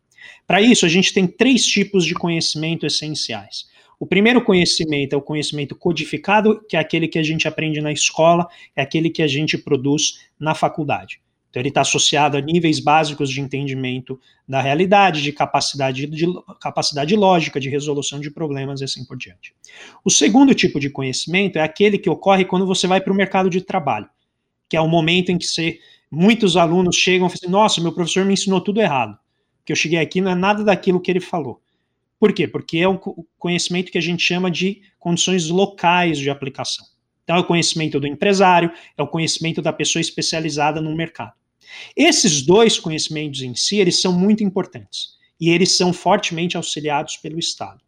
Para 0.48 0.62
isso, 0.62 0.86
a 0.86 0.90
gente 0.90 1.14
tem 1.14 1.28
três 1.28 1.64
tipos 1.66 2.04
de 2.04 2.16
conhecimento 2.16 2.86
essenciais. 2.86 3.68
O 4.00 4.06
primeiro 4.08 4.44
conhecimento 4.44 5.14
é 5.14 5.18
o 5.18 5.22
conhecimento 5.22 5.76
codificado, 5.76 6.62
que 6.68 6.76
é 6.76 6.80
aquele 6.80 7.08
que 7.08 7.20
a 7.20 7.24
gente 7.24 7.48
aprende 7.48 7.80
na 7.80 7.92
escola, 7.92 8.48
é 8.76 8.82
aquele 8.82 9.10
que 9.10 9.22
a 9.22 9.28
gente 9.28 9.58
produz 9.58 10.28
na 10.40 10.56
faculdade. 10.56 11.22
Então, 11.56 11.62
ele 11.62 11.70
está 11.70 11.80
associado 11.80 12.36
a 12.36 12.42
níveis 12.42 12.82
básicos 12.82 13.30
de 13.30 13.40
entendimento 13.40 14.20
da 14.46 14.60
realidade, 14.60 15.22
de 15.22 15.32
capacidade, 15.32 16.06
de 16.06 16.26
capacidade 16.60 17.16
lógica, 17.16 17.62
de 17.62 17.70
resolução 17.70 18.20
de 18.20 18.30
problemas 18.30 18.82
e 18.82 18.84
assim 18.84 19.06
por 19.06 19.16
diante. 19.16 19.56
O 20.04 20.12
segundo 20.12 20.54
tipo 20.54 20.82
de 20.82 20.90
conhecimento 20.90 21.58
é 21.58 21.62
aquele 21.62 21.98
que 21.98 22.10
ocorre 22.10 22.44
quando 22.44 22.68
você 22.68 22.88
vai 22.88 23.00
para 23.00 23.14
o 23.14 23.16
mercado 23.16 23.50
de 23.50 23.62
trabalho, 23.62 24.10
que 24.68 24.76
é 24.76 24.82
o 24.82 24.88
momento 24.90 25.32
em 25.32 25.38
que 25.38 25.46
você, 25.46 25.80
muitos 26.12 26.58
alunos 26.58 26.98
chegam 26.98 27.28
e 27.28 27.30
falam 27.30 27.40
assim, 27.42 27.50
nossa, 27.50 27.82
meu 27.82 27.94
professor 27.94 28.26
me 28.26 28.34
ensinou 28.34 28.60
tudo 28.60 28.82
errado, 28.82 29.18
que 29.64 29.72
eu 29.72 29.78
cheguei 29.78 30.00
aqui 30.00 30.20
não 30.20 30.32
é 30.32 30.36
nada 30.36 30.62
daquilo 30.62 31.00
que 31.00 31.10
ele 31.10 31.22
falou. 31.22 31.62
Por 32.20 32.34
quê? 32.34 32.50
Porque 32.50 32.80
é 32.80 32.88
o 32.90 33.00
conhecimento 33.40 33.94
que 33.94 33.98
a 33.98 34.02
gente 34.02 34.22
chama 34.22 34.52
de 34.52 34.82
condições 35.00 35.48
locais 35.48 36.20
de 36.20 36.30
aplicação. 36.30 36.86
Então, 37.24 37.38
é 37.38 37.40
o 37.40 37.46
conhecimento 37.46 37.98
do 37.98 38.08
empresário, 38.08 38.74
é 38.98 39.02
o 39.02 39.08
conhecimento 39.08 39.62
da 39.62 39.72
pessoa 39.72 40.02
especializada 40.02 40.82
no 40.82 40.94
mercado. 40.94 41.32
Esses 41.96 42.42
dois 42.42 42.80
conhecimentos 42.80 43.42
em 43.42 43.56
si, 43.56 43.78
eles 43.78 44.02
são 44.02 44.12
muito 44.12 44.44
importantes 44.44 45.16
e 45.40 45.50
eles 45.50 45.72
são 45.72 45.92
fortemente 45.92 46.58
auxiliados 46.58 47.18
pelo 47.18 47.40
Estado. 47.40 47.82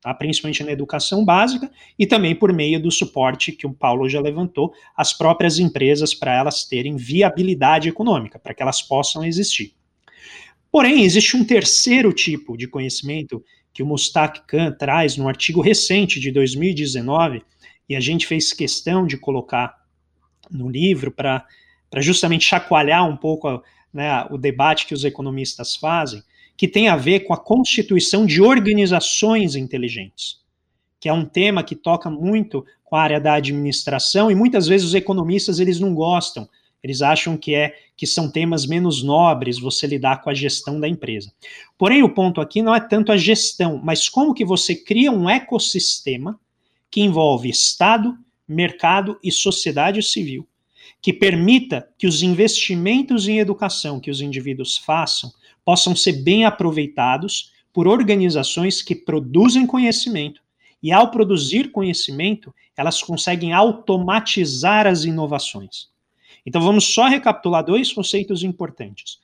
tá? 0.00 0.12
principalmente 0.12 0.62
na 0.62 0.72
educação 0.72 1.24
básica, 1.24 1.70
e 1.98 2.06
também 2.06 2.34
por 2.34 2.52
meio 2.52 2.80
do 2.80 2.90
suporte 2.90 3.52
que 3.52 3.66
o 3.66 3.72
Paulo 3.72 4.08
já 4.08 4.20
levantou, 4.20 4.74
às 4.94 5.14
próprias 5.14 5.58
empresas 5.58 6.12
para 6.12 6.34
elas 6.34 6.64
terem 6.64 6.96
viabilidade 6.96 7.88
econômica, 7.88 8.38
para 8.38 8.52
que 8.52 8.62
elas 8.62 8.82
possam 8.82 9.24
existir. 9.24 9.74
Porém, 10.70 11.04
existe 11.04 11.36
um 11.36 11.44
terceiro 11.44 12.12
tipo 12.12 12.56
de 12.56 12.66
conhecimento 12.66 13.42
que 13.72 13.82
o 13.82 13.86
Mustak 13.86 14.42
Khan 14.46 14.72
traz 14.72 15.16
no 15.16 15.26
artigo 15.26 15.60
recente 15.60 16.20
de 16.20 16.30
2019, 16.30 17.42
e 17.88 17.96
a 17.96 18.00
gente 18.00 18.26
fez 18.26 18.52
questão 18.52 19.06
de 19.06 19.16
colocar 19.16 19.74
no 20.50 20.68
livro 20.68 21.10
para 21.10 21.46
justamente 22.00 22.44
chacoalhar 22.44 23.08
um 23.08 23.16
pouco 23.16 23.62
né, 23.92 24.26
o 24.30 24.36
debate 24.36 24.86
que 24.86 24.94
os 24.94 25.04
economistas 25.04 25.76
fazem, 25.76 26.22
que 26.56 26.68
tem 26.68 26.88
a 26.88 26.96
ver 26.96 27.20
com 27.20 27.32
a 27.32 27.38
constituição 27.38 28.26
de 28.26 28.40
organizações 28.40 29.54
inteligentes, 29.56 30.40
que 31.00 31.08
é 31.08 31.12
um 31.12 31.24
tema 31.24 31.62
que 31.62 31.74
toca 31.74 32.10
muito 32.10 32.64
com 32.84 32.96
a 32.96 33.02
área 33.02 33.20
da 33.20 33.34
administração 33.34 34.30
e 34.30 34.34
muitas 34.34 34.66
vezes 34.66 34.86
os 34.86 34.94
economistas 34.94 35.58
eles 35.58 35.80
não 35.80 35.94
gostam, 35.94 36.48
eles 36.82 37.00
acham 37.00 37.36
que 37.36 37.54
é 37.54 37.74
que 37.96 38.06
são 38.06 38.30
temas 38.30 38.66
menos 38.66 39.02
nobres 39.02 39.58
você 39.58 39.86
lidar 39.86 40.20
com 40.20 40.28
a 40.28 40.34
gestão 40.34 40.78
da 40.78 40.86
empresa. 40.86 41.32
Porém, 41.78 42.02
o 42.02 42.12
ponto 42.12 42.40
aqui 42.40 42.60
não 42.60 42.74
é 42.74 42.80
tanto 42.80 43.10
a 43.10 43.16
gestão, 43.16 43.80
mas 43.82 44.08
como 44.08 44.34
que 44.34 44.44
você 44.44 44.74
cria 44.74 45.10
um 45.10 45.28
ecossistema 45.28 46.38
que 46.90 47.00
envolve 47.00 47.48
Estado, 47.48 48.16
mercado 48.46 49.18
e 49.24 49.32
sociedade 49.32 50.02
civil, 50.02 50.46
que 51.04 51.12
permita 51.12 51.86
que 51.98 52.06
os 52.06 52.22
investimentos 52.22 53.28
em 53.28 53.38
educação 53.38 54.00
que 54.00 54.10
os 54.10 54.22
indivíduos 54.22 54.78
façam 54.78 55.30
possam 55.62 55.94
ser 55.94 56.22
bem 56.22 56.46
aproveitados 56.46 57.52
por 57.74 57.86
organizações 57.86 58.80
que 58.80 58.94
produzem 58.94 59.66
conhecimento. 59.66 60.40
E 60.82 60.90
ao 60.90 61.10
produzir 61.10 61.70
conhecimento, 61.70 62.54
elas 62.74 63.02
conseguem 63.02 63.52
automatizar 63.52 64.86
as 64.86 65.04
inovações. 65.04 65.88
Então 66.46 66.62
vamos 66.62 66.84
só 66.94 67.06
recapitular 67.06 67.62
dois 67.62 67.92
conceitos 67.92 68.42
importantes. 68.42 69.18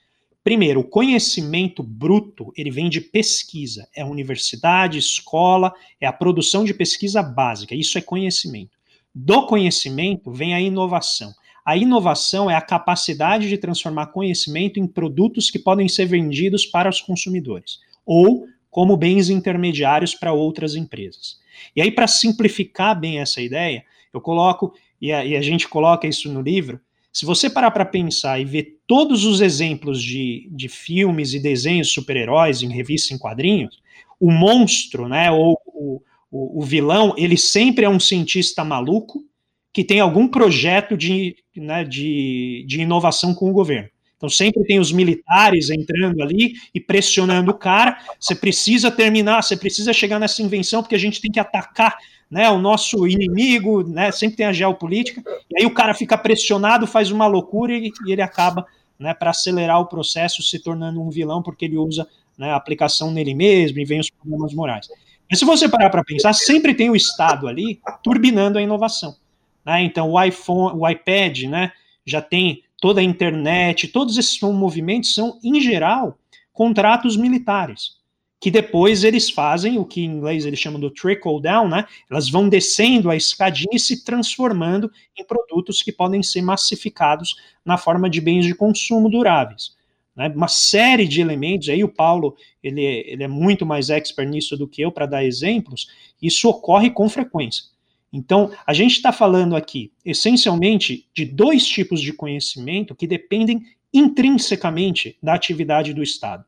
Primeiro, 0.44 0.80
o 0.80 0.84
conhecimento 0.84 1.82
bruto, 1.82 2.52
ele 2.58 2.70
vem 2.70 2.90
de 2.90 3.00
pesquisa, 3.00 3.88
é 3.96 4.04
universidade, 4.04 4.98
escola, 4.98 5.72
é 5.98 6.06
a 6.06 6.12
produção 6.12 6.62
de 6.62 6.74
pesquisa 6.74 7.22
básica, 7.22 7.74
isso 7.74 7.96
é 7.96 8.02
conhecimento. 8.02 8.76
Do 9.14 9.46
conhecimento 9.46 10.30
vem 10.30 10.54
a 10.54 10.60
inovação. 10.60 11.32
A 11.64 11.76
inovação 11.76 12.50
é 12.50 12.54
a 12.54 12.60
capacidade 12.60 13.48
de 13.48 13.58
transformar 13.58 14.06
conhecimento 14.06 14.80
em 14.80 14.86
produtos 14.86 15.50
que 15.50 15.58
podem 15.58 15.88
ser 15.88 16.06
vendidos 16.06 16.66
para 16.66 16.88
os 16.88 17.00
consumidores 17.00 17.78
ou 18.04 18.46
como 18.70 18.96
bens 18.96 19.28
intermediários 19.28 20.14
para 20.14 20.32
outras 20.32 20.74
empresas. 20.74 21.38
E 21.74 21.82
aí, 21.82 21.90
para 21.90 22.06
simplificar 22.06 22.98
bem 22.98 23.18
essa 23.18 23.40
ideia, 23.40 23.84
eu 24.12 24.20
coloco, 24.20 24.72
e 25.00 25.12
a, 25.12 25.24
e 25.24 25.36
a 25.36 25.42
gente 25.42 25.68
coloca 25.68 26.06
isso 26.06 26.32
no 26.32 26.40
livro, 26.40 26.80
se 27.12 27.26
você 27.26 27.50
parar 27.50 27.72
para 27.72 27.84
pensar 27.84 28.40
e 28.40 28.44
ver 28.44 28.78
todos 28.86 29.24
os 29.24 29.40
exemplos 29.40 30.00
de, 30.02 30.48
de 30.52 30.68
filmes 30.68 31.34
e 31.34 31.40
desenhos 31.40 31.90
super-heróis 31.90 32.62
em 32.62 32.72
revista 32.72 33.12
em 33.12 33.18
quadrinhos, 33.18 33.80
o 34.18 34.30
monstro, 34.30 35.08
né, 35.08 35.30
ou 35.30 35.60
o, 35.66 36.02
o, 36.30 36.60
o 36.60 36.62
vilão, 36.62 37.14
ele 37.16 37.36
sempre 37.36 37.84
é 37.84 37.88
um 37.88 37.98
cientista 37.98 38.64
maluco 38.64 39.24
que 39.72 39.84
tem 39.84 40.00
algum 40.00 40.28
projeto 40.28 40.96
de, 40.96 41.36
né, 41.56 41.84
de, 41.84 42.64
de 42.66 42.80
inovação 42.80 43.34
com 43.34 43.50
o 43.50 43.52
governo. 43.52 43.88
Então 44.16 44.28
sempre 44.28 44.62
tem 44.64 44.78
os 44.78 44.92
militares 44.92 45.70
entrando 45.70 46.22
ali 46.22 46.52
e 46.74 46.80
pressionando 46.80 47.52
o 47.52 47.54
cara. 47.54 47.98
Você 48.20 48.34
precisa 48.34 48.90
terminar, 48.90 49.42
você 49.42 49.56
precisa 49.56 49.94
chegar 49.94 50.18
nessa 50.18 50.42
invenção 50.42 50.82
porque 50.82 50.94
a 50.94 50.98
gente 50.98 51.22
tem 51.22 51.32
que 51.32 51.40
atacar 51.40 51.96
né, 52.30 52.50
o 52.50 52.58
nosso 52.58 53.08
inimigo, 53.08 53.82
né, 53.82 54.12
sempre 54.12 54.36
tem 54.36 54.46
a 54.46 54.52
geopolítica. 54.52 55.22
E 55.50 55.60
aí 55.60 55.66
o 55.66 55.72
cara 55.72 55.94
fica 55.94 56.18
pressionado, 56.18 56.86
faz 56.86 57.10
uma 57.10 57.26
loucura 57.26 57.72
e, 57.72 57.90
e 58.06 58.12
ele 58.12 58.20
acaba, 58.20 58.66
né, 58.98 59.14
para 59.14 59.30
acelerar 59.30 59.80
o 59.80 59.86
processo, 59.86 60.42
se 60.42 60.58
tornando 60.62 61.00
um 61.00 61.08
vilão 61.08 61.42
porque 61.42 61.64
ele 61.64 61.78
usa 61.78 62.06
né, 62.36 62.50
a 62.52 62.56
aplicação 62.56 63.10
nele 63.10 63.34
mesmo 63.34 63.78
e 63.78 63.86
vem 63.86 64.00
os 64.00 64.10
problemas 64.10 64.52
morais. 64.52 64.86
Mas 65.30 65.38
se 65.38 65.46
você 65.46 65.66
parar 65.66 65.88
para 65.88 66.04
pensar, 66.04 66.34
sempre 66.34 66.74
tem 66.74 66.90
o 66.90 66.96
Estado 66.96 67.48
ali 67.48 67.80
turbinando 68.02 68.58
a 68.58 68.62
inovação. 68.62 69.16
Né? 69.64 69.82
Então, 69.82 70.10
o 70.10 70.22
iPhone, 70.22 70.78
o 70.78 70.88
iPad, 70.88 71.42
né, 71.44 71.72
já 72.04 72.20
tem 72.20 72.62
toda 72.80 73.00
a 73.00 73.04
internet, 73.04 73.88
todos 73.88 74.16
esses 74.16 74.40
movimentos 74.40 75.14
são, 75.14 75.38
em 75.44 75.60
geral, 75.60 76.18
contratos 76.52 77.16
militares, 77.16 77.98
que 78.40 78.50
depois 78.50 79.04
eles 79.04 79.28
fazem 79.28 79.78
o 79.78 79.84
que 79.84 80.00
em 80.00 80.06
inglês 80.06 80.46
eles 80.46 80.58
chamam 80.58 80.80
do 80.80 80.90
trickle 80.90 81.40
down, 81.40 81.68
né? 81.68 81.84
Elas 82.10 82.30
vão 82.30 82.48
descendo 82.48 83.10
a 83.10 83.16
escadinha 83.16 83.74
e 83.74 83.78
se 83.78 84.02
transformando 84.02 84.90
em 85.16 85.24
produtos 85.24 85.82
que 85.82 85.92
podem 85.92 86.22
ser 86.22 86.40
massificados 86.40 87.36
na 87.64 87.76
forma 87.76 88.08
de 88.08 88.20
bens 88.20 88.46
de 88.46 88.54
consumo 88.54 89.10
duráveis. 89.10 89.76
Né? 90.16 90.32
Uma 90.34 90.48
série 90.48 91.06
de 91.06 91.20
elementos, 91.20 91.68
aí 91.68 91.84
o 91.84 91.88
Paulo 91.88 92.34
ele, 92.62 92.82
ele 92.82 93.22
é 93.22 93.28
muito 93.28 93.66
mais 93.66 93.90
expert 93.90 94.28
nisso 94.28 94.56
do 94.56 94.66
que 94.66 94.82
eu 94.82 94.90
para 94.90 95.06
dar 95.06 95.24
exemplos, 95.24 95.88
isso 96.20 96.48
ocorre 96.48 96.90
com 96.90 97.08
frequência. 97.08 97.64
Então, 98.12 98.50
a 98.66 98.72
gente 98.72 98.92
está 98.92 99.12
falando 99.12 99.54
aqui, 99.54 99.92
essencialmente, 100.04 101.08
de 101.14 101.24
dois 101.24 101.66
tipos 101.66 102.00
de 102.00 102.12
conhecimento 102.12 102.94
que 102.94 103.06
dependem 103.06 103.62
intrinsecamente 103.92 105.16
da 105.22 105.34
atividade 105.34 105.94
do 105.94 106.02
Estado. 106.02 106.44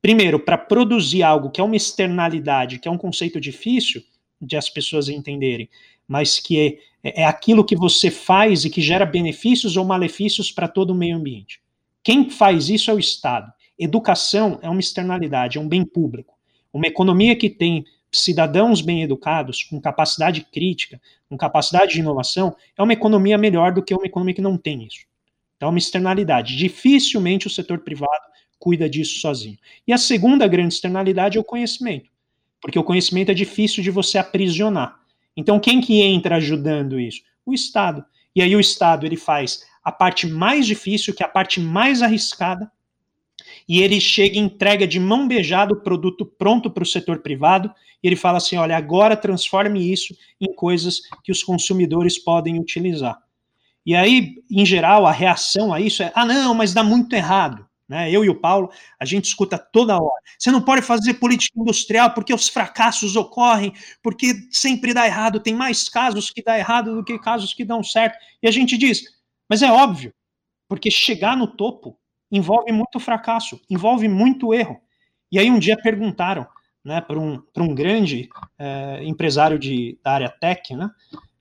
Primeiro, 0.00 0.38
para 0.38 0.58
produzir 0.58 1.22
algo 1.22 1.50
que 1.50 1.60
é 1.60 1.64
uma 1.64 1.76
externalidade, 1.76 2.78
que 2.78 2.88
é 2.88 2.90
um 2.90 2.98
conceito 2.98 3.40
difícil 3.40 4.02
de 4.40 4.56
as 4.56 4.68
pessoas 4.68 5.08
entenderem, 5.08 5.68
mas 6.06 6.38
que 6.38 6.78
é, 7.04 7.22
é 7.22 7.24
aquilo 7.24 7.64
que 7.64 7.76
você 7.76 8.10
faz 8.10 8.64
e 8.64 8.70
que 8.70 8.80
gera 8.80 9.04
benefícios 9.04 9.76
ou 9.76 9.84
malefícios 9.84 10.50
para 10.50 10.68
todo 10.68 10.90
o 10.90 10.94
meio 10.94 11.16
ambiente. 11.16 11.60
Quem 12.02 12.30
faz 12.30 12.68
isso 12.70 12.90
é 12.90 12.94
o 12.94 12.98
Estado. 12.98 13.52
Educação 13.78 14.58
é 14.62 14.68
uma 14.68 14.80
externalidade, 14.80 15.58
é 15.58 15.60
um 15.60 15.68
bem 15.68 15.84
público. 15.84 16.34
Uma 16.72 16.86
economia 16.86 17.34
que 17.36 17.50
tem 17.50 17.84
cidadãos 18.12 18.80
bem 18.80 19.02
educados, 19.02 19.64
com 19.64 19.80
capacidade 19.80 20.42
crítica, 20.52 21.00
com 21.28 21.36
capacidade 21.36 21.92
de 21.92 22.00
inovação, 22.00 22.56
é 22.76 22.82
uma 22.82 22.92
economia 22.92 23.36
melhor 23.36 23.72
do 23.72 23.82
que 23.82 23.94
uma 23.94 24.06
economia 24.06 24.34
que 24.34 24.40
não 24.40 24.56
tem 24.56 24.84
isso. 24.84 25.06
Então, 25.56 25.68
é 25.68 25.70
uma 25.70 25.78
externalidade. 25.78 26.56
Dificilmente 26.56 27.46
o 27.46 27.50
setor 27.50 27.80
privado 27.80 28.28
cuida 28.58 28.88
disso 28.88 29.20
sozinho. 29.20 29.58
E 29.86 29.92
a 29.92 29.98
segunda 29.98 30.46
grande 30.46 30.74
externalidade 30.74 31.36
é 31.36 31.40
o 31.40 31.44
conhecimento, 31.44 32.10
porque 32.60 32.78
o 32.78 32.84
conhecimento 32.84 33.30
é 33.30 33.34
difícil 33.34 33.82
de 33.82 33.90
você 33.90 34.18
aprisionar. 34.18 34.98
Então, 35.36 35.60
quem 35.60 35.80
que 35.80 36.00
entra 36.00 36.36
ajudando 36.36 36.98
isso? 36.98 37.22
O 37.44 37.52
Estado. 37.52 38.04
E 38.34 38.42
aí 38.42 38.54
o 38.54 38.60
Estado 38.60 39.06
ele 39.06 39.16
faz 39.16 39.64
a 39.82 39.92
parte 39.92 40.26
mais 40.26 40.66
difícil, 40.66 41.14
que 41.14 41.22
é 41.22 41.26
a 41.26 41.28
parte 41.30 41.60
mais 41.60 42.02
arriscada, 42.02 42.70
e 43.68 43.82
ele 43.82 44.00
chega 44.00 44.36
e 44.36 44.40
entrega 44.40 44.86
de 44.86 44.98
mão 44.98 45.28
beijada 45.28 45.74
o 45.74 45.80
produto 45.80 46.24
pronto 46.24 46.70
para 46.70 46.82
o 46.82 46.86
setor 46.86 47.18
privado, 47.18 47.70
e 48.02 48.06
ele 48.06 48.16
fala 48.16 48.38
assim: 48.38 48.56
olha, 48.56 48.76
agora 48.76 49.16
transforme 49.16 49.92
isso 49.92 50.16
em 50.40 50.52
coisas 50.54 51.00
que 51.22 51.30
os 51.30 51.42
consumidores 51.42 52.18
podem 52.18 52.58
utilizar. 52.58 53.18
E 53.84 53.94
aí, 53.94 54.36
em 54.50 54.64
geral, 54.64 55.06
a 55.06 55.12
reação 55.12 55.72
a 55.72 55.80
isso 55.80 56.02
é: 56.02 56.10
ah, 56.14 56.24
não, 56.24 56.54
mas 56.54 56.72
dá 56.72 56.82
muito 56.82 57.14
errado. 57.14 57.68
Né? 57.88 58.10
Eu 58.10 58.22
e 58.22 58.28
o 58.28 58.38
Paulo, 58.38 58.70
a 59.00 59.04
gente 59.06 59.24
escuta 59.24 59.56
toda 59.56 59.96
hora. 59.96 60.22
Você 60.38 60.50
não 60.50 60.60
pode 60.60 60.82
fazer 60.82 61.14
política 61.14 61.58
industrial 61.58 62.12
porque 62.12 62.34
os 62.34 62.48
fracassos 62.48 63.16
ocorrem, 63.16 63.72
porque 64.02 64.34
sempre 64.50 64.92
dá 64.92 65.06
errado, 65.06 65.40
tem 65.40 65.54
mais 65.54 65.88
casos 65.88 66.30
que 66.30 66.42
dá 66.42 66.58
errado 66.58 66.94
do 66.94 67.02
que 67.02 67.18
casos 67.18 67.54
que 67.54 67.64
dão 67.64 67.82
certo. 67.82 68.18
E 68.42 68.46
a 68.46 68.50
gente 68.50 68.76
diz, 68.76 69.04
mas 69.48 69.62
é 69.62 69.72
óbvio, 69.72 70.12
porque 70.68 70.90
chegar 70.90 71.34
no 71.34 71.46
topo 71.46 71.97
envolve 72.30 72.70
muito 72.72 72.98
fracasso, 73.00 73.60
envolve 73.68 74.08
muito 74.08 74.52
erro. 74.52 74.80
E 75.30 75.38
aí 75.38 75.50
um 75.50 75.58
dia 75.58 75.76
perguntaram 75.76 76.46
né, 76.84 77.00
para 77.00 77.18
um, 77.18 77.42
um 77.56 77.74
grande 77.74 78.28
é, 78.58 79.00
empresário 79.04 79.58
de, 79.58 79.98
da 80.02 80.12
área 80.12 80.28
tech, 80.28 80.74
né, 80.74 80.90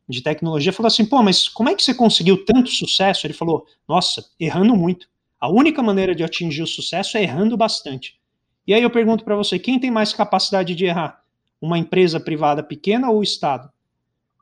de 0.07 0.21
tecnologia, 0.21 0.73
falou 0.73 0.87
assim, 0.87 1.05
pô, 1.05 1.21
mas 1.21 1.49
como 1.49 1.69
é 1.69 1.75
que 1.75 1.83
você 1.83 1.93
conseguiu 1.93 2.45
tanto 2.45 2.69
sucesso? 2.69 3.27
Ele 3.27 3.33
falou, 3.33 3.65
nossa, 3.87 4.25
errando 4.39 4.75
muito. 4.75 5.07
A 5.39 5.49
única 5.49 5.83
maneira 5.83 6.15
de 6.15 6.23
atingir 6.23 6.63
o 6.63 6.67
sucesso 6.67 7.17
é 7.17 7.23
errando 7.23 7.57
bastante. 7.57 8.19
E 8.65 8.73
aí 8.73 8.81
eu 8.81 8.89
pergunto 8.89 9.23
para 9.23 9.35
você, 9.35 9.59
quem 9.59 9.79
tem 9.79 9.91
mais 9.91 10.13
capacidade 10.13 10.75
de 10.75 10.85
errar? 10.85 11.21
Uma 11.61 11.77
empresa 11.77 12.19
privada 12.19 12.63
pequena 12.63 13.09
ou 13.09 13.19
o 13.19 13.23
Estado? 13.23 13.69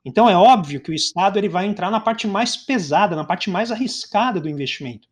Então 0.03 0.29
é 0.29 0.35
óbvio 0.35 0.79
que 0.79 0.91
o 0.91 0.93
Estado 0.93 1.37
ele 1.37 1.49
vai 1.49 1.65
entrar 1.65 1.89
na 1.89 1.99
parte 1.99 2.27
mais 2.27 2.55
pesada, 2.55 3.15
na 3.15 3.23
parte 3.23 3.49
mais 3.49 3.71
arriscada 3.71 4.39
do 4.39 4.49
investimento. 4.49 5.07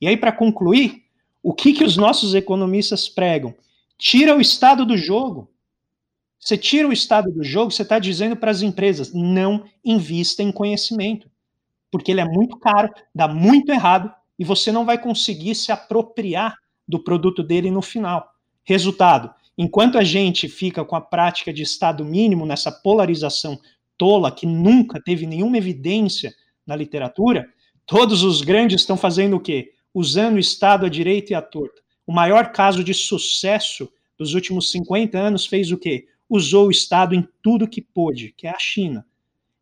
E 0.00 0.06
aí, 0.06 0.16
para 0.16 0.32
concluir, 0.32 1.04
o 1.42 1.52
que, 1.52 1.72
que 1.72 1.84
os 1.84 1.96
nossos 1.96 2.34
economistas 2.34 3.08
pregam? 3.08 3.54
Tira 3.96 4.36
o 4.36 4.40
estado 4.40 4.84
do 4.84 4.96
jogo. 4.96 5.50
Você 6.38 6.56
tira 6.56 6.86
o 6.86 6.92
estado 6.92 7.32
do 7.32 7.42
jogo, 7.42 7.70
você 7.70 7.82
está 7.82 7.98
dizendo 7.98 8.36
para 8.36 8.50
as 8.50 8.62
empresas: 8.62 9.12
não 9.12 9.64
invista 9.84 10.42
em 10.42 10.52
conhecimento, 10.52 11.28
porque 11.90 12.12
ele 12.12 12.20
é 12.20 12.24
muito 12.24 12.56
caro, 12.58 12.92
dá 13.14 13.26
muito 13.26 13.70
errado 13.70 14.12
e 14.38 14.44
você 14.44 14.70
não 14.70 14.84
vai 14.84 14.98
conseguir 14.98 15.54
se 15.54 15.72
apropriar 15.72 16.56
do 16.86 17.02
produto 17.02 17.42
dele 17.42 17.70
no 17.70 17.82
final. 17.82 18.32
Resultado: 18.62 19.34
enquanto 19.56 19.98
a 19.98 20.04
gente 20.04 20.48
fica 20.48 20.84
com 20.84 20.94
a 20.94 21.00
prática 21.00 21.52
de 21.52 21.62
Estado 21.62 22.04
mínimo 22.04 22.46
nessa 22.46 22.70
polarização 22.70 23.58
tola 23.96 24.30
que 24.30 24.46
nunca 24.46 25.02
teve 25.02 25.26
nenhuma 25.26 25.58
evidência 25.58 26.32
na 26.64 26.76
literatura, 26.76 27.48
todos 27.84 28.22
os 28.22 28.42
grandes 28.42 28.80
estão 28.80 28.96
fazendo 28.96 29.36
o 29.36 29.40
quê? 29.40 29.72
Usando 29.94 30.36
o 30.36 30.40
Estado 30.40 30.86
à 30.86 30.88
direita 30.88 31.32
e 31.32 31.36
à 31.36 31.42
torta. 31.42 31.80
O 32.06 32.12
maior 32.12 32.52
caso 32.52 32.82
de 32.82 32.94
sucesso 32.94 33.90
dos 34.16 34.34
últimos 34.34 34.70
50 34.70 35.18
anos 35.18 35.46
fez 35.46 35.70
o 35.70 35.78
quê? 35.78 36.06
Usou 36.28 36.68
o 36.68 36.70
Estado 36.70 37.14
em 37.14 37.26
tudo 37.42 37.68
que 37.68 37.80
pôde, 37.80 38.34
que 38.36 38.46
é 38.46 38.50
a 38.50 38.58
China. 38.58 39.06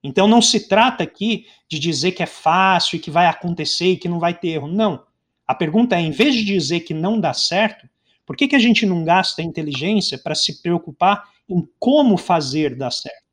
Então 0.02 0.28
não 0.28 0.40
se 0.40 0.68
trata 0.68 1.02
aqui 1.02 1.46
de 1.68 1.78
dizer 1.78 2.12
que 2.12 2.22
é 2.22 2.26
fácil 2.26 2.96
e 2.96 3.00
que 3.00 3.10
vai 3.10 3.26
acontecer 3.26 3.92
e 3.92 3.96
que 3.96 4.08
não 4.08 4.20
vai 4.20 4.32
ter 4.32 4.48
erro. 4.48 4.68
Não. 4.68 5.04
A 5.46 5.54
pergunta 5.54 5.96
é, 5.96 6.00
em 6.00 6.10
vez 6.10 6.34
de 6.34 6.44
dizer 6.44 6.80
que 6.80 6.94
não 6.94 7.20
dá 7.20 7.32
certo, 7.32 7.88
por 8.24 8.36
que, 8.36 8.48
que 8.48 8.56
a 8.56 8.60
gente 8.60 8.86
não 8.86 9.04
gasta 9.04 9.42
inteligência 9.42 10.18
para 10.18 10.34
se 10.34 10.60
preocupar 10.62 11.24
em 11.48 11.66
como 11.78 12.16
fazer 12.16 12.76
dar 12.76 12.90
certo? 12.90 13.25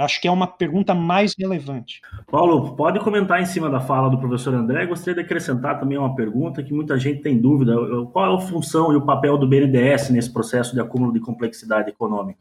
Acho 0.00 0.18
que 0.18 0.26
é 0.26 0.30
uma 0.30 0.46
pergunta 0.46 0.94
mais 0.94 1.34
relevante. 1.38 2.00
Paulo, 2.30 2.74
pode 2.74 2.98
comentar 3.00 3.40
em 3.42 3.44
cima 3.44 3.68
da 3.68 3.80
fala 3.80 4.08
do 4.08 4.18
professor 4.18 4.54
André. 4.54 4.86
Gostaria 4.86 5.14
de 5.14 5.20
acrescentar 5.20 5.78
também 5.78 5.98
uma 5.98 6.16
pergunta 6.16 6.62
que 6.62 6.72
muita 6.72 6.98
gente 6.98 7.20
tem 7.20 7.38
dúvida: 7.38 7.74
qual 8.10 8.32
é 8.32 8.34
a 8.34 8.46
função 8.46 8.92
e 8.94 8.96
o 8.96 9.04
papel 9.04 9.36
do 9.36 9.46
BNDES 9.46 10.08
nesse 10.08 10.32
processo 10.32 10.72
de 10.72 10.80
acúmulo 10.80 11.12
de 11.12 11.20
complexidade 11.20 11.90
econômica? 11.90 12.38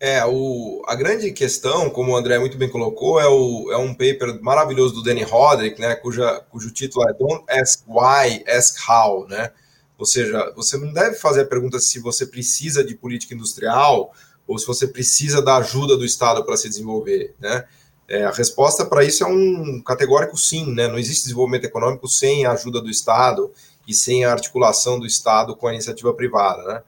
É, 0.00 0.24
o, 0.24 0.82
a 0.88 0.96
grande 0.96 1.30
questão, 1.30 1.90
como 1.90 2.12
o 2.12 2.16
André 2.16 2.38
muito 2.38 2.56
bem 2.56 2.70
colocou, 2.70 3.20
é, 3.20 3.28
o, 3.28 3.70
é 3.70 3.76
um 3.76 3.92
paper 3.92 4.42
maravilhoso 4.42 4.94
do 4.94 5.02
Danny 5.02 5.22
Roderick, 5.22 5.80
né, 5.80 5.94
cuja, 5.94 6.40
cujo 6.50 6.72
título 6.72 7.08
é 7.08 7.12
Don't 7.12 7.44
Ask 7.48 7.84
Why, 7.86 8.42
Ask 8.48 8.78
How, 8.88 9.28
né? 9.28 9.52
Ou 9.96 10.06
seja, 10.06 10.52
você 10.56 10.76
não 10.76 10.92
deve 10.92 11.16
fazer 11.16 11.42
a 11.42 11.46
pergunta 11.46 11.78
se 11.78 12.00
você 12.00 12.26
precisa 12.26 12.82
de 12.82 12.96
política 12.96 13.34
industrial 13.34 14.12
ou 14.46 14.58
se 14.58 14.66
você 14.66 14.86
precisa 14.86 15.40
da 15.40 15.56
ajuda 15.56 15.96
do 15.96 16.04
Estado 16.04 16.44
para 16.44 16.56
se 16.56 16.68
desenvolver, 16.68 17.34
né? 17.38 17.64
É, 18.08 18.24
a 18.24 18.30
resposta 18.30 18.84
para 18.84 19.04
isso 19.04 19.24
é 19.24 19.26
um 19.26 19.80
categórico 19.80 20.36
sim, 20.36 20.72
né? 20.74 20.88
Não 20.88 20.98
existe 20.98 21.22
desenvolvimento 21.22 21.64
econômico 21.64 22.08
sem 22.08 22.44
a 22.44 22.52
ajuda 22.52 22.80
do 22.80 22.90
Estado 22.90 23.50
e 23.86 23.94
sem 23.94 24.24
a 24.24 24.32
articulação 24.32 24.98
do 24.98 25.06
Estado 25.06 25.56
com 25.56 25.66
a 25.66 25.72
iniciativa 25.72 26.12
privada, 26.12 26.62
né? 26.64 26.82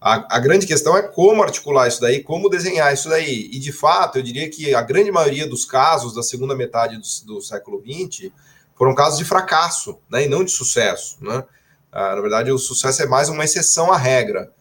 A, 0.00 0.36
a, 0.36 0.38
grande 0.38 0.66
questão 0.66 0.94
é 0.98 1.02
como 1.02 1.42
articular 1.42 1.88
isso 1.88 1.98
daí, 1.98 2.22
como 2.22 2.50
desenhar 2.50 2.92
isso 2.92 3.08
daí. 3.08 3.48
E, 3.50 3.58
de 3.58 3.72
fato, 3.72 4.18
eu 4.18 4.22
diria 4.22 4.50
que 4.50 4.74
a 4.74 4.82
grande 4.82 5.10
maioria 5.10 5.48
dos 5.48 5.64
casos 5.64 6.14
da 6.14 6.22
segunda 6.22 6.54
metade 6.54 6.98
do, 6.98 7.34
do 7.34 7.40
século 7.40 7.82
XX 7.82 8.30
foram 8.76 8.94
casos 8.94 9.18
de 9.18 9.24
fracasso, 9.24 9.98
né, 10.10 10.24
e 10.24 10.28
não 10.28 10.44
de 10.44 10.50
sucesso. 10.50 11.16
Né? 11.22 11.42
Ah, 11.90 12.14
na 12.16 12.20
verdade, 12.20 12.52
o 12.52 12.58
sucesso 12.58 13.02
é 13.02 13.06
mais 13.06 13.30
uma 13.30 13.44
exceção 13.44 13.90
à 13.90 13.96
regra. 13.96 14.52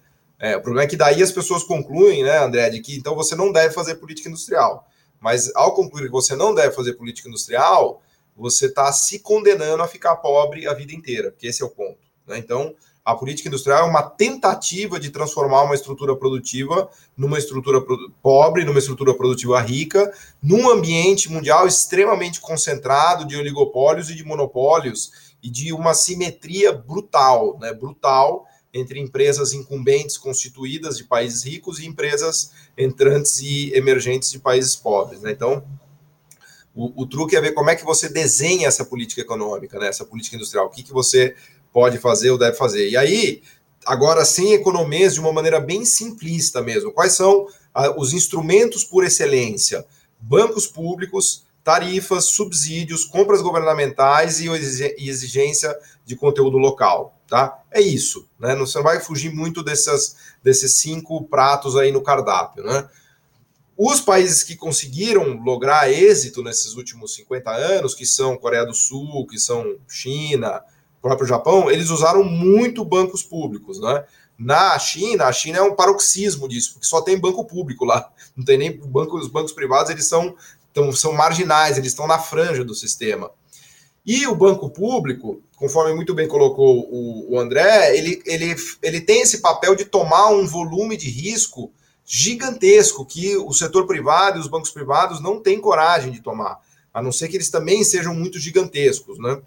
É, 0.44 0.58
o 0.58 0.62
problema 0.62 0.84
é 0.84 0.90
que 0.90 0.98
daí 0.98 1.24
as 1.24 1.32
pessoas 1.32 1.64
concluem, 1.64 2.22
né, 2.22 2.38
André, 2.38 2.70
de 2.70 2.82
que 2.82 2.98
então 2.98 3.16
você 3.16 3.34
não 3.34 3.50
deve 3.50 3.74
fazer 3.74 3.96
política 3.96 4.28
industrial. 4.28 4.86
Mas 5.18 5.50
ao 5.56 5.74
concluir 5.74 6.08
que 6.08 6.12
você 6.12 6.36
não 6.36 6.54
deve 6.54 6.76
fazer 6.76 6.96
política 6.96 7.30
industrial, 7.30 8.02
você 8.36 8.66
está 8.66 8.92
se 8.92 9.20
condenando 9.20 9.82
a 9.82 9.88
ficar 9.88 10.18
pobre 10.18 10.68
a 10.68 10.74
vida 10.74 10.92
inteira, 10.92 11.32
porque 11.32 11.48
esse 11.48 11.64
é 11.64 11.66
o 11.66 11.70
ponto. 11.70 11.98
Né? 12.28 12.38
Então, 12.40 12.76
a 13.06 13.16
política 13.16 13.48
industrial 13.48 13.88
é 13.88 13.90
uma 13.90 14.04
tentativa 14.04 15.00
de 15.00 15.12
transformar 15.12 15.64
uma 15.64 15.76
estrutura 15.76 16.14
produtiva 16.14 16.90
numa 17.16 17.38
estrutura 17.38 17.82
pobre, 18.22 18.66
numa 18.66 18.80
estrutura 18.80 19.14
produtiva 19.14 19.62
rica, 19.62 20.14
num 20.42 20.70
ambiente 20.70 21.32
mundial 21.32 21.66
extremamente 21.66 22.42
concentrado 22.42 23.26
de 23.26 23.38
oligopólios 23.38 24.10
e 24.10 24.16
de 24.16 24.26
monopólios 24.26 25.34
e 25.42 25.50
de 25.50 25.72
uma 25.72 25.94
simetria 25.94 26.74
brutal, 26.74 27.58
né? 27.62 27.74
Brutal 27.74 28.46
entre 28.74 29.00
empresas 29.00 29.54
incumbentes 29.54 30.18
constituídas 30.18 30.98
de 30.98 31.04
países 31.04 31.44
ricos 31.44 31.80
e 31.80 31.86
empresas 31.86 32.52
entrantes 32.78 33.40
e 33.40 33.72
emergentes 33.76 34.32
de 34.32 34.40
países 34.40 34.76
pobres. 34.76 35.22
Né? 35.22 35.32
Então, 35.32 35.64
o, 36.74 37.04
o, 37.04 37.06
truque 37.06 37.36
é 37.36 37.42
ver 37.42 37.52
como 37.52 37.70
é 37.70 37.76
que 37.76 37.86
você 37.86 38.10
desenha 38.10 38.68
essa 38.68 38.84
política 38.84 39.22
econômica, 39.22 39.78
né? 39.78 39.88
essa 39.88 40.04
política 40.04 40.36
industrial, 40.36 40.66
o 40.66 40.70
que, 40.70 40.82
que 40.82 40.92
você 40.92 41.36
pode 41.72 42.00
fazer 42.00 42.32
ou 42.32 42.38
deve 42.38 42.58
fazer. 42.58 42.90
E 42.90 42.98
aí, 42.98 43.44
agora, 43.86 44.26
sem 44.26 44.54
economias, 44.54 45.14
de 45.14 45.20
uma 45.20 45.32
maneira 45.32 45.60
bem 45.60 45.86
simplista 45.86 46.62
mesmo, 46.62 46.92
quais 46.92 47.14
são 47.14 47.48
ah, 47.74 47.94
os 47.98 48.12
instrumentos 48.12 48.84
por 48.84 49.04
excelência? 49.04 49.86
Bancos 50.20 50.66
públicos, 50.66 51.46
tarifas, 51.64 52.26
subsídios, 52.26 53.06
compras 53.06 53.42
governamentais 53.42 54.40
e 54.40 54.50
exigência 54.98 55.76
de 56.06 56.16
conteúdo 56.16 56.58
local, 56.58 57.18
tá? 57.34 57.64
É 57.72 57.82
isso, 57.82 58.30
né? 58.40 58.56
Você 58.58 58.78
não 58.78 58.84
vai 58.84 59.00
fugir 59.00 59.34
muito 59.34 59.64
dessas, 59.64 60.18
desses 60.44 60.76
cinco 60.76 61.24
pratos 61.24 61.76
aí 61.76 61.92
no 61.92 62.04
cardápio, 62.04 62.64
né? 62.64 62.88
Os 63.76 64.00
países 64.00 64.44
que 64.44 64.56
conseguiram 64.56 65.42
lograr 65.44 65.92
êxito 65.92 66.44
nesses 66.44 66.76
últimos 66.76 67.16
50 67.16 67.50
anos, 67.50 67.96
que 67.96 68.06
são 68.06 68.38
Coreia 68.38 68.64
do 68.64 68.76
Sul, 68.76 69.26
que 69.26 69.40
são 69.40 69.78
China, 69.88 70.62
próprio 71.02 71.26
Japão, 71.28 71.72
eles 71.72 71.90
usaram 71.90 72.24
muito 72.24 72.86
bancos 72.86 73.24
públicos, 73.24 73.80
né? 73.80 74.06
Na 74.38 74.78
China, 74.78 75.26
a 75.26 75.34
China 75.34 75.58
é 75.58 75.64
um 75.64 75.76
paroxismo 75.76 76.48
disso, 76.48 76.74
porque 76.74 76.86
só 76.86 77.02
tem 77.02 77.20
banco 77.20 77.44
público 77.46 77.84
lá, 77.84 78.12
não 78.38 78.46
tem 78.46 78.60
nem 78.60 78.78
banco, 78.78 79.18
os 79.18 79.28
bancos 79.28 79.54
privados, 79.54 79.90
eles 79.90 80.08
são 80.08 80.36
são 80.94 81.14
marginais, 81.14 81.80
eles 81.80 81.94
estão 81.94 82.06
na 82.06 82.20
franja 82.20 82.64
do 82.64 82.76
sistema. 82.76 83.32
E 84.06 84.28
o 84.28 84.36
banco 84.36 84.70
público, 84.70 85.42
conforme 85.56 85.94
muito 85.94 86.14
bem 86.14 86.28
colocou 86.28 86.88
o, 86.92 87.34
o 87.34 87.40
André, 87.40 87.98
ele, 87.98 88.22
ele, 88.26 88.56
ele 88.82 89.02
tem 89.02 89.22
esse 89.22 89.42
papel 89.42 89.76
de 89.76 89.86
tomar 89.86 90.30
um 90.30 90.46
volume 90.46 90.98
de 90.98 91.10
risco 91.10 91.72
gigantesco 92.06 93.06
que 93.06 93.38
o 93.38 93.54
setor 93.54 93.88
privado 93.88 94.38
e 94.38 94.42
os 94.42 94.48
bancos 94.48 94.72
privados 94.72 95.22
não 95.22 95.42
têm 95.42 95.62
coragem 95.62 96.12
de 96.12 96.22
tomar, 96.22 96.60
a 96.94 97.02
não 97.02 97.12
ser 97.12 97.30
que 97.30 97.38
eles 97.38 97.50
também 97.50 97.84
sejam 97.84 98.14
muito 98.14 98.40
gigantescos, 98.40 99.18
né? 99.20 99.42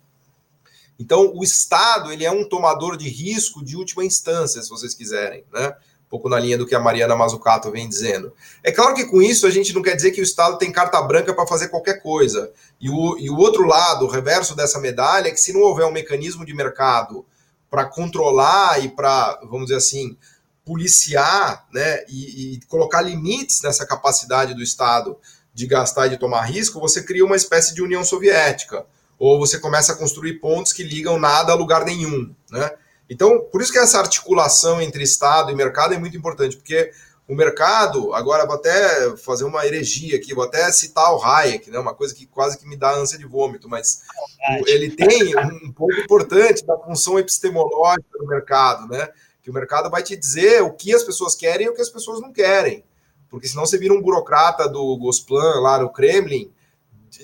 Então, 0.98 1.30
o 1.34 1.44
Estado 1.44 2.10
ele 2.10 2.24
é 2.24 2.30
um 2.30 2.48
tomador 2.48 2.96
de 2.96 3.08
risco 3.08 3.62
de 3.62 3.76
última 3.76 4.02
instância, 4.04 4.62
se 4.62 4.70
vocês 4.70 4.94
quiserem, 4.94 5.44
né? 5.52 5.74
Pouco 6.16 6.30
na 6.30 6.40
linha 6.40 6.56
do 6.56 6.66
que 6.66 6.74
a 6.74 6.80
Mariana 6.80 7.14
Mazzucato 7.14 7.70
vem 7.70 7.86
dizendo. 7.86 8.32
É 8.64 8.72
claro 8.72 8.94
que 8.94 9.04
com 9.04 9.20
isso 9.20 9.46
a 9.46 9.50
gente 9.50 9.74
não 9.74 9.82
quer 9.82 9.94
dizer 9.94 10.12
que 10.12 10.20
o 10.20 10.24
Estado 10.24 10.56
tem 10.56 10.72
carta 10.72 11.00
branca 11.02 11.34
para 11.34 11.46
fazer 11.46 11.68
qualquer 11.68 12.00
coisa. 12.02 12.50
E 12.80 12.88
o, 12.88 13.18
e 13.18 13.28
o 13.28 13.36
outro 13.36 13.66
lado, 13.66 14.06
o 14.06 14.10
reverso 14.10 14.56
dessa 14.56 14.80
medalha, 14.80 15.28
é 15.28 15.30
que 15.30 15.40
se 15.40 15.52
não 15.52 15.60
houver 15.60 15.84
um 15.84 15.92
mecanismo 15.92 16.44
de 16.44 16.54
mercado 16.54 17.24
para 17.70 17.84
controlar 17.84 18.82
e 18.82 18.88
para, 18.88 19.40
vamos 19.42 19.66
dizer 19.66 19.76
assim, 19.76 20.16
policiar 20.64 21.66
né, 21.72 22.04
e, 22.08 22.54
e 22.54 22.60
colocar 22.66 23.02
limites 23.02 23.60
nessa 23.62 23.86
capacidade 23.86 24.54
do 24.54 24.62
Estado 24.62 25.18
de 25.52 25.66
gastar 25.66 26.06
e 26.06 26.10
de 26.10 26.16
tomar 26.16 26.42
risco, 26.42 26.80
você 26.80 27.02
cria 27.02 27.24
uma 27.24 27.36
espécie 27.36 27.74
de 27.74 27.82
União 27.82 28.04
Soviética. 28.04 28.86
Ou 29.18 29.38
você 29.38 29.58
começa 29.58 29.92
a 29.92 29.96
construir 29.96 30.34
pontos 30.34 30.72
que 30.72 30.82
ligam 30.82 31.18
nada 31.18 31.52
a 31.52 31.54
lugar 31.56 31.84
nenhum. 31.84 32.34
Né? 32.50 32.70
Então, 33.08 33.40
por 33.52 33.62
isso 33.62 33.72
que 33.72 33.78
essa 33.78 33.98
articulação 33.98 34.80
entre 34.80 35.02
Estado 35.02 35.50
e 35.50 35.54
mercado 35.54 35.94
é 35.94 35.98
muito 35.98 36.16
importante, 36.16 36.56
porque 36.56 36.90
o 37.28 37.34
mercado, 37.34 38.14
agora 38.14 38.46
vou 38.46 38.54
até 38.54 39.16
fazer 39.16 39.44
uma 39.44 39.66
heregia 39.66 40.16
aqui, 40.16 40.32
vou 40.32 40.44
até 40.44 40.70
citar 40.70 41.12
o 41.12 41.22
Hayek, 41.22 41.70
né, 41.70 41.78
uma 41.78 41.94
coisa 41.94 42.14
que 42.14 42.24
quase 42.24 42.56
que 42.56 42.66
me 42.68 42.76
dá 42.76 42.94
ânsia 42.94 43.18
de 43.18 43.26
vômito, 43.26 43.68
mas 43.68 44.02
é 44.40 44.60
ele 44.66 44.90
tem 44.90 45.36
um 45.36 45.72
ponto 45.72 45.98
importante 46.00 46.64
da 46.64 46.78
função 46.78 47.18
epistemológica 47.18 48.18
do 48.18 48.26
mercado, 48.26 48.86
né? 48.88 49.08
Que 49.42 49.50
o 49.50 49.52
mercado 49.52 49.90
vai 49.90 50.02
te 50.02 50.16
dizer 50.16 50.62
o 50.62 50.72
que 50.72 50.94
as 50.94 51.02
pessoas 51.02 51.34
querem 51.34 51.66
e 51.66 51.68
o 51.68 51.74
que 51.74 51.82
as 51.82 51.90
pessoas 51.90 52.20
não 52.20 52.32
querem. 52.32 52.84
Porque 53.28 53.48
senão 53.48 53.66
você 53.66 53.76
vira 53.76 53.92
um 53.92 54.00
burocrata 54.00 54.68
do 54.68 54.96
Gosplan 54.96 55.60
lá 55.60 55.78
no 55.80 55.92
Kremlin 55.92 56.52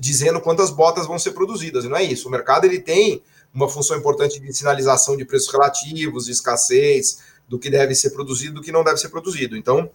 dizendo 0.01 0.41
quantas 0.41 0.71
botas 0.71 1.07
vão 1.07 1.19
ser 1.19 1.33
produzidas. 1.33 1.85
E 1.85 1.89
não 1.89 1.97
é 1.97 2.03
isso. 2.03 2.29
O 2.29 2.31
mercado 2.31 2.65
ele 2.65 2.81
tem 2.81 3.23
uma 3.55 3.69
função 3.69 3.97
importante 3.97 4.41
de 4.41 4.53
sinalização 4.53 5.17
de 5.17 5.25
preços 5.25 5.53
relativos, 5.53 6.27
de 6.27 6.33
escassez, 6.33 7.19
do 7.49 7.59
que 7.59 7.69
deve 7.69 7.95
ser 7.95 8.11
produzido, 8.11 8.55
do 8.55 8.63
que 8.63 8.73
não 8.73 8.83
deve 8.83 8.97
ser 8.97 9.11
produzido. 9.11 9.57
Então, 9.57 9.91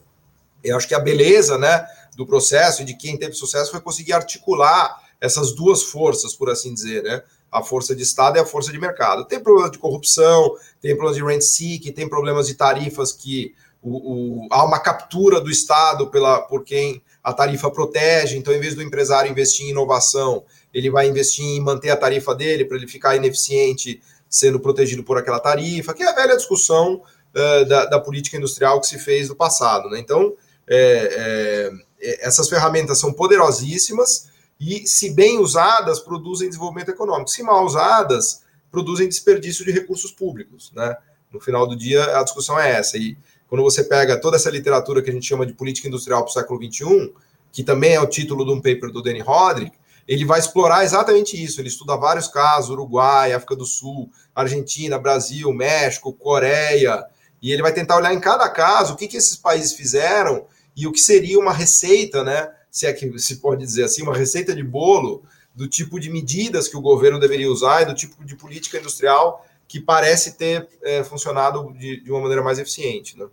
eu 0.64 0.76
acho 0.78 0.88
que 0.88 0.96
a 0.96 1.00
beleza 1.00 1.58
né, 1.58 1.86
do 2.16 2.26
processo 2.26 2.82
e 2.82 2.86
de 2.86 2.96
quem 2.96 3.18
teve 3.18 3.34
sucesso 3.34 3.72
foi 3.72 3.82
conseguir 3.82 4.14
articular 4.14 5.02
essas 5.20 5.54
duas 5.54 5.84
forças, 5.84 6.36
por 6.36 6.50
assim 6.50 6.74
dizer, 6.74 7.04
né? 7.04 7.24
A 7.52 7.64
força 7.64 7.96
de 7.96 8.04
Estado 8.04 8.38
e 8.38 8.40
a 8.40 8.46
força 8.46 8.72
de 8.72 8.78
mercado. 8.78 9.26
Tem 9.26 9.40
problemas 9.40 9.72
de 9.72 9.80
corrupção, 9.80 10.56
tem 10.82 10.96
problemas 10.96 11.16
de 11.16 11.24
rent 11.24 11.42
seeking, 11.42 11.92
tem 11.94 12.08
problemas 12.08 12.48
de 12.48 12.56
tarifas 12.56 13.12
que 13.12 13.56
o, 13.82 14.44
o, 14.44 14.48
há 14.52 14.66
uma 14.66 14.80
captura 14.80 15.40
do 15.40 15.50
Estado 15.50 16.08
pela, 16.08 16.42
por 16.42 16.64
quem 16.64 17.02
a 17.24 17.34
tarifa 17.34 17.72
protege, 17.72 18.38
então, 18.38 18.54
em 18.54 18.60
vez 18.60 18.76
do 18.76 18.82
empresário 18.82 19.32
investir 19.32 19.66
em 19.66 19.70
inovação, 19.70 20.44
ele 20.74 20.90
vai 20.90 21.08
investir 21.08 21.46
em 21.46 21.60
manter 21.60 21.90
a 21.90 21.98
tarifa 21.98 22.36
dele 22.36 22.66
para 22.66 22.78
ele 22.78 22.88
ficar 22.88 23.16
ineficiente 23.16 24.02
sendo 24.30 24.60
protegido 24.60 25.04
por 25.04 25.18
aquela 25.18 25.40
tarifa, 25.40 25.94
que 25.94 26.04
é 26.04 26.10
a 26.10 26.14
velha 26.14 26.36
discussão 26.36 27.02
uh, 27.34 27.66
da, 27.66 27.86
da, 27.86 28.00
política 28.00 28.38
industrial 28.38 28.80
que 28.82 28.88
se 28.88 29.00
fez 29.00 29.30
no 29.30 29.36
passado. 29.36 29.90
Né? 29.90 30.00
Então, 30.00 30.34
é, 30.68 31.72
é, 32.02 32.28
essas 32.28 32.50
ferramentas 32.50 33.00
são 33.00 33.14
poderosíssimas 33.14 34.30
e, 34.60 34.86
se 34.88 35.12
bem 35.12 35.40
usadas, 35.40 36.00
produzem 36.00 36.50
desenvolvimento 36.50 36.90
econômico. 36.90 37.30
Se 37.30 37.42
mal 37.42 37.66
usadas, 37.66 38.44
produzem 38.70 39.08
desperdício 39.08 39.64
de 39.64 39.72
recursos 39.72 40.12
públicos. 40.12 40.72
Né? 40.76 40.96
No 41.32 41.40
final 41.40 41.66
do 41.66 41.76
dia, 41.76 42.18
a 42.18 42.24
discussão 42.24 42.60
é 42.60 42.72
essa. 42.72 42.98
E 42.98 43.18
quando 43.48 43.64
você 43.64 43.84
pega 43.84 44.20
toda 44.20 44.36
essa 44.36 44.50
literatura 44.50 45.02
que 45.02 45.10
a 45.10 45.14
gente 45.14 45.26
chama 45.26 45.46
de 45.46 45.54
política 45.54 45.88
industrial 45.88 46.24
para 46.24 46.30
o 46.30 46.34
século 46.34 46.62
XXI, 46.62 47.14
que 47.52 47.64
também 47.64 47.94
é 47.94 48.02
o 48.02 48.08
título 48.08 48.46
de 48.46 48.52
um 48.52 48.58
paper 48.58 48.92
do 48.92 49.02
Danny 49.02 49.22
Roderick, 49.22 49.78
ele 50.08 50.24
vai 50.24 50.40
explorar 50.40 50.84
exatamente 50.84 51.42
isso. 51.42 51.60
Ele 51.60 51.68
estuda 51.68 51.98
vários 51.98 52.28
casos: 52.28 52.70
Uruguai, 52.70 53.34
África 53.34 53.56
do 53.56 53.66
Sul, 53.66 54.10
Argentina, 54.34 54.98
Brasil, 54.98 55.52
México, 55.54 56.14
Coreia, 56.14 57.06
e 57.42 57.52
ele 57.52 57.62
vai 57.62 57.74
tentar 57.74 57.98
olhar 57.98 58.14
em 58.14 58.20
cada 58.20 58.48
caso 58.50 58.94
o 58.94 58.98
que, 58.98 59.08
que 59.08 59.18
esses 59.18 59.36
países 59.36 59.74
fizeram 59.74 60.46
e 60.76 60.88
o 60.88 60.92
que 60.92 61.00
seria 61.00 61.40
uma 61.40 61.54
receita, 61.54 62.24
né? 62.24 62.52
Se 62.72 62.86
é 62.86 62.94
que 62.94 63.18
se 63.20 63.38
pode 63.38 63.66
dizer 63.66 63.84
assim, 63.84 64.04
uma 64.04 64.16
receita 64.16 64.56
de 64.56 64.64
bolo 64.64 65.24
do 65.56 65.68
tipo 65.68 66.00
de 66.00 66.10
medidas 66.10 66.68
que 66.68 66.78
o 66.78 66.82
governo 66.82 67.20
deveria 67.20 67.50
usar 67.50 67.82
e 67.82 67.86
do 67.86 67.96
tipo 67.96 68.24
de 68.24 68.36
política 68.36 68.78
industrial 68.78 69.44
que 69.68 69.82
parece 69.82 70.38
ter 70.38 70.68
é, 70.84 71.04
funcionado 71.04 71.74
de, 71.74 72.02
de, 72.02 72.12
uma 72.12 72.22
maneira 72.22 72.44
mais 72.44 72.60
eficiente. 72.60 73.18
Né? 73.18 73.28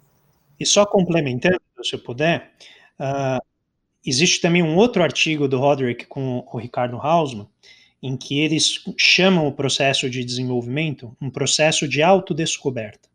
E 0.58 0.66
só 0.66 0.84
complementando, 0.86 1.60
se 1.82 1.94
eu 1.94 2.02
puder, 2.02 2.52
uh, 2.98 3.44
existe 4.04 4.40
também 4.40 4.62
um 4.62 4.76
outro 4.76 5.02
artigo 5.02 5.48
do 5.48 5.58
Roderick 5.58 6.06
com 6.06 6.46
o 6.50 6.58
Ricardo 6.58 6.96
Hausmann, 6.96 7.48
em 8.02 8.16
que 8.16 8.38
eles 8.40 8.84
chamam 8.98 9.46
o 9.46 9.52
processo 9.52 10.10
de 10.10 10.24
desenvolvimento 10.24 11.16
um 11.20 11.30
processo 11.30 11.88
de 11.88 12.02
autodescoberta. 12.02 13.08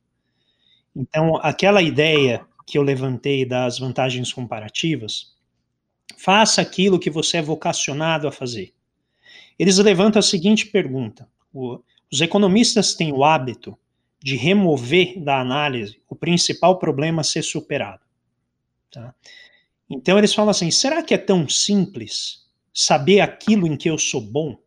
Então, 0.96 1.38
aquela 1.38 1.82
ideia 1.82 2.46
que 2.66 2.78
eu 2.78 2.82
levantei 2.82 3.46
das 3.46 3.80
vantagens 3.80 4.34
comparativas, 4.34 5.36
faça 6.18 6.62
aquilo 6.62 7.00
que 7.00 7.10
você 7.10 7.38
é 7.38 7.42
vocacionado 7.42 8.28
a 8.28 8.32
fazer. 8.32 8.74
Eles 9.58 9.78
levantam 9.78 10.20
a 10.20 10.24
seguinte 10.24 10.66
pergunta: 10.66 11.28
os 11.54 12.22
economistas 12.22 12.94
têm 12.94 13.14
o 13.14 13.24
hábito 13.24 13.78
de 14.22 14.36
remover 14.36 15.22
da 15.24 15.40
análise 15.40 16.02
o 16.10 16.16
principal 16.16 16.78
problema 16.78 17.22
a 17.22 17.24
ser 17.24 17.44
superado. 17.44 18.02
Tá? 18.92 19.14
Então 19.90 20.18
eles 20.18 20.34
falam 20.34 20.52
assim: 20.52 20.70
será 20.70 21.02
que 21.02 21.14
é 21.14 21.18
tão 21.18 21.48
simples 21.50 22.48
saber 22.74 23.22
aquilo 23.22 23.66
em 23.66 23.76
que 23.76 23.90
eu 23.90 23.98
sou 23.98 24.22
bom? 24.22 24.58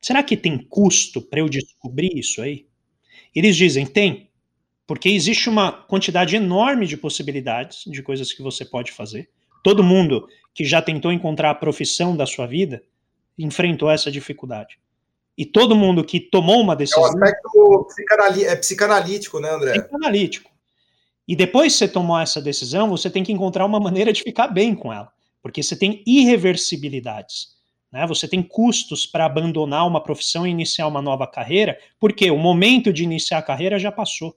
Será 0.00 0.22
que 0.22 0.36
tem 0.36 0.58
custo 0.58 1.20
para 1.20 1.40
eu 1.40 1.48
descobrir 1.48 2.16
isso 2.18 2.42
aí? 2.42 2.66
Eles 3.34 3.56
dizem: 3.56 3.86
tem, 3.86 4.30
porque 4.86 5.08
existe 5.08 5.48
uma 5.48 5.70
quantidade 5.70 6.34
enorme 6.34 6.86
de 6.86 6.96
possibilidades 6.96 7.84
de 7.86 8.02
coisas 8.02 8.32
que 8.32 8.42
você 8.42 8.64
pode 8.64 8.90
fazer. 8.92 9.30
Todo 9.62 9.84
mundo 9.84 10.26
que 10.54 10.64
já 10.64 10.80
tentou 10.80 11.12
encontrar 11.12 11.50
a 11.50 11.54
profissão 11.54 12.16
da 12.16 12.26
sua 12.26 12.46
vida 12.46 12.82
enfrentou 13.38 13.90
essa 13.90 14.10
dificuldade. 14.10 14.78
E 15.36 15.46
todo 15.46 15.76
mundo 15.76 16.04
que 16.04 16.18
tomou 16.18 16.60
uma 16.60 16.74
decisão. 16.74 17.04
É 17.04 17.06
um 17.06 17.10
aspecto 17.10 17.86
psicanalí 17.88 18.44
é 18.44 18.56
psicanalítico, 18.56 19.38
né, 19.38 19.50
André? 19.50 19.72
Psicanalítico. 19.78 20.50
E 21.28 21.36
depois 21.36 21.74
que 21.74 21.80
você 21.80 21.88
tomou 21.88 22.18
essa 22.18 22.40
decisão, 22.40 22.88
você 22.88 23.10
tem 23.10 23.22
que 23.22 23.30
encontrar 23.30 23.66
uma 23.66 23.78
maneira 23.78 24.10
de 24.14 24.22
ficar 24.22 24.48
bem 24.48 24.74
com 24.74 24.90
ela, 24.90 25.12
porque 25.42 25.62
você 25.62 25.76
tem 25.76 26.02
irreversibilidades. 26.06 27.58
Né? 27.92 28.06
Você 28.06 28.26
tem 28.26 28.42
custos 28.42 29.06
para 29.06 29.26
abandonar 29.26 29.86
uma 29.86 30.02
profissão 30.02 30.46
e 30.46 30.50
iniciar 30.50 30.86
uma 30.86 31.02
nova 31.02 31.26
carreira, 31.26 31.78
porque 32.00 32.30
o 32.30 32.38
momento 32.38 32.90
de 32.90 33.04
iniciar 33.04 33.38
a 33.38 33.42
carreira 33.42 33.78
já 33.78 33.92
passou. 33.92 34.34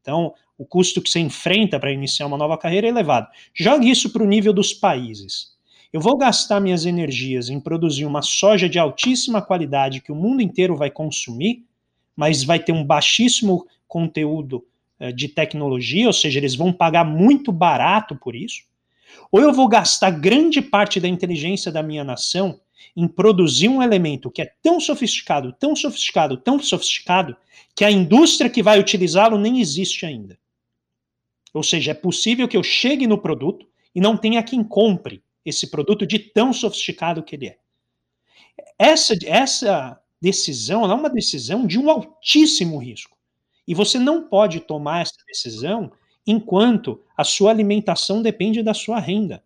Então, 0.00 0.32
o 0.56 0.64
custo 0.64 1.02
que 1.02 1.10
você 1.10 1.18
enfrenta 1.18 1.78
para 1.78 1.92
iniciar 1.92 2.26
uma 2.26 2.38
nova 2.38 2.56
carreira 2.56 2.86
é 2.86 2.90
elevado. 2.90 3.26
Jogue 3.52 3.90
isso 3.90 4.10
para 4.10 4.22
o 4.22 4.26
nível 4.26 4.52
dos 4.52 4.72
países. 4.72 5.56
Eu 5.92 6.00
vou 6.00 6.16
gastar 6.16 6.60
minhas 6.60 6.84
energias 6.86 7.48
em 7.48 7.58
produzir 7.58 8.04
uma 8.04 8.22
soja 8.22 8.68
de 8.68 8.78
altíssima 8.78 9.42
qualidade 9.42 10.00
que 10.00 10.12
o 10.12 10.16
mundo 10.16 10.40
inteiro 10.40 10.76
vai 10.76 10.90
consumir, 10.90 11.64
mas 12.14 12.44
vai 12.44 12.58
ter 12.60 12.72
um 12.72 12.84
baixíssimo 12.84 13.66
conteúdo 13.88 14.64
de 15.14 15.28
tecnologia, 15.28 16.06
ou 16.06 16.12
seja, 16.12 16.38
eles 16.38 16.54
vão 16.54 16.72
pagar 16.72 17.04
muito 17.04 17.52
barato 17.52 18.16
por 18.16 18.34
isso, 18.34 18.62
ou 19.30 19.40
eu 19.40 19.52
vou 19.52 19.68
gastar 19.68 20.10
grande 20.10 20.60
parte 20.60 21.00
da 21.00 21.08
inteligência 21.08 21.70
da 21.70 21.82
minha 21.82 22.04
nação 22.04 22.60
em 22.96 23.06
produzir 23.06 23.68
um 23.68 23.82
elemento 23.82 24.30
que 24.30 24.42
é 24.42 24.52
tão 24.62 24.80
sofisticado, 24.80 25.52
tão 25.52 25.74
sofisticado, 25.76 26.36
tão 26.36 26.60
sofisticado, 26.60 27.36
que 27.74 27.84
a 27.84 27.90
indústria 27.90 28.50
que 28.50 28.62
vai 28.62 28.78
utilizá-lo 28.78 29.38
nem 29.38 29.60
existe 29.60 30.04
ainda. 30.06 30.38
Ou 31.52 31.62
seja, 31.62 31.92
é 31.92 31.94
possível 31.94 32.48
que 32.48 32.56
eu 32.56 32.62
chegue 32.62 33.06
no 33.06 33.18
produto 33.18 33.66
e 33.94 34.00
não 34.00 34.16
tenha 34.16 34.42
quem 34.42 34.62
compre 34.62 35.22
esse 35.44 35.70
produto 35.70 36.06
de 36.06 36.18
tão 36.18 36.52
sofisticado 36.52 37.22
que 37.22 37.36
ele 37.36 37.46
é. 37.48 37.58
Essa, 38.78 39.14
essa 39.26 40.00
decisão 40.20 40.90
é 40.90 40.94
uma 40.94 41.10
decisão 41.10 41.66
de 41.66 41.78
um 41.78 41.90
altíssimo 41.90 42.78
risco. 42.78 43.17
E 43.68 43.74
você 43.74 43.98
não 43.98 44.22
pode 44.22 44.60
tomar 44.60 45.02
essa 45.02 45.18
decisão 45.26 45.92
enquanto 46.26 47.02
a 47.14 47.22
sua 47.22 47.50
alimentação 47.50 48.22
depende 48.22 48.62
da 48.62 48.72
sua 48.72 48.98
renda, 48.98 49.44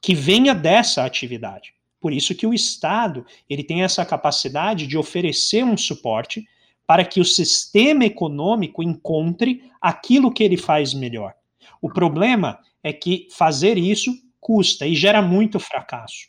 que 0.00 0.14
venha 0.14 0.54
dessa 0.54 1.04
atividade. 1.04 1.74
Por 2.00 2.10
isso 2.10 2.34
que 2.34 2.46
o 2.46 2.54
Estado, 2.54 3.26
ele 3.48 3.62
tem 3.62 3.82
essa 3.82 4.04
capacidade 4.04 4.86
de 4.86 4.96
oferecer 4.96 5.62
um 5.62 5.76
suporte 5.76 6.48
para 6.86 7.04
que 7.04 7.20
o 7.20 7.24
sistema 7.24 8.06
econômico 8.06 8.82
encontre 8.82 9.70
aquilo 9.78 10.32
que 10.32 10.42
ele 10.42 10.56
faz 10.56 10.94
melhor. 10.94 11.34
O 11.82 11.90
problema 11.90 12.58
é 12.82 12.94
que 12.94 13.28
fazer 13.30 13.76
isso 13.76 14.10
custa 14.40 14.86
e 14.86 14.94
gera 14.94 15.20
muito 15.20 15.60
fracasso. 15.60 16.28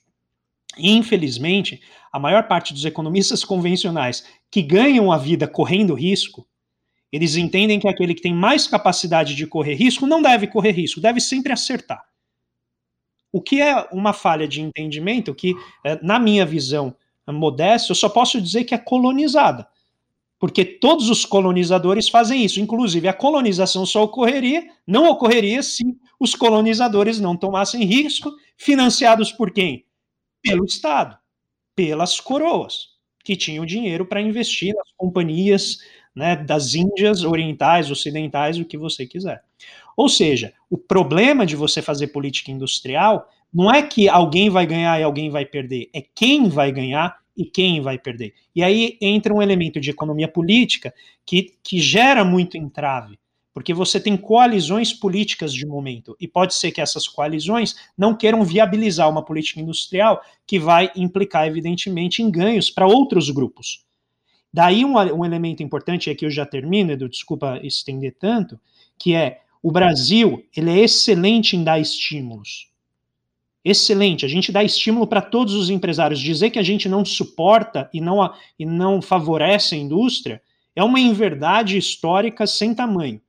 E, 0.78 0.91
infelizmente, 0.91 1.82
a 2.11 2.20
maior 2.20 2.45
parte 2.45 2.74
dos 2.74 2.84
economistas 2.84 3.43
convencionais 3.45 4.26
que 4.51 4.61
ganham 4.61 5.13
a 5.13 5.18
vida 5.18 5.47
correndo 5.47 5.93
risco 5.93 6.45
eles 7.12 7.36
entendem 7.36 7.80
que 7.80 7.88
aquele 7.88 8.14
que 8.14 8.22
tem 8.22 8.34
mais 8.34 8.68
capacidade 8.68 9.36
de 9.36 9.47
correr 9.47 9.76
risco 9.76 10.06
não 10.06 10.22
deve 10.22 10.47
correr 10.47 10.72
risco, 10.72 10.99
deve 10.99 11.20
sempre 11.20 11.53
acertar. 11.53 12.03
O 13.32 13.41
que 13.41 13.62
é 13.62 13.88
uma 13.91 14.14
falha 14.14 14.47
de 14.47 14.62
entendimento 14.62 15.36
que, 15.36 15.53
é, 15.84 15.99
na 16.01 16.20
minha 16.20 16.45
visão 16.45 16.95
modesta, 17.28 17.91
eu 17.91 17.95
só 17.95 18.08
posso 18.08 18.41
dizer 18.41 18.64
que 18.64 18.74
é 18.74 18.78
colonizada. 18.78 19.68
Porque 20.39 20.64
todos 20.64 21.10
os 21.10 21.26
colonizadores 21.26 22.10
fazem 22.10 22.43
isso. 22.43 22.60
Inclusive, 22.60 23.08
a 23.08 23.14
colonização 23.14 23.86
só 23.86 24.03
ocorreria, 24.03 24.66
não 24.86 25.10
ocorreria 25.10 25.64
se 25.64 25.84
os 26.20 26.36
colonizadores 26.36 27.20
não 27.20 27.36
tomassem 27.36 27.84
risco, 27.84 28.32
financiados 28.58 29.32
por 29.32 29.51
quem? 29.51 29.86
Pelo 30.41 30.66
Estado, 30.66 31.18
pelas 31.76 32.20
coroas, 32.20 32.89
que 33.24 33.36
tinham 33.36 33.66
dinheiro 33.66 34.06
para 34.06 34.22
investir 34.22 34.74
nas 34.76 34.91
companhias 34.95 35.80
né, 36.16 36.36
das 36.36 36.74
Índias 36.74 37.24
orientais, 37.24 37.91
ocidentais, 37.91 38.57
o 38.57 38.66
que 38.66 38.78
você 38.78 39.05
quiser. 39.05 39.43
Ou 39.97 40.09
seja, 40.09 40.53
o 40.70 40.78
problema 40.78 41.45
de 41.45 41.55
você 41.55 41.82
fazer 41.82 42.07
política 42.07 42.51
industrial 42.51 43.30
não 43.53 43.74
é 43.74 43.82
que 43.82 44.09
alguém 44.09 44.49
vai 44.49 44.66
ganhar 44.66 44.99
e 44.99 45.03
alguém 45.03 45.30
vai 45.30 45.45
perder, 45.45 45.89
é 45.93 46.01
quem 46.01 46.49
vai 46.49 46.72
ganhar 46.72 47.18
e 47.38 47.45
quem 47.45 47.82
vai 47.82 47.97
perder. 47.97 48.34
E 48.55 48.63
aí 48.63 48.97
entra 49.01 49.34
um 49.34 49.41
elemento 49.41 49.80
de 49.80 49.89
economia 49.89 50.28
política 50.28 50.93
que, 51.26 51.53
que 51.63 51.80
gera 51.80 52.24
muito 52.24 52.57
entrave, 52.57 53.18
porque 53.53 53.74
você 53.74 53.99
tem 53.99 54.18
coalizões 54.18 54.93
políticas 54.93 55.53
de 55.53 55.66
momento, 55.66 56.16
e 56.20 56.28
pode 56.28 56.53
ser 56.53 56.72
que 56.72 56.82
essas 56.82 57.07
coalizões 57.07 57.76
não 57.97 58.16
queiram 58.16 58.43
viabilizar 58.43 59.09
uma 59.09 59.24
política 59.24 59.61
industrial 59.61 60.22
que 60.45 60.59
vai 60.59 60.91
implicar, 60.95 61.47
evidentemente, 61.47 62.22
em 62.22 62.30
ganhos 62.30 62.70
para 62.70 62.88
outros 62.88 63.30
grupos. 63.30 63.85
Daí 64.56 64.86
um, 64.86 64.93
um 64.93 65.26
elemento 65.26 65.62
importante, 65.62 66.08
e 66.08 66.14
aqui 66.14 66.26
eu 66.26 66.30
já 66.30 66.45
termino, 66.45 66.93
Edu, 66.93 67.10
desculpa 67.10 67.60
estender 67.62 68.16
tanto, 68.18 68.58
que 68.97 69.14
é 69.14 69.41
o 69.62 69.70
Brasil, 69.70 70.45
ele 70.56 70.72
é 70.72 70.80
excelente 70.80 71.58
em 71.58 71.64
dar 71.66 71.78
estímulos. 71.78 72.72
Excelente, 73.66 74.26
a 74.26 74.30
gente 74.30 74.53
dá 74.53 74.64
estímulo 74.64 75.08
para 75.08 75.22
todos 75.22 75.53
os 75.56 75.70
empresários. 75.70 76.22
Dizer 76.22 76.51
que 76.51 76.60
a 76.60 76.64
gente 76.64 76.88
não 76.88 77.03
suporta 77.03 77.89
e 77.93 77.99
não, 77.99 78.34
e 78.58 78.66
não 78.66 79.01
favorece 79.01 79.76
a 79.76 79.78
indústria 79.78 80.41
é 80.74 80.82
uma 80.82 81.01
inverdade 81.01 81.78
histórica 81.78 82.47
sem 82.47 82.74
tamanho. 82.74 83.22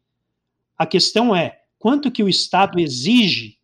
A 0.79 0.87
questão 0.87 1.35
é, 1.35 1.59
quanto 1.77 2.09
que 2.09 2.23
o 2.23 2.29
Estado 2.29 2.79
exige 2.79 3.59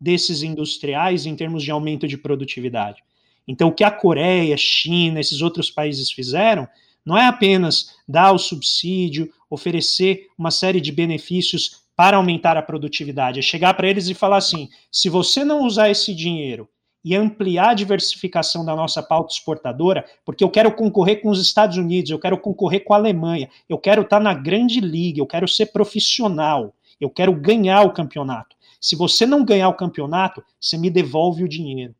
desses 0.00 0.42
industriais 0.42 1.26
em 1.26 1.36
termos 1.36 1.62
de 1.62 1.70
aumento 1.70 2.08
de 2.08 2.18
produtividade? 2.18 3.04
Então, 3.46 3.68
o 3.68 3.72
que 3.72 3.84
a 3.84 3.90
Coreia, 3.92 4.56
China, 4.56 5.20
esses 5.20 5.42
outros 5.42 5.70
países 5.70 6.10
fizeram 6.10 6.66
não 7.04 7.18
é 7.18 7.26
apenas 7.26 7.94
dar 8.08 8.32
o 8.32 8.38
subsídio, 8.38 9.30
oferecer 9.50 10.28
uma 10.38 10.50
série 10.50 10.80
de 10.80 10.90
benefícios 10.90 11.84
para 11.96 12.16
aumentar 12.16 12.56
a 12.56 12.62
produtividade, 12.62 13.38
é 13.38 13.42
chegar 13.42 13.74
para 13.74 13.88
eles 13.88 14.08
e 14.08 14.14
falar 14.14 14.38
assim: 14.38 14.68
se 14.90 15.08
você 15.08 15.44
não 15.44 15.64
usar 15.64 15.90
esse 15.90 16.14
dinheiro 16.14 16.68
e 17.04 17.14
ampliar 17.14 17.70
a 17.70 17.74
diversificação 17.74 18.64
da 18.64 18.74
nossa 18.74 19.02
pauta 19.02 19.34
exportadora, 19.34 20.04
porque 20.24 20.42
eu 20.42 20.50
quero 20.50 20.72
concorrer 20.72 21.20
com 21.20 21.28
os 21.28 21.40
Estados 21.40 21.76
Unidos, 21.76 22.10
eu 22.10 22.18
quero 22.18 22.38
concorrer 22.38 22.82
com 22.82 22.94
a 22.94 22.96
Alemanha, 22.96 23.50
eu 23.68 23.78
quero 23.78 24.02
estar 24.02 24.18
na 24.18 24.32
grande 24.32 24.80
liga, 24.80 25.20
eu 25.20 25.26
quero 25.26 25.46
ser 25.46 25.66
profissional, 25.66 26.74
eu 26.98 27.10
quero 27.10 27.32
ganhar 27.34 27.82
o 27.82 27.92
campeonato. 27.92 28.56
Se 28.80 28.96
você 28.96 29.26
não 29.26 29.44
ganhar 29.44 29.68
o 29.68 29.76
campeonato, 29.76 30.42
você 30.58 30.78
me 30.78 30.88
devolve 30.88 31.44
o 31.44 31.48
dinheiro. 31.48 31.94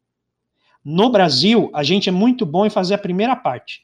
No 0.83 1.11
Brasil, 1.11 1.71
a 1.75 1.83
gente 1.83 2.09
é 2.09 2.13
muito 2.13 2.45
bom 2.45 2.67
em 2.67 2.71
fazer 2.71 2.95
a 2.95 2.99
primeira 2.99 3.37
parte. 3.37 3.84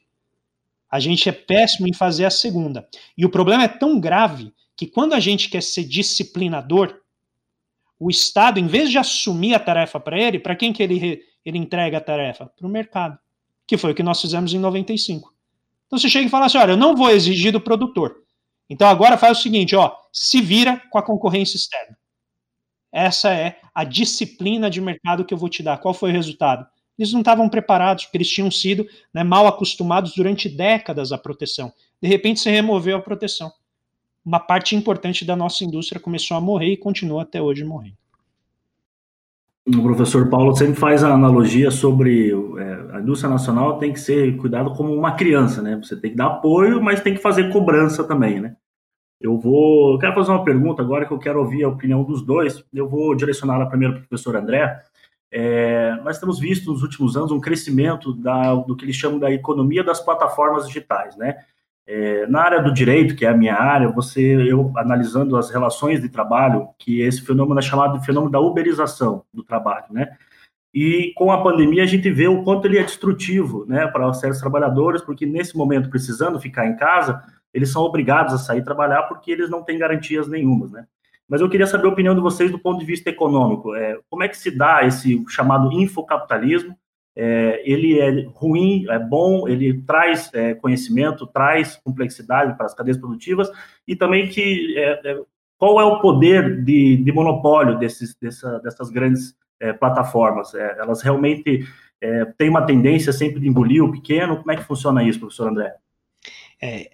A 0.91 0.99
gente 0.99 1.29
é 1.29 1.31
péssimo 1.31 1.87
em 1.87 1.93
fazer 1.93 2.25
a 2.25 2.29
segunda. 2.29 2.87
E 3.17 3.25
o 3.25 3.29
problema 3.29 3.63
é 3.63 3.67
tão 3.67 3.99
grave 3.99 4.53
que 4.75 4.85
quando 4.85 5.13
a 5.13 5.19
gente 5.19 5.49
quer 5.49 5.63
ser 5.63 5.85
disciplinador, 5.85 6.99
o 7.97 8.09
Estado, 8.09 8.59
em 8.59 8.67
vez 8.67 8.89
de 8.89 8.97
assumir 8.97 9.53
a 9.53 9.59
tarefa 9.59 9.99
para 9.99 10.19
ele, 10.19 10.39
para 10.39 10.55
quem 10.55 10.73
que 10.73 10.81
ele, 10.83 11.21
ele 11.45 11.57
entrega 11.57 11.99
a 11.99 12.01
tarefa? 12.01 12.47
Para 12.47 12.67
o 12.67 12.69
mercado, 12.69 13.17
que 13.65 13.77
foi 13.77 13.91
o 13.91 13.95
que 13.95 14.03
nós 14.03 14.19
fizemos 14.19 14.53
em 14.53 14.59
95. 14.59 15.33
Então 15.85 15.99
você 15.99 16.09
chega 16.09 16.25
e 16.25 16.29
fala 16.29 16.47
assim, 16.47 16.57
olha, 16.57 16.71
eu 16.71 16.77
não 16.77 16.95
vou 16.95 17.09
exigir 17.09 17.51
do 17.51 17.61
produtor. 17.61 18.23
Então 18.69 18.87
agora 18.87 19.17
faz 19.17 19.37
o 19.37 19.41
seguinte, 19.41 19.75
ó, 19.75 19.95
se 20.11 20.41
vira 20.41 20.81
com 20.89 20.97
a 20.97 21.03
concorrência 21.03 21.57
externa. 21.57 21.97
Essa 22.91 23.33
é 23.33 23.59
a 23.73 23.83
disciplina 23.83 24.69
de 24.69 24.81
mercado 24.81 25.23
que 25.23 25.33
eu 25.33 25.37
vou 25.37 25.47
te 25.47 25.61
dar. 25.61 25.77
Qual 25.77 25.93
foi 25.93 26.09
o 26.09 26.13
resultado? 26.13 26.65
Eles 27.01 27.13
não 27.13 27.21
estavam 27.21 27.49
preparados, 27.49 28.05
porque 28.05 28.17
eles 28.17 28.29
tinham 28.29 28.51
sido 28.51 28.87
né, 29.13 29.23
mal 29.23 29.47
acostumados 29.47 30.13
durante 30.13 30.47
décadas 30.47 31.11
à 31.11 31.17
proteção. 31.17 31.71
De 32.01 32.07
repente, 32.07 32.39
você 32.39 32.51
removeu 32.51 32.97
a 32.97 33.01
proteção 33.01 33.51
uma 34.25 34.39
parte 34.39 34.75
importante 34.75 35.25
da 35.25 35.35
nossa 35.35 35.63
indústria 35.63 35.99
começou 35.99 36.37
a 36.37 36.41
morrer 36.41 36.73
e 36.73 36.77
continua 36.77 37.23
até 37.23 37.41
hoje 37.41 37.63
morrendo. 37.63 37.95
O 39.67 39.83
professor 39.83 40.27
Paulo 40.29 40.55
sempre 40.55 40.75
faz 40.75 41.03
a 41.03 41.13
analogia 41.13 41.69
sobre 41.69 42.31
é, 42.31 42.95
a 42.95 42.99
indústria 42.99 43.29
nacional 43.29 43.77
tem 43.77 43.93
que 43.93 43.99
ser 43.99 44.35
cuidado 44.37 44.73
como 44.73 44.93
uma 44.93 45.11
criança, 45.11 45.61
né? 45.61 45.79
Você 45.83 45.95
tem 45.95 46.11
que 46.11 46.17
dar 46.17 46.27
apoio, 46.27 46.81
mas 46.81 47.01
tem 47.01 47.13
que 47.13 47.21
fazer 47.21 47.51
cobrança 47.51 48.03
também, 48.03 48.39
né? 48.39 48.55
Eu 49.19 49.37
vou, 49.37 49.93
eu 49.93 49.99
quero 49.99 50.15
fazer 50.15 50.31
uma 50.31 50.43
pergunta 50.43 50.81
agora 50.81 51.05
que 51.05 51.13
eu 51.13 51.19
quero 51.19 51.39
ouvir 51.39 51.63
a 51.63 51.69
opinião 51.69 52.03
dos 52.03 52.25
dois. 52.25 52.63
Eu 52.73 52.89
vou 52.89 53.15
direcioná-la 53.15 53.67
primeiro 53.67 53.93
para 53.93 54.03
o 54.03 54.07
professor 54.07 54.35
André. 54.35 54.81
É, 55.31 55.95
nós 56.03 56.19
temos 56.19 56.39
visto 56.39 56.71
nos 56.71 56.83
últimos 56.83 57.15
anos 57.15 57.31
um 57.31 57.39
crescimento 57.39 58.13
da, 58.13 58.53
do 58.53 58.75
que 58.75 58.83
eles 58.83 58.95
chamam 58.95 59.17
da 59.17 59.31
economia 59.31 59.83
das 59.83 60.01
plataformas 60.01 60.67
digitais, 60.67 61.15
né? 61.15 61.37
É, 61.87 62.27
na 62.27 62.41
área 62.41 62.61
do 62.61 62.73
direito, 62.73 63.15
que 63.15 63.25
é 63.25 63.29
a 63.29 63.35
minha 63.35 63.55
área, 63.55 63.89
você, 63.89 64.21
eu 64.49 64.71
analisando 64.77 65.35
as 65.35 65.49
relações 65.49 66.01
de 66.01 66.09
trabalho, 66.09 66.69
que 66.77 67.01
esse 67.01 67.21
fenômeno 67.21 67.59
é 67.59 67.63
chamado 67.63 67.97
de 67.99 68.05
fenômeno 68.05 68.31
da 68.31 68.39
uberização 68.39 69.23
do 69.33 69.43
trabalho, 69.43 69.85
né? 69.89 70.15
E 70.73 71.11
com 71.15 71.31
a 71.31 71.41
pandemia 71.43 71.83
a 71.83 71.87
gente 71.87 72.09
vê 72.09 72.27
o 72.27 72.43
quanto 72.43 72.65
ele 72.65 72.77
é 72.77 72.83
destrutivo, 72.83 73.65
né, 73.67 73.87
para 73.87 74.13
certos 74.13 74.39
trabalhadores, 74.39 75.01
porque 75.01 75.25
nesse 75.25 75.57
momento 75.57 75.89
precisando 75.89 76.39
ficar 76.39 76.65
em 76.65 76.77
casa, 76.77 77.21
eles 77.53 77.69
são 77.69 77.81
obrigados 77.81 78.33
a 78.33 78.37
sair 78.37 78.63
trabalhar 78.63 79.03
porque 79.03 79.31
eles 79.31 79.49
não 79.49 79.63
têm 79.63 79.77
garantias 79.77 80.27
nenhumas, 80.27 80.71
né? 80.71 80.85
Mas 81.31 81.41
eu 81.41 81.49
queria 81.49 81.65
saber 81.65 81.87
a 81.87 81.91
opinião 81.91 82.13
de 82.13 82.21
vocês 82.21 82.51
do 82.51 82.59
ponto 82.59 82.79
de 82.79 82.85
vista 82.85 83.09
econômico. 83.09 83.73
É, 83.73 83.97
como 84.09 84.21
é 84.21 84.27
que 84.27 84.37
se 84.37 84.51
dá 84.51 84.85
esse 84.85 85.23
chamado 85.29 85.71
infocapitalismo? 85.71 86.75
é, 87.15 87.61
ele 87.65 87.99
é 87.99 88.25
ruim, 88.33 88.85
é 88.89 88.97
bom, 88.97 89.47
ele 89.47 89.81
traz 89.83 90.29
é, 90.33 90.53
conhecimento, 90.53 91.27
traz 91.27 91.75
complexidade 91.83 92.55
para 92.55 92.65
as 92.65 92.73
cadeias 92.73 92.97
produtivas 92.97 93.51
e 93.87 93.95
também 93.95 94.29
que 94.29 94.77
é, 94.77 95.11
é 95.11 95.21
qual 95.57 95.79
é 95.79 95.85
o 95.85 95.99
poder 95.99 96.63
de, 96.63 96.97
de 96.97 97.11
monopólio 97.11 97.77
desses, 97.77 98.15
dessa, 98.15 98.59
dessas 98.59 98.89
grandes 98.89 99.35
é, 99.59 99.71
plataformas? 99.71 100.55
Elas 100.55 101.03
realmente 101.03 101.67
têm 102.35 102.49
uma 102.49 102.65
tendência 102.65 103.13
sempre 103.13 103.39
de 103.39 103.47
engolir 103.47 103.83
o 103.83 103.91
pequeno? 103.91 104.37
Como 104.37 104.51
é 104.51 104.55
que 104.55 104.63
funciona 104.63 105.03
isso, 105.03 105.19
professor 105.19 105.49
André? 105.49 105.75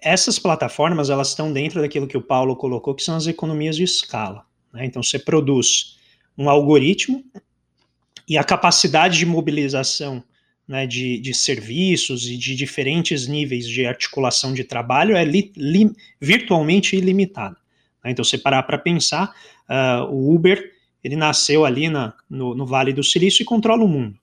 Essas 0.00 0.38
plataformas 0.38 1.10
elas 1.10 1.28
estão 1.28 1.52
dentro 1.52 1.80
daquilo 1.80 2.06
que 2.06 2.16
o 2.16 2.22
Paulo 2.22 2.56
colocou, 2.56 2.94
que 2.94 3.02
são 3.02 3.16
as 3.16 3.26
economias 3.26 3.76
de 3.76 3.84
escala. 3.84 4.44
Né? 4.72 4.86
Então 4.86 5.02
você 5.02 5.18
produz 5.18 5.98
um 6.36 6.48
algoritmo 6.48 7.22
e 8.26 8.38
a 8.38 8.44
capacidade 8.44 9.18
de 9.18 9.26
mobilização 9.26 10.22
né, 10.66 10.86
de, 10.86 11.18
de, 11.18 11.32
serviços 11.32 12.28
e 12.28 12.36
de 12.36 12.54
diferentes 12.54 13.26
níveis 13.26 13.66
de 13.66 13.86
articulação 13.86 14.52
de 14.52 14.62
trabalho 14.62 15.16
é 15.16 15.24
li, 15.24 15.50
li, 15.56 15.90
virtualmente 16.20 16.94
ilimitada. 16.94 17.56
Né? 18.04 18.10
Então, 18.10 18.22
você 18.22 18.36
parar 18.36 18.62
para 18.64 18.76
pensar, 18.76 19.34
uh, 19.68 20.04
o 20.12 20.34
Uber 20.34 20.72
ele 21.02 21.16
nasceu 21.16 21.64
ali 21.64 21.88
na, 21.88 22.12
no, 22.28 22.54
no, 22.54 22.66
Vale 22.66 22.92
do 22.92 23.02
Silício 23.02 23.42
e 23.42 23.46
controla 23.46 23.82
o 23.82 23.88
mundo. 23.88 24.18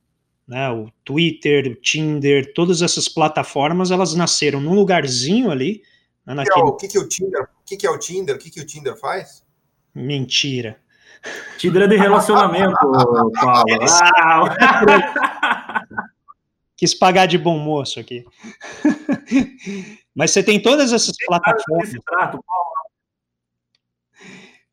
Né? 0.47 0.69
O 0.69 0.91
Twitter, 1.03 1.71
o 1.71 1.75
Tinder, 1.75 2.53
todas 2.53 2.81
essas 2.81 3.07
plataformas, 3.07 3.91
elas 3.91 4.13
nasceram 4.13 4.61
num 4.61 4.73
lugarzinho 4.73 5.51
ali. 5.51 5.81
Né, 6.25 6.33
naquele... 6.33 6.65
O 6.65 6.75
que, 6.75 6.87
que 6.87 6.97
é 6.97 7.01
o 7.01 7.07
Tinder? 7.07 7.43
O 7.43 7.65
que, 7.65 7.77
que 7.77 7.87
é 7.87 7.89
o 7.89 7.97
Tinder? 7.97 8.35
O 8.35 8.39
que, 8.39 8.49
que 8.49 8.61
o 8.61 8.65
Tinder 8.65 8.95
faz? 8.95 9.43
Mentira. 9.93 10.77
Tinder 11.57 11.87
de 11.87 11.95
relacionamento, 11.95 12.75
Paulo. 13.41 13.79
Ah, 13.89 14.43
Quis 16.77 16.93
pagar 16.93 17.25
de 17.25 17.37
bom 17.37 17.57
moço 17.57 17.99
aqui. 17.99 18.25
Mas 20.13 20.31
você 20.31 20.43
tem 20.43 20.61
todas 20.61 20.91
essas 20.91 21.15
plataformas. 21.25 21.93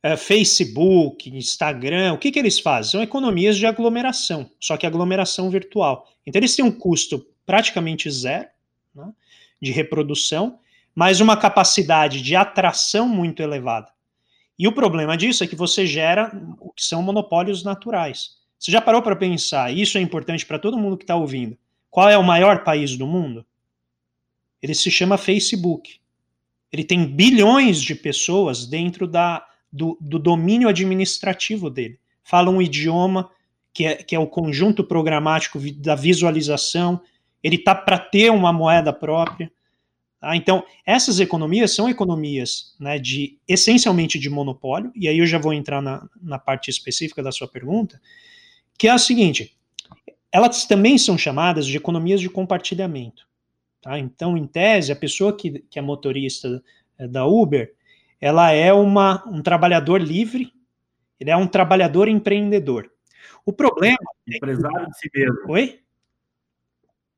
É, 0.03 0.17
Facebook, 0.17 1.31
Instagram, 1.31 2.13
o 2.13 2.19
que, 2.19 2.33
que 2.33 2.39
eles 2.39 2.59
fazem? 2.59 2.91
São 2.91 3.03
economias 3.03 3.57
de 3.57 3.67
aglomeração, 3.67 4.51
só 4.59 4.77
que 4.77 4.85
aglomeração 4.85 5.49
virtual. 5.49 6.09
Então 6.27 6.41
eles 6.41 6.57
têm 6.57 6.65
um 6.65 6.73
custo 6.73 7.25
praticamente 7.47 8.11
zero 8.11 8.49
né, 8.95 9.13
de 9.61 9.71
reprodução, 9.71 10.59
mas 10.95 11.21
uma 11.21 11.37
capacidade 11.37 12.21
de 12.21 12.35
atração 12.35 13.09
muito 13.09 13.43
elevada. 13.43 13.93
E 14.59 14.67
o 14.67 14.73
problema 14.73 15.17
disso 15.17 15.45
é 15.45 15.47
que 15.47 15.57
você 15.57 15.87
gera 15.87 16.33
o 16.61 16.73
que 16.73 16.85
são 16.85 17.03
monopólios 17.03 17.63
naturais. 17.63 18.37
Você 18.59 18.71
já 18.71 18.81
parou 18.81 19.03
para 19.03 19.17
pensar? 19.17 19.73
Isso 19.73 19.99
é 19.99 20.01
importante 20.01 20.45
para 20.45 20.59
todo 20.59 20.79
mundo 20.79 20.97
que 20.97 21.05
está 21.05 21.17
ouvindo. 21.17 21.57
Qual 21.91 22.09
é 22.09 22.17
o 22.17 22.23
maior 22.23 22.65
país 22.65 22.97
do 22.97 23.07
mundo? 23.07 23.45
Ele 24.63 24.75
se 24.75 24.91
chama 24.91 25.19
Facebook. 25.19 26.01
Ele 26.73 26.85
tem 26.85 27.05
bilhões 27.05 27.83
de 27.83 27.95
pessoas 27.95 28.65
dentro 28.65 29.07
da, 29.07 29.45
do, 29.73 29.97
do 30.01 30.19
domínio 30.19 30.69
administrativo 30.69 31.71
dele. 31.71 31.99
Falam 32.23 32.57
um 32.57 32.63
idioma 32.63 33.31
que 33.73 33.87
é, 33.87 33.95
que 33.97 34.15
é 34.15 34.19
o 34.19 34.27
conjunto 34.27 34.85
programático 34.85 35.59
da 35.77 35.95
visualização. 35.95 37.01
Ele 37.43 37.57
está 37.57 37.75
para 37.75 37.99
ter 37.99 38.31
uma 38.31 38.53
moeda 38.53 38.93
própria. 38.93 39.51
Tá? 40.21 40.37
Então, 40.37 40.65
essas 40.85 41.19
economias 41.21 41.75
são 41.75 41.89
economias 41.89 42.77
né, 42.79 42.99
de 42.99 43.39
essencialmente 43.49 44.19
de 44.19 44.29
monopólio, 44.29 44.93
e 44.95 45.09
aí 45.09 45.19
eu 45.19 45.27
já 45.27 45.39
vou 45.39 45.53
entrar 45.53 45.81
na, 45.81 46.07
na 46.21 46.39
parte 46.39 46.71
específica 46.71 47.23
da 47.23 47.33
sua 47.33 47.49
pergunta, 47.49 48.01
que 48.79 48.87
é 48.87 48.91
a 48.91 48.99
seguinte: 48.99 49.57
elas 50.31 50.67
também 50.67 50.99
são 50.99 51.17
chamadas 51.17 51.67
de 51.67 51.77
economias 51.77 52.21
de 52.21 52.29
compartilhamento. 52.29 53.27
Tá? 53.81 53.99
Então, 53.99 54.37
em 54.37 54.47
tese, 54.47 54.93
a 54.93 54.97
pessoa 54.97 55.37
que, 55.37 55.65
que 55.69 55.79
é 55.79 55.83
motorista 55.83 56.63
eh, 56.99 57.09
da 57.09 57.27
Uber, 57.27 57.75
ela 58.23 58.53
é 58.53 58.73
uma, 58.73 59.25
um 59.27 59.43
trabalhador 59.43 60.01
livre, 60.01 60.53
ele 61.19 61.31
é 61.31 61.37
um 61.37 61.49
trabalhador 61.49 62.07
empreendedor. 62.07 62.89
O 63.45 63.53
problema. 63.53 63.99
Empresário 64.29 64.87
de 64.87 64.97
si 64.97 65.11
mesmo. 65.13 65.39
Oi? 65.49 65.81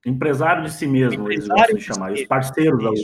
Empresário 0.07 0.65
de 0.65 0.73
si 0.73 0.87
mesmo, 0.87 1.31
eles 1.31 1.47
gostam 1.47 1.77
de 1.77 1.83
chamar, 1.83 2.13
os 2.13 2.25
parceiros 2.25 3.03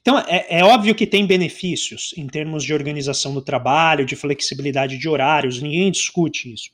Então, 0.00 0.18
é, 0.18 0.58
é, 0.58 0.64
óbvio 0.64 0.94
que 0.94 1.06
tem 1.06 1.26
benefícios 1.26 2.14
em 2.16 2.26
termos 2.26 2.64
de 2.64 2.72
organização 2.72 3.32
do 3.32 3.42
trabalho, 3.42 4.04
de 4.04 4.16
flexibilidade 4.16 4.98
de 4.98 5.08
horários, 5.08 5.60
ninguém 5.60 5.90
discute 5.90 6.52
isso. 6.52 6.70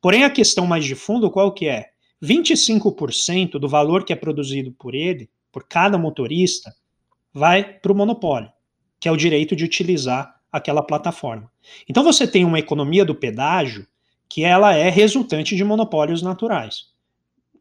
Porém, 0.00 0.24
a 0.24 0.30
questão 0.30 0.66
mais 0.66 0.84
de 0.84 0.94
fundo, 0.94 1.30
qual 1.30 1.52
que 1.52 1.66
é? 1.66 1.90
25% 2.22 3.52
do 3.52 3.68
valor 3.68 4.04
que 4.04 4.12
é 4.12 4.16
produzido 4.16 4.72
por 4.72 4.94
ele, 4.94 5.30
por 5.52 5.66
cada 5.66 5.96
motorista, 5.96 6.74
vai 7.32 7.64
para 7.64 7.92
o 7.92 7.94
monopólio, 7.94 8.50
que 9.06 9.08
é 9.08 9.12
o 9.12 9.16
direito 9.16 9.54
de 9.54 9.64
utilizar 9.64 10.34
aquela 10.50 10.82
plataforma. 10.82 11.48
Então, 11.88 12.02
você 12.02 12.26
tem 12.26 12.44
uma 12.44 12.58
economia 12.58 13.04
do 13.04 13.14
pedágio 13.14 13.86
que 14.28 14.42
ela 14.42 14.74
é 14.74 14.90
resultante 14.90 15.54
de 15.54 15.62
monopólios 15.62 16.22
naturais 16.22 16.86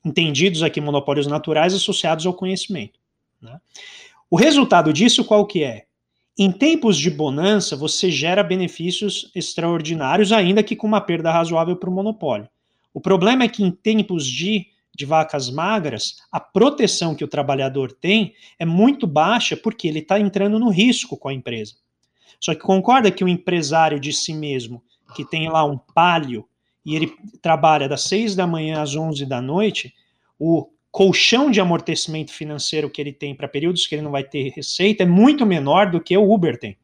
entendidos 0.03 0.61
aqui 0.61 0.79
monopólios 0.79 1.25
naturais 1.25 1.73
associados 1.73 2.25
ao 2.25 2.33
conhecimento. 2.33 2.99
Né? 3.41 3.59
O 4.29 4.35
resultado 4.35 4.93
disso 4.93 5.25
qual 5.25 5.45
que 5.45 5.63
é? 5.63 5.85
Em 6.37 6.51
tempos 6.51 6.97
de 6.97 7.09
bonança, 7.09 7.75
você 7.75 8.11
gera 8.11 8.43
benefícios 8.43 9.31
extraordinários, 9.33 10.31
ainda 10.31 10.61
que 10.61 10.75
com 10.75 10.85
uma 10.85 11.01
perda 11.01 11.31
razoável 11.31 11.75
para 11.75 11.89
o 11.89 11.93
monopólio. 11.93 12.49
O 12.93 13.01
problema 13.01 13.43
é 13.43 13.47
que 13.47 13.63
em 13.63 13.71
tempos 13.71 14.25
de, 14.27 14.67
de 14.95 15.05
vacas 15.05 15.49
magras, 15.49 16.17
a 16.31 16.39
proteção 16.39 17.13
que 17.13 17.23
o 17.23 17.27
trabalhador 17.27 17.91
tem 17.91 18.33
é 18.57 18.65
muito 18.65 19.05
baixa 19.05 19.57
porque 19.57 19.87
ele 19.87 19.99
está 19.99 20.19
entrando 20.19 20.57
no 20.57 20.69
risco 20.69 21.17
com 21.17 21.27
a 21.27 21.33
empresa. 21.33 21.75
Só 22.39 22.53
que 22.53 22.61
concorda 22.61 23.11
que 23.11 23.23
o 23.23 23.27
empresário 23.27 23.99
de 23.99 24.13
si 24.13 24.33
mesmo, 24.33 24.81
que 25.15 25.25
tem 25.25 25.49
lá 25.49 25.65
um 25.65 25.77
palio 25.77 26.47
e 26.85 26.95
ele 26.95 27.13
trabalha 27.41 27.89
das 27.89 28.03
6 28.03 28.35
da 28.35 28.45
manhã 28.45 28.81
às 28.81 28.95
11 28.95 29.25
da 29.25 29.41
noite, 29.41 29.93
o 30.39 30.69
colchão 30.91 31.51
de 31.51 31.59
amortecimento 31.59 32.31
financeiro 32.31 32.89
que 32.89 33.01
ele 33.01 33.11
tem 33.11 33.35
para 33.35 33.47
períodos 33.47 33.85
que 33.85 33.95
ele 33.95 34.01
não 34.01 34.11
vai 34.11 34.23
ter 34.23 34.49
receita 34.49 35.03
é 35.03 35.05
muito 35.05 35.45
menor 35.45 35.91
do 35.91 35.99
que 35.99 36.15
o 36.15 36.31
Uber 36.31 36.57
tem. 36.57 36.77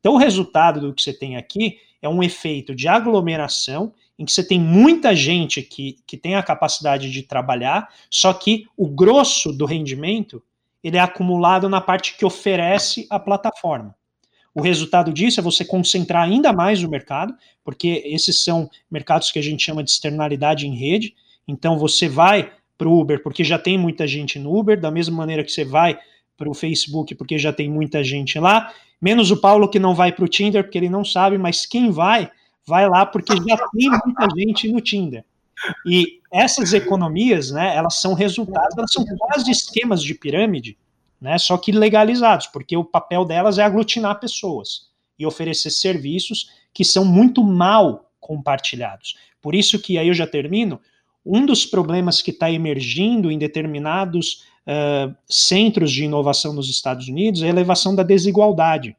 Então, 0.00 0.14
o 0.14 0.18
resultado 0.18 0.80
do 0.80 0.92
que 0.92 1.00
você 1.00 1.12
tem 1.12 1.36
aqui 1.36 1.78
é 2.02 2.08
um 2.08 2.22
efeito 2.22 2.74
de 2.74 2.88
aglomeração, 2.88 3.94
em 4.22 4.24
que 4.24 4.30
você 4.30 4.44
tem 4.44 4.60
muita 4.60 5.16
gente 5.16 5.60
que, 5.60 5.98
que 6.06 6.16
tem 6.16 6.36
a 6.36 6.42
capacidade 6.44 7.10
de 7.10 7.24
trabalhar, 7.24 7.88
só 8.08 8.32
que 8.32 8.66
o 8.76 8.86
grosso 8.86 9.52
do 9.52 9.66
rendimento 9.66 10.40
ele 10.82 10.96
é 10.96 11.00
acumulado 11.00 11.68
na 11.68 11.80
parte 11.80 12.16
que 12.16 12.24
oferece 12.24 13.04
a 13.10 13.18
plataforma. 13.18 13.96
O 14.54 14.60
resultado 14.60 15.12
disso 15.12 15.40
é 15.40 15.42
você 15.42 15.64
concentrar 15.64 16.22
ainda 16.22 16.52
mais 16.52 16.84
o 16.84 16.88
mercado, 16.88 17.34
porque 17.64 18.00
esses 18.06 18.44
são 18.44 18.70
mercados 18.88 19.32
que 19.32 19.40
a 19.40 19.42
gente 19.42 19.64
chama 19.64 19.82
de 19.82 19.90
externalidade 19.90 20.68
em 20.68 20.76
rede. 20.76 21.16
Então 21.48 21.76
você 21.76 22.08
vai 22.08 22.52
para 22.78 22.88
o 22.88 23.00
Uber 23.00 23.24
porque 23.24 23.42
já 23.42 23.58
tem 23.58 23.76
muita 23.76 24.06
gente 24.06 24.38
no 24.38 24.56
Uber, 24.56 24.80
da 24.80 24.90
mesma 24.90 25.16
maneira 25.16 25.42
que 25.42 25.50
você 25.50 25.64
vai 25.64 25.98
para 26.36 26.48
o 26.48 26.54
Facebook 26.54 27.12
porque 27.16 27.38
já 27.38 27.52
tem 27.52 27.68
muita 27.68 28.04
gente 28.04 28.38
lá, 28.38 28.72
menos 29.00 29.32
o 29.32 29.40
Paulo 29.40 29.68
que 29.68 29.80
não 29.80 29.96
vai 29.96 30.12
para 30.12 30.24
o 30.24 30.28
Tinder 30.28 30.62
porque 30.62 30.78
ele 30.78 30.88
não 30.88 31.04
sabe, 31.04 31.38
mas 31.38 31.66
quem 31.66 31.90
vai, 31.90 32.30
vai 32.66 32.88
lá 32.88 33.04
porque 33.04 33.34
já 33.34 33.56
tem 33.56 33.90
muita 33.90 34.28
gente 34.36 34.72
no 34.72 34.80
Tinder. 34.80 35.24
E 35.86 36.20
essas 36.32 36.72
economias, 36.72 37.50
né, 37.50 37.76
elas 37.76 38.00
são 38.00 38.14
resultados, 38.14 38.76
elas 38.76 38.92
são 38.92 39.04
quase 39.04 39.50
esquemas 39.50 40.02
de 40.02 40.14
pirâmide, 40.14 40.76
né, 41.20 41.38
só 41.38 41.56
que 41.56 41.70
legalizados, 41.70 42.46
porque 42.48 42.76
o 42.76 42.84
papel 42.84 43.24
delas 43.24 43.58
é 43.58 43.62
aglutinar 43.62 44.18
pessoas 44.18 44.90
e 45.18 45.26
oferecer 45.26 45.70
serviços 45.70 46.50
que 46.74 46.84
são 46.84 47.04
muito 47.04 47.44
mal 47.44 48.10
compartilhados. 48.18 49.16
Por 49.40 49.54
isso 49.54 49.78
que 49.78 49.98
aí 49.98 50.08
eu 50.08 50.14
já 50.14 50.26
termino, 50.26 50.80
um 51.24 51.46
dos 51.46 51.64
problemas 51.64 52.20
que 52.20 52.30
está 52.30 52.50
emergindo 52.50 53.30
em 53.30 53.38
determinados 53.38 54.44
uh, 54.66 55.14
centros 55.28 55.92
de 55.92 56.04
inovação 56.04 56.52
nos 56.52 56.68
Estados 56.68 57.08
Unidos 57.08 57.42
é 57.42 57.46
a 57.46 57.50
elevação 57.50 57.94
da 57.94 58.02
desigualdade. 58.02 58.96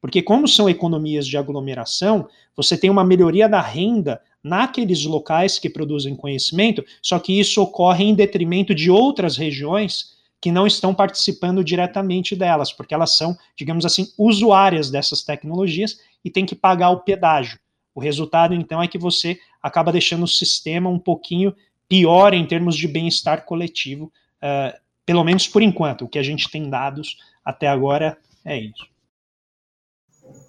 Porque, 0.00 0.20
como 0.20 0.48
são 0.48 0.68
economias 0.68 1.26
de 1.26 1.38
aglomeração, 1.38 2.28
você 2.56 2.76
tem 2.76 2.90
uma 2.90 3.04
melhoria 3.04 3.48
da 3.48 3.60
renda 3.60 4.20
naqueles 4.42 5.04
locais 5.04 5.58
que 5.58 5.70
produzem 5.70 6.16
conhecimento, 6.16 6.84
só 7.00 7.18
que 7.18 7.38
isso 7.38 7.62
ocorre 7.62 8.04
em 8.04 8.14
detrimento 8.14 8.74
de 8.74 8.90
outras 8.90 9.36
regiões 9.36 10.12
que 10.40 10.50
não 10.50 10.66
estão 10.66 10.92
participando 10.92 11.62
diretamente 11.62 12.34
delas, 12.34 12.72
porque 12.72 12.92
elas 12.92 13.16
são, 13.16 13.38
digamos 13.56 13.86
assim, 13.86 14.08
usuárias 14.18 14.90
dessas 14.90 15.22
tecnologias 15.22 16.00
e 16.24 16.30
têm 16.30 16.44
que 16.44 16.56
pagar 16.56 16.90
o 16.90 17.00
pedágio. 17.00 17.60
O 17.94 18.00
resultado, 18.00 18.52
então, 18.52 18.82
é 18.82 18.88
que 18.88 18.98
você 18.98 19.38
acaba 19.62 19.92
deixando 19.92 20.24
o 20.24 20.28
sistema 20.28 20.90
um 20.90 20.98
pouquinho 20.98 21.54
pior 21.88 22.34
em 22.34 22.44
termos 22.44 22.76
de 22.76 22.88
bem-estar 22.88 23.44
coletivo, 23.44 24.12
uh, 24.42 24.76
pelo 25.06 25.22
menos 25.22 25.46
por 25.46 25.62
enquanto. 25.62 26.04
O 26.04 26.08
que 26.08 26.18
a 26.18 26.22
gente 26.22 26.50
tem 26.50 26.68
dados 26.68 27.18
até 27.44 27.68
agora 27.68 28.18
é 28.44 28.58
isso. 28.58 28.91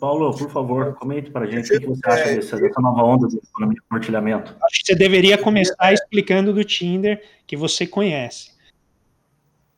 Paulo, 0.04 0.38
por 0.38 0.50
favor, 0.50 0.94
comente 0.96 1.32
para 1.32 1.46
a 1.46 1.48
gente 1.50 1.74
o 1.74 1.80
que 1.80 1.88
você 1.88 2.02
acha 2.10 2.36
dessa, 2.36 2.58
dessa 2.58 2.82
nova 2.82 3.04
onda 3.04 3.26
de 3.26 3.38
economia 3.38 3.76
de 3.76 3.82
compartilhamento. 3.84 4.54
Acho 4.66 4.82
que 4.82 4.88
você 4.88 4.96
deveria 4.96 5.38
começar 5.38 5.94
explicando 5.94 6.52
do 6.52 6.62
Tinder 6.62 7.24
que 7.48 7.56
você 7.56 7.88
conhece. 7.88 8.52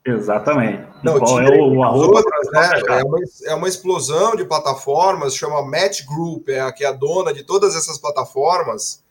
Exatamente. 0.04 0.84
Não, 1.04 1.20
Qual 1.20 1.40
é 1.40 1.62
o, 1.62 1.76
o 1.76 1.78
outras, 1.78 2.52
né? 2.52 2.98
é, 2.98 3.04
uma, 3.04 3.20
é 3.46 3.54
uma 3.54 3.68
explosão 3.68 4.36
de 4.36 4.44
plataformas, 4.46 5.36
chama 5.36 5.62
Match 5.62 6.04
Group, 6.08 6.50
é 6.50 6.60
a 6.60 6.72
que 6.72 6.84
é 6.84 6.88
a 6.88 6.92
dona 6.92 7.32
de 7.32 7.44
todas 7.44 7.76
essas 7.76 8.00
plataformas, 8.00 9.04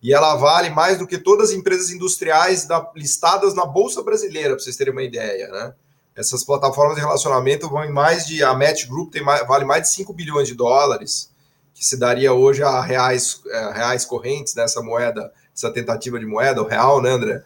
e 0.00 0.14
ela 0.14 0.36
vale 0.36 0.70
mais 0.70 0.98
do 0.98 1.06
que 1.06 1.18
todas 1.18 1.50
as 1.50 1.56
empresas 1.56 1.90
industriais 1.90 2.64
da, 2.64 2.92
listadas 2.94 3.56
na 3.56 3.66
Bolsa 3.66 4.04
Brasileira, 4.04 4.50
para 4.50 4.60
vocês 4.60 4.76
terem 4.76 4.92
uma 4.92 5.02
ideia, 5.02 5.48
né? 5.48 5.74
Essas 6.16 6.44
plataformas 6.44 6.96
de 6.96 7.00
relacionamento 7.00 7.68
vão 7.68 7.84
em 7.84 7.92
mais 7.92 8.26
de. 8.26 8.42
A 8.42 8.54
Match 8.54 8.86
Group 8.86 9.12
tem 9.12 9.22
mais, 9.22 9.46
vale 9.46 9.64
mais 9.64 9.82
de 9.82 9.90
5 9.90 10.12
bilhões 10.12 10.48
de 10.48 10.54
dólares, 10.54 11.30
que 11.74 11.84
se 11.84 11.96
daria 11.96 12.32
hoje 12.32 12.62
a 12.62 12.80
reais, 12.80 13.40
é, 13.46 13.72
reais 13.72 14.04
correntes 14.04 14.54
nessa 14.54 14.82
moeda 14.82 15.32
essa 15.60 15.70
tentativa 15.70 16.18
de 16.18 16.26
moeda, 16.26 16.62
o 16.62 16.66
real, 16.66 17.02
né, 17.02 17.10
André? 17.10 17.42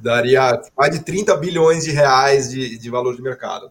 Daria 0.00 0.60
mais 0.76 0.92
de 0.92 1.00
30 1.02 1.36
bilhões 1.36 1.84
de 1.84 1.90
reais 1.90 2.50
de, 2.50 2.78
de 2.78 2.90
valor 2.90 3.16
de 3.16 3.22
mercado. 3.22 3.70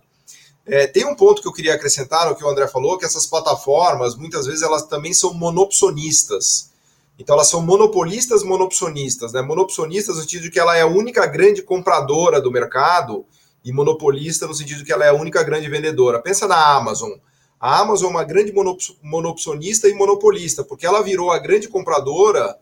É, 0.65 0.87
tem 0.87 1.05
um 1.05 1.15
ponto 1.15 1.41
que 1.41 1.47
eu 1.47 1.53
queria 1.53 1.75
acrescentar 1.75 2.27
no 2.27 2.35
que 2.35 2.43
o 2.43 2.49
André 2.49 2.67
falou, 2.67 2.97
que 2.97 3.05
essas 3.05 3.27
plataformas, 3.27 4.15
muitas 4.15 4.45
vezes, 4.45 4.61
elas 4.61 4.83
também 4.83 5.13
são 5.13 5.33
monopsonistas. 5.33 6.71
Então, 7.19 7.35
elas 7.35 7.49
são 7.49 7.61
monopolistas 7.61 8.43
monopsonistas, 8.43 9.33
né? 9.33 9.41
Monopsonistas 9.41 10.15
no 10.15 10.21
sentido 10.21 10.43
de 10.43 10.51
que 10.51 10.59
ela 10.59 10.75
é 10.75 10.81
a 10.81 10.87
única 10.87 11.25
grande 11.27 11.61
compradora 11.61 12.41
do 12.41 12.51
mercado 12.51 13.25
e 13.63 13.71
monopolista 13.71 14.45
no 14.45 14.53
sentido 14.53 14.83
que 14.83 14.91
ela 14.91 15.05
é 15.05 15.09
a 15.09 15.13
única 15.13 15.41
grande 15.43 15.69
vendedora. 15.69 16.21
Pensa 16.21 16.47
na 16.47 16.75
Amazon. 16.75 17.11
A 17.59 17.79
Amazon 17.79 18.09
é 18.09 18.11
uma 18.11 18.23
grande 18.23 18.53
monopsonista 19.01 19.87
e 19.87 19.93
monopolista, 19.93 20.63
porque 20.63 20.85
ela 20.85 21.01
virou 21.01 21.31
a 21.31 21.39
grande 21.39 21.69
compradora 21.69 22.57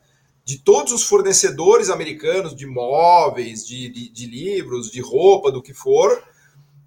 de 0.45 0.59
todos 0.59 0.93
os 0.93 1.03
fornecedores 1.03 1.89
americanos 1.89 2.55
de 2.55 2.67
móveis, 2.67 3.65
de, 3.65 3.89
de, 3.89 4.09
de, 4.09 4.25
livros, 4.27 4.91
de 4.91 5.01
roupa, 5.01 5.51
do 5.51 5.61
que 5.61 5.73
for, 5.73 6.23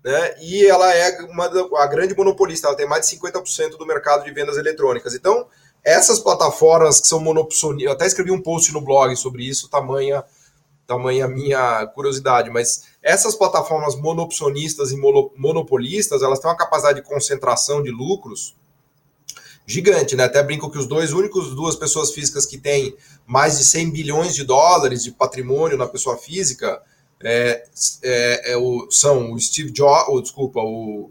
né? 0.05 0.35
E 0.41 0.65
ela 0.65 0.95
é 0.95 1.23
uma 1.23 1.47
a 1.79 1.87
grande 1.87 2.17
monopolista, 2.17 2.69
ela 2.69 2.77
tem 2.77 2.87
mais 2.87 3.09
de 3.09 3.17
50% 3.17 3.77
do 3.77 3.87
mercado 3.87 4.25
de 4.25 4.31
vendas 4.31 4.57
eletrônicas. 4.57 5.15
Então, 5.15 5.47
essas 5.83 6.21
plataformas 6.21 7.01
que 7.01 7.09
são 7.09 7.19
monopsonistas, 7.21 7.87
eu 7.87 7.93
até 7.93 8.07
escrevi 8.07 8.31
um 8.31 8.43
post 8.43 8.73
no 8.73 8.81
blog 8.81 9.17
sobre 9.17 9.45
isso, 9.45 9.69
tamanha 9.69 10.25
tamanha 10.87 11.27
minha 11.27 11.87
curiosidade, 11.89 12.51
mas 12.51 12.85
essas 13.05 13.35
plataformas 13.37 13.95
monopsonistas 13.95 14.91
e 14.91 14.97
monopolistas, 14.97 16.23
elas 16.23 16.41
têm 16.41 16.51
uma 16.51 16.57
capacidade 16.57 17.03
de 17.03 17.07
concentração 17.07 17.83
de 17.83 17.91
lucros 17.91 18.57
gigante, 19.67 20.17
né? 20.17 20.25
Até 20.25 20.43
brinco 20.43 20.71
que 20.71 20.79
os 20.79 20.87
dois 20.87 21.13
únicos 21.13 21.55
duas 21.55 21.77
pessoas 21.77 22.13
físicas 22.13 22.47
que 22.47 22.57
têm 22.57 22.97
mais 23.27 23.59
de 23.59 23.65
100 23.65 23.91
bilhões 23.91 24.35
de 24.35 24.43
dólares 24.43 25.05
de 25.05 25.13
patrimônio 25.13 25.77
na 25.77 25.87
pessoa 25.87 26.17
física 26.17 26.81
é, 27.23 27.65
é, 28.03 28.53
é 28.53 28.57
o, 28.57 28.89
são 28.91 29.33
o 29.33 29.41
Steve 29.41 29.71
Jobs, 29.71 30.09
ou, 30.09 30.23
desculpa, 30.23 30.61
o, 30.61 31.11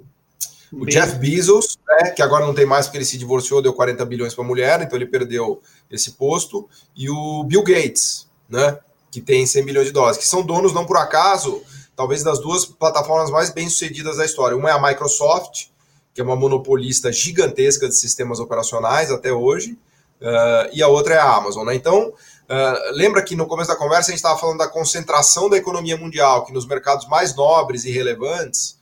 o 0.71 0.85
Jeff 0.85 1.15
Bezos, 1.17 1.77
né, 1.87 2.11
que 2.11 2.21
agora 2.21 2.45
não 2.45 2.53
tem 2.53 2.65
mais 2.65 2.85
porque 2.85 2.97
ele 2.97 3.05
se 3.05 3.17
divorciou, 3.17 3.61
deu 3.61 3.73
40 3.73 4.05
bilhões 4.05 4.33
para 4.33 4.43
a 4.43 4.47
mulher, 4.47 4.81
então 4.81 4.97
ele 4.97 5.07
perdeu 5.07 5.61
esse 5.89 6.11
posto, 6.11 6.67
e 6.95 7.09
o 7.09 7.43
Bill 7.43 7.63
Gates, 7.63 8.27
né, 8.49 8.77
que 9.11 9.21
tem 9.21 9.45
100 9.45 9.65
bilhões 9.65 9.87
de 9.87 9.93
dólares, 9.93 10.17
que 10.17 10.27
são 10.27 10.43
donos, 10.43 10.73
não 10.73 10.85
por 10.85 10.97
acaso, 10.97 11.63
talvez 11.95 12.23
das 12.23 12.39
duas 12.39 12.65
plataformas 12.65 13.29
mais 13.29 13.49
bem-sucedidas 13.49 14.17
da 14.17 14.25
história. 14.25 14.57
Uma 14.57 14.69
é 14.69 14.73
a 14.73 14.81
Microsoft, 14.81 15.67
que 16.13 16.21
é 16.21 16.23
uma 16.23 16.35
monopolista 16.35 17.11
gigantesca 17.11 17.87
de 17.87 17.97
sistemas 17.97 18.39
operacionais 18.39 19.11
até 19.11 19.31
hoje, 19.31 19.77
uh, 20.21 20.69
e 20.71 20.81
a 20.81 20.87
outra 20.87 21.15
é 21.15 21.17
a 21.17 21.35
Amazon. 21.35 21.65
Né? 21.65 21.75
Então, 21.75 22.09
uh, 22.09 22.91
lembra 22.91 23.23
que 23.23 23.35
no 23.35 23.47
começo 23.47 23.69
da 23.69 23.75
conversa 23.75 24.09
a 24.09 24.11
gente 24.11 24.17
estava 24.17 24.39
falando 24.39 24.59
da 24.59 24.67
concentração 24.67 25.49
da 25.49 25.57
economia 25.57 25.97
mundial, 25.97 26.45
que 26.45 26.53
nos 26.53 26.67
mercados 26.67 27.07
mais 27.07 27.35
nobres 27.35 27.85
e 27.85 27.91
relevantes, 27.91 28.77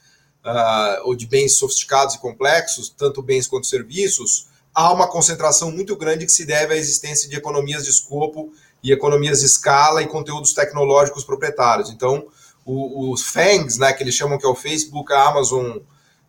uh, 0.45 1.07
ou 1.07 1.15
de 1.15 1.25
bens 1.25 1.57
sofisticados 1.57 2.15
e 2.15 2.19
complexos, 2.19 2.89
tanto 2.89 3.21
bens 3.21 3.47
quanto 3.47 3.67
serviços, 3.67 4.47
há 4.73 4.91
uma 4.91 5.07
concentração 5.07 5.71
muito 5.71 5.95
grande 5.95 6.25
que 6.25 6.31
se 6.31 6.45
deve 6.45 6.73
à 6.73 6.77
existência 6.77 7.29
de 7.29 7.35
economias 7.35 7.83
de 7.83 7.89
escopo 7.89 8.51
e 8.83 8.91
economias 8.91 9.39
de 9.39 9.45
escala 9.45 10.01
e 10.01 10.07
conteúdos 10.07 10.53
tecnológicos 10.53 11.23
proprietários. 11.23 11.89
Então, 11.89 12.25
os 12.65 13.23
FANGs, 13.23 13.77
né, 13.77 13.91
que 13.93 14.03
eles 14.03 14.15
chamam 14.15 14.37
que 14.37 14.45
é 14.45 14.49
o 14.49 14.55
Facebook, 14.55 15.11
a 15.11 15.27
Amazon, 15.27 15.79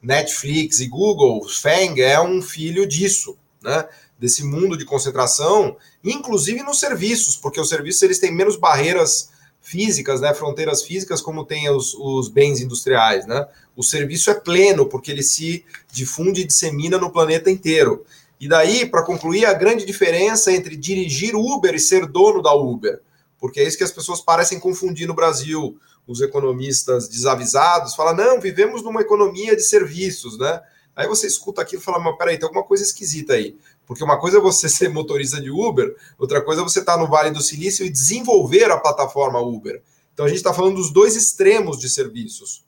Netflix 0.03 0.81
e 0.81 0.89
Google, 0.89 1.47
Fang 1.49 2.01
é 2.03 2.21
um 2.21 2.43
filho 2.43 2.85
disso, 2.87 3.39
né? 3.63 3.87
Desse 4.19 4.45
mundo 4.45 4.77
de 4.77 4.85
concentração, 4.85 5.77
inclusive 6.03 6.63
nos 6.63 6.81
serviços, 6.81 7.37
porque 7.37 7.61
os 7.61 7.69
serviços 7.69 8.03
eles 8.03 8.19
têm 8.19 8.35
menos 8.35 8.57
barreiras 8.57 9.31
físicas, 9.61 10.21
né? 10.21 10.35
Fronteiras 10.35 10.83
físicas, 10.83 11.21
como 11.21 11.45
tem 11.45 11.71
os, 11.71 11.95
os 11.95 12.29
bens 12.29 12.61
industriais, 12.61 13.27
né? 13.27 13.47
O 13.77 13.83
serviço 13.83 14.29
é 14.31 14.35
pleno, 14.35 14.87
porque 14.87 15.13
ele 15.13 15.23
se 15.23 15.65
difunde 15.91 16.41
e 16.41 16.47
dissemina 16.47 16.99
no 16.99 17.13
planeta 17.13 17.49
inteiro. 17.49 18.05
E 18.41 18.49
daí, 18.49 18.85
para 18.85 19.05
concluir, 19.05 19.47
a 19.47 19.53
grande 19.53 19.85
diferença 19.85 20.53
entre 20.53 20.77
dirigir 20.77 21.37
Uber 21.37 21.75
e 21.77 21.79
ser 21.79 22.07
dono 22.07 22.43
da 22.43 22.53
Uber, 22.53 23.01
porque 23.39 23.61
é 23.61 23.65
isso 23.65 23.79
que 23.79 23.85
as 23.85 23.93
pessoas 23.93 24.21
parecem 24.21 24.59
confundir 24.59 25.07
no 25.07 25.15
Brasil 25.15 25.79
os 26.07 26.21
economistas 26.21 27.09
desavisados, 27.09 27.95
fala 27.95 28.13
não, 28.13 28.41
vivemos 28.41 28.83
numa 28.83 29.01
economia 29.01 29.55
de 29.55 29.63
serviços, 29.63 30.37
né? 30.39 30.61
Aí 30.95 31.07
você 31.07 31.27
escuta 31.27 31.63
aquilo 31.63 31.81
e 31.81 31.85
fala, 31.85 31.99
mas 31.99 32.17
peraí, 32.19 32.37
tem 32.37 32.47
alguma 32.47 32.65
coisa 32.65 32.83
esquisita 32.83 33.33
aí. 33.33 33.57
Porque 33.87 34.05
uma 34.05 34.19
coisa 34.19 34.39
é 34.39 34.41
você 34.41 34.69
ser 34.69 34.89
motorista 34.89 35.41
de 35.41 35.51
Uber, 35.51 35.95
outra 36.19 36.43
coisa 36.43 36.61
é 36.61 36.65
você 36.65 36.81
estar 36.81 36.95
tá 36.95 37.01
no 37.01 37.09
Vale 37.09 37.31
do 37.31 37.43
Silício 37.43 37.85
e 37.85 37.91
desenvolver 37.91 38.71
a 38.71 38.79
plataforma 38.79 39.41
Uber. 39.41 39.83
Então 40.13 40.27
a 40.27 40.29
gente 40.29 40.39
está 40.39 40.53
falando 40.53 40.77
dos 40.77 40.93
dois 40.93 41.17
extremos 41.17 41.79
de 41.79 41.89
serviços. 41.89 42.65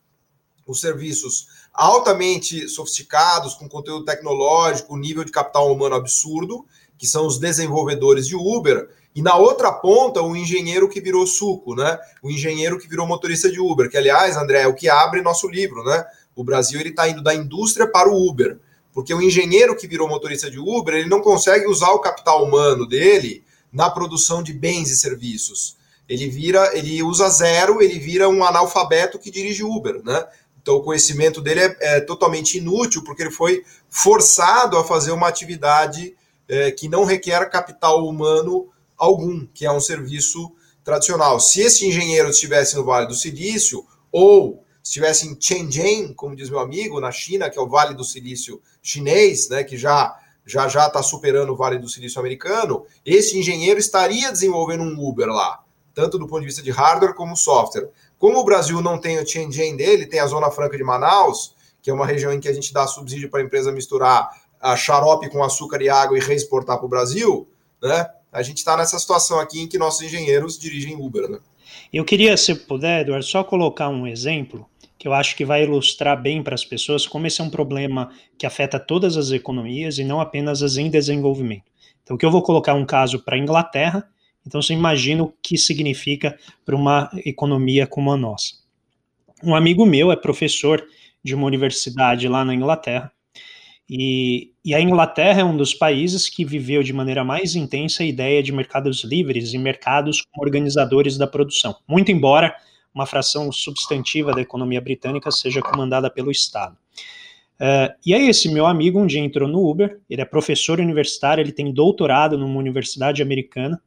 Os 0.66 0.80
serviços 0.80 1.48
altamente 1.72 2.68
sofisticados, 2.68 3.54
com 3.54 3.68
conteúdo 3.68 4.04
tecnológico, 4.04 4.96
nível 4.96 5.24
de 5.24 5.32
capital 5.32 5.70
humano 5.70 5.94
absurdo, 5.94 6.64
que 6.96 7.06
são 7.06 7.26
os 7.26 7.38
desenvolvedores 7.38 8.26
de 8.26 8.34
Uber, 8.34 8.88
e 9.14 9.22
na 9.22 9.36
outra 9.36 9.72
ponta, 9.72 10.20
o 10.20 10.34
engenheiro 10.34 10.88
que 10.88 11.00
virou 11.00 11.24
suco, 11.26 11.76
né? 11.76 11.98
O 12.20 12.30
engenheiro 12.30 12.78
que 12.78 12.88
virou 12.88 13.06
motorista 13.06 13.48
de 13.50 13.60
Uber, 13.60 13.88
que 13.88 13.96
aliás, 13.96 14.36
André, 14.36 14.62
é 14.62 14.66
o 14.66 14.74
que 14.74 14.88
abre 14.88 15.22
nosso 15.22 15.46
livro, 15.46 15.84
né? 15.84 16.04
O 16.34 16.42
Brasil 16.42 16.80
ele 16.80 16.88
está 16.88 17.08
indo 17.08 17.22
da 17.22 17.32
indústria 17.32 17.86
para 17.86 18.10
o 18.10 18.28
Uber, 18.28 18.58
porque 18.92 19.14
o 19.14 19.22
engenheiro 19.22 19.76
que 19.76 19.86
virou 19.86 20.08
motorista 20.08 20.50
de 20.50 20.58
Uber, 20.58 20.94
ele 20.94 21.08
não 21.08 21.20
consegue 21.20 21.66
usar 21.68 21.90
o 21.90 22.00
capital 22.00 22.44
humano 22.44 22.86
dele 22.86 23.44
na 23.72 23.88
produção 23.88 24.42
de 24.42 24.52
bens 24.52 24.90
e 24.90 24.96
serviços. 24.96 25.76
Ele 26.08 26.28
vira, 26.28 26.76
ele 26.76 27.00
usa 27.02 27.28
zero, 27.28 27.80
ele 27.80 28.00
vira 28.00 28.28
um 28.28 28.44
analfabeto 28.44 29.18
que 29.18 29.30
dirige 29.30 29.62
Uber, 29.62 30.02
né? 30.04 30.26
Então, 30.60 30.76
o 30.76 30.82
conhecimento 30.82 31.40
dele 31.40 31.60
é, 31.60 31.76
é 31.80 32.00
totalmente 32.00 32.58
inútil, 32.58 33.04
porque 33.04 33.22
ele 33.22 33.30
foi 33.30 33.62
forçado 33.88 34.76
a 34.76 34.82
fazer 34.82 35.12
uma 35.12 35.28
atividade 35.28 36.16
é, 36.48 36.72
que 36.72 36.88
não 36.88 37.04
requer 37.04 37.48
capital 37.48 38.06
humano 38.06 38.68
algum, 39.04 39.46
que 39.46 39.64
é 39.64 39.70
um 39.70 39.80
serviço 39.80 40.52
tradicional. 40.82 41.40
Se 41.40 41.60
esse 41.60 41.86
engenheiro 41.86 42.28
estivesse 42.28 42.76
no 42.76 42.84
Vale 42.84 43.06
do 43.06 43.14
Silício, 43.14 43.86
ou 44.12 44.64
estivesse 44.82 45.26
em 45.26 45.36
Shenzhen, 45.40 46.12
como 46.12 46.36
diz 46.36 46.50
meu 46.50 46.60
amigo, 46.60 47.00
na 47.00 47.10
China, 47.10 47.48
que 47.48 47.58
é 47.58 47.62
o 47.62 47.68
Vale 47.68 47.94
do 47.94 48.04
Silício 48.04 48.60
chinês, 48.82 49.48
né, 49.48 49.64
que 49.64 49.76
já 49.76 50.18
já 50.46 50.68
já 50.68 50.86
está 50.86 51.02
superando 51.02 51.54
o 51.54 51.56
Vale 51.56 51.78
do 51.78 51.88
Silício 51.88 52.20
americano, 52.20 52.84
esse 53.04 53.38
engenheiro 53.38 53.80
estaria 53.80 54.30
desenvolvendo 54.30 54.82
um 54.82 55.08
Uber 55.08 55.26
lá, 55.28 55.64
tanto 55.94 56.18
do 56.18 56.26
ponto 56.26 56.40
de 56.40 56.46
vista 56.46 56.62
de 56.62 56.70
hardware 56.70 57.14
como 57.14 57.34
software. 57.34 57.88
Como 58.18 58.38
o 58.38 58.44
Brasil 58.44 58.82
não 58.82 58.98
tem 58.98 59.18
o 59.18 59.26
Shenzhen 59.26 59.74
dele, 59.74 60.04
tem 60.04 60.20
a 60.20 60.26
Zona 60.26 60.50
Franca 60.50 60.76
de 60.76 60.84
Manaus, 60.84 61.54
que 61.80 61.90
é 61.90 61.94
uma 61.94 62.04
região 62.04 62.30
em 62.30 62.40
que 62.40 62.48
a 62.48 62.52
gente 62.52 62.74
dá 62.74 62.86
subsídio 62.86 63.30
para 63.30 63.40
a 63.40 63.42
empresa 63.42 63.72
misturar 63.72 64.30
a 64.60 64.76
xarope 64.76 65.30
com 65.30 65.42
açúcar 65.42 65.80
e 65.82 65.88
água 65.88 66.16
e 66.16 66.20
reexportar 66.20 66.76
para 66.76 66.86
o 66.86 66.88
Brasil, 66.88 67.48
né? 67.82 68.06
A 68.34 68.42
gente 68.42 68.58
está 68.58 68.76
nessa 68.76 68.98
situação 68.98 69.38
aqui 69.38 69.60
em 69.60 69.68
que 69.68 69.78
nossos 69.78 70.02
engenheiros 70.02 70.58
dirigem 70.58 70.96
Uber, 70.96 71.28
né? 71.28 71.38
Eu 71.92 72.04
queria, 72.04 72.36
se 72.36 72.54
puder, 72.54 73.02
Eduardo, 73.02 73.24
só 73.24 73.44
colocar 73.44 73.88
um 73.88 74.06
exemplo 74.06 74.68
que 74.98 75.06
eu 75.06 75.12
acho 75.12 75.36
que 75.36 75.44
vai 75.44 75.62
ilustrar 75.62 76.20
bem 76.20 76.42
para 76.42 76.54
as 76.54 76.64
pessoas 76.64 77.06
como 77.06 77.26
esse 77.26 77.40
é 77.40 77.44
um 77.44 77.50
problema 77.50 78.10
que 78.38 78.46
afeta 78.46 78.80
todas 78.80 79.16
as 79.16 79.30
economias 79.30 79.98
e 79.98 80.04
não 80.04 80.20
apenas 80.20 80.62
as 80.62 80.76
em 80.76 80.90
desenvolvimento. 80.90 81.70
Então, 82.02 82.16
que 82.16 82.26
eu 82.26 82.30
vou 82.30 82.42
colocar 82.42 82.74
um 82.74 82.84
caso 82.84 83.22
para 83.22 83.36
a 83.36 83.38
Inglaterra, 83.38 84.08
então 84.46 84.60
você 84.60 84.72
imagina 84.72 85.22
o 85.22 85.32
que 85.42 85.56
significa 85.56 86.36
para 86.64 86.74
uma 86.74 87.10
economia 87.24 87.86
como 87.86 88.10
a 88.10 88.16
nossa. 88.16 88.54
Um 89.42 89.54
amigo 89.54 89.86
meu 89.86 90.10
é 90.10 90.16
professor 90.16 90.84
de 91.22 91.34
uma 91.34 91.46
universidade 91.46 92.26
lá 92.26 92.44
na 92.44 92.54
Inglaterra, 92.54 93.12
e, 93.88 94.53
e, 94.64 94.74
a 94.74 94.80
Inglaterra 94.80 95.40
é 95.40 95.44
um 95.44 95.56
dos 95.56 95.74
países 95.74 96.28
que 96.28 96.44
viveu 96.44 96.82
de 96.82 96.92
maneira 96.92 97.22
mais 97.22 97.54
intensa 97.54 98.02
a 98.02 98.06
ideia 98.06 98.42
de 98.42 98.52
mercados 98.52 99.04
livres 99.04 99.52
e 99.52 99.58
mercados 99.58 100.22
como 100.22 100.44
organizadores 100.44 101.18
da 101.18 101.26
produção. 101.26 101.76
Muito 101.86 102.10
embora 102.10 102.54
uma 102.94 103.06
fração 103.06 103.50
substantiva 103.50 104.32
da 104.32 104.40
economia 104.40 104.80
britânica 104.80 105.30
seja 105.30 105.60
comandada 105.60 106.08
pelo 106.08 106.30
Estado. 106.30 106.76
Uh, 107.54 107.92
e 108.04 108.14
aí 108.14 108.28
esse 108.28 108.48
meu 108.48 108.66
amigo 108.66 109.00
um 109.00 109.06
dia 109.06 109.20
entrou 109.20 109.48
no 109.48 109.68
Uber, 109.68 110.00
ele 110.08 110.22
é 110.22 110.24
professor 110.24 110.80
universitário, 110.80 111.42
ele 111.42 111.52
tem 111.52 111.72
doutorado 111.72 112.36
numa 112.38 112.58
universidade 112.58 113.22
americana, 113.22 113.80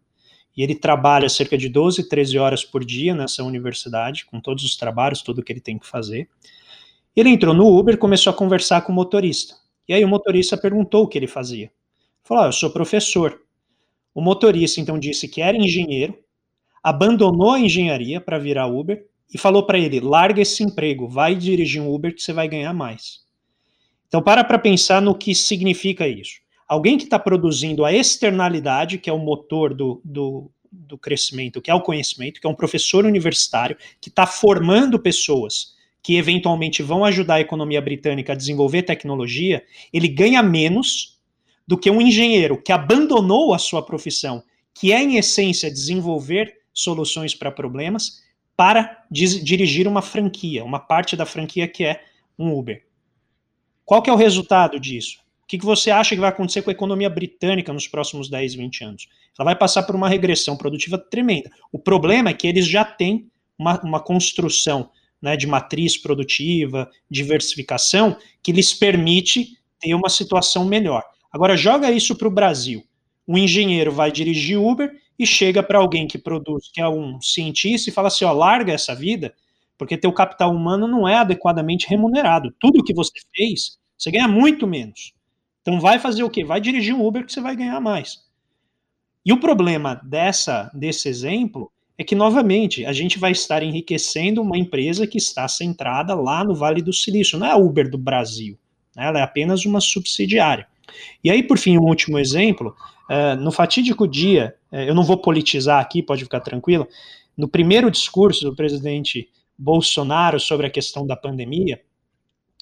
e 0.55 0.63
ele 0.63 0.73
trabalha 0.73 1.29
cerca 1.29 1.55
de 1.55 1.69
12, 1.69 2.09
13 2.09 2.39
horas 2.39 2.65
por 2.65 2.83
dia 2.83 3.13
nessa 3.13 3.43
universidade, 3.43 4.25
com 4.25 4.41
todos 4.41 4.63
os 4.63 4.75
trabalhos, 4.75 5.21
tudo 5.21 5.43
que 5.43 5.53
ele 5.53 5.59
tem 5.59 5.77
que 5.77 5.85
fazer. 5.85 6.27
Ele 7.15 7.29
entrou 7.29 7.53
no 7.53 7.67
Uber 7.77 7.97
começou 7.97 8.31
a 8.31 8.35
conversar 8.35 8.81
com 8.81 8.91
o 8.91 8.95
motorista. 8.95 9.55
E 9.87 9.93
aí 9.93 10.03
o 10.03 10.07
motorista 10.07 10.57
perguntou 10.57 11.03
o 11.03 11.07
que 11.07 11.17
ele 11.17 11.27
fazia. 11.27 11.71
Falou: 12.23 12.43
ah, 12.43 12.47
eu 12.47 12.51
sou 12.51 12.69
professor. 12.69 13.41
O 14.13 14.21
motorista 14.21 14.81
então 14.81 14.99
disse 14.99 15.27
que 15.27 15.41
era 15.41 15.55
engenheiro, 15.55 16.17
abandonou 16.83 17.51
a 17.51 17.59
engenharia 17.59 18.19
para 18.19 18.37
virar 18.37 18.67
Uber 18.67 19.05
e 19.33 19.37
falou 19.37 19.65
para 19.65 19.77
ele: 19.77 19.99
larga 19.99 20.41
esse 20.41 20.63
emprego, 20.63 21.07
vai 21.07 21.35
dirigir 21.35 21.81
um 21.81 21.93
Uber 21.93 22.13
que 22.13 22.21
você 22.21 22.33
vai 22.33 22.47
ganhar 22.47 22.73
mais. 22.73 23.25
Então, 24.07 24.21
para 24.21 24.43
para 24.43 24.59
pensar 24.59 25.01
no 25.01 25.15
que 25.15 25.35
significa 25.35 26.07
isso. 26.07 26.39
Alguém 26.67 26.97
que 26.97 27.05
está 27.05 27.17
produzindo 27.17 27.85
a 27.85 27.93
externalidade, 27.93 28.97
que 28.97 29.09
é 29.09 29.13
o 29.13 29.19
motor 29.19 29.73
do, 29.73 30.01
do, 30.03 30.51
do 30.71 30.97
crescimento, 30.97 31.61
que 31.61 31.71
é 31.71 31.73
o 31.73 31.81
conhecimento, 31.81 32.41
que 32.41 32.47
é 32.47 32.49
um 32.49 32.55
professor 32.55 33.05
universitário, 33.05 33.77
que 34.01 34.09
está 34.09 34.25
formando 34.25 34.99
pessoas 34.99 35.76
que 36.07 36.15
eventualmente 36.15 36.81
vão 36.81 37.03
ajudar 37.03 37.35
a 37.35 37.41
economia 37.41 37.81
britânica 37.81 38.31
a 38.31 38.35
desenvolver 38.35 38.83
tecnologia, 38.83 39.61
ele 39.91 40.07
ganha 40.07 40.41
menos 40.41 41.19
do 41.67 41.77
que 41.77 41.91
um 41.91 42.01
engenheiro 42.01 42.61
que 42.61 42.71
abandonou 42.71 43.53
a 43.53 43.57
sua 43.57 43.81
profissão, 43.81 44.41
que 44.73 44.93
é, 44.93 45.03
em 45.03 45.17
essência, 45.17 45.69
desenvolver 45.69 46.59
soluções 46.73 47.35
para 47.35 47.51
problemas 47.51 48.23
para 48.55 49.03
dirigir 49.11 49.85
uma 49.85 50.01
franquia, 50.01 50.63
uma 50.63 50.79
parte 50.79 51.17
da 51.17 51.25
franquia 51.25 51.67
que 51.67 51.83
é 51.83 52.01
um 52.39 52.57
Uber. 52.57 52.85
Qual 53.83 54.01
que 54.01 54.09
é 54.09 54.13
o 54.13 54.15
resultado 54.15 54.79
disso? 54.79 55.17
O 55.43 55.45
que, 55.45 55.57
você 55.57 55.91
acha 55.91 56.15
que 56.15 56.21
vai 56.21 56.29
acontecer 56.29 56.61
com 56.61 56.69
a 56.69 56.73
economia 56.73 57.09
britânica 57.09 57.73
nos 57.73 57.85
próximos 57.85 58.29
10, 58.29 58.55
20 58.55 58.83
anos? 58.85 59.09
Ela 59.37 59.47
vai 59.47 59.57
passar 59.57 59.83
por 59.83 59.93
uma 59.93 60.07
regressão 60.07 60.55
produtiva 60.55 60.97
tremenda. 60.97 61.51
O 61.69 61.77
problema 61.77 62.29
é 62.29 62.33
que 62.33 62.47
eles 62.47 62.65
já 62.65 62.85
têm 62.85 63.29
uma, 63.59 63.77
uma 63.81 63.99
construção 63.99 64.89
né, 65.21 65.35
de 65.35 65.47
matriz 65.47 65.97
produtiva, 65.97 66.89
diversificação, 67.09 68.17
que 68.41 68.51
lhes 68.51 68.73
permite 68.73 69.57
ter 69.79 69.93
uma 69.93 70.09
situação 70.09 70.65
melhor. 70.65 71.03
Agora, 71.31 71.57
joga 71.57 71.91
isso 71.91 72.15
para 72.15 72.27
o 72.27 72.31
Brasil. 72.31 72.83
O 73.25 73.37
engenheiro 73.37 73.91
vai 73.91 74.11
dirigir 74.11 74.59
Uber 74.59 74.91
e 75.19 75.25
chega 75.25 75.61
para 75.61 75.79
alguém 75.79 76.07
que 76.07 76.17
produz, 76.17 76.69
que 76.71 76.79
é 76.79 76.87
um 76.87 77.19
cientista, 77.21 77.89
e 77.89 77.93
fala 77.93 78.07
assim: 78.07 78.25
ó, 78.25 78.31
larga 78.31 78.71
essa 78.71 78.95
vida, 78.95 79.33
porque 79.77 79.97
teu 79.97 80.11
capital 80.13 80.51
humano 80.51 80.87
não 80.87 81.07
é 81.07 81.15
adequadamente 81.15 81.87
remunerado. 81.87 82.53
Tudo 82.59 82.83
que 82.83 82.93
você 82.93 83.19
fez, 83.35 83.77
você 83.97 84.11
ganha 84.11 84.27
muito 84.27 84.65
menos. 84.65 85.13
Então 85.61 85.79
vai 85.79 85.99
fazer 85.99 86.23
o 86.23 86.29
quê? 86.29 86.45
Vai 86.45 86.61
dirigir 86.61 86.95
um 86.95 87.05
Uber 87.05 87.25
que 87.25 87.33
você 87.33 87.41
vai 87.41 87.55
ganhar 87.55 87.79
mais. 87.81 88.25
E 89.25 89.33
o 89.33 89.39
problema 89.39 89.95
dessa 90.05 90.71
desse 90.73 91.09
exemplo 91.09 91.69
é 91.97 92.03
que 92.03 92.15
novamente 92.15 92.85
a 92.85 92.93
gente 92.93 93.17
vai 93.17 93.31
estar 93.31 93.63
enriquecendo 93.63 94.41
uma 94.41 94.57
empresa 94.57 95.07
que 95.07 95.17
está 95.17 95.47
centrada 95.47 96.13
lá 96.13 96.43
no 96.43 96.53
Vale 96.53 96.81
do 96.81 96.93
Silício, 96.93 97.39
não 97.39 97.47
é 97.47 97.51
a 97.51 97.57
Uber 97.57 97.89
do 97.89 97.97
Brasil, 97.97 98.57
né? 98.95 99.07
ela 99.07 99.19
é 99.19 99.23
apenas 99.23 99.65
uma 99.65 99.81
subsidiária. 99.81 100.67
E 101.23 101.31
aí, 101.31 101.43
por 101.43 101.57
fim, 101.57 101.77
um 101.77 101.83
último 101.83 102.19
exemplo, 102.19 102.75
uh, 103.09 103.35
no 103.41 103.51
fatídico 103.51 104.07
dia 104.07 104.55
é, 104.71 104.89
eu 104.89 104.95
não 104.95 105.03
vou 105.03 105.17
politizar 105.17 105.81
aqui, 105.81 106.03
pode 106.03 106.23
ficar 106.23 106.41
tranquilo. 106.41 106.87
No 107.35 107.47
primeiro 107.47 107.89
discurso 107.89 108.45
do 108.45 108.55
presidente 108.55 109.29
Bolsonaro 109.57 110.39
sobre 110.39 110.67
a 110.67 110.69
questão 110.69 111.05
da 111.05 111.15
pandemia, 111.15 111.81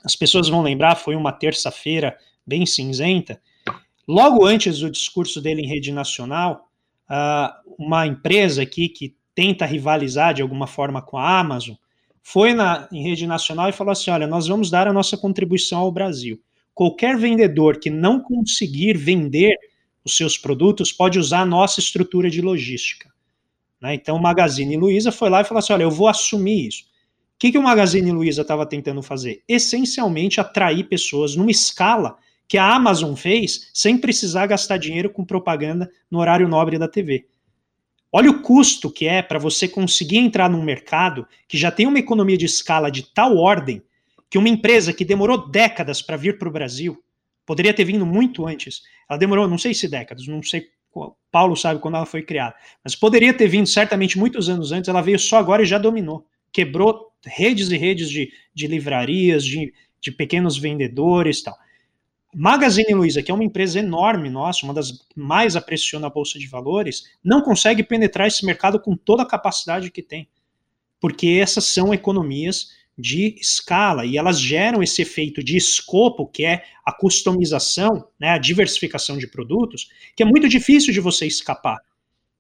as 0.03 0.15
pessoas 0.15 0.47
vão 0.47 0.61
lembrar, 0.61 0.95
foi 0.95 1.15
uma 1.15 1.31
terça-feira 1.31 2.17
bem 2.45 2.65
cinzenta. 2.65 3.41
Logo 4.07 4.45
antes 4.45 4.79
do 4.79 4.89
discurso 4.89 5.41
dele 5.41 5.63
em 5.63 5.67
rede 5.67 5.91
nacional, 5.91 6.69
uma 7.79 8.05
empresa 8.05 8.61
aqui 8.61 8.87
que 8.87 9.15
tenta 9.35 9.65
rivalizar 9.65 10.33
de 10.33 10.41
alguma 10.41 10.65
forma 10.65 11.01
com 11.01 11.17
a 11.17 11.39
Amazon 11.39 11.75
foi 12.23 12.55
na, 12.55 12.87
em 12.91 13.03
rede 13.03 13.27
nacional 13.27 13.69
e 13.69 13.73
falou 13.73 13.91
assim: 13.91 14.09
olha, 14.09 14.25
nós 14.25 14.47
vamos 14.47 14.71
dar 14.71 14.87
a 14.87 14.93
nossa 14.93 15.15
contribuição 15.15 15.79
ao 15.79 15.91
Brasil. 15.91 16.41
Qualquer 16.73 17.17
vendedor 17.17 17.79
que 17.79 17.91
não 17.91 18.19
conseguir 18.19 18.97
vender 18.97 19.55
os 20.05 20.15
seus 20.15 20.37
produtos, 20.37 20.91
pode 20.91 21.17
usar 21.17 21.41
a 21.41 21.45
nossa 21.45 21.79
estrutura 21.79 22.29
de 22.29 22.41
logística. 22.41 23.09
Né? 23.81 23.95
Então, 23.95 24.17
o 24.17 24.21
Magazine 24.21 24.77
Luiza 24.77 25.11
foi 25.11 25.29
lá 25.29 25.41
e 25.41 25.43
falou 25.43 25.59
assim: 25.59 25.73
olha, 25.73 25.83
eu 25.83 25.91
vou 25.91 26.07
assumir 26.07 26.67
isso. 26.67 26.83
O 27.35 27.37
que, 27.37 27.51
que 27.51 27.57
o 27.57 27.63
Magazine 27.63 28.11
Luiza 28.11 28.43
estava 28.43 28.65
tentando 28.65 29.01
fazer? 29.01 29.43
Essencialmente 29.47 30.39
atrair 30.39 30.85
pessoas 30.85 31.35
numa 31.35 31.51
escala 31.51 32.17
que 32.47 32.57
a 32.57 32.73
Amazon 32.73 33.13
fez 33.15 33.69
sem 33.73 33.97
precisar 33.97 34.47
gastar 34.47 34.77
dinheiro 34.77 35.09
com 35.09 35.25
propaganda 35.25 35.91
no 36.09 36.19
horário 36.19 36.47
nobre 36.47 36.77
da 36.77 36.87
TV. 36.87 37.27
Olha 38.17 38.31
o 38.31 38.41
custo 38.41 38.89
que 38.89 39.07
é 39.07 39.21
para 39.21 39.37
você 39.37 39.67
conseguir 39.67 40.17
entrar 40.17 40.49
num 40.49 40.63
mercado 40.63 41.27
que 41.49 41.57
já 41.57 41.69
tem 41.69 41.85
uma 41.85 41.99
economia 41.99 42.37
de 42.37 42.45
escala 42.45 42.89
de 42.89 43.03
tal 43.13 43.35
ordem 43.35 43.81
que 44.29 44.37
uma 44.37 44.47
empresa 44.47 44.93
que 44.93 45.03
demorou 45.03 45.49
décadas 45.49 46.01
para 46.01 46.15
vir 46.15 46.37
para 46.37 46.47
o 46.47 46.51
Brasil, 46.51 47.03
Poderia 47.45 47.73
ter 47.73 47.85
vindo 47.85 48.05
muito 48.05 48.47
antes. 48.47 48.81
Ela 49.07 49.19
demorou, 49.19 49.47
não 49.47 49.57
sei 49.57 49.73
se 49.73 49.87
décadas, 49.87 50.27
não 50.27 50.41
sei. 50.41 50.67
Paulo 51.31 51.55
sabe 51.55 51.79
quando 51.79 51.95
ela 51.95 52.05
foi 52.05 52.23
criada. 52.23 52.55
Mas 52.83 52.95
poderia 52.95 53.33
ter 53.33 53.47
vindo 53.47 53.67
certamente 53.67 54.17
muitos 54.17 54.49
anos 54.49 54.71
antes. 54.71 54.87
Ela 54.87 55.01
veio 55.01 55.19
só 55.19 55.37
agora 55.37 55.61
e 55.61 55.65
já 55.65 55.77
dominou. 55.77 56.25
Quebrou 56.51 57.11
redes 57.23 57.69
e 57.69 57.77
redes 57.77 58.09
de, 58.09 58.31
de 58.53 58.67
livrarias, 58.67 59.45
de, 59.45 59.73
de 60.01 60.11
pequenos 60.11 60.57
vendedores 60.57 61.43
tal. 61.43 61.55
Magazine 62.37 62.93
Luiza, 62.93 63.23
que 63.23 63.31
é 63.31 63.33
uma 63.33 63.45
empresa 63.45 63.79
enorme 63.79 64.29
nossa, 64.29 64.65
uma 64.65 64.73
das 64.73 64.99
mais 65.15 65.55
apreciou 65.55 66.01
na 66.01 66.09
Bolsa 66.09 66.37
de 66.37 66.47
Valores, 66.47 67.05
não 67.23 67.41
consegue 67.41 67.81
penetrar 67.81 68.27
esse 68.27 68.45
mercado 68.45 68.77
com 68.77 68.93
toda 68.93 69.23
a 69.23 69.25
capacidade 69.25 69.89
que 69.89 70.01
tem. 70.01 70.27
Porque 70.99 71.39
essas 71.41 71.63
são 71.63 71.93
economias 71.93 72.71
de 72.97 73.35
escala 73.39 74.05
e 74.05 74.17
elas 74.17 74.37
geram 74.37 74.83
esse 74.83 75.01
efeito 75.01 75.41
de 75.41 75.55
escopo, 75.55 76.27
que 76.27 76.43
é 76.43 76.63
a 76.85 76.91
customização, 76.91 78.09
né, 78.19 78.31
a 78.31 78.37
diversificação 78.37 79.17
de 79.17 79.27
produtos, 79.27 79.89
que 80.13 80.21
é 80.21 80.25
muito 80.25 80.49
difícil 80.49 80.91
de 80.91 80.99
você 80.99 81.25
escapar, 81.25 81.79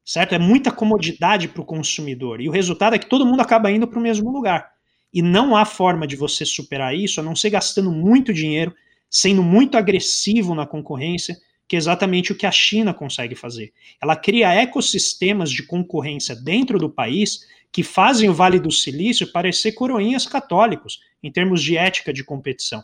certo? 0.03 0.35
É 0.35 0.39
muita 0.39 0.71
comodidade 0.71 1.47
para 1.47 1.61
o 1.61 1.65
consumidor 1.65 2.41
e 2.41 2.49
o 2.49 2.51
resultado 2.51 2.95
é 2.95 2.99
que 2.99 3.09
todo 3.09 3.25
mundo 3.25 3.39
acaba 3.39 3.71
indo 3.71 3.87
para 3.87 3.99
o 3.99 4.01
mesmo 4.01 4.29
lugar. 4.29 4.71
E 5.13 5.21
não 5.21 5.55
há 5.55 5.63
forma 5.63 6.05
de 6.05 6.17
você 6.17 6.45
superar 6.45 6.93
isso 6.93 7.21
a 7.21 7.23
não 7.23 7.33
ser 7.33 7.49
gastando 7.49 7.91
muito 7.91 8.33
dinheiro, 8.33 8.75
sendo 9.15 9.41
muito 9.41 9.77
agressivo 9.77 10.53
na 10.53 10.67
concorrência, 10.67 11.37
que 11.69 11.77
é 11.77 11.79
exatamente 11.79 12.33
o 12.33 12.35
que 12.35 12.45
a 12.45 12.51
China 12.51 12.93
consegue 12.93 13.33
fazer. 13.33 13.71
Ela 14.03 14.13
cria 14.13 14.53
ecossistemas 14.53 15.49
de 15.49 15.63
concorrência 15.63 16.35
dentro 16.35 16.77
do 16.77 16.89
país 16.89 17.47
que 17.71 17.81
fazem 17.81 18.29
o 18.29 18.33
Vale 18.33 18.59
do 18.59 18.69
Silício 18.69 19.31
parecer 19.31 19.71
coroinhas 19.71 20.27
católicos, 20.27 20.99
em 21.23 21.31
termos 21.31 21.63
de 21.63 21.77
ética 21.77 22.11
de 22.11 22.25
competição. 22.25 22.83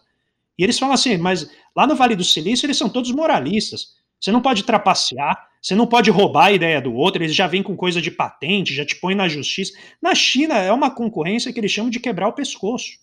E 0.58 0.64
eles 0.64 0.80
falam 0.80 0.96
assim, 0.96 1.18
mas 1.18 1.52
lá 1.76 1.86
no 1.86 1.98
Vale 1.98 2.16
do 2.16 2.24
Silício 2.24 2.66
eles 2.66 2.78
são 2.78 2.88
todos 2.88 3.12
moralistas. 3.12 3.98
Você 4.18 4.32
não 4.32 4.42
pode 4.42 4.64
trapacear, 4.64 5.50
você 5.62 5.76
não 5.76 5.86
pode 5.86 6.10
roubar 6.10 6.46
a 6.46 6.52
ideia 6.54 6.82
do 6.82 6.94
outro, 6.94 7.22
eles 7.22 7.36
já 7.36 7.46
vêm 7.46 7.62
com 7.62 7.76
coisa 7.76 8.02
de 8.02 8.10
patente, 8.10 8.74
já 8.74 8.86
te 8.86 8.96
põem 8.96 9.16
na 9.16 9.28
justiça. 9.28 9.78
Na 10.02 10.16
China 10.16 10.56
é 10.56 10.72
uma 10.72 10.90
concorrência 10.96 11.52
que 11.52 11.60
eles 11.60 11.72
chamam 11.72 11.92
de 11.92 12.00
quebrar 12.00 12.30
o 12.30 12.34
pescoço. 12.34 13.02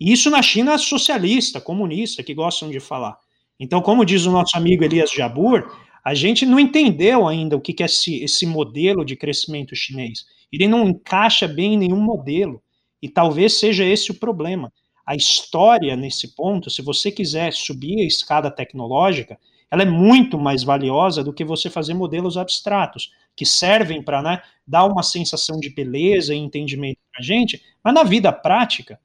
Isso 0.00 0.30
na 0.30 0.42
China 0.42 0.78
socialista, 0.78 1.60
comunista, 1.60 2.22
que 2.22 2.34
gostam 2.34 2.70
de 2.70 2.78
falar. 2.78 3.18
Então, 3.58 3.82
como 3.82 4.04
diz 4.04 4.26
o 4.26 4.30
nosso 4.30 4.56
amigo 4.56 4.84
Elias 4.84 5.10
Jabur, 5.10 5.76
a 6.04 6.14
gente 6.14 6.46
não 6.46 6.60
entendeu 6.60 7.26
ainda 7.26 7.56
o 7.56 7.60
que 7.60 7.82
é 7.82 7.86
esse, 7.86 8.22
esse 8.22 8.46
modelo 8.46 9.04
de 9.04 9.16
crescimento 9.16 9.74
chinês. 9.74 10.24
Ele 10.52 10.68
não 10.68 10.88
encaixa 10.88 11.48
bem 11.48 11.74
em 11.74 11.78
nenhum 11.78 12.00
modelo. 12.00 12.62
E 13.02 13.08
talvez 13.08 13.58
seja 13.58 13.84
esse 13.84 14.10
o 14.10 14.14
problema. 14.14 14.72
A 15.04 15.16
história, 15.16 15.96
nesse 15.96 16.34
ponto, 16.34 16.70
se 16.70 16.82
você 16.82 17.10
quiser 17.10 17.52
subir 17.52 18.00
a 18.00 18.06
escada 18.06 18.50
tecnológica, 18.50 19.38
ela 19.70 19.82
é 19.82 19.86
muito 19.86 20.38
mais 20.38 20.62
valiosa 20.62 21.22
do 21.22 21.32
que 21.32 21.44
você 21.44 21.68
fazer 21.68 21.94
modelos 21.94 22.36
abstratos, 22.36 23.10
que 23.36 23.44
servem 23.44 24.02
para 24.02 24.22
né, 24.22 24.42
dar 24.66 24.84
uma 24.84 25.02
sensação 25.02 25.58
de 25.60 25.70
beleza 25.70 26.34
e 26.34 26.38
entendimento 26.38 26.98
para 27.10 27.20
a 27.20 27.22
gente, 27.22 27.62
mas 27.82 27.94
na 27.94 28.02
vida 28.02 28.32
prática 28.32 28.98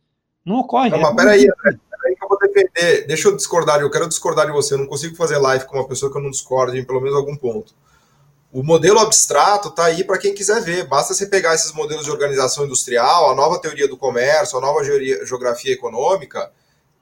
não 0.46 0.58
ocorre. 0.58 0.90
Não, 0.90 1.00
mas 1.00 1.16
peraí, 1.16 1.48
peraí 1.64 2.16
que 2.16 2.24
eu 2.24 2.28
vou 2.28 2.38
defender. 2.38 3.08
Deixa 3.08 3.28
eu 3.28 3.36
discordar, 3.36 3.82
eu 3.82 3.90
quero 3.90 4.08
discordar 4.08 4.46
de 4.46 4.52
você. 4.52 4.74
Eu 4.74 4.80
não 4.80 4.88
consigo 4.88 5.16
fazer 5.16 5.38
live 5.38 5.66
com 5.66 5.78
uma 5.78 5.88
pessoa 5.88 6.12
que 6.12 6.18
eu 6.18 6.22
não 6.22 6.32
discordo 6.32 6.78
em 6.78 6.84
pelo 6.84 7.02
menos 7.02 7.16
algum 7.16 7.36
ponto. 7.36 7.74
O 8.52 8.62
modelo 8.62 9.00
abstrato 9.00 9.70
está 9.70 9.86
aí 9.86 10.04
para 10.04 10.20
quem 10.20 10.34
quiser 10.34 10.62
ver. 10.62 10.88
Basta 10.88 11.14
você 11.14 11.26
pegar 11.26 11.56
esses 11.56 11.72
modelos 11.72 12.06
de 12.06 12.12
organização 12.12 12.66
industrial, 12.66 13.32
a 13.32 13.36
nova 13.36 13.60
teoria 13.60 13.88
do 13.88 13.98
comércio, 13.98 14.58
a 14.58 14.62
nova 14.62 14.84
geografia 14.84 15.74
econômica, 15.74 16.52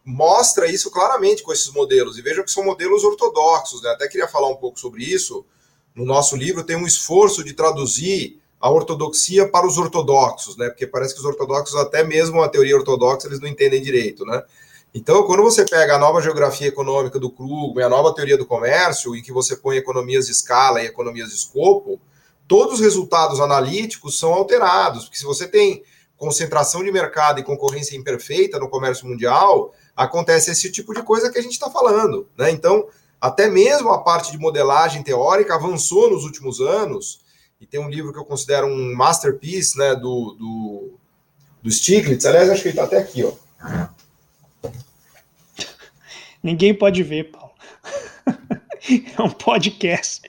mostra 0.05 0.67
isso 0.67 0.89
claramente 0.89 1.43
com 1.43 1.51
esses 1.51 1.69
modelos. 1.71 2.17
E 2.17 2.21
veja 2.21 2.43
que 2.43 2.51
são 2.51 2.63
modelos 2.63 3.03
ortodoxos. 3.03 3.81
Né? 3.81 3.89
Até 3.89 4.07
queria 4.07 4.27
falar 4.27 4.47
um 4.49 4.55
pouco 4.55 4.79
sobre 4.79 5.03
isso. 5.03 5.45
No 5.93 6.05
nosso 6.05 6.37
livro 6.37 6.63
tem 6.63 6.77
um 6.77 6.87
esforço 6.87 7.43
de 7.43 7.53
traduzir 7.53 8.40
a 8.61 8.69
ortodoxia 8.69 9.49
para 9.49 9.65
os 9.65 9.77
ortodoxos, 9.77 10.55
né? 10.55 10.69
Porque 10.69 10.85
parece 10.85 11.13
que 11.13 11.19
os 11.19 11.25
ortodoxos, 11.25 11.75
até 11.75 12.03
mesmo 12.03 12.41
a 12.41 12.47
teoria 12.47 12.77
ortodoxa, 12.77 13.27
eles 13.27 13.39
não 13.39 13.47
entendem 13.47 13.81
direito, 13.81 14.23
né? 14.25 14.43
Então, 14.93 15.23
quando 15.23 15.41
você 15.41 15.65
pega 15.65 15.95
a 15.95 15.97
nova 15.97 16.21
geografia 16.21 16.67
econômica 16.67 17.17
do 17.17 17.31
Krugman, 17.31 17.85
a 17.85 17.89
nova 17.89 18.13
teoria 18.13 18.37
do 18.37 18.45
comércio, 18.45 19.15
em 19.15 19.21
que 19.21 19.31
você 19.31 19.55
põe 19.55 19.77
economias 19.77 20.25
de 20.25 20.33
escala 20.33 20.81
e 20.81 20.85
economias 20.85 21.29
de 21.29 21.35
escopo, 21.35 21.99
todos 22.47 22.75
os 22.75 22.79
resultados 22.81 23.39
analíticos 23.39 24.19
são 24.19 24.33
alterados, 24.33 25.05
porque 25.05 25.17
se 25.17 25.23
você 25.23 25.47
tem 25.47 25.81
concentração 26.17 26.83
de 26.83 26.91
mercado 26.91 27.39
e 27.39 27.43
concorrência 27.43 27.95
imperfeita 27.95 28.59
no 28.59 28.69
comércio 28.69 29.07
mundial, 29.07 29.73
acontece 29.95 30.51
esse 30.51 30.71
tipo 30.71 30.93
de 30.93 31.01
coisa 31.01 31.31
que 31.31 31.39
a 31.39 31.41
gente 31.41 31.53
está 31.53 31.71
falando. 31.71 32.27
Né? 32.37 32.51
Então, 32.51 32.85
até 33.19 33.49
mesmo 33.49 33.89
a 33.89 34.03
parte 34.03 34.31
de 34.31 34.37
modelagem 34.37 35.01
teórica 35.01 35.55
avançou 35.55 36.11
nos 36.11 36.23
últimos 36.25 36.59
anos, 36.59 37.20
e 37.61 37.65
tem 37.67 37.79
um 37.79 37.87
livro 37.87 38.11
que 38.11 38.17
eu 38.17 38.25
considero 38.25 38.65
um 38.65 38.95
masterpiece 38.95 39.77
né, 39.77 39.93
do, 39.93 40.33
do, 40.33 40.93
do 41.61 41.71
Stiglitz, 41.71 42.25
aliás, 42.25 42.49
acho 42.49 42.63
que 42.63 42.69
ele 42.69 42.73
está 42.73 42.85
até 42.85 42.97
aqui, 42.97 43.23
ó. 43.23 43.33
Ninguém 46.41 46.73
pode 46.73 47.03
ver, 47.03 47.31
Paulo. 47.31 47.51
É 49.15 49.21
um 49.21 49.29
podcast. 49.29 50.27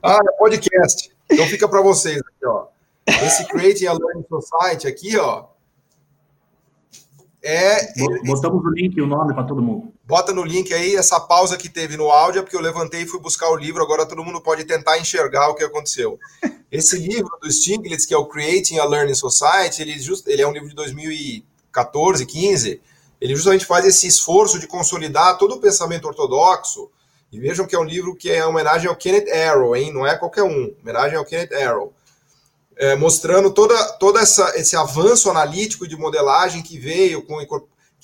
Ah, 0.00 0.20
é 0.22 0.38
podcast. 0.38 1.10
Então 1.28 1.44
fica 1.46 1.68
para 1.68 1.82
vocês 1.82 2.18
aqui, 2.18 2.46
ó. 2.46 2.68
Esse 3.08 3.44
Creating 3.48 3.86
a 3.86 3.92
Learning 3.92 4.24
Society 4.28 4.86
aqui, 4.86 5.16
ó, 5.16 5.46
é. 7.44 7.92
Botamos 8.24 8.64
o 8.64 8.70
link 8.70 8.96
e 8.96 9.02
o 9.02 9.06
nome 9.06 9.34
para 9.34 9.44
todo 9.44 9.62
mundo. 9.62 9.92
Bota 10.04 10.32
no 10.32 10.42
link 10.42 10.72
aí, 10.72 10.96
essa 10.96 11.20
pausa 11.20 11.56
que 11.56 11.68
teve 11.68 11.96
no 11.96 12.10
áudio, 12.10 12.40
é 12.40 12.42
porque 12.42 12.56
eu 12.56 12.60
levantei 12.60 13.02
e 13.02 13.06
fui 13.06 13.20
buscar 13.20 13.48
o 13.50 13.56
livro, 13.56 13.82
agora 13.82 14.06
todo 14.06 14.24
mundo 14.24 14.40
pode 14.40 14.64
tentar 14.64 14.98
enxergar 14.98 15.48
o 15.48 15.54
que 15.54 15.64
aconteceu. 15.64 16.18
Esse 16.70 16.98
livro 16.98 17.30
do 17.40 17.50
Stiglitz, 17.50 18.04
que 18.04 18.12
é 18.12 18.18
o 18.18 18.26
Creating 18.26 18.78
a 18.78 18.84
Learning 18.84 19.14
Society, 19.14 19.82
ele, 19.82 19.98
just, 19.98 20.26
ele 20.26 20.42
é 20.42 20.46
um 20.46 20.52
livro 20.52 20.68
de 20.68 20.74
2014, 20.74 22.26
15 22.26 22.80
ele 23.24 23.34
justamente 23.34 23.64
faz 23.64 23.86
esse 23.86 24.06
esforço 24.06 24.58
de 24.58 24.66
consolidar 24.66 25.38
todo 25.38 25.54
o 25.54 25.58
pensamento 25.58 26.06
ortodoxo. 26.06 26.90
E 27.32 27.40
vejam 27.40 27.66
que 27.66 27.74
é 27.74 27.78
um 27.78 27.84
livro 27.84 28.14
que 28.14 28.30
é 28.30 28.44
homenagem 28.44 28.86
ao 28.86 28.94
Kenneth 28.94 29.30
Arrow, 29.30 29.74
hein? 29.74 29.90
Não 29.94 30.06
é 30.06 30.14
qualquer 30.14 30.42
um, 30.42 30.74
homenagem 30.82 31.16
ao 31.16 31.24
Kenneth 31.24 31.54
Arrow. 31.54 31.94
É, 32.76 32.96
mostrando 32.96 33.52
toda, 33.52 33.74
todo 33.98 34.18
essa, 34.18 34.58
esse 34.58 34.76
avanço 34.76 35.30
analítico 35.30 35.86
de 35.86 35.96
modelagem 35.96 36.60
que 36.60 36.78
veio 36.78 37.22
com 37.22 37.38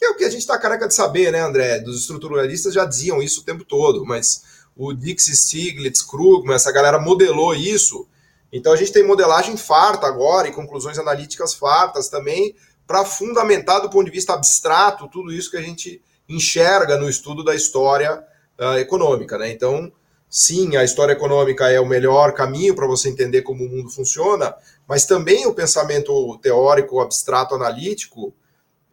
que 0.00 0.06
é 0.06 0.08
o 0.08 0.16
que 0.16 0.24
a 0.24 0.30
gente 0.30 0.40
está 0.40 0.58
careca 0.58 0.88
de 0.88 0.94
saber, 0.94 1.30
né, 1.30 1.40
André? 1.40 1.78
Dos 1.80 2.00
estruturalistas 2.00 2.72
já 2.72 2.86
diziam 2.86 3.22
isso 3.22 3.42
o 3.42 3.44
tempo 3.44 3.64
todo, 3.66 4.06
mas 4.06 4.42
o 4.74 4.94
Dix 4.94 5.26
Stiglitz, 5.26 6.00
Krugman, 6.00 6.54
essa 6.54 6.72
galera 6.72 6.98
modelou 6.98 7.54
isso. 7.54 8.08
Então 8.50 8.72
a 8.72 8.76
gente 8.76 8.92
tem 8.92 9.06
modelagem 9.06 9.58
farta 9.58 10.06
agora 10.06 10.48
e 10.48 10.52
conclusões 10.52 10.98
analíticas 10.98 11.52
fartas 11.52 12.08
também 12.08 12.56
para 12.86 13.04
fundamentar 13.04 13.82
do 13.82 13.90
ponto 13.90 14.06
de 14.06 14.10
vista 14.10 14.32
abstrato 14.32 15.06
tudo 15.08 15.32
isso 15.32 15.50
que 15.50 15.58
a 15.58 15.62
gente 15.62 16.02
enxerga 16.26 16.96
no 16.96 17.08
estudo 17.08 17.44
da 17.44 17.54
história 17.54 18.24
uh, 18.58 18.78
econômica. 18.78 19.36
Né? 19.36 19.52
Então, 19.52 19.92
sim, 20.30 20.76
a 20.76 20.84
história 20.84 21.12
econômica 21.12 21.68
é 21.68 21.80
o 21.80 21.86
melhor 21.86 22.32
caminho 22.32 22.74
para 22.74 22.86
você 22.86 23.10
entender 23.10 23.42
como 23.42 23.64
o 23.64 23.68
mundo 23.68 23.90
funciona, 23.90 24.54
mas 24.88 25.04
também 25.04 25.46
o 25.46 25.54
pensamento 25.54 26.38
teórico, 26.38 27.00
abstrato, 27.00 27.54
analítico 27.56 28.32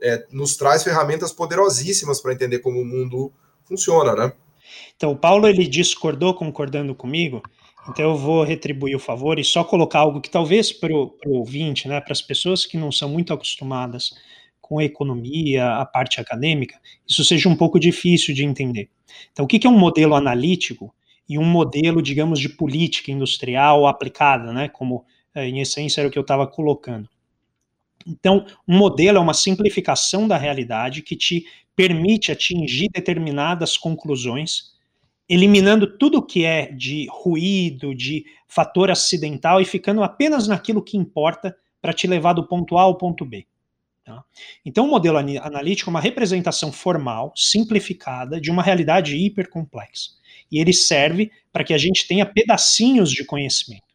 é, 0.01 0.25
nos 0.31 0.57
traz 0.57 0.83
ferramentas 0.83 1.31
poderosíssimas 1.31 2.19
para 2.19 2.33
entender 2.33 2.59
como 2.59 2.81
o 2.81 2.85
mundo 2.85 3.31
funciona, 3.65 4.15
né? 4.15 4.33
Então, 4.95 5.11
o 5.11 5.17
Paulo 5.17 5.47
ele 5.47 5.67
discordou 5.67 6.33
concordando 6.33 6.93
comigo, 6.95 7.41
então 7.87 8.03
eu 8.03 8.17
vou 8.17 8.43
retribuir 8.43 8.95
o 8.95 8.99
favor 8.99 9.39
e 9.39 9.43
só 9.43 9.63
colocar 9.63 9.99
algo 9.99 10.19
que 10.19 10.29
talvez 10.29 10.73
para 10.73 10.91
o 10.91 11.13
ouvinte, 11.25 11.87
né, 11.87 12.01
para 12.01 12.11
as 12.11 12.21
pessoas 12.21 12.65
que 12.65 12.77
não 12.77 12.91
são 12.91 13.07
muito 13.07 13.31
acostumadas 13.31 14.13
com 14.59 14.79
a 14.79 14.83
economia, 14.83 15.75
a 15.75 15.85
parte 15.85 16.19
acadêmica, 16.19 16.77
isso 17.07 17.23
seja 17.23 17.47
um 17.47 17.55
pouco 17.55 17.79
difícil 17.79 18.35
de 18.35 18.43
entender. 18.43 18.89
Então, 19.31 19.45
o 19.45 19.47
que 19.47 19.65
é 19.65 19.69
um 19.69 19.77
modelo 19.77 20.15
analítico 20.15 20.93
e 21.27 21.37
um 21.37 21.45
modelo, 21.45 22.01
digamos, 22.01 22.39
de 22.39 22.49
política 22.49 23.11
industrial 23.11 23.85
aplicada, 23.85 24.53
né, 24.53 24.69
como 24.69 25.05
eh, 25.35 25.47
em 25.47 25.59
essência 25.59 26.01
era 26.01 26.07
o 26.07 26.11
que 26.11 26.17
eu 26.17 26.21
estava 26.21 26.47
colocando. 26.47 27.09
Então, 28.05 28.45
um 28.67 28.77
modelo 28.77 29.17
é 29.17 29.21
uma 29.21 29.33
simplificação 29.33 30.27
da 30.27 30.37
realidade 30.37 31.01
que 31.01 31.15
te 31.15 31.45
permite 31.75 32.31
atingir 32.31 32.89
determinadas 32.93 33.77
conclusões 33.77 34.77
eliminando 35.29 35.97
tudo 35.97 36.25
que 36.25 36.45
é 36.45 36.71
de 36.71 37.07
ruído, 37.09 37.93
de 37.93 38.25
fator 38.47 38.89
acidental 38.89 39.59
e 39.59 39.65
ficando 39.65 40.01
apenas 40.01 40.47
naquilo 40.47 40.81
que 40.81 40.97
importa 40.97 41.55
para 41.81 41.93
te 41.93 42.07
levar 42.07 42.33
do 42.33 42.47
ponto 42.47 42.77
A 42.77 42.83
ao 42.83 42.97
ponto 42.97 43.25
B. 43.25 43.45
Tá? 44.05 44.23
Então, 44.65 44.85
o 44.85 44.89
modelo 44.89 45.17
analítico 45.17 45.89
é 45.89 45.91
uma 45.91 45.99
representação 45.99 46.71
formal, 46.71 47.33
simplificada, 47.35 48.39
de 48.39 48.49
uma 48.49 48.63
realidade 48.63 49.17
hipercomplexa. 49.17 50.11
E 50.51 50.59
ele 50.59 50.73
serve 50.73 51.31
para 51.51 51.63
que 51.63 51.73
a 51.73 51.77
gente 51.77 52.07
tenha 52.07 52.25
pedacinhos 52.25 53.11
de 53.11 53.25
conhecimento. 53.25 53.87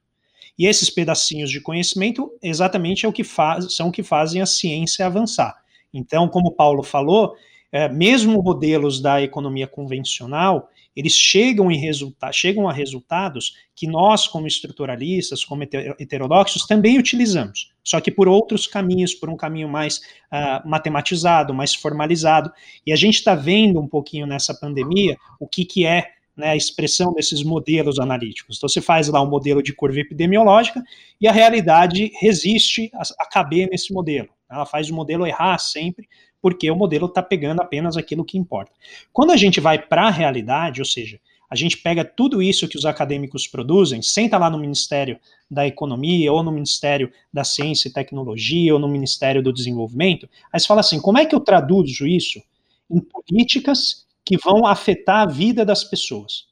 E 0.59 0.67
esses 0.67 0.91
pedacinhos 0.91 1.51
de 1.51 1.61
conhecimento 1.61 2.31
exatamente 2.43 3.07
é 3.07 3.09
o 3.09 3.13
que 3.13 3.25
faz, 3.25 3.75
são 3.75 3.89
o 3.89 3.93
que 3.93 4.03
fazem 4.03 4.43
a 4.43 4.47
ciência 4.47 5.07
avançar. 5.07 5.63
Então, 5.93 6.29
como 6.29 6.53
Paulo 6.53 6.83
falou, 6.83 7.35
é, 7.71 7.89
mesmo 7.89 8.43
modelos 8.43 9.01
da 9.01 9.23
economia 9.23 9.67
convencional, 9.67 10.69
eles 10.95 11.15
chegam, 11.15 11.71
em 11.71 11.79
resulta 11.79 12.31
chegam 12.31 12.69
a 12.69 12.73
resultados 12.73 13.57
que 13.75 13.87
nós, 13.87 14.29
como 14.29 14.47
estruturalistas, 14.47 15.43
como 15.43 15.63
heterodoxos, 15.63 16.67
também 16.67 16.99
utilizamos, 16.99 17.73
só 17.83 17.99
que 17.99 18.11
por 18.11 18.29
outros 18.29 18.67
caminhos, 18.67 19.15
por 19.15 19.31
um 19.31 19.37
caminho 19.37 19.69
mais 19.69 19.99
uh, 20.31 20.69
matematizado, 20.69 21.55
mais 21.55 21.75
formalizado. 21.75 22.53
E 22.87 22.93
a 22.93 22.97
gente 22.97 23.15
está 23.15 23.35
vendo 23.35 23.81
um 23.81 23.89
pouquinho 23.89 24.27
nessa 24.27 24.55
pandemia 24.55 25.17
o 25.41 25.49
que, 25.49 25.65
que 25.65 25.87
é 25.87 26.11
né, 26.43 26.49
a 26.49 26.57
expressão 26.57 27.15
desses 27.15 27.45
modelos 27.45 28.01
analíticos. 28.01 28.57
Então, 28.57 28.69
você 28.69 28.81
faz 28.81 29.07
lá 29.07 29.23
um 29.23 29.31
modelo 29.31 29.63
de 29.63 29.73
curva 29.73 30.01
epidemiológica 30.01 30.83
e 31.21 31.29
a 31.29 31.33
realidade 31.33 32.11
resiste 32.21 32.91
a, 32.95 33.03
a 33.21 33.27
caber 33.29 33.69
nesse 33.71 33.93
modelo. 33.93 34.29
Ela 34.51 34.67
faz 34.67 34.91
o 34.91 34.95
modelo 34.95 35.25
errar 35.25 35.57
sempre, 35.59 36.09
porque 36.41 36.69
o 36.69 36.75
modelo 36.75 37.07
está 37.07 37.23
pegando 37.23 37.63
apenas 37.63 37.97
aquilo 37.97 38.25
que 38.25 38.37
importa. 38.37 38.73
Quando 39.13 39.31
a 39.31 39.37
gente 39.37 39.61
vai 39.61 39.79
para 39.79 40.09
a 40.09 40.11
realidade, 40.11 40.81
ou 40.81 40.85
seja, 40.85 41.21
a 41.49 41.55
gente 41.55 41.79
pega 41.79 42.05
tudo 42.05 42.43
isso 42.43 42.67
que 42.67 42.77
os 42.77 42.85
acadêmicos 42.85 43.47
produzem, 43.47 44.03
senta 44.03 44.37
lá 44.37 44.51
no 44.51 44.59
Ministério 44.59 45.21
da 45.49 45.65
Economia, 45.65 46.33
ou 46.33 46.43
no 46.43 46.51
Ministério 46.51 47.13
da 47.33 47.45
Ciência 47.45 47.89
e 47.89 47.93
Tecnologia, 47.93 48.75
ou 48.75 48.81
no 48.81 48.89
Ministério 48.89 49.41
do 49.41 49.53
Desenvolvimento, 49.53 50.29
aí 50.53 50.59
você 50.59 50.67
fala 50.67 50.81
assim: 50.81 51.01
como 51.01 51.19
é 51.19 51.25
que 51.25 51.37
eu 51.37 51.41
traduzo 51.41 52.05
isso 52.05 52.43
em 52.91 53.01
políticas 53.01 54.07
que 54.25 54.37
vão 54.37 54.67
afetar 54.67 55.23
a 55.23 55.31
vida 55.31 55.65
das 55.65 55.85
pessoas? 55.85 56.47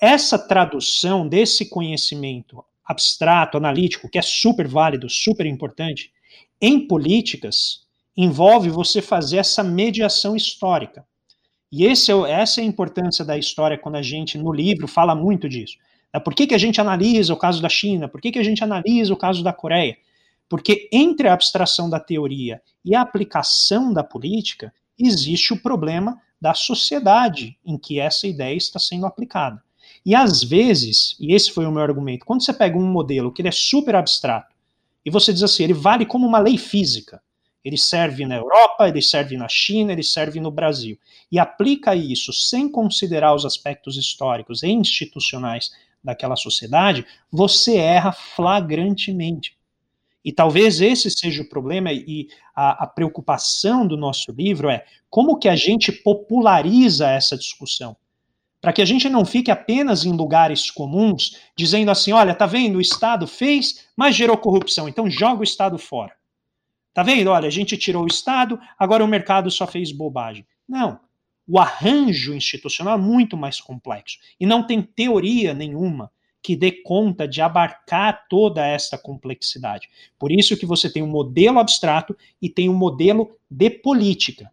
Essa 0.00 0.38
tradução 0.38 1.28
desse 1.28 1.68
conhecimento 1.68 2.64
abstrato, 2.84 3.56
analítico, 3.56 4.08
que 4.08 4.18
é 4.18 4.22
super 4.22 4.66
válido, 4.66 5.08
super 5.08 5.46
importante, 5.46 6.12
em 6.60 6.86
políticas, 6.86 7.86
envolve 8.16 8.68
você 8.68 9.00
fazer 9.00 9.38
essa 9.38 9.62
mediação 9.62 10.36
histórica. 10.36 11.04
E 11.70 11.84
esse 11.84 12.12
é, 12.12 12.30
essa 12.30 12.60
é 12.60 12.64
a 12.64 12.66
importância 12.66 13.24
da 13.24 13.38
história 13.38 13.78
quando 13.78 13.96
a 13.96 14.02
gente, 14.02 14.36
no 14.36 14.52
livro, 14.52 14.86
fala 14.86 15.14
muito 15.14 15.48
disso. 15.48 15.78
É, 16.12 16.20
por 16.20 16.34
que, 16.34 16.46
que 16.46 16.54
a 16.54 16.58
gente 16.58 16.80
analisa 16.80 17.32
o 17.32 17.38
caso 17.38 17.62
da 17.62 17.68
China? 17.68 18.08
Por 18.08 18.20
que, 18.20 18.30
que 18.30 18.38
a 18.38 18.42
gente 18.42 18.62
analisa 18.62 19.12
o 19.12 19.16
caso 19.16 19.42
da 19.42 19.52
Coreia? 19.52 19.96
Porque 20.48 20.88
entre 20.92 21.28
a 21.28 21.32
abstração 21.32 21.88
da 21.88 21.98
teoria 21.98 22.60
e 22.84 22.94
a 22.94 23.00
aplicação 23.00 23.92
da 23.92 24.04
política, 24.04 24.72
existe 24.98 25.54
o 25.54 25.62
problema 25.62 26.20
da 26.42 26.54
sociedade 26.54 27.56
em 27.64 27.78
que 27.78 28.00
essa 28.00 28.26
ideia 28.26 28.56
está 28.56 28.76
sendo 28.76 29.06
aplicada. 29.06 29.62
E 30.04 30.12
às 30.12 30.42
vezes, 30.42 31.16
e 31.20 31.32
esse 31.32 31.52
foi 31.52 31.64
o 31.66 31.70
meu 31.70 31.80
argumento, 31.80 32.26
quando 32.26 32.44
você 32.44 32.52
pega 32.52 32.76
um 32.76 32.84
modelo 32.84 33.30
que 33.30 33.40
ele 33.40 33.48
é 33.48 33.52
super 33.52 33.94
abstrato, 33.94 34.52
e 35.06 35.10
você 35.10 35.32
diz 35.32 35.44
assim, 35.44 35.62
ele 35.62 35.72
vale 35.72 36.04
como 36.04 36.26
uma 36.26 36.40
lei 36.40 36.58
física. 36.58 37.22
Ele 37.64 37.78
serve 37.78 38.26
na 38.26 38.34
Europa, 38.34 38.88
ele 38.88 39.00
serve 39.00 39.36
na 39.36 39.48
China, 39.48 39.92
ele 39.92 40.02
serve 40.02 40.40
no 40.40 40.50
Brasil. 40.50 40.98
E 41.30 41.38
aplica 41.38 41.94
isso 41.94 42.32
sem 42.32 42.68
considerar 42.68 43.36
os 43.36 43.44
aspectos 43.44 43.96
históricos 43.96 44.64
e 44.64 44.68
institucionais 44.68 45.70
daquela 46.02 46.34
sociedade, 46.34 47.06
você 47.30 47.76
erra 47.76 48.10
flagrantemente. 48.10 49.56
E 50.24 50.32
talvez 50.32 50.80
esse 50.80 51.10
seja 51.10 51.42
o 51.42 51.48
problema 51.48 51.92
e 51.92 52.28
a, 52.54 52.84
a, 52.84 52.86
preocupação 52.86 53.86
do 53.86 53.96
nosso 53.96 54.30
livro 54.32 54.70
é 54.70 54.84
como 55.10 55.38
que 55.38 55.48
a 55.48 55.56
gente 55.56 55.90
populariza 55.90 57.10
essa 57.10 57.36
discussão 57.36 57.96
para 58.62 58.72
que 58.72 58.80
a 58.80 58.84
gente 58.84 59.08
não 59.08 59.24
fique 59.24 59.50
apenas 59.50 60.04
em 60.04 60.12
lugares 60.12 60.70
comuns, 60.70 61.36
dizendo 61.56 61.90
assim: 61.90 62.12
olha, 62.12 62.32
tá 62.32 62.46
vendo, 62.46 62.76
o 62.76 62.80
Estado 62.80 63.26
fez, 63.26 63.88
mas 63.96 64.14
gerou 64.14 64.38
corrupção, 64.38 64.88
então 64.88 65.10
joga 65.10 65.40
o 65.40 65.44
Estado 65.44 65.76
fora. 65.76 66.14
Tá 66.94 67.02
vendo? 67.02 67.28
Olha, 67.28 67.48
a 67.48 67.50
gente 67.50 67.76
tirou 67.76 68.04
o 68.04 68.06
Estado, 68.06 68.60
agora 68.78 69.04
o 69.04 69.08
mercado 69.08 69.50
só 69.50 69.66
fez 69.66 69.90
bobagem. 69.90 70.46
Não. 70.68 71.00
O 71.48 71.58
arranjo 71.58 72.34
institucional 72.34 72.94
é 72.94 73.02
muito 73.02 73.36
mais 73.36 73.60
complexo 73.60 74.18
e 74.38 74.46
não 74.46 74.64
tem 74.64 74.80
teoria 74.80 75.52
nenhuma 75.52 76.10
que 76.42 76.56
dê 76.56 76.72
conta 76.72 77.26
de 77.28 77.40
abarcar 77.40 78.26
toda 78.28 78.66
esta 78.66 78.98
complexidade. 78.98 79.88
Por 80.18 80.32
isso 80.32 80.56
que 80.56 80.66
você 80.66 80.90
tem 80.90 81.02
um 81.02 81.06
modelo 81.06 81.58
abstrato 81.58 82.16
e 82.40 82.48
tem 82.48 82.68
um 82.68 82.74
modelo 82.74 83.36
de 83.48 83.70
política. 83.70 84.50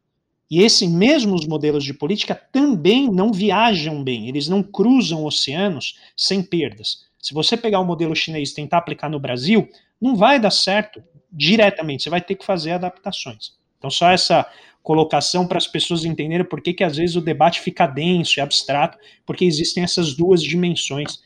E 0.51 0.61
esses 0.61 0.89
mesmos 0.89 1.45
modelos 1.45 1.83
de 1.83 1.93
política 1.93 2.35
também 2.51 3.09
não 3.11 3.31
viajam 3.31 4.03
bem, 4.03 4.27
eles 4.27 4.47
não 4.47 4.63
cruzam 4.63 5.25
oceanos 5.25 5.97
sem 6.15 6.41
perdas. 6.41 7.05
Se 7.19 7.33
você 7.33 7.57
pegar 7.57 7.79
o 7.79 7.85
modelo 7.85 8.15
chinês 8.15 8.51
e 8.51 8.55
tentar 8.55 8.77
aplicar 8.77 9.09
no 9.09 9.19
Brasil, 9.19 9.67
não 10.01 10.15
vai 10.15 10.39
dar 10.39 10.51
certo 10.51 11.03
diretamente, 11.31 12.03
você 12.03 12.09
vai 12.09 12.21
ter 12.21 12.35
que 12.35 12.45
fazer 12.45 12.71
adaptações. 12.71 13.53
Então, 13.77 13.89
só 13.89 14.09
essa 14.09 14.49
colocação 14.81 15.45
para 15.45 15.57
as 15.57 15.67
pessoas 15.67 16.03
entenderem 16.03 16.45
por 16.45 16.61
que, 16.61 16.73
que 16.73 16.83
às 16.83 16.97
vezes 16.97 17.15
o 17.15 17.21
debate 17.21 17.61
fica 17.61 17.85
denso 17.85 18.39
e 18.39 18.41
abstrato, 18.41 18.97
porque 19.25 19.45
existem 19.45 19.83
essas 19.83 20.15
duas 20.15 20.41
dimensões 20.41 21.21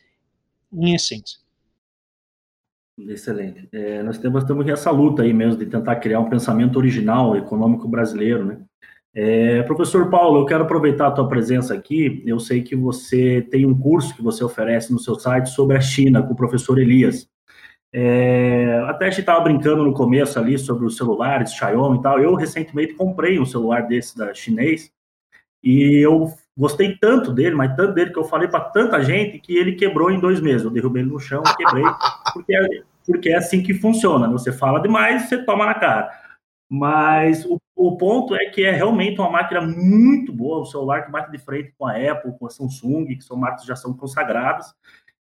em 0.74 0.94
essência. 0.94 1.38
Excelente. 2.98 3.68
É, 3.72 4.02
nós 4.02 4.18
temos, 4.18 4.44
temos 4.44 4.66
essa 4.68 4.90
luta 4.90 5.22
aí 5.22 5.32
mesmo 5.32 5.58
de 5.58 5.66
tentar 5.66 5.96
criar 5.96 6.20
um 6.20 6.30
pensamento 6.30 6.76
original 6.76 7.36
econômico 7.36 7.88
brasileiro, 7.88 8.44
né? 8.44 8.60
É, 9.16 9.62
professor 9.62 10.10
Paulo, 10.10 10.40
eu 10.40 10.46
quero 10.46 10.64
aproveitar 10.64 11.06
a 11.06 11.10
tua 11.10 11.28
presença 11.28 11.72
aqui. 11.72 12.22
Eu 12.26 12.40
sei 12.40 12.62
que 12.62 12.74
você 12.74 13.42
tem 13.42 13.64
um 13.64 13.76
curso 13.78 14.14
que 14.14 14.22
você 14.22 14.42
oferece 14.42 14.92
no 14.92 14.98
seu 14.98 15.14
site 15.14 15.50
sobre 15.50 15.76
a 15.76 15.80
China 15.80 16.22
com 16.22 16.32
o 16.32 16.36
professor 16.36 16.78
Elias. 16.78 17.28
É, 17.92 18.82
até 18.88 19.06
a 19.06 19.10
gente 19.10 19.20
estava 19.20 19.40
brincando 19.40 19.84
no 19.84 19.94
começo 19.94 20.36
ali 20.36 20.58
sobre 20.58 20.84
os 20.84 20.96
celulares, 20.96 21.52
Xiaomi 21.52 21.98
e 21.98 22.02
tal. 22.02 22.20
Eu 22.20 22.34
recentemente 22.34 22.94
comprei 22.94 23.38
um 23.38 23.46
celular 23.46 23.82
desse 23.86 24.18
da 24.18 24.34
chinês 24.34 24.90
e 25.62 26.04
eu 26.04 26.28
gostei 26.56 26.96
tanto 26.96 27.32
dele, 27.32 27.54
mas 27.54 27.74
tanto 27.76 27.94
dele 27.94 28.12
que 28.12 28.18
eu 28.18 28.24
falei 28.24 28.48
para 28.48 28.60
tanta 28.60 29.02
gente 29.02 29.38
que 29.38 29.56
ele 29.56 29.72
quebrou 29.72 30.10
em 30.10 30.20
dois 30.20 30.40
meses. 30.40 30.64
Eu 30.64 30.70
derrubei 30.70 31.02
ele 31.02 31.10
no 31.10 31.18
chão, 31.18 31.42
quebrei, 31.56 31.84
porque 32.32 32.54
é, 32.54 32.68
porque 33.06 33.28
é 33.30 33.36
assim 33.36 33.62
que 33.62 33.74
funciona. 33.74 34.28
Você 34.30 34.52
fala 34.52 34.80
demais, 34.80 35.28
você 35.28 35.42
toma 35.44 35.66
na 35.66 35.74
cara. 35.74 36.10
Mas 36.68 37.44
o, 37.44 37.60
o, 37.76 37.96
ponto 37.96 38.34
é 38.34 38.46
que 38.46 38.64
é 38.64 38.70
realmente 38.70 39.20
uma 39.20 39.30
máquina 39.30 39.60
muito 39.60 40.32
boa, 40.32 40.62
um 40.62 40.64
celular 40.64 41.04
que 41.04 41.12
bate 41.12 41.30
de 41.30 41.38
frente 41.38 41.74
com 41.78 41.86
a 41.86 41.92
Apple, 41.92 42.32
com 42.38 42.46
a 42.46 42.50
Samsung, 42.50 43.06
que 43.06 43.22
são 43.22 43.36
marcas 43.36 43.62
que 43.62 43.68
já 43.68 43.76
são 43.76 43.92
consagradas. 43.92 44.74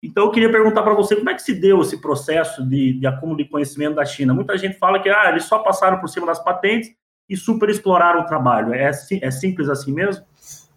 Então, 0.03 0.25
eu 0.25 0.31
queria 0.31 0.51
perguntar 0.51 0.83
para 0.83 0.95
você 0.95 1.15
como 1.15 1.31
é 1.31 1.35
que 1.35 1.43
se 1.43 1.55
deu 1.55 1.81
esse 1.81 2.01
processo 2.01 2.67
de, 2.67 2.99
de 2.99 3.07
acúmulo 3.07 3.39
de 3.39 3.45
conhecimento 3.45 3.95
da 3.95 4.05
China. 4.05 4.35
Muita 4.35 4.57
gente 4.59 4.79
fala 4.79 5.01
que 5.01 5.09
ah, 5.09 5.29
eles 5.31 5.45
só 5.45 5.61
passaram 5.61 6.01
por 6.01 6.09
cima 6.09 6.27
das 6.27 6.43
patentes 6.43 6.91
e 7.29 7.37
super 7.37 7.69
exploraram 7.69 8.21
o 8.21 8.27
trabalho. 8.27 8.75
É, 8.75 8.91
é 8.91 9.31
simples 9.31 9.69
assim 9.69 9.93
mesmo? 9.93 10.25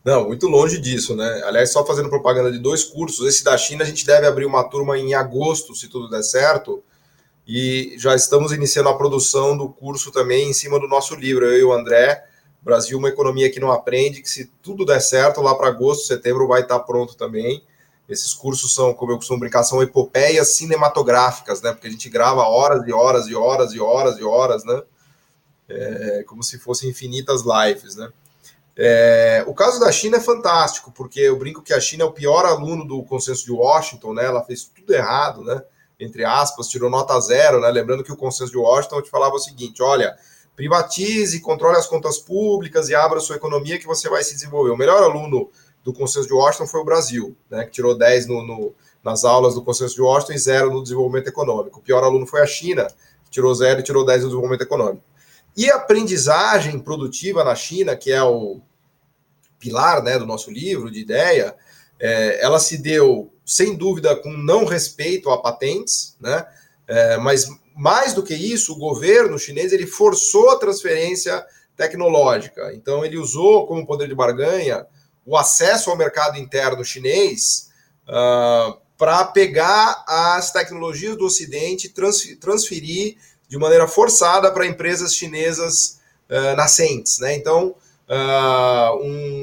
Não, 0.05 0.27
muito 0.27 0.47
longe 0.47 0.77
disso, 0.77 1.15
né? 1.15 1.41
Aliás, 1.45 1.71
só 1.71 1.83
fazendo 1.83 2.09
propaganda 2.09 2.51
de 2.51 2.59
dois 2.59 2.83
cursos, 2.83 3.27
esse 3.27 3.43
da 3.43 3.57
China 3.57 3.83
a 3.83 3.87
gente 3.87 4.05
deve 4.05 4.27
abrir 4.27 4.45
uma 4.45 4.63
turma 4.63 4.99
em 4.99 5.15
agosto, 5.15 5.75
se 5.75 5.87
tudo 5.87 6.07
der 6.07 6.21
certo 6.21 6.83
e 7.47 7.95
já 7.97 8.15
estamos 8.15 8.51
iniciando 8.51 8.89
a 8.89 8.97
produção 8.97 9.57
do 9.57 9.67
curso 9.67 10.11
também 10.11 10.49
em 10.49 10.53
cima 10.53 10.79
do 10.79 10.87
nosso 10.87 11.15
livro, 11.15 11.45
eu 11.45 11.57
e 11.57 11.63
o 11.63 11.73
André, 11.73 12.23
Brasil, 12.61 12.99
uma 12.99 13.09
economia 13.09 13.51
que 13.51 13.59
não 13.59 13.71
aprende, 13.71 14.21
que 14.21 14.29
se 14.29 14.51
tudo 14.61 14.85
der 14.85 14.99
certo, 14.99 15.41
lá 15.41 15.55
para 15.55 15.69
agosto, 15.69 16.05
setembro 16.05 16.47
vai 16.47 16.61
estar 16.61 16.79
pronto 16.81 17.15
também. 17.15 17.63
Esses 18.07 18.33
cursos 18.33 18.73
são, 18.73 18.93
como 18.93 19.11
eu 19.11 19.17
costumo 19.17 19.39
brincar, 19.39 19.63
são 19.63 19.81
epopeias 19.81 20.49
cinematográficas, 20.55 21.61
né? 21.61 21.71
Porque 21.71 21.87
a 21.87 21.91
gente 21.91 22.09
grava 22.09 22.41
horas 22.41 22.87
e 22.87 22.91
horas 22.91 23.27
e 23.27 23.35
horas 23.35 23.73
e 23.73 23.79
horas 23.79 24.17
e 24.17 24.23
horas, 24.23 24.63
né? 24.63 24.81
É, 25.69 26.23
como 26.27 26.43
se 26.43 26.59
fossem 26.59 26.89
infinitas 26.89 27.41
lives, 27.43 27.95
né? 27.95 28.11
É, 28.77 29.43
o 29.47 29.53
caso 29.53 29.79
da 29.79 29.91
China 29.91 30.17
é 30.17 30.21
fantástico, 30.21 30.91
porque 30.91 31.21
eu 31.21 31.37
brinco 31.37 31.61
que 31.61 31.73
a 31.73 31.79
China 31.79 32.03
é 32.03 32.05
o 32.05 32.11
pior 32.11 32.45
aluno 32.45 32.85
do 32.85 33.03
consenso 33.03 33.45
de 33.45 33.51
Washington, 33.51 34.13
né? 34.13 34.25
Ela 34.25 34.43
fez 34.43 34.65
tudo 34.65 34.93
errado, 34.93 35.43
né? 35.43 35.61
entre 35.99 36.23
aspas, 36.25 36.67
tirou 36.67 36.89
nota 36.89 37.19
zero, 37.19 37.59
né? 37.59 37.69
Lembrando 37.69 38.03
que 38.03 38.11
o 38.11 38.17
consenso 38.17 38.51
de 38.51 38.57
Washington 38.57 39.01
te 39.01 39.09
falava 39.09 39.35
o 39.35 39.39
seguinte: 39.39 39.81
olha, 39.81 40.15
privatize, 40.55 41.39
controle 41.41 41.77
as 41.77 41.87
contas 41.87 42.17
públicas 42.17 42.89
e 42.89 42.95
abra 42.95 43.19
sua 43.19 43.35
economia 43.35 43.79
que 43.79 43.87
você 43.87 44.09
vai 44.09 44.23
se 44.23 44.33
desenvolver. 44.33 44.71
O 44.71 44.77
melhor 44.77 45.01
aluno 45.03 45.49
do 45.83 45.93
consenso 45.93 46.27
de 46.27 46.33
Washington 46.33 46.67
foi 46.67 46.81
o 46.81 46.85
Brasil, 46.85 47.35
né? 47.49 47.65
Que 47.65 47.71
tirou 47.71 47.97
10 47.97 48.27
no, 48.27 48.45
no, 48.45 48.73
nas 49.03 49.23
aulas 49.23 49.55
do 49.55 49.63
consenso 49.63 49.95
de 49.95 50.01
Washington 50.01 50.33
e 50.33 50.39
zero 50.39 50.71
no 50.71 50.83
desenvolvimento 50.83 51.27
econômico. 51.27 51.79
O 51.79 51.81
pior 51.81 52.03
aluno 52.03 52.25
foi 52.25 52.41
a 52.41 52.47
China, 52.47 52.87
que 53.23 53.31
tirou 53.31 53.53
zero 53.53 53.79
e 53.79 53.83
tirou 53.83 54.05
10 54.05 54.23
no 54.23 54.27
desenvolvimento 54.29 54.63
econômico. 54.63 55.03
E 55.55 55.69
aprendizagem 55.71 56.79
produtiva 56.79 57.43
na 57.43 57.55
China, 57.55 57.95
que 57.95 58.11
é 58.11 58.21
o 58.23 58.61
pilar 59.59 60.03
né, 60.03 60.19
do 60.19 60.25
nosso 60.25 60.51
livro 60.51 60.91
de 60.91 60.99
ideia, 60.99 61.55
é, 61.99 62.43
ela 62.43 62.59
se 62.59 62.77
deu 62.77 63.33
sem 63.45 63.75
dúvida, 63.75 64.15
com 64.15 64.31
não 64.31 64.65
respeito 64.65 65.29
a 65.29 65.41
patentes, 65.41 66.17
né? 66.19 66.45
É, 66.87 67.17
mas 67.17 67.47
mais 67.75 68.13
do 68.13 68.23
que 68.23 68.33
isso, 68.33 68.73
o 68.73 68.77
governo 68.79 69.37
chinês 69.37 69.73
ele 69.73 69.85
forçou 69.85 70.49
a 70.51 70.57
transferência 70.57 71.45
tecnológica. 71.75 72.73
Então, 72.73 73.03
ele 73.03 73.17
usou 73.17 73.67
como 73.67 73.85
poder 73.85 74.07
de 74.07 74.15
barganha 74.15 74.85
o 75.25 75.35
acesso 75.35 75.89
ao 75.89 75.97
mercado 75.97 76.37
interno 76.37 76.85
chinês 76.85 77.69
uh, 78.07 78.11
ah, 78.13 78.77
para 78.97 79.25
pegar 79.25 80.05
as 80.07 80.51
tecnologias 80.51 81.17
do 81.17 81.25
Ocidente 81.25 81.93
transferir 82.39 83.17
de 83.47 83.57
maneira 83.57 83.87
forçada 83.87 84.51
para 84.51 84.65
empresas 84.65 85.13
chinesas 85.13 85.99
uh, 86.29 86.55
nascentes. 86.55 87.19
Né? 87.19 87.35
Então, 87.35 87.75
uh, 88.09 88.97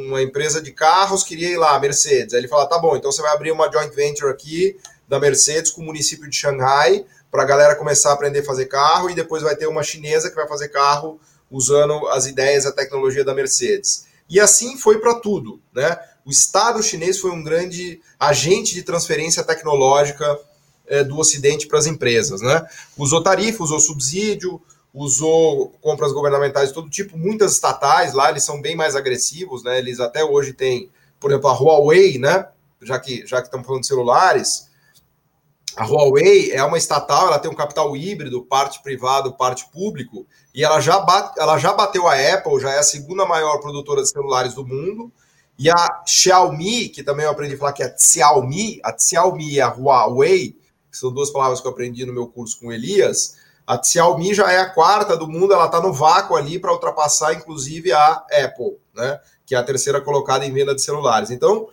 uma 0.08 0.22
empresa 0.22 0.60
de 0.60 0.72
carros 0.72 1.22
queria 1.22 1.48
ir 1.48 1.56
lá, 1.56 1.78
Mercedes. 1.78 2.34
Aí 2.34 2.40
ele 2.40 2.48
fala: 2.48 2.66
tá 2.66 2.78
bom, 2.78 2.96
então 2.96 3.10
você 3.10 3.22
vai 3.22 3.32
abrir 3.32 3.52
uma 3.52 3.70
joint 3.70 3.94
venture 3.94 4.30
aqui 4.30 4.76
da 5.08 5.18
Mercedes 5.18 5.70
com 5.70 5.82
o 5.82 5.84
município 5.84 6.28
de 6.28 6.36
Xangai 6.36 7.04
para 7.30 7.42
a 7.42 7.46
galera 7.46 7.74
começar 7.74 8.10
a 8.10 8.12
aprender 8.12 8.40
a 8.40 8.44
fazer 8.44 8.66
carro 8.66 9.10
e 9.10 9.14
depois 9.14 9.42
vai 9.42 9.56
ter 9.56 9.66
uma 9.66 9.82
chinesa 9.82 10.28
que 10.28 10.36
vai 10.36 10.46
fazer 10.46 10.68
carro 10.68 11.20
usando 11.50 12.08
as 12.08 12.26
ideias, 12.26 12.66
a 12.66 12.72
tecnologia 12.72 13.24
da 13.24 13.34
Mercedes. 13.34 14.06
E 14.28 14.40
assim 14.40 14.76
foi 14.76 14.98
para 14.98 15.14
tudo, 15.14 15.60
né? 15.74 15.98
O 16.24 16.30
Estado 16.30 16.82
chinês 16.82 17.18
foi 17.18 17.30
um 17.30 17.42
grande 17.42 18.00
agente 18.18 18.74
de 18.74 18.82
transferência 18.82 19.42
tecnológica 19.42 20.38
é, 20.93 21.02
do 21.02 21.19
Ocidente 21.19 21.66
para 21.66 21.78
as 21.78 21.86
empresas, 21.86 22.43
né? 22.43 22.66
Usou 22.98 23.23
tarifa, 23.23 23.64
usou 23.64 23.81
subsídio, 23.81 24.60
usou 24.93 25.70
compras 25.81 26.12
governamentais 26.12 26.69
de 26.69 26.74
todo 26.74 26.90
tipo, 26.90 27.16
muitas 27.16 27.52
estatais 27.52 28.12
lá, 28.12 28.28
eles 28.28 28.44
são 28.44 28.60
bem 28.60 28.77
mais 28.77 28.94
agressivos, 28.94 29.64
né? 29.64 29.78
Eles 29.78 30.01
até 30.01 30.23
hoje 30.23 30.52
têm, 30.52 30.90
por 31.19 31.31
exemplo, 31.31 31.48
a 31.48 31.55
Huawei, 31.55 32.19
né? 32.19 32.47
Já 32.82 32.98
que 32.98 33.27
já 33.27 33.40
que 33.40 33.47
estamos 33.47 33.66
falando 33.66 33.81
de 33.81 33.86
celulares, 33.86 34.69
a 35.74 35.86
Huawei 35.86 36.52
é 36.52 36.62
uma 36.62 36.77
estatal, 36.77 37.28
ela 37.28 37.39
tem 37.39 37.51
um 37.51 37.55
capital 37.55 37.97
híbrido, 37.97 38.44
parte 38.44 38.82
privado, 38.82 39.32
parte 39.32 39.66
público, 39.73 40.27
e 40.55 40.62
ela 40.62 40.78
já, 40.78 41.01
bate, 41.01 41.40
ela 41.40 41.56
já 41.56 41.73
bateu 41.73 42.06
a 42.06 42.14
Apple, 42.14 42.60
já 42.60 42.70
é 42.73 42.78
a 42.78 42.82
segunda 42.82 43.24
maior 43.24 43.59
produtora 43.60 44.02
de 44.02 44.10
celulares 44.10 44.52
do 44.52 44.66
mundo. 44.66 45.10
E 45.59 45.70
a 45.70 46.02
Xiaomi, 46.06 46.89
que 46.89 47.02
também 47.02 47.24
eu 47.24 47.31
aprendi 47.31 47.55
a 47.55 47.59
falar 47.59 47.73
que 47.73 47.82
é 47.82 47.94
Xiaomi, 47.97 48.81
a 48.85 48.94
Xiaomi 48.98 49.55
e 49.55 49.60
a 49.60 49.69
Huawei, 49.69 50.56
que 50.93 50.98
são 50.98 51.10
duas 51.10 51.31
palavras 51.31 51.59
que 51.59 51.66
eu 51.66 51.73
aprendi 51.73 52.05
no 52.05 52.12
meu 52.12 52.27
curso 52.27 52.60
com 52.60 52.70
Elias, 52.70 53.39
A 53.66 53.82
Xiaomi 53.82 54.35
já 54.35 54.52
é 54.52 54.59
a 54.59 54.69
quarta 54.69 55.16
do 55.16 55.27
mundo, 55.27 55.55
ela 55.55 55.66
está 55.66 55.81
no 55.81 55.93
vácuo 55.93 56.36
ali 56.36 56.59
para 56.59 56.73
ultrapassar, 56.73 57.32
inclusive, 57.32 57.93
a 57.93 58.24
Apple, 58.44 58.77
né? 58.94 59.20
Que 59.47 59.55
é 59.55 59.59
a 59.59 59.62
terceira 59.62 60.01
colocada 60.01 60.44
em 60.44 60.52
venda 60.52 60.74
de 60.74 60.82
celulares. 60.82 61.31
Então, 61.31 61.69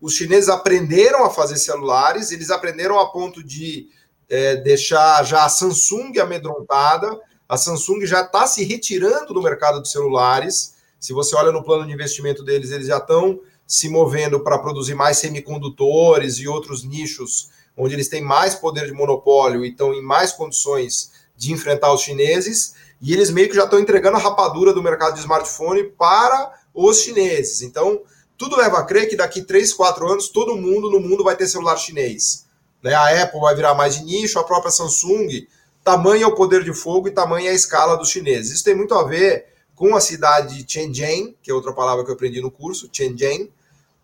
os 0.00 0.14
chineses 0.14 0.48
aprenderam 0.48 1.24
a 1.24 1.30
fazer 1.30 1.56
celulares, 1.58 2.32
eles 2.32 2.50
aprenderam 2.50 2.98
a 2.98 3.10
ponto 3.10 3.42
de 3.42 3.88
é, 4.28 4.56
deixar 4.56 5.22
já 5.24 5.44
a 5.44 5.48
Samsung 5.48 6.18
amedrontada. 6.18 7.20
A 7.48 7.56
Samsung 7.56 8.04
já 8.06 8.22
está 8.22 8.46
se 8.46 8.64
retirando 8.64 9.32
do 9.32 9.42
mercado 9.42 9.80
de 9.80 9.88
celulares. 9.88 10.74
Se 10.98 11.12
você 11.12 11.36
olha 11.36 11.52
no 11.52 11.62
plano 11.62 11.86
de 11.86 11.92
investimento 11.92 12.42
deles, 12.42 12.72
eles 12.72 12.88
já 12.88 12.96
estão 12.96 13.40
se 13.66 13.88
movendo 13.88 14.40
para 14.40 14.58
produzir 14.58 14.94
mais 14.94 15.18
semicondutores 15.18 16.38
e 16.38 16.48
outros 16.48 16.82
nichos 16.82 17.50
onde 17.76 17.94
eles 17.94 18.08
têm 18.08 18.22
mais 18.22 18.54
poder 18.54 18.86
de 18.86 18.92
monopólio 18.92 19.64
e 19.64 19.70
estão 19.70 19.92
em 19.92 20.02
mais 20.02 20.32
condições 20.32 21.12
de 21.36 21.52
enfrentar 21.52 21.92
os 21.92 22.00
chineses. 22.00 22.74
E 23.00 23.12
eles 23.12 23.30
meio 23.30 23.48
que 23.48 23.54
já 23.54 23.64
estão 23.64 23.78
entregando 23.78 24.16
a 24.16 24.20
rapadura 24.20 24.72
do 24.72 24.82
mercado 24.82 25.14
de 25.14 25.20
smartphone 25.20 25.84
para 25.84 26.52
os 26.74 27.00
chineses. 27.00 27.62
Então, 27.62 28.00
tudo 28.38 28.56
leva 28.56 28.78
a 28.78 28.84
crer 28.84 29.08
que 29.08 29.16
daqui 29.16 29.42
3, 29.42 29.72
4 29.72 30.08
anos 30.10 30.28
todo 30.28 30.56
mundo 30.56 30.90
no 30.90 31.00
mundo 31.00 31.24
vai 31.24 31.36
ter 31.36 31.46
celular 31.46 31.76
chinês. 31.76 32.46
Né? 32.82 32.94
A 32.94 33.22
Apple 33.22 33.40
vai 33.40 33.54
virar 33.54 33.74
mais 33.74 33.96
de 33.96 34.04
nicho, 34.04 34.38
a 34.38 34.44
própria 34.44 34.70
Samsung. 34.70 35.46
Tamanho 35.82 36.24
é 36.24 36.26
o 36.26 36.34
poder 36.34 36.64
de 36.64 36.72
fogo 36.72 37.08
e 37.08 37.10
tamanho 37.10 37.46
é 37.46 37.50
a 37.50 37.54
escala 37.54 37.96
dos 37.96 38.10
chineses. 38.10 38.52
Isso 38.52 38.64
tem 38.64 38.74
muito 38.74 38.94
a 38.94 39.04
ver 39.04 39.46
com 39.74 39.94
a 39.94 40.00
cidade 40.00 40.62
de 40.62 40.72
Shenzhen, 40.72 41.36
que 41.42 41.50
é 41.50 41.54
outra 41.54 41.72
palavra 41.72 42.04
que 42.04 42.10
eu 42.10 42.14
aprendi 42.14 42.40
no 42.40 42.50
curso, 42.50 42.88
Shenzhen, 42.90 43.52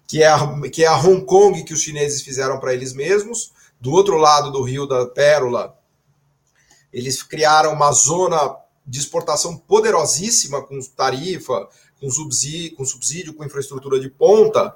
que 0.06 0.22
é 0.22 0.28
a, 0.28 0.60
que 0.70 0.84
é 0.84 0.86
a 0.86 0.96
Hong 0.96 1.24
Kong 1.24 1.62
que 1.64 1.72
os 1.72 1.80
chineses 1.80 2.22
fizeram 2.22 2.60
para 2.60 2.74
eles 2.74 2.92
mesmos. 2.92 3.52
Do 3.82 3.90
outro 3.90 4.16
lado 4.16 4.52
do 4.52 4.62
Rio 4.62 4.86
da 4.86 5.06
Pérola, 5.06 5.76
eles 6.92 7.20
criaram 7.20 7.72
uma 7.72 7.90
zona 7.90 8.56
de 8.86 9.00
exportação 9.00 9.56
poderosíssima 9.56 10.62
com 10.62 10.78
tarifa, 10.96 11.68
com 12.00 12.08
subsídio, 12.08 12.76
com, 12.76 12.84
subsídio, 12.84 13.34
com 13.34 13.44
infraestrutura 13.44 13.98
de 13.98 14.08
ponta, 14.08 14.72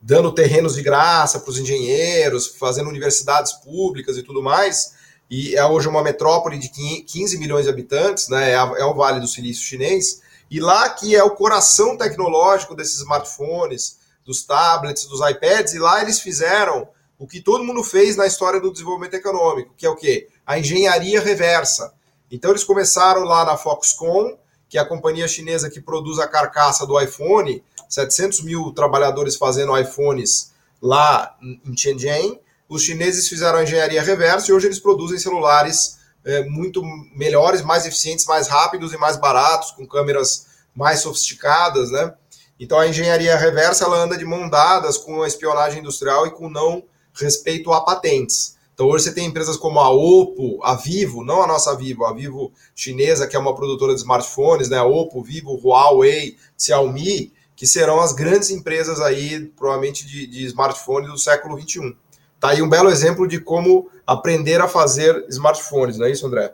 dando 0.00 0.32
terrenos 0.32 0.74
de 0.74 0.82
graça 0.82 1.38
para 1.38 1.50
os 1.50 1.58
engenheiros, 1.58 2.46
fazendo 2.46 2.88
universidades 2.88 3.52
públicas 3.52 4.16
e 4.16 4.22
tudo 4.22 4.42
mais. 4.42 4.94
E 5.28 5.54
é 5.54 5.66
hoje 5.66 5.86
uma 5.86 6.02
metrópole 6.02 6.58
de 6.58 6.70
15 6.70 7.36
milhões 7.36 7.64
de 7.64 7.70
habitantes, 7.70 8.30
né? 8.30 8.52
é, 8.52 8.54
é 8.54 8.84
o 8.86 8.94
Vale 8.94 9.20
do 9.20 9.28
Silício 9.28 9.64
chinês. 9.64 10.22
E 10.50 10.60
lá 10.60 10.88
que 10.88 11.14
é 11.14 11.22
o 11.22 11.36
coração 11.36 11.94
tecnológico 11.94 12.74
desses 12.74 13.00
smartphones, 13.00 13.98
dos 14.24 14.44
tablets, 14.44 15.04
dos 15.04 15.20
iPads, 15.20 15.74
e 15.74 15.78
lá 15.78 16.00
eles 16.00 16.20
fizeram 16.20 16.88
o 17.18 17.26
que 17.26 17.40
todo 17.40 17.64
mundo 17.64 17.82
fez 17.82 18.16
na 18.16 18.26
história 18.26 18.60
do 18.60 18.70
desenvolvimento 18.70 19.14
econômico, 19.14 19.74
que 19.76 19.86
é 19.86 19.90
o 19.90 19.96
quê? 19.96 20.28
A 20.46 20.58
engenharia 20.58 21.20
reversa. 21.20 21.92
Então 22.30 22.50
eles 22.50 22.64
começaram 22.64 23.24
lá 23.24 23.44
na 23.44 23.56
Foxconn, 23.56 24.36
que 24.68 24.78
é 24.78 24.80
a 24.80 24.84
companhia 24.84 25.28
chinesa 25.28 25.70
que 25.70 25.80
produz 25.80 26.18
a 26.18 26.26
carcaça 26.26 26.86
do 26.86 27.00
iPhone, 27.00 27.62
700 27.88 28.42
mil 28.42 28.72
trabalhadores 28.72 29.36
fazendo 29.36 29.78
iPhones 29.78 30.52
lá 30.82 31.36
em 31.40 31.76
Shenzhen. 31.76 32.40
Os 32.68 32.82
chineses 32.82 33.28
fizeram 33.28 33.60
a 33.60 33.62
engenharia 33.62 34.02
reversa 34.02 34.50
e 34.50 34.54
hoje 34.54 34.66
eles 34.66 34.80
produzem 34.80 35.18
celulares 35.18 35.98
é, 36.24 36.44
muito 36.44 36.82
melhores, 37.14 37.62
mais 37.62 37.86
eficientes, 37.86 38.26
mais 38.26 38.48
rápidos 38.48 38.92
e 38.92 38.98
mais 38.98 39.16
baratos, 39.16 39.70
com 39.70 39.86
câmeras 39.86 40.46
mais 40.74 41.00
sofisticadas, 41.00 41.90
né? 41.90 42.12
Então 42.58 42.78
a 42.78 42.88
engenharia 42.88 43.36
reversa 43.36 43.84
ela 43.84 43.96
anda 43.96 44.18
de 44.18 44.24
mão 44.24 44.48
dadas 44.48 44.98
com 44.98 45.22
a 45.22 45.28
espionagem 45.28 45.80
industrial 45.80 46.26
e 46.26 46.30
com 46.32 46.48
não 46.50 46.82
respeito 47.20 47.72
a 47.72 47.80
patentes. 47.80 48.56
Então 48.74 48.88
hoje 48.88 49.04
você 49.04 49.14
tem 49.14 49.26
empresas 49.26 49.56
como 49.56 49.80
a 49.80 49.90
Oppo, 49.90 50.62
a 50.62 50.74
Vivo, 50.74 51.24
não 51.24 51.42
a 51.42 51.46
nossa 51.46 51.74
Vivo, 51.74 52.04
a 52.04 52.12
Vivo 52.12 52.52
chinesa, 52.74 53.26
que 53.26 53.34
é 53.34 53.38
uma 53.38 53.54
produtora 53.54 53.94
de 53.94 54.00
smartphones, 54.00 54.68
né? 54.68 54.80
Oppo, 54.82 55.22
Vivo, 55.22 55.58
Huawei, 55.64 56.36
Xiaomi, 56.58 57.32
que 57.56 57.66
serão 57.66 58.00
as 58.00 58.12
grandes 58.12 58.50
empresas 58.50 59.00
aí, 59.00 59.46
provavelmente, 59.56 60.06
de, 60.06 60.26
de 60.26 60.44
smartphones 60.44 61.10
do 61.10 61.16
século 61.16 61.58
XXI. 61.58 61.96
Tá 62.38 62.50
aí 62.50 62.60
um 62.60 62.68
belo 62.68 62.90
exemplo 62.90 63.26
de 63.26 63.40
como 63.40 63.90
aprender 64.06 64.60
a 64.60 64.68
fazer 64.68 65.24
smartphones, 65.30 65.96
não 65.96 66.06
é 66.06 66.10
isso, 66.10 66.26
André? 66.26 66.52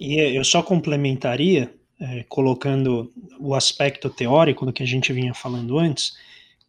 E 0.00 0.36
eu 0.36 0.42
só 0.42 0.64
complementaria, 0.64 1.72
é, 2.00 2.24
colocando 2.28 3.12
o 3.38 3.54
aspecto 3.54 4.10
teórico 4.10 4.66
do 4.66 4.72
que 4.72 4.82
a 4.82 4.86
gente 4.86 5.12
vinha 5.12 5.32
falando 5.32 5.78
antes, 5.78 6.14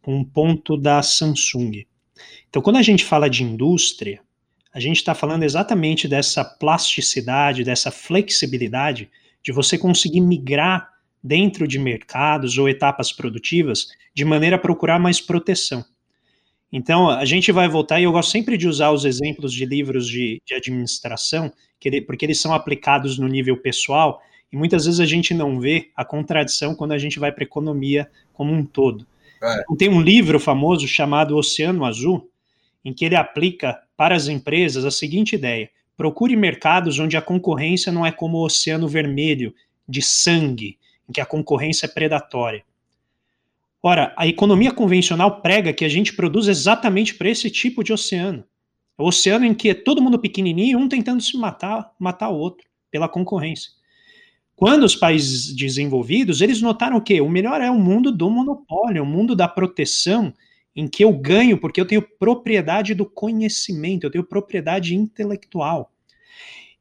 com 0.03 0.15
um 0.15 0.23
ponto 0.23 0.77
da 0.77 1.01
Samsung. 1.01 1.83
Então, 2.51 2.61
quando 2.61 2.75
a 2.75 2.81
gente 2.81 3.05
fala 3.05 3.29
de 3.29 3.43
indústria, 3.43 4.19
a 4.73 4.79
gente 4.79 4.97
está 4.97 5.15
falando 5.15 5.43
exatamente 5.43 6.05
dessa 6.05 6.43
plasticidade, 6.43 7.63
dessa 7.63 7.89
flexibilidade 7.91 9.09
de 9.41 9.53
você 9.53 9.77
conseguir 9.77 10.19
migrar 10.19 10.89
dentro 11.23 11.65
de 11.65 11.79
mercados 11.79 12.57
ou 12.57 12.67
etapas 12.67 13.13
produtivas 13.13 13.87
de 14.13 14.25
maneira 14.25 14.57
a 14.57 14.59
procurar 14.59 14.99
mais 14.99 15.21
proteção. 15.21 15.85
Então, 16.69 17.09
a 17.09 17.23
gente 17.23 17.53
vai 17.53 17.69
voltar, 17.69 18.01
e 18.01 18.03
eu 18.03 18.11
gosto 18.11 18.31
sempre 18.31 18.57
de 18.57 18.67
usar 18.67 18.91
os 18.91 19.05
exemplos 19.05 19.53
de 19.53 19.65
livros 19.65 20.05
de, 20.05 20.41
de 20.45 20.53
administração, 20.53 21.53
ele, 21.83 22.01
porque 22.01 22.25
eles 22.25 22.39
são 22.39 22.53
aplicados 22.53 23.17
no 23.17 23.29
nível 23.29 23.57
pessoal, 23.57 24.21
e 24.51 24.57
muitas 24.57 24.85
vezes 24.85 24.99
a 24.99 25.05
gente 25.05 25.33
não 25.33 25.57
vê 25.57 25.89
a 25.95 26.03
contradição 26.03 26.75
quando 26.75 26.91
a 26.91 26.97
gente 26.97 27.17
vai 27.17 27.31
para 27.31 27.43
a 27.43 27.47
economia 27.47 28.09
como 28.33 28.53
um 28.53 28.65
todo. 28.65 29.07
É. 29.41 29.61
Então, 29.61 29.77
tem 29.77 29.89
um 29.89 30.01
livro 30.01 30.37
famoso 30.37 30.85
chamado 30.85 31.37
Oceano 31.37 31.85
Azul, 31.85 32.30
em 32.83 32.93
que 32.93 33.05
ele 33.05 33.15
aplica 33.15 33.79
para 33.95 34.15
as 34.15 34.27
empresas 34.27 34.85
a 34.85 34.91
seguinte 34.91 35.35
ideia: 35.35 35.69
procure 35.95 36.35
mercados 36.35 36.99
onde 36.99 37.15
a 37.15 37.21
concorrência 37.21 37.91
não 37.91 38.05
é 38.05 38.11
como 38.11 38.37
o 38.37 38.45
oceano 38.45 38.87
vermelho, 38.87 39.53
de 39.87 40.01
sangue, 40.01 40.77
em 41.07 41.13
que 41.13 41.21
a 41.21 41.25
concorrência 41.25 41.85
é 41.85 41.89
predatória. 41.89 42.63
Ora, 43.83 44.13
a 44.15 44.27
economia 44.27 44.71
convencional 44.71 45.41
prega 45.41 45.73
que 45.73 45.83
a 45.83 45.89
gente 45.89 46.13
produz 46.13 46.47
exatamente 46.47 47.15
para 47.15 47.29
esse 47.29 47.49
tipo 47.49 47.83
de 47.83 47.91
oceano. 47.91 48.43
É 48.97 49.01
o 49.01 49.07
oceano 49.07 49.45
em 49.45 49.53
que 49.53 49.69
é 49.69 49.73
todo 49.73 50.01
mundo 50.01 50.19
pequenininho, 50.19 50.77
um 50.77 50.87
tentando 50.87 51.21
se 51.21 51.35
matar, 51.35 51.91
matar 51.97 52.29
o 52.29 52.37
outro 52.37 52.67
pela 52.91 53.09
concorrência. 53.09 53.71
Quando 54.55 54.83
os 54.83 54.95
países 54.95 55.55
desenvolvidos, 55.55 56.39
eles 56.39 56.61
notaram 56.61 56.97
o 56.97 57.01
quê? 57.01 57.19
O 57.19 57.29
melhor 57.29 57.59
é 57.61 57.71
o 57.71 57.79
mundo 57.79 58.11
do 58.11 58.29
monopólio, 58.29 59.01
o 59.01 59.05
mundo 59.05 59.35
da 59.35 59.47
proteção 59.47 60.31
em 60.76 60.88
que 60.88 61.03
eu 61.03 61.11
ganho 61.11 61.57
porque 61.57 61.80
eu 61.80 61.85
tenho 61.85 62.02
propriedade 62.02 62.93
do 62.93 63.06
conhecimento, 63.06 64.06
eu 64.06 64.11
tenho 64.11 64.23
propriedade 64.23 64.95
intelectual. 64.95 65.91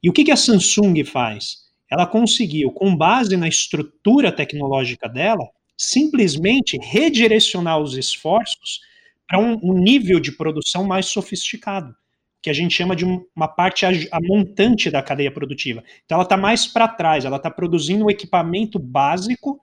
E 0.03 0.09
o 0.09 0.13
que, 0.13 0.25
que 0.25 0.31
a 0.31 0.37
Samsung 0.37 1.05
faz? 1.05 1.69
Ela 1.91 2.07
conseguiu, 2.07 2.71
com 2.71 2.97
base 2.97 3.37
na 3.37 3.49
estrutura 3.49 4.31
tecnológica 4.31 5.09
dela, 5.09 5.45
simplesmente 5.77 6.79
redirecionar 6.81 7.79
os 7.81 7.97
esforços 7.97 8.81
para 9.27 9.39
um, 9.39 9.59
um, 9.63 9.75
nível 9.75 10.21
de 10.21 10.33
produção 10.33 10.85
mais 10.85 11.07
sofisticado, 11.07 11.95
que 12.43 12.51
a 12.51 12.53
gente 12.53 12.75
chama 12.75 12.95
de 12.95 13.05
uma 13.05 13.49
parte 13.49 13.85
a, 13.85 13.91
a 14.13 14.21
montante 14.23 14.91
da 14.91 15.03
cadeia 15.03 15.33
produtiva. 15.33 15.83
Então, 16.05 16.17
ela 16.17 16.25
está 16.25 16.37
mais 16.37 16.67
para 16.67 16.87
trás, 16.87 17.25
ela 17.25 17.37
está 17.37 17.51
produzindo 17.51 18.05
um 18.05 18.11
equipamento 18.11 18.79
básico 18.79 19.61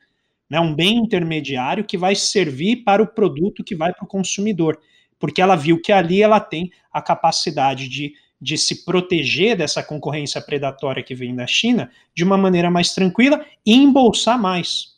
né, 0.49 0.60
um 0.60 0.74
bem 0.74 0.98
intermediário 0.98 1.84
que 1.84 1.98
vai 1.98 2.15
servir 2.15 2.78
para 2.78 3.02
o 3.02 3.07
produto 3.07 3.64
que 3.64 3.76
vai 3.76 3.94
para 3.94 4.06
o 4.06 4.07
consumidor, 4.07 4.80
porque 5.19 5.41
ela 5.41 5.56
viu 5.56 5.82
que 5.82 5.91
ali 5.91 6.22
ela 6.22 6.40
tem 6.40 6.72
a 6.91 7.02
capacidade 7.02 7.90
de, 7.90 8.14
de 8.40 8.57
se 8.57 8.86
proteger 8.86 9.57
dessa 9.57 9.84
concorrência 9.84 10.41
predatória 10.41 11.03
que 11.03 11.15
vem 11.15 11.36
da 11.36 11.48
China 11.48 11.91
de 12.15 12.24
uma 12.24 12.38
maneira 12.38 12.69
mais 12.69 12.94
tranquila 12.94 13.45
e 13.65 13.74
embolsar 13.74 14.40
mais. 14.40 14.95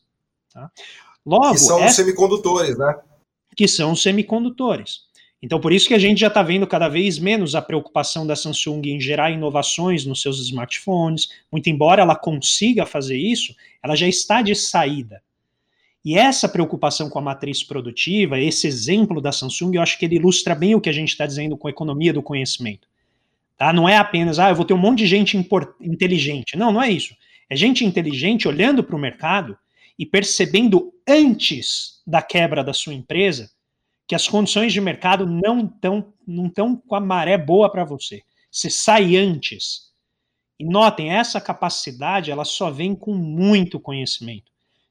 Tá? 0.53 0.69
Logo, 1.25 1.53
que 1.53 1.59
são 1.59 1.85
os 1.85 1.95
semicondutores, 1.95 2.77
né? 2.77 2.95
Que 3.55 3.67
são 3.67 3.91
os 3.91 4.01
semicondutores. 4.01 5.09
Então, 5.41 5.59
por 5.59 5.71
isso 5.71 5.87
que 5.87 5.93
a 5.93 5.99
gente 5.99 6.19
já 6.19 6.27
está 6.27 6.43
vendo 6.43 6.67
cada 6.67 6.89
vez 6.89 7.17
menos 7.17 7.55
a 7.55 7.61
preocupação 7.61 8.27
da 8.27 8.35
Samsung 8.35 8.81
em 8.85 8.99
gerar 8.99 9.31
inovações 9.31 10.05
nos 10.05 10.21
seus 10.21 10.39
smartphones. 10.39 11.29
Muito 11.49 11.69
embora 11.69 12.01
ela 12.01 12.15
consiga 12.15 12.85
fazer 12.85 13.17
isso, 13.17 13.55
ela 13.81 13.95
já 13.95 14.07
está 14.07 14.41
de 14.41 14.53
saída. 14.53 15.21
E 16.09 16.17
essa 16.17 16.49
preocupação 16.49 17.07
com 17.07 17.19
a 17.19 17.21
matriz 17.21 17.61
produtiva, 17.61 18.39
esse 18.39 18.65
exemplo 18.65 19.21
da 19.21 19.31
Samsung, 19.31 19.75
eu 19.75 19.81
acho 19.83 19.95
que 19.99 20.05
ele 20.05 20.15
ilustra 20.15 20.55
bem 20.55 20.73
o 20.73 20.81
que 20.81 20.89
a 20.89 20.91
gente 20.91 21.09
está 21.09 21.23
dizendo 21.23 21.55
com 21.55 21.67
a 21.67 21.69
economia 21.69 22.11
do 22.11 22.23
conhecimento. 22.23 22.87
Tá? 23.55 23.71
Não 23.71 23.87
é 23.87 23.95
apenas, 23.95 24.39
ah, 24.39 24.49
eu 24.49 24.55
vou 24.55 24.65
ter 24.65 24.73
um 24.73 24.79
monte 24.79 24.97
de 24.97 25.05
gente 25.05 25.37
inteligente. 25.79 26.57
Não, 26.57 26.71
não 26.71 26.81
é 26.81 26.89
isso. 26.89 27.15
É 27.47 27.55
gente 27.55 27.85
inteligente 27.85 28.47
olhando 28.47 28.83
para 28.83 28.95
o 28.95 28.99
mercado 28.99 29.55
e 29.99 30.03
percebendo 30.03 30.91
antes 31.07 32.01
da 32.07 32.23
quebra 32.23 32.63
da 32.63 32.73
sua 32.73 32.95
empresa 32.95 33.51
que 34.07 34.15
as 34.15 34.27
condições 34.27 34.73
de 34.73 34.81
mercado 34.81 35.27
não 35.27 35.67
estão 35.67 36.11
não 36.25 36.49
tão 36.49 36.75
com 36.75 36.95
a 36.95 36.99
maré 36.99 37.37
boa 37.37 37.71
para 37.71 37.85
você. 37.85 38.23
Você 38.49 38.71
sai 38.71 39.15
antes. 39.15 39.91
E 40.59 40.65
notem, 40.65 41.11
essa 41.11 41.39
capacidade 41.39 42.31
ela 42.31 42.45
só 42.45 42.71
vem 42.71 42.95
com 42.95 43.13
muito 43.13 43.79
conhecimento. 43.79 44.49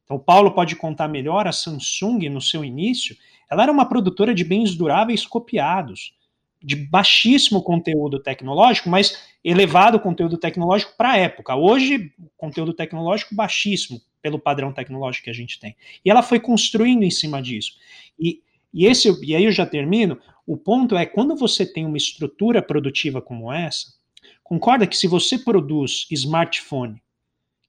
Então, 0.08 0.18
Paulo 0.18 0.52
pode 0.52 0.74
contar 0.74 1.06
melhor, 1.06 1.46
a 1.46 1.52
Samsung, 1.52 2.30
no 2.30 2.40
seu 2.40 2.64
início, 2.64 3.14
ela 3.50 3.64
era 3.64 3.70
uma 3.70 3.86
produtora 3.86 4.34
de 4.34 4.42
bens 4.42 4.74
duráveis 4.74 5.26
copiados. 5.26 6.16
de 6.60 6.74
baixíssimo 6.74 7.62
conteúdo 7.62 8.18
tecnológico, 8.18 8.88
mas 8.88 9.22
elevado 9.44 10.00
conteúdo 10.00 10.36
tecnológico 10.36 10.94
para 10.96 11.12
a 11.12 11.16
época. 11.16 11.54
Hoje, 11.54 12.12
conteúdo 12.36 12.74
tecnológico 12.74 13.34
baixíssimo, 13.34 14.00
pelo 14.20 14.38
padrão 14.38 14.72
tecnológico 14.72 15.24
que 15.24 15.30
a 15.30 15.34
gente 15.34 15.60
tem. 15.60 15.76
E 16.04 16.10
ela 16.10 16.22
foi 16.22 16.40
construindo 16.40 17.04
em 17.04 17.10
cima 17.10 17.40
disso. 17.40 17.74
E, 18.18 18.42
e, 18.74 18.86
esse, 18.86 19.08
e 19.24 19.36
aí 19.36 19.44
eu 19.44 19.52
já 19.52 19.64
termino. 19.64 20.18
O 20.44 20.56
ponto 20.56 20.96
é 20.96 21.06
quando 21.06 21.36
você 21.36 21.64
tem 21.64 21.86
uma 21.86 21.96
estrutura 21.96 22.60
produtiva 22.60 23.22
como 23.22 23.52
essa, 23.52 23.92
concorda 24.42 24.86
que 24.86 24.96
se 24.96 25.06
você 25.06 25.38
produz 25.38 26.06
smartphone 26.10 27.00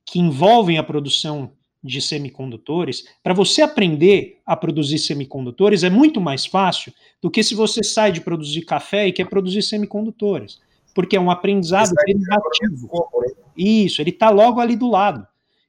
que 0.04 0.18
envolvem 0.18 0.80
a 0.80 0.84
produção 0.84 1.54
de 1.84 2.02
semicondutores, 2.02 3.06
para 3.24 3.34
você 3.34 3.62
aprender 3.62 4.40
a 4.46 4.56
produzir 4.56 5.00
semicondutores 5.00 5.84
é 5.84 5.90
muito 5.90 6.20
mais 6.20 6.46
fácil 6.46 6.94
do 7.22 7.32
que 7.32 7.42
se 7.42 7.56
você 7.56 7.84
sai 7.84 8.12
de 8.12 8.22
produzir 8.22 8.64
café 8.64 9.08
e 9.08 9.14
quer 9.14 9.30
produzir 9.30 9.62
semicondutores, 9.62 10.60
porque 10.94 11.16
é 11.16 11.20
um 11.20 11.32
aprendizado 11.32 11.94
derivativo. 12.06 13.10
Né? 13.22 13.34
Isso, 13.56 14.02
ele 14.02 14.10
está 14.10 14.30
logo 14.30 14.60
ali 14.60 14.76
do 14.76 14.90
lado. 14.90 15.26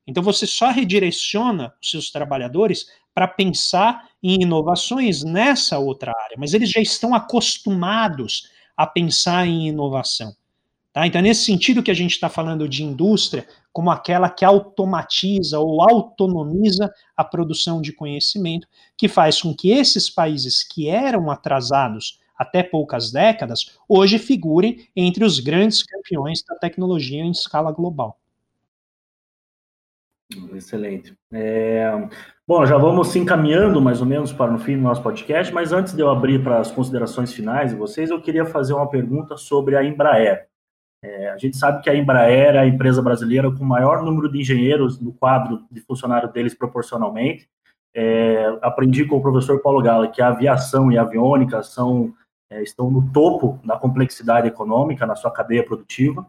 Então 0.06 0.22
você 0.22 0.46
só 0.46 0.70
redireciona 0.70 1.72
os 1.80 1.90
seus 1.90 2.10
trabalhadores 2.10 2.86
para 3.14 3.28
pensar 3.28 4.08
em 4.22 4.42
inovações 4.42 5.22
nessa 5.22 5.78
outra 5.78 6.12
área, 6.24 6.36
mas 6.38 6.54
eles 6.54 6.70
já 6.70 6.80
estão 6.80 7.14
acostumados 7.14 8.48
a 8.76 8.86
pensar 8.86 9.46
em 9.46 9.68
inovação. 9.68 10.34
Tá? 10.92 11.06
Então, 11.06 11.20
é 11.20 11.22
nesse 11.22 11.44
sentido 11.44 11.82
que 11.82 11.90
a 11.90 11.94
gente 11.94 12.12
está 12.12 12.28
falando 12.28 12.68
de 12.68 12.82
indústria 12.82 13.46
como 13.72 13.90
aquela 13.90 14.28
que 14.28 14.44
automatiza 14.44 15.60
ou 15.60 15.80
autonomiza 15.82 16.92
a 17.16 17.22
produção 17.22 17.80
de 17.80 17.92
conhecimento, 17.92 18.66
que 18.96 19.06
faz 19.06 19.40
com 19.40 19.54
que 19.54 19.70
esses 19.70 20.10
países 20.10 20.64
que 20.64 20.88
eram 20.88 21.30
atrasados 21.30 22.18
até 22.36 22.62
poucas 22.62 23.12
décadas, 23.12 23.78
hoje 23.86 24.18
figurem 24.18 24.88
entre 24.96 25.24
os 25.24 25.38
grandes 25.40 25.82
campeões 25.82 26.42
da 26.42 26.56
tecnologia 26.56 27.22
em 27.22 27.30
escala 27.30 27.70
global. 27.70 28.18
Excelente. 30.54 31.14
É, 31.32 31.92
bom, 32.46 32.64
já 32.64 32.78
vamos 32.78 33.08
se 33.08 33.18
encaminhando 33.18 33.80
mais 33.80 34.00
ou 34.00 34.06
menos 34.06 34.32
para 34.32 34.54
o 34.54 34.58
fim 34.58 34.76
do 34.76 34.82
nosso 34.82 35.02
podcast, 35.02 35.52
mas 35.52 35.72
antes 35.72 35.92
de 35.92 36.00
eu 36.00 36.08
abrir 36.08 36.42
para 36.42 36.60
as 36.60 36.70
considerações 36.70 37.32
finais 37.32 37.72
de 37.72 37.76
vocês, 37.76 38.10
eu 38.10 38.22
queria 38.22 38.46
fazer 38.46 38.72
uma 38.72 38.88
pergunta 38.88 39.36
sobre 39.36 39.76
a 39.76 39.84
Embraer. 39.84 40.49
É, 41.02 41.30
a 41.30 41.38
gente 41.38 41.56
sabe 41.56 41.82
que 41.82 41.88
a 41.88 41.96
Embraer 41.96 42.54
é 42.54 42.58
a 42.58 42.66
empresa 42.66 43.00
brasileira 43.00 43.50
com 43.50 43.64
o 43.64 43.66
maior 43.66 44.02
número 44.02 44.30
de 44.30 44.38
engenheiros 44.38 45.00
no 45.00 45.12
quadro 45.12 45.64
de 45.70 45.80
funcionário 45.80 46.30
deles 46.30 46.54
proporcionalmente. 46.54 47.48
É, 47.94 48.58
aprendi 48.62 49.04
com 49.04 49.16
o 49.16 49.22
professor 49.22 49.60
Paulo 49.60 49.82
Gala 49.82 50.08
que 50.08 50.20
a 50.22 50.28
aviação 50.28 50.92
e 50.92 50.98
a 50.98 51.02
aviônica 51.02 51.62
são, 51.62 52.14
é, 52.50 52.62
estão 52.62 52.90
no 52.90 53.10
topo 53.10 53.58
da 53.64 53.76
complexidade 53.78 54.46
econômica 54.46 55.06
na 55.06 55.16
sua 55.16 55.30
cadeia 55.30 55.64
produtiva. 55.64 56.26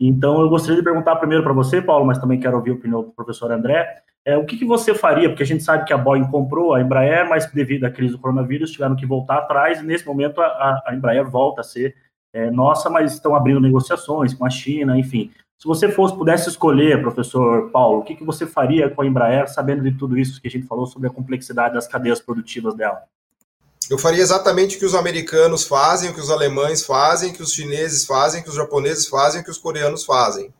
Então, 0.00 0.40
eu 0.40 0.48
gostaria 0.48 0.76
de 0.76 0.84
perguntar 0.84 1.16
primeiro 1.16 1.44
para 1.44 1.52
você, 1.52 1.82
Paulo, 1.82 2.06
mas 2.06 2.18
também 2.18 2.40
quero 2.40 2.56
ouvir 2.56 2.70
a 2.70 2.74
opinião 2.74 3.02
do 3.02 3.10
professor 3.10 3.50
André. 3.52 4.02
É, 4.24 4.36
o 4.36 4.46
que, 4.46 4.56
que, 4.56 4.64
você 4.64 4.94
faria? 4.94 5.28
Porque 5.28 5.42
a 5.42 5.46
gente 5.46 5.64
sabe 5.64 5.84
que 5.84 5.92
a 5.92 5.98
Boeing 5.98 6.30
comprou 6.30 6.74
a 6.74 6.80
Embraer, 6.80 7.28
mas 7.28 7.50
devido 7.52 7.84
à 7.84 7.90
crise 7.90 8.12
do 8.12 8.20
coronavírus 8.20 8.70
tiveram 8.70 8.94
que 8.94 9.04
voltar 9.04 9.38
atrás, 9.38 9.80
e 9.80 9.84
nesse 9.84 10.06
momento 10.06 10.40
a, 10.40 10.82
a 10.86 10.94
Embraer 10.94 11.28
volta 11.28 11.60
a 11.60 11.64
ser 11.64 11.94
é, 12.32 12.50
nossa, 12.50 12.88
mas 12.88 13.12
estão 13.12 13.34
abrindo 13.34 13.60
negociações 13.60 14.32
com 14.32 14.44
a 14.44 14.50
China, 14.50 14.98
enfim. 14.98 15.30
Se 15.58 15.66
você 15.68 15.88
fosse, 15.88 16.16
pudesse 16.16 16.48
escolher, 16.48 17.00
professor 17.00 17.70
Paulo, 17.70 18.00
o 18.00 18.02
que, 18.02 18.16
que 18.16 18.24
você 18.24 18.46
faria 18.46 18.90
com 18.90 19.02
a 19.02 19.06
Embraer, 19.06 19.48
sabendo 19.48 19.82
de 19.82 19.96
tudo 19.96 20.18
isso 20.18 20.40
que 20.40 20.48
a 20.48 20.50
gente 20.50 20.66
falou 20.66 20.86
sobre 20.86 21.08
a 21.08 21.12
complexidade 21.12 21.74
das 21.74 21.86
cadeias 21.86 22.20
produtivas 22.20 22.74
dela? 22.74 23.02
Eu 23.88 23.98
faria 23.98 24.22
exatamente 24.22 24.76
o 24.76 24.78
que 24.78 24.86
os 24.86 24.94
americanos 24.94 25.64
fazem, 25.64 26.10
o 26.10 26.14
que 26.14 26.20
os 26.20 26.30
alemães 26.30 26.84
fazem, 26.84 27.30
o 27.30 27.34
que 27.34 27.42
os 27.42 27.52
chineses 27.52 28.06
fazem, 28.06 28.40
o 28.40 28.44
que 28.44 28.50
os 28.50 28.56
japoneses 28.56 29.06
fazem, 29.06 29.40
o 29.40 29.44
que 29.44 29.50
os 29.50 29.58
coreanos 29.58 30.04
fazem. 30.04 30.52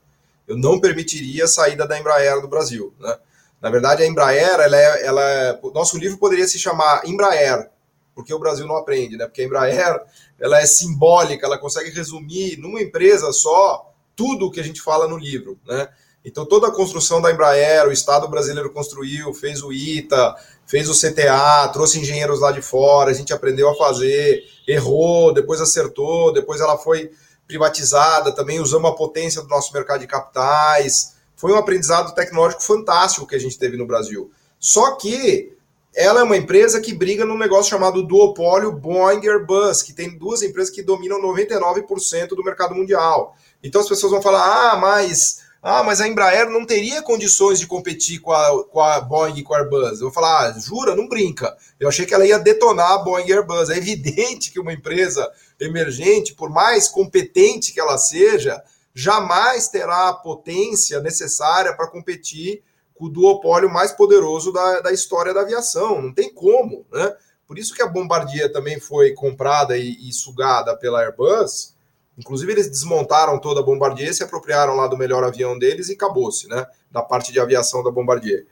Eu 0.46 0.56
não 0.56 0.80
permitiria 0.80 1.44
a 1.44 1.48
saída 1.48 1.86
da 1.86 1.98
Embraer 1.98 2.40
do 2.40 2.46
Brasil. 2.46 2.92
Né? 3.00 3.16
Na 3.60 3.70
verdade, 3.70 4.02
a 4.02 4.06
Embraer, 4.06 4.60
ela 4.60 4.76
é, 4.76 5.06
ela 5.06 5.22
é, 5.22 5.60
nosso 5.74 5.98
livro 5.98 6.18
poderia 6.18 6.46
se 6.46 6.58
chamar 6.58 7.02
Embraer, 7.06 7.70
porque 8.14 8.32
o 8.32 8.38
Brasil 8.38 8.66
não 8.66 8.76
aprende, 8.76 9.16
né? 9.16 9.26
Porque 9.26 9.42
a 9.42 9.44
Embraer 9.44 10.02
ela 10.38 10.60
é 10.60 10.66
simbólica, 10.66 11.46
ela 11.46 11.58
consegue 11.58 11.90
resumir 11.90 12.58
numa 12.58 12.80
empresa 12.80 13.32
só 13.32 13.92
tudo 14.14 14.46
o 14.46 14.50
que 14.50 14.60
a 14.60 14.64
gente 14.64 14.80
fala 14.80 15.08
no 15.08 15.16
livro, 15.16 15.58
né? 15.66 15.88
Então 16.24 16.46
toda 16.46 16.68
a 16.68 16.72
construção 16.72 17.20
da 17.20 17.32
Embraer, 17.32 17.88
o 17.88 17.92
Estado 17.92 18.28
brasileiro 18.28 18.72
construiu, 18.72 19.34
fez 19.34 19.62
o 19.62 19.72
ITA, 19.72 20.36
fez 20.66 20.88
o 20.88 20.94
CTA, 20.94 21.68
trouxe 21.72 21.98
engenheiros 21.98 22.40
lá 22.40 22.52
de 22.52 22.62
fora, 22.62 23.10
a 23.10 23.14
gente 23.14 23.32
aprendeu 23.32 23.68
a 23.68 23.74
fazer, 23.74 24.44
errou, 24.66 25.32
depois 25.32 25.60
acertou, 25.60 26.32
depois 26.32 26.60
ela 26.60 26.78
foi 26.78 27.10
privatizada, 27.46 28.32
também 28.32 28.60
usamos 28.60 28.90
a 28.90 28.94
potência 28.94 29.42
do 29.42 29.48
nosso 29.48 29.72
mercado 29.72 30.00
de 30.00 30.06
capitais. 30.06 31.16
Foi 31.34 31.52
um 31.52 31.56
aprendizado 31.56 32.14
tecnológico 32.14 32.62
fantástico 32.62 33.26
que 33.26 33.34
a 33.34 33.40
gente 33.40 33.58
teve 33.58 33.76
no 33.76 33.86
Brasil. 33.86 34.30
Só 34.58 34.92
que 34.92 35.52
ela 35.94 36.20
é 36.20 36.22
uma 36.22 36.36
empresa 36.36 36.80
que 36.80 36.94
briga 36.94 37.24
num 37.24 37.36
negócio 37.36 37.70
chamado 37.70 38.02
duopólio 38.02 38.72
Boeing 38.72 39.26
Airbus, 39.26 39.82
que 39.82 39.92
tem 39.92 40.16
duas 40.16 40.42
empresas 40.42 40.74
que 40.74 40.82
dominam 40.82 41.20
99% 41.20 42.28
do 42.28 42.42
mercado 42.42 42.74
mundial. 42.74 43.36
Então 43.62 43.80
as 43.80 43.88
pessoas 43.88 44.12
vão 44.12 44.22
falar: 44.22 44.72
ah, 44.72 44.76
mas, 44.76 45.40
ah, 45.62 45.82
mas 45.82 46.00
a 46.00 46.08
Embraer 46.08 46.48
não 46.48 46.64
teria 46.64 47.02
condições 47.02 47.58
de 47.58 47.66
competir 47.66 48.20
com 48.20 48.32
a, 48.32 48.64
com 48.64 48.80
a 48.80 49.00
Boeing 49.02 49.38
e 49.38 49.42
com 49.42 49.54
a 49.54 49.58
Airbus. 49.58 50.00
Eu 50.00 50.06
vou 50.06 50.12
falar: 50.12 50.48
ah, 50.48 50.58
jura? 50.58 50.96
Não 50.96 51.08
brinca. 51.08 51.54
Eu 51.78 51.88
achei 51.88 52.06
que 52.06 52.14
ela 52.14 52.26
ia 52.26 52.38
detonar 52.38 52.92
a 52.92 52.98
Boeing 52.98 53.26
e 53.26 53.32
Airbus. 53.32 53.68
É 53.68 53.76
evidente 53.76 54.50
que 54.50 54.60
uma 54.60 54.72
empresa 54.72 55.30
emergente, 55.60 56.34
por 56.34 56.48
mais 56.48 56.88
competente 56.88 57.72
que 57.72 57.80
ela 57.80 57.98
seja, 57.98 58.62
jamais 58.94 59.68
terá 59.68 60.08
a 60.08 60.14
potência 60.14 61.00
necessária 61.00 61.74
para 61.74 61.86
competir 61.86 62.62
o 62.98 63.08
duopólio 63.08 63.70
mais 63.70 63.92
poderoso 63.92 64.52
da, 64.52 64.80
da 64.80 64.92
história 64.92 65.34
da 65.34 65.40
aviação. 65.40 66.00
Não 66.00 66.12
tem 66.12 66.32
como, 66.32 66.86
né? 66.92 67.14
Por 67.46 67.58
isso 67.58 67.74
que 67.74 67.82
a 67.82 67.86
Bombardier 67.86 68.50
também 68.52 68.80
foi 68.80 69.12
comprada 69.12 69.76
e, 69.76 70.08
e 70.08 70.12
sugada 70.12 70.76
pela 70.76 71.02
Airbus. 71.02 71.74
Inclusive, 72.16 72.52
eles 72.52 72.68
desmontaram 72.68 73.38
toda 73.38 73.60
a 73.60 73.62
Bombardier, 73.62 74.14
se 74.14 74.22
apropriaram 74.22 74.76
lá 74.76 74.86
do 74.86 74.96
melhor 74.96 75.24
avião 75.24 75.58
deles 75.58 75.88
e 75.88 75.94
acabou-se, 75.94 76.48
né? 76.48 76.66
Da 76.90 77.02
parte 77.02 77.32
de 77.32 77.40
aviação 77.40 77.82
da 77.82 77.90
Bombardier. 77.90 78.46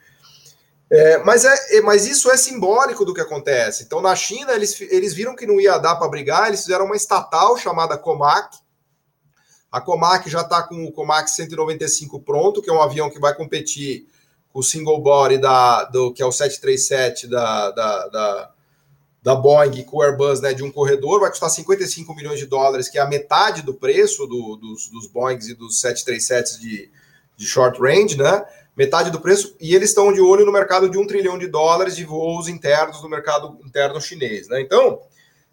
É, 0.91 1.19
mas, 1.19 1.45
é, 1.45 1.79
é, 1.79 1.81
mas 1.81 2.07
isso 2.07 2.31
é 2.31 2.37
simbólico 2.37 3.05
do 3.05 3.15
que 3.15 3.21
acontece. 3.21 3.85
Então, 3.85 4.01
na 4.03 4.17
China, 4.17 4.53
eles, 4.53 4.79
eles 4.81 5.15
viram 5.15 5.37
que 5.37 5.47
não 5.47 5.61
ia 5.61 5.79
dar 5.79 5.95
para 5.97 6.09
brigar, 6.09 6.49
eles 6.49 6.63
fizeram 6.63 6.87
uma 6.87 6.97
estatal 6.97 7.57
chamada 7.57 7.97
Comac. 7.97 8.59
A 9.71 9.81
Comac 9.81 10.29
já 10.29 10.41
está 10.41 10.65
com 10.65 10.85
o 10.85 10.91
Comac 10.91 11.31
195 11.31 12.21
pronto, 12.21 12.61
que 12.61 12.69
é 12.69 12.73
um 12.73 12.83
avião 12.83 13.09
que 13.09 13.21
vai 13.21 13.35
competir 13.35 14.09
o 14.53 14.63
single 14.63 15.01
body 15.01 15.39
da, 15.39 15.85
do, 15.85 16.13
que 16.13 16.23
é 16.23 16.27
o 16.27 16.33
737 16.33 17.29
da, 17.29 17.71
da, 17.71 18.09
da, 18.09 18.51
da 19.23 19.35
Boeing 19.35 19.83
com 19.85 19.99
o 19.99 20.03
Airbus 20.03 20.41
né, 20.41 20.53
de 20.53 20.63
um 20.63 20.73
corredor, 20.73 21.21
vai 21.21 21.31
custar 21.31 21.51
55 21.51 22.15
milhões 22.15 22.39
de 22.39 22.47
dólares, 22.47 22.89
que 22.89 22.99
é 22.99 23.01
a 23.01 23.07
metade 23.07 23.63
do 23.63 23.75
preço 23.75 24.27
do, 24.27 24.57
dos, 24.57 24.89
dos 24.89 25.07
Boeings 25.07 25.49
e 25.49 25.55
dos 25.55 25.81
737s 25.81 26.59
de, 26.59 26.91
de 27.37 27.47
short 27.47 27.81
range, 27.81 28.17
né? 28.17 28.45
Metade 28.77 29.11
do 29.11 29.21
preço, 29.21 29.55
e 29.61 29.75
eles 29.75 29.91
estão 29.91 30.13
de 30.13 30.21
olho 30.21 30.47
no 30.47 30.53
mercado 30.53 30.89
de 30.89 30.97
um 30.97 31.07
trilhão 31.07 31.39
de 31.39 31.49
dólares 31.49 31.97
de 31.97 32.05
voos 32.05 32.49
internos 32.49 33.03
no 33.03 33.09
mercado 33.09 33.59
interno 33.65 34.01
chinês, 34.01 34.49
né? 34.49 34.61
Então, 34.61 35.01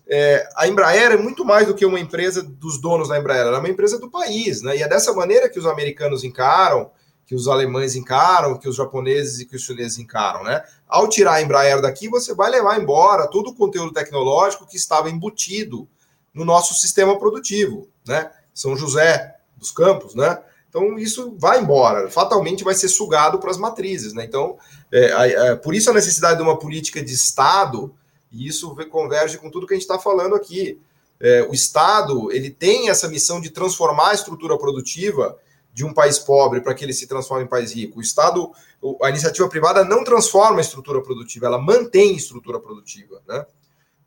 é, 0.07 0.48
a 0.56 0.68
Embraer 0.68 1.11
é 1.11 1.18
muito 1.18 1.44
mais 1.44 1.68
do 1.68 1.74
que 1.74 1.86
uma 1.86 1.99
empresa 1.99 2.41
dos 2.41 2.80
donos 2.80 3.10
da 3.10 3.19
Embraer, 3.19 3.41
ela 3.41 3.57
é 3.57 3.60
uma 3.60 3.69
empresa 3.69 3.99
do 3.99 4.10
país, 4.10 4.61
né? 4.61 4.78
E 4.78 4.84
é 4.84 4.88
dessa 4.88 5.14
maneira 5.14 5.49
que 5.49 5.60
os 5.60 5.65
americanos 5.65 6.24
encaram, 6.24 6.90
que 7.28 7.36
os 7.36 7.49
alemães 7.49 7.94
encaram, 7.94 8.58
que 8.58 8.70
os 8.70 8.78
japoneses 8.78 9.41
e 9.41 9.45
que 9.45 9.58
os 9.58 9.62
chineses 9.62 9.99
encaram, 9.99 10.45
né? 10.45 10.64
Ao 10.88 11.10
tirar 11.10 11.34
a 11.34 11.41
Embraer 11.41 11.82
daqui, 11.82 12.08
você 12.08 12.34
vai 12.34 12.49
levar 12.49 12.82
embora 12.82 13.28
todo 13.28 13.49
o 13.49 13.54
conteúdo 13.54 13.91
tecnológico 13.91 14.66
que 14.66 14.78
estava 14.78 15.10
embutido 15.10 15.88
no 16.34 16.45
nosso 16.45 16.74
sistema 16.74 17.20
produtivo, 17.20 17.90
né? 18.08 18.32
São 18.54 18.78
José 18.78 19.36
dos 19.58 19.72
Campos, 19.72 20.16
né? 20.16 20.41
Então 20.70 20.98
isso 20.98 21.36
vai 21.38 21.60
embora, 21.60 22.10
fatalmente 22.10 22.64
vai 22.64 22.74
ser 22.74 22.88
sugado 22.88 23.40
para 23.40 23.52
as 23.52 23.58
matrizes, 23.58 24.14
né? 24.14 24.24
Então, 24.24 24.58
é, 24.90 25.49
é, 25.49 25.56
por 25.56 25.76
isso 25.76 25.90
a 25.90 25.94
necessidade 25.94 26.38
de 26.38 26.44
uma 26.44 26.58
política 26.58 27.04
de 27.04 27.14
Estado, 27.14 27.94
e 28.32 28.48
isso 28.48 28.74
converge 28.90 29.38
com 29.38 29.52
tudo 29.52 29.68
que 29.68 29.74
a 29.74 29.78
gente 29.78 29.84
está 29.84 29.99
falando 29.99 30.34
aqui. 30.34 30.80
É, 31.20 31.45
o 31.49 31.54
Estado 31.54 32.32
ele 32.32 32.49
tem 32.49 32.90
essa 32.90 33.10
missão 33.10 33.41
de 33.41 33.49
transformar 33.49 34.12
a 34.12 34.14
estrutura 34.14 34.58
produtiva 34.58 35.38
de 35.78 35.86
um 35.86 35.94
país 35.94 36.18
pobre 36.18 36.60
para 36.60 36.74
que 36.74 36.84
ele 36.84 36.91
se 36.91 37.08
transforme 37.08 37.44
em 37.44 37.48
país 37.48 37.72
rico. 37.72 37.99
O 37.99 38.02
Estado, 38.02 38.52
a 38.99 39.10
iniciativa 39.10 39.48
privada 39.48 39.86
não 39.86 40.04
transforma 40.04 40.58
a 40.58 40.62
estrutura 40.62 41.04
produtiva, 41.04 41.45
ela 41.45 41.62
mantém 41.62 42.16
a 42.16 42.18
estrutura 42.18 42.60
produtiva. 42.60 43.22
Né? 43.28 43.45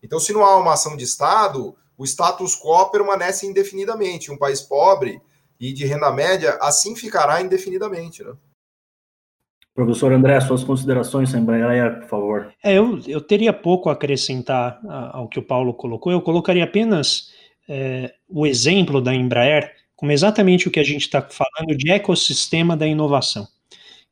Então, 0.02 0.18
se 0.18 0.32
não 0.32 0.44
há 0.44 0.56
uma 0.56 0.72
ação 0.72 0.96
de 0.96 1.04
Estado, 1.04 1.76
o 1.96 2.04
status 2.04 2.56
quo 2.56 2.90
permanece 2.90 3.46
indefinidamente. 3.46 4.32
Um 4.32 4.36
país 4.36 4.60
pobre 4.60 5.22
e 5.60 5.72
de 5.72 5.86
renda 5.86 6.10
média 6.10 6.58
assim 6.60 6.96
ficará 6.96 7.40
indefinidamente. 7.40 8.24
Né? 8.24 8.32
Professor 9.72 10.12
André, 10.12 10.40
suas 10.40 10.64
considerações 10.64 11.30
sem 11.30 11.40
Embraer, 11.40 12.00
por 12.00 12.08
favor. 12.08 12.52
É, 12.64 12.76
eu, 12.76 12.98
eu 13.06 13.20
teria 13.20 13.52
pouco 13.52 13.88
a 13.88 13.92
acrescentar 13.92 14.80
ao 15.12 15.28
que 15.28 15.38
o 15.38 15.46
Paulo 15.46 15.72
colocou. 15.72 16.10
Eu 16.10 16.20
colocaria 16.20 16.64
apenas 16.64 17.30
é, 17.68 18.12
o 18.28 18.44
exemplo 18.44 19.00
da 19.00 19.14
Embraer 19.14 19.78
como 20.00 20.12
exatamente 20.12 20.66
o 20.66 20.70
que 20.70 20.80
a 20.80 20.82
gente 20.82 21.02
está 21.02 21.20
falando 21.20 21.76
de 21.76 21.90
ecossistema 21.90 22.74
da 22.74 22.86
inovação. 22.86 23.46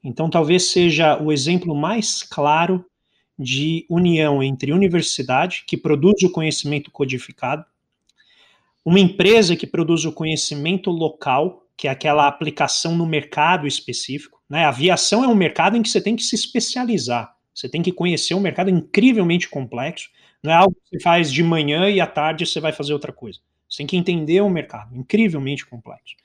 Então, 0.04 0.28
talvez 0.28 0.70
seja 0.70 1.18
o 1.18 1.32
exemplo 1.32 1.74
mais 1.74 2.22
claro 2.22 2.84
de 3.38 3.86
união 3.88 4.42
entre 4.42 4.70
universidade, 4.70 5.64
que 5.66 5.78
produz 5.78 6.22
o 6.22 6.30
conhecimento 6.30 6.90
codificado, 6.90 7.64
uma 8.84 9.00
empresa 9.00 9.56
que 9.56 9.66
produz 9.66 10.04
o 10.04 10.12
conhecimento 10.12 10.90
local, 10.90 11.66
que 11.74 11.88
é 11.88 11.90
aquela 11.90 12.28
aplicação 12.28 12.94
no 12.94 13.06
mercado 13.06 13.66
específico. 13.66 14.42
Né? 14.46 14.66
A 14.66 14.68
aviação 14.68 15.24
é 15.24 15.28
um 15.28 15.34
mercado 15.34 15.74
em 15.74 15.82
que 15.82 15.88
você 15.88 16.02
tem 16.02 16.14
que 16.14 16.22
se 16.22 16.34
especializar, 16.34 17.34
você 17.54 17.66
tem 17.66 17.80
que 17.80 17.92
conhecer 17.92 18.34
um 18.34 18.40
mercado 18.40 18.68
incrivelmente 18.68 19.48
complexo, 19.48 20.10
não 20.42 20.52
é 20.52 20.54
algo 20.54 20.74
que 20.74 20.98
você 20.98 21.02
faz 21.02 21.32
de 21.32 21.42
manhã 21.42 21.88
e 21.88 21.98
à 21.98 22.06
tarde 22.06 22.44
você 22.44 22.60
vai 22.60 22.72
fazer 22.72 22.92
outra 22.92 23.10
coisa. 23.10 23.40
Você 23.68 23.78
tem 23.78 23.86
que 23.86 23.96
entender 23.96 24.40
o 24.40 24.50
mercado, 24.50 24.96
incrivelmente 24.96 25.66
complexo. 25.66 26.16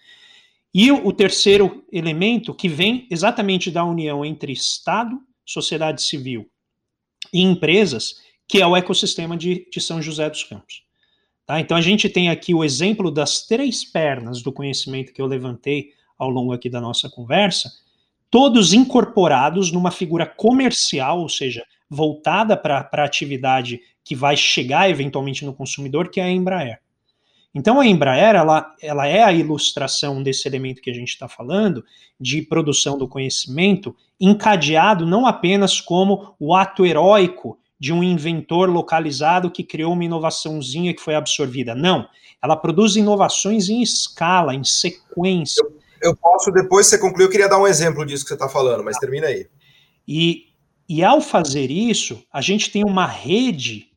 E 0.73 0.91
o, 0.91 1.11
terceiro 1.13 1.85
elemento, 1.91 2.53
que 2.53 2.67
vem 2.67 3.07
exatamente 3.11 3.69
da 3.69 3.83
união 3.83 4.25
entre 4.25 4.51
Estado, 4.51 5.19
sociedade 5.45 6.01
civil 6.01 6.49
e 7.31 7.41
empresas, 7.41 8.15
que 8.47 8.59
é 8.59 8.65
o 8.65 8.75
ecossistema 8.75 9.37
de, 9.37 9.67
de 9.71 9.79
São 9.79 10.01
José 10.01 10.27
dos 10.29 10.43
Campos. 10.43 10.83
Tá? 11.45 11.59
Então 11.59 11.77
a 11.77 11.81
gente 11.81 12.09
tem 12.09 12.29
aqui 12.29 12.53
o 12.53 12.63
exemplo 12.63 13.11
das 13.11 13.45
três 13.45 13.83
pernas 13.83 14.41
do 14.41 14.51
conhecimento 14.51 15.13
que 15.13 15.21
eu 15.21 15.27
levantei 15.27 15.91
ao 16.17 16.29
longo 16.29 16.53
aqui 16.53 16.69
da 16.69 16.81
nossa 16.81 17.09
conversa, 17.09 17.71
todos 18.31 18.73
incorporados 18.73 19.71
numa 19.71 19.91
figura 19.91 20.25
comercial, 20.25 21.19
ou 21.19 21.29
seja, 21.29 21.63
voltada 21.87 22.57
para 22.57 22.89
a 22.91 23.03
atividade 23.03 23.79
que 24.03 24.15
vai 24.15 24.35
chegar 24.35 24.89
eventualmente 24.89 25.45
no 25.45 25.53
consumidor, 25.53 26.09
que 26.09 26.19
é 26.19 26.23
a 26.23 26.31
Embraer. 26.31 26.82
Então 27.53 27.79
a 27.79 27.85
Embraer 27.85 28.35
ela, 28.35 28.73
ela 28.81 29.07
é 29.07 29.21
a 29.23 29.31
ilustração 29.31 30.23
desse 30.23 30.47
elemento 30.47 30.81
que 30.81 30.89
a 30.89 30.93
gente 30.93 31.09
está 31.09 31.27
falando 31.27 31.83
de 32.19 32.41
produção 32.41 32.97
do 32.97 33.07
conhecimento 33.07 33.95
encadeado 34.19 35.05
não 35.05 35.27
apenas 35.27 35.79
como 35.79 36.35
o 36.39 36.55
ato 36.55 36.85
heróico 36.85 37.59
de 37.79 37.91
um 37.91 38.01
inventor 38.01 38.69
localizado 38.69 39.51
que 39.51 39.63
criou 39.63 39.93
uma 39.93 40.05
inovaçãozinha 40.05 40.93
que 40.93 41.01
foi 41.01 41.15
absorvida. 41.15 41.75
Não, 41.75 42.07
ela 42.41 42.55
produz 42.55 42.95
inovações 42.95 43.67
em 43.69 43.81
escala, 43.81 44.55
em 44.55 44.63
sequência. 44.63 45.61
Eu, 45.61 46.11
eu 46.11 46.15
posso, 46.15 46.49
depois 46.51 46.87
que 46.87 46.91
você 46.91 47.01
concluir, 47.01 47.25
eu 47.25 47.29
queria 47.29 47.49
dar 47.49 47.59
um 47.59 47.67
exemplo 47.67 48.05
disso 48.05 48.23
que 48.23 48.29
você 48.29 48.35
está 48.35 48.47
falando, 48.47 48.83
mas 48.83 48.97
termina 48.97 49.27
aí. 49.27 49.47
E, 50.07 50.45
e 50.87 51.03
ao 51.03 51.19
fazer 51.19 51.69
isso, 51.69 52.23
a 52.31 52.41
gente 52.41 52.71
tem 52.71 52.83
uma 52.83 53.05
rede 53.05 53.92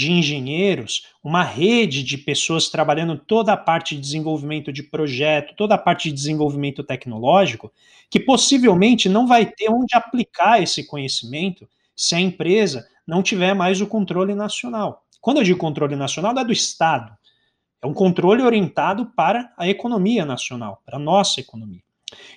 de 0.00 0.10
engenheiros, 0.12 1.08
uma 1.22 1.42
rede 1.42 2.02
de 2.02 2.16
pessoas 2.16 2.70
trabalhando 2.70 3.18
toda 3.18 3.52
a 3.52 3.56
parte 3.56 3.94
de 3.94 4.00
desenvolvimento 4.00 4.72
de 4.72 4.82
projeto, 4.82 5.54
toda 5.54 5.74
a 5.74 5.78
parte 5.78 6.08
de 6.08 6.14
desenvolvimento 6.14 6.82
tecnológico, 6.82 7.70
que 8.08 8.18
possivelmente 8.18 9.10
não 9.10 9.26
vai 9.26 9.44
ter 9.44 9.68
onde 9.68 9.94
aplicar 9.94 10.62
esse 10.62 10.86
conhecimento 10.86 11.68
se 11.94 12.14
a 12.14 12.20
empresa 12.20 12.88
não 13.06 13.22
tiver 13.22 13.52
mais 13.52 13.82
o 13.82 13.86
controle 13.86 14.34
nacional. 14.34 15.04
Quando 15.20 15.36
eu 15.36 15.44
digo 15.44 15.58
controle 15.58 15.94
nacional, 15.94 16.38
é 16.38 16.44
do 16.46 16.52
Estado. 16.52 17.12
É 17.82 17.86
um 17.86 17.92
controle 17.92 18.40
orientado 18.40 19.12
para 19.14 19.52
a 19.58 19.68
economia 19.68 20.24
nacional, 20.24 20.80
para 20.86 20.96
a 20.96 21.00
nossa 21.00 21.40
economia. 21.40 21.82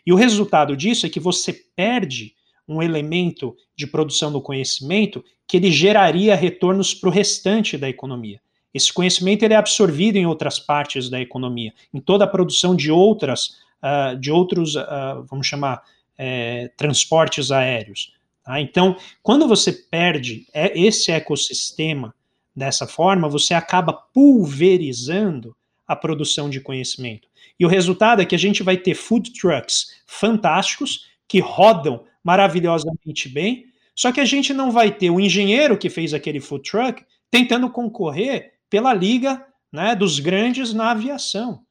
E 0.05 0.11
o 0.11 0.17
resultado 0.17 0.75
disso 0.75 1.05
é 1.05 1.09
que 1.09 1.19
você 1.19 1.53
perde 1.53 2.35
um 2.67 2.83
elemento 2.83 3.55
de 3.73 3.87
produção 3.87 4.33
do 4.33 4.41
conhecimento 4.41 5.23
que 5.53 5.57
ele 5.57 5.71
geraria 5.71 6.35
retornos 6.35 6.95
para 6.95 7.09
o 7.09 7.11
restante 7.11 7.77
da 7.77 7.87
economia. 7.87 8.41
Esse 8.73 8.91
conhecimento 8.91 9.43
ele 9.43 9.53
é 9.53 9.57
absorvido 9.57 10.15
em 10.15 10.25
outras 10.25 10.57
partes 10.57 11.11
da 11.11 11.21
economia, 11.21 11.71
em 11.93 11.99
toda 11.99 12.23
a 12.23 12.27
produção 12.27 12.75
de 12.75 12.89
outras, 12.89 13.59
uh, 13.83 14.17
de 14.19 14.31
outros, 14.31 14.75
uh, 14.75 15.23
vamos 15.29 15.45
chamar, 15.45 15.83
é, 16.17 16.71
transportes 16.75 17.51
aéreos. 17.51 18.15
Tá? 18.43 18.59
Então, 18.59 18.97
quando 19.21 19.47
você 19.47 19.71
perde 19.71 20.47
esse 20.55 21.11
ecossistema 21.11 22.15
dessa 22.55 22.87
forma, 22.87 23.29
você 23.29 23.53
acaba 23.53 23.93
pulverizando 23.93 25.55
a 25.87 25.95
produção 25.95 26.49
de 26.49 26.61
conhecimento. 26.61 27.27
E 27.59 27.63
o 27.63 27.69
resultado 27.69 28.23
é 28.23 28.25
que 28.25 28.33
a 28.33 28.39
gente 28.39 28.63
vai 28.63 28.75
ter 28.75 28.95
food 28.95 29.31
trucks 29.33 30.01
fantásticos 30.07 31.11
que 31.27 31.39
rodam 31.39 32.05
maravilhosamente 32.23 33.29
bem, 33.29 33.71
só 33.95 34.11
que 34.11 34.19
a 34.19 34.25
gente 34.25 34.53
não 34.53 34.71
vai 34.71 34.91
ter 34.91 35.09
o 35.09 35.19
engenheiro 35.19 35.77
que 35.77 35.89
fez 35.89 36.13
aquele 36.13 36.39
food 36.39 36.69
truck 36.69 37.05
tentando 37.29 37.69
concorrer 37.69 38.53
pela 38.69 38.93
liga 38.93 39.45
né, 39.71 39.95
dos 39.95 40.19
grandes 40.19 40.73
na 40.73 40.91
aviação. 40.91 41.61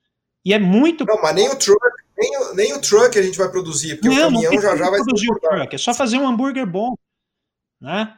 E 0.45 0.53
é 0.53 0.59
muito. 0.59 1.05
Não, 1.05 1.21
mas 1.23 1.35
nem 1.35 1.49
o 1.49 1.57
truck, 1.57 1.81
nem 2.17 2.39
o, 2.39 2.55
nem 2.55 2.73
o 2.75 2.81
truck 2.81 3.19
a 3.19 3.23
gente 3.23 3.39
vai 3.39 3.49
produzir, 3.49 3.97
porque 3.97 4.09
não, 4.09 4.29
o 4.29 4.33
caminhão 4.33 4.61
já 4.61 4.77
já 4.77 4.91
vai 4.91 5.01
produzir 5.01 5.31
o 5.31 5.39
truck, 5.39 5.75
é 5.75 5.79
só 5.79 5.95
fazer 5.95 6.19
um 6.19 6.27
hambúrguer 6.27 6.67
bom. 6.67 6.95
Né? 7.81 8.13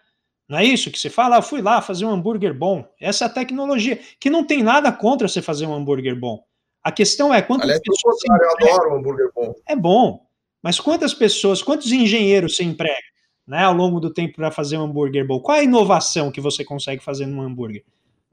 Não 0.48 0.59
é 0.59 0.64
isso 0.64 0.90
que 0.90 0.98
se 0.98 1.09
fala? 1.09 1.36
Eu 1.36 1.43
fui 1.43 1.62
lá 1.62 1.81
fazer 1.81 2.05
um 2.05 2.10
hambúrguer 2.10 2.55
bom. 2.55 2.86
Essa 3.01 3.24
é 3.24 3.26
a 3.26 3.31
tecnologia, 3.31 3.98
que 4.20 4.28
não 4.28 4.44
tem 4.44 4.62
nada 4.62 4.93
contra 4.93 5.26
você 5.26 5.40
fazer 5.40 5.66
um 5.66 5.74
hambúrguer 5.74 6.18
bom. 6.18 6.44
A 6.82 6.93
questão 6.93 7.32
é 7.32 7.40
quantas 7.40 7.64
Aliás, 7.64 7.81
pessoas. 7.81 8.16
Eu 8.26 8.51
adoro 8.51 8.94
um 8.94 8.98
hambúrguer 8.98 9.31
bom. 9.35 9.55
É 9.66 9.74
bom. 9.74 10.26
Mas 10.62 10.78
quantas 10.78 11.14
pessoas, 11.14 11.62
quantos 11.62 11.90
engenheiros 11.93 12.56
se 12.56 12.64
emprega? 12.64 13.14
Né, 13.47 13.65
ao 13.65 13.75
longo 13.75 14.01
do 14.01 14.12
tempo 14.12 14.37
para 14.37 14.51
fazer 14.51 14.79
um 14.79 14.85
hambúrguer 14.85 15.27
bom? 15.27 15.41
Qual 15.41 15.57
é 15.57 15.61
a 15.61 15.65
inovação 15.65 16.31
que 16.31 16.41
você 16.41 16.65
consegue 16.65 17.03
fazer 17.03 17.27
num 17.27 17.43
hambúrguer? 17.43 17.85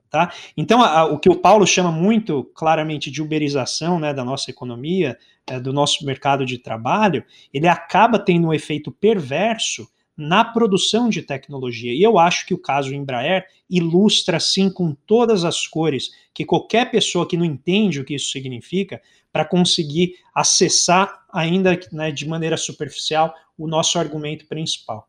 Tá? 0.10 0.34
Então, 0.58 0.82
a, 0.82 1.00
a, 1.00 1.06
o 1.06 1.18
que 1.18 1.30
o 1.30 1.38
Paulo 1.38 1.66
chama 1.66 1.90
muito 1.90 2.44
claramente 2.54 3.10
de 3.10 3.22
uberização 3.22 3.98
né, 3.98 4.14
da 4.14 4.26
nossa 4.26 4.52
economia, 4.52 5.18
é, 5.48 5.60
do 5.60 5.72
nosso 5.72 6.06
mercado 6.06 6.46
de 6.46 6.58
trabalho, 6.58 7.24
ele 7.54 7.68
acaba 7.68 8.20
tendo 8.20 8.48
um 8.48 8.54
efeito 8.54 8.92
perverso 8.92 9.88
na 10.18 10.44
produção 10.44 11.10
de 11.10 11.22
tecnologia. 11.22 11.94
E 11.94 12.04
eu 12.04 12.20
acho 12.20 12.46
que 12.46 12.54
o 12.54 12.58
caso 12.58 12.94
Embraer 12.94 13.46
ilustra, 13.70 14.38
assim, 14.38 14.70
com 14.70 14.94
todas 14.94 15.46
as 15.46 15.66
cores, 15.66 16.10
que 16.34 16.46
qualquer 16.46 16.92
pessoa 16.92 17.28
que 17.28 17.38
não 17.38 17.46
entende 17.46 18.00
o 18.00 18.06
que 18.06 18.16
isso 18.16 18.30
significa, 18.30 19.02
para 19.32 19.46
conseguir 19.46 20.16
acessar, 20.36 21.21
ainda 21.34 21.80
né, 21.92 22.12
de 22.12 22.28
maneira 22.28 22.58
superficial, 22.58 23.34
o 23.58 23.68
nosso 23.68 23.98
argumento 24.00 24.46
principal. 24.48 25.08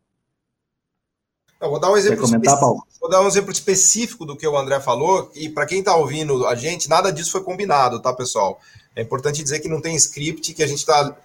Eu 1.60 1.70
vou 1.70 1.78
dar 1.78 1.92
um 1.92 1.96
exemplo 1.96 2.22
comentar, 2.22 2.58
Vou 2.58 3.08
dar 3.08 3.20
um 3.20 3.28
exemplo 3.28 3.52
específico 3.52 4.26
do 4.26 4.36
que 4.36 4.46
o 4.46 4.56
André 4.56 4.80
falou, 4.80 5.30
e 5.34 5.48
para 5.48 5.64
quem 5.64 5.78
está 5.78 5.94
ouvindo 5.94 6.44
a 6.46 6.56
gente, 6.56 6.88
nada 6.88 7.12
disso 7.12 7.30
foi 7.30 7.42
combinado, 7.44 8.00
tá, 8.00 8.12
pessoal? 8.12 8.60
É 8.96 9.02
importante 9.02 9.42
dizer 9.42 9.60
que 9.60 9.68
não 9.68 9.80
tem 9.80 9.94
script, 9.94 10.54
que 10.54 10.62
a 10.62 10.66
gente 10.66 10.78
está 10.78 11.16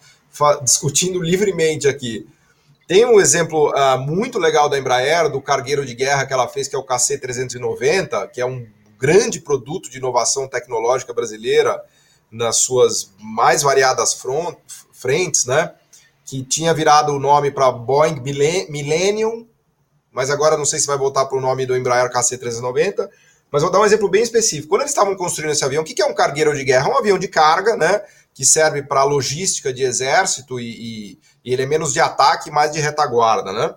discutindo 0.61 1.19
livremente 1.23 1.87
aqui. 1.87 2.27
Tem 2.87 3.03
um 3.03 3.19
exemplo 3.19 3.71
uh, 3.71 3.99
muito 3.99 4.37
legal 4.37 4.69
da 4.69 4.77
Embraer, 4.77 5.29
do 5.29 5.41
cargueiro 5.41 5.85
de 5.85 5.95
guerra 5.95 6.25
que 6.25 6.33
ela 6.33 6.47
fez, 6.47 6.67
que 6.67 6.75
é 6.75 6.79
o 6.79 6.85
KC-390, 6.85 8.29
que 8.29 8.39
é 8.39 8.45
um 8.45 8.65
grande 8.97 9.41
produto 9.41 9.89
de 9.89 9.97
inovação 9.97 10.47
tecnológica 10.47 11.13
brasileira 11.13 11.83
nas 12.31 12.57
suas 12.57 13.11
mais 13.19 13.61
variadas 13.61 14.13
front, 14.13 14.57
frentes, 14.99 15.45
né? 15.45 15.71
Que 16.25 16.43
tinha 16.43 16.73
virado 16.73 17.13
o 17.13 17.19
nome 17.19 17.51
para 17.51 17.71
Boeing 17.71 18.21
Millennium, 18.21 19.47
mas 20.11 20.29
agora 20.29 20.57
não 20.57 20.65
sei 20.65 20.79
se 20.79 20.87
vai 20.87 20.97
voltar 20.97 21.25
para 21.25 21.37
o 21.37 21.41
nome 21.41 21.65
do 21.65 21.75
Embraer 21.75 22.11
KC-390. 22.11 23.09
Mas 23.49 23.61
vou 23.61 23.71
dar 23.71 23.79
um 23.79 23.85
exemplo 23.85 24.09
bem 24.09 24.23
específico. 24.23 24.69
Quando 24.69 24.81
eles 24.81 24.91
estavam 24.91 25.15
construindo 25.15 25.51
esse 25.51 25.63
avião, 25.63 25.81
o 25.81 25.85
que 25.85 26.01
é 26.01 26.05
um 26.05 26.13
cargueiro 26.13 26.53
de 26.53 26.65
guerra? 26.65 26.89
É 26.89 26.91
um 26.91 26.97
avião 26.97 27.17
de 27.17 27.29
carga, 27.29 27.77
né? 27.77 28.01
Que 28.33 28.45
serve 28.45 28.83
para 28.83 29.03
logística 29.05 29.71
de 29.71 29.83
exército 29.83 30.59
e, 30.59 31.13
e 31.13 31.19
e 31.47 31.53
ele 31.53 31.63
é 31.63 31.65
menos 31.65 31.93
de 31.93 32.01
ataque, 32.01 32.51
mais 32.51 32.73
de 32.73 32.81
retaguarda, 32.81 33.53
né? 33.53 33.73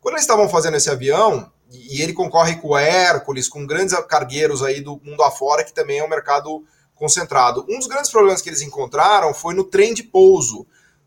Quando 0.00 0.14
eles 0.14 0.22
estavam 0.22 0.48
fazendo 0.48 0.78
esse 0.78 0.88
avião, 0.88 1.52
e 1.70 2.00
ele 2.00 2.14
concorre 2.14 2.56
com 2.56 2.68
o 2.68 2.78
Hércules, 2.78 3.46
com 3.46 3.66
grandes 3.66 3.94
cargueiros 4.08 4.62
aí 4.62 4.80
do 4.80 4.98
mundo 5.04 5.22
afora, 5.22 5.62
que 5.62 5.74
também 5.74 5.98
é 5.98 6.04
um 6.04 6.08
mercado 6.08 6.64
concentrado. 7.00 7.64
Um 7.66 7.78
dos 7.78 7.86
grandes 7.86 8.10
problemas 8.10 8.42
que 8.42 8.50
eles 8.50 8.60
encontraram 8.60 9.32
foi 9.32 9.54
no 9.54 9.64
trem 9.64 9.94
de 9.94 10.02
pouso, 10.02 10.66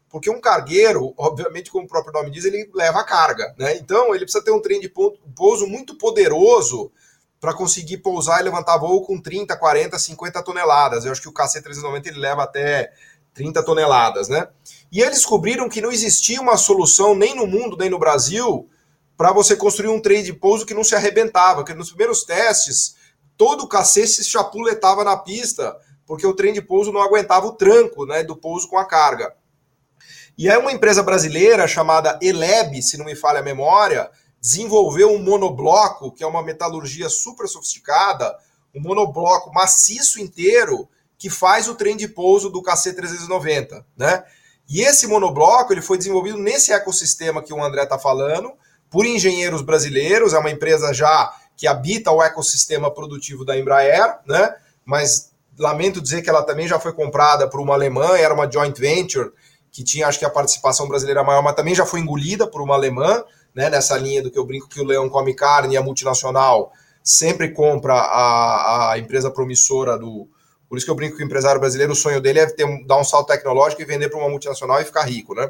porque 0.09 0.27
um 0.27 0.41
cargueiro, 0.41 1.13
obviamente, 1.15 1.69
como 1.69 1.85
o 1.85 1.87
próprio 1.87 2.11
nome 2.11 2.31
diz, 2.31 2.45
ele 2.45 2.67
leva 2.73 3.03
carga, 3.03 3.53
né? 3.59 3.77
Então 3.77 4.07
ele 4.15 4.25
precisa 4.25 4.43
ter 4.43 4.49
um 4.49 4.59
trem 4.59 4.79
de 4.79 4.89
pouso 4.89 5.67
muito 5.67 5.95
poderoso 5.95 6.91
para 7.39 7.53
conseguir 7.53 7.99
pousar 7.99 8.41
e 8.41 8.43
levantar 8.43 8.77
voo 8.77 9.05
com 9.05 9.21
30, 9.21 9.55
40, 9.55 9.99
50 9.99 10.41
toneladas. 10.41 11.05
Eu 11.05 11.11
acho 11.11 11.21
que 11.21 11.29
o 11.29 11.33
KC-390 11.33 12.07
ele 12.07 12.19
leva 12.19 12.41
até 12.41 12.91
30 13.35 13.63
toneladas, 13.63 14.27
né? 14.27 14.47
E 14.91 14.99
eles 14.99 15.17
descobriram 15.17 15.69
que 15.69 15.81
não 15.81 15.91
existia 15.91 16.41
uma 16.41 16.57
solução 16.57 17.13
nem 17.13 17.35
no 17.35 17.45
mundo, 17.45 17.77
nem 17.77 17.89
no 17.89 17.99
Brasil, 17.99 18.67
para 19.15 19.31
você 19.31 19.55
construir 19.55 19.89
um 19.89 20.01
trem 20.01 20.23
de 20.23 20.33
pouso 20.33 20.65
que 20.65 20.73
não 20.73 20.83
se 20.83 20.95
arrebentava, 20.95 21.63
que 21.63 21.73
nos 21.73 21.89
primeiros 21.89 22.23
testes, 22.23 22.95
todo 23.37 23.63
o 23.63 23.67
cacete 23.67 24.07
se 24.07 24.23
chapuletava 24.25 25.03
na 25.03 25.17
pista, 25.17 25.75
porque 26.05 26.25
o 26.25 26.33
trem 26.33 26.53
de 26.53 26.61
pouso 26.61 26.91
não 26.91 27.01
aguentava 27.01 27.47
o 27.47 27.53
tranco 27.53 28.05
né, 28.05 28.23
do 28.23 28.35
pouso 28.35 28.67
com 28.67 28.77
a 28.77 28.85
carga. 28.85 29.33
E 30.37 30.49
aí 30.49 30.57
uma 30.57 30.71
empresa 30.71 31.03
brasileira 31.03 31.67
chamada 31.67 32.17
Eleb, 32.21 32.81
se 32.81 32.97
não 32.97 33.05
me 33.05 33.15
falha 33.15 33.39
a 33.39 33.43
memória, 33.43 34.09
desenvolveu 34.41 35.11
um 35.11 35.19
monobloco, 35.19 36.11
que 36.11 36.23
é 36.23 36.27
uma 36.27 36.43
metalurgia 36.43 37.07
super 37.07 37.47
sofisticada, 37.47 38.35
um 38.75 38.81
monobloco 38.81 39.53
maciço 39.53 40.19
inteiro 40.19 40.89
que 41.17 41.29
faz 41.29 41.69
o 41.69 41.75
trem 41.75 41.95
de 41.95 42.07
pouso 42.07 42.49
do 42.49 42.61
KC390, 42.61 43.85
né? 43.95 44.25
E 44.67 44.81
esse 44.81 45.07
monobloco 45.07 45.71
ele 45.71 45.81
foi 45.81 45.97
desenvolvido 45.97 46.37
nesse 46.37 46.73
ecossistema 46.73 47.41
que 47.41 47.53
o 47.53 47.63
André 47.63 47.83
está 47.83 47.99
falando, 47.99 48.51
por 48.89 49.05
engenheiros 49.05 49.61
brasileiros, 49.61 50.33
é 50.33 50.39
uma 50.39 50.51
empresa 50.51 50.93
já 50.93 51.33
que 51.63 51.67
habita 51.67 52.11
o 52.11 52.21
ecossistema 52.21 52.91
produtivo 52.91 53.45
da 53.45 53.57
Embraer, 53.57 54.17
né? 54.27 54.53
Mas 54.83 55.31
lamento 55.57 56.01
dizer 56.01 56.21
que 56.21 56.29
ela 56.29 56.43
também 56.43 56.67
já 56.67 56.77
foi 56.77 56.91
comprada 56.91 57.49
por 57.49 57.61
uma 57.61 57.73
alemã, 57.73 58.17
era 58.17 58.33
uma 58.33 58.51
joint 58.51 58.77
venture 58.77 59.31
que 59.71 59.81
tinha, 59.81 60.05
acho 60.05 60.19
que 60.19 60.25
a 60.25 60.29
participação 60.29 60.89
brasileira 60.89 61.23
maior, 61.23 61.41
mas 61.41 61.55
também 61.55 61.73
já 61.73 61.85
foi 61.85 62.01
engolida 62.01 62.45
por 62.45 62.61
uma 62.61 62.75
alemã, 62.75 63.23
né? 63.55 63.69
Nessa 63.69 63.97
linha 63.97 64.21
do 64.21 64.29
que 64.29 64.37
eu 64.37 64.45
brinco 64.45 64.67
que 64.67 64.81
o 64.81 64.83
leão 64.83 65.07
come 65.07 65.33
carne 65.33 65.75
e 65.75 65.77
a 65.77 65.81
multinacional 65.81 66.73
sempre 67.01 67.51
compra 67.53 67.93
a, 67.93 68.91
a 68.91 68.99
empresa 68.99 69.31
promissora 69.31 69.97
do, 69.97 70.27
por 70.67 70.75
isso 70.75 70.85
que 70.85 70.91
eu 70.91 70.95
brinco 70.95 71.15
que 71.15 71.23
o 71.23 71.25
empresário 71.25 71.61
brasileiro, 71.61 71.93
o 71.93 71.95
sonho 71.95 72.19
dele 72.19 72.39
é 72.39 72.45
ter, 72.45 72.65
dar 72.85 72.97
um 72.97 73.05
salto 73.05 73.27
tecnológico 73.27 73.81
e 73.81 73.85
vender 73.85 74.09
para 74.09 74.19
uma 74.19 74.27
multinacional 74.27 74.81
e 74.81 74.83
ficar 74.83 75.03
rico, 75.03 75.33
né? 75.33 75.49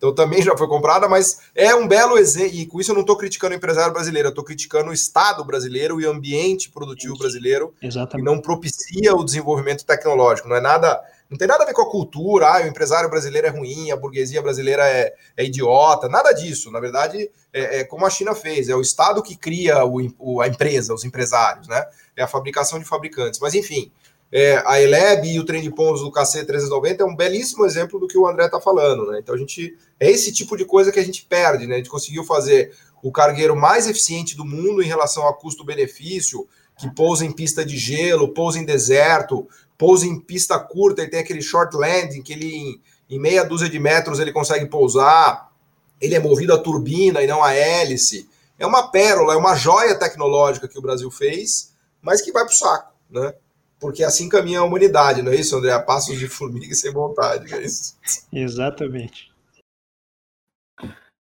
Então 0.00 0.14
também 0.14 0.40
já 0.40 0.56
foi 0.56 0.66
comprada, 0.66 1.06
mas 1.06 1.40
é 1.54 1.74
um 1.74 1.86
belo 1.86 2.16
exemplo, 2.16 2.56
e 2.56 2.64
com 2.64 2.80
isso 2.80 2.90
eu 2.90 2.94
não 2.94 3.02
estou 3.02 3.18
criticando 3.18 3.52
o 3.52 3.58
empresário 3.58 3.92
brasileiro, 3.92 4.28
eu 4.28 4.30
estou 4.30 4.42
criticando 4.42 4.88
o 4.88 4.94
Estado 4.94 5.44
brasileiro 5.44 6.00
e 6.00 6.06
o 6.06 6.10
ambiente 6.10 6.70
produtivo 6.70 7.18
brasileiro, 7.18 7.74
Exatamente. 7.82 8.16
que 8.16 8.34
não 8.34 8.40
propicia 8.40 9.14
o 9.14 9.22
desenvolvimento 9.22 9.84
tecnológico. 9.84 10.48
Não 10.48 10.56
é 10.56 10.60
nada, 10.60 11.02
não 11.28 11.36
tem 11.36 11.46
nada 11.46 11.64
a 11.64 11.66
ver 11.66 11.74
com 11.74 11.82
a 11.82 11.90
cultura, 11.90 12.48
ah, 12.48 12.62
o 12.62 12.66
empresário 12.66 13.10
brasileiro 13.10 13.48
é 13.48 13.50
ruim, 13.50 13.90
a 13.90 13.96
burguesia 13.96 14.40
brasileira 14.40 14.88
é, 14.88 15.12
é 15.36 15.44
idiota, 15.44 16.08
nada 16.08 16.32
disso. 16.32 16.70
Na 16.70 16.80
verdade, 16.80 17.30
é, 17.52 17.80
é, 17.80 17.84
como 17.84 18.06
a 18.06 18.10
China 18.10 18.34
fez, 18.34 18.70
é 18.70 18.74
o 18.74 18.80
Estado 18.80 19.22
que 19.22 19.36
cria 19.36 19.84
o, 19.84 20.00
o, 20.18 20.40
a 20.40 20.48
empresa, 20.48 20.94
os 20.94 21.04
empresários, 21.04 21.68
né? 21.68 21.84
É 22.16 22.22
a 22.22 22.26
fabricação 22.26 22.78
de 22.78 22.86
fabricantes. 22.86 23.38
Mas 23.38 23.52
enfim, 23.52 23.92
é, 24.32 24.62
a 24.64 24.80
Eleb 24.80 25.28
e 25.28 25.40
o 25.40 25.44
trem 25.44 25.60
de 25.60 25.70
pombos 25.70 26.02
do 26.02 26.12
KC390 26.12 27.00
é 27.00 27.04
um 27.04 27.16
belíssimo 27.16 27.66
exemplo 27.66 27.98
do 27.98 28.06
que 28.06 28.16
o 28.16 28.26
André 28.26 28.46
está 28.46 28.60
falando, 28.60 29.10
né? 29.10 29.18
Então 29.18 29.34
a 29.34 29.38
gente 29.38 29.76
é 29.98 30.08
esse 30.08 30.32
tipo 30.32 30.56
de 30.56 30.64
coisa 30.64 30.92
que 30.92 31.00
a 31.00 31.04
gente 31.04 31.26
perde, 31.28 31.66
né? 31.66 31.74
A 31.74 31.78
gente 31.78 31.90
conseguiu 31.90 32.24
fazer 32.24 32.72
o 33.02 33.10
cargueiro 33.10 33.56
mais 33.56 33.88
eficiente 33.88 34.36
do 34.36 34.44
mundo 34.44 34.82
em 34.82 34.86
relação 34.86 35.26
a 35.26 35.34
custo-benefício, 35.34 36.46
que 36.78 36.88
pousa 36.94 37.24
em 37.24 37.32
pista 37.32 37.64
de 37.64 37.76
gelo, 37.76 38.32
pousa 38.32 38.58
em 38.58 38.64
deserto, 38.64 39.48
pousa 39.76 40.06
em 40.06 40.20
pista 40.20 40.58
curta, 40.58 41.02
ele 41.02 41.10
tem 41.10 41.20
aquele 41.20 41.42
short 41.42 41.76
landing 41.76 42.22
que 42.22 42.32
ele 42.32 42.54
em, 42.54 42.80
em 43.10 43.18
meia 43.18 43.42
dúzia 43.42 43.68
de 43.68 43.78
metros 43.80 44.20
ele 44.20 44.32
consegue 44.32 44.66
pousar, 44.66 45.50
ele 46.00 46.14
é 46.14 46.20
movido 46.20 46.54
a 46.54 46.58
turbina 46.58 47.20
e 47.20 47.26
não 47.26 47.42
a 47.42 47.52
hélice. 47.52 48.28
É 48.58 48.66
uma 48.66 48.90
pérola, 48.90 49.34
é 49.34 49.36
uma 49.36 49.56
joia 49.56 49.98
tecnológica 49.98 50.68
que 50.68 50.78
o 50.78 50.82
Brasil 50.82 51.10
fez, 51.10 51.74
mas 52.00 52.20
que 52.20 52.30
vai 52.30 52.44
para 52.44 52.52
o 52.52 52.56
saco, 52.56 52.92
né? 53.10 53.34
Porque 53.80 54.04
assim 54.04 54.28
caminha 54.28 54.60
a 54.60 54.64
humanidade, 54.64 55.22
não 55.22 55.32
é 55.32 55.36
isso, 55.36 55.56
André? 55.56 55.72
A 55.72 55.80
passos 55.80 56.18
de 56.18 56.28
formiga 56.28 56.74
sem 56.74 56.92
vontade, 56.92 57.52
é 57.54 57.62
isso? 57.62 57.98
Exatamente. 58.32 59.30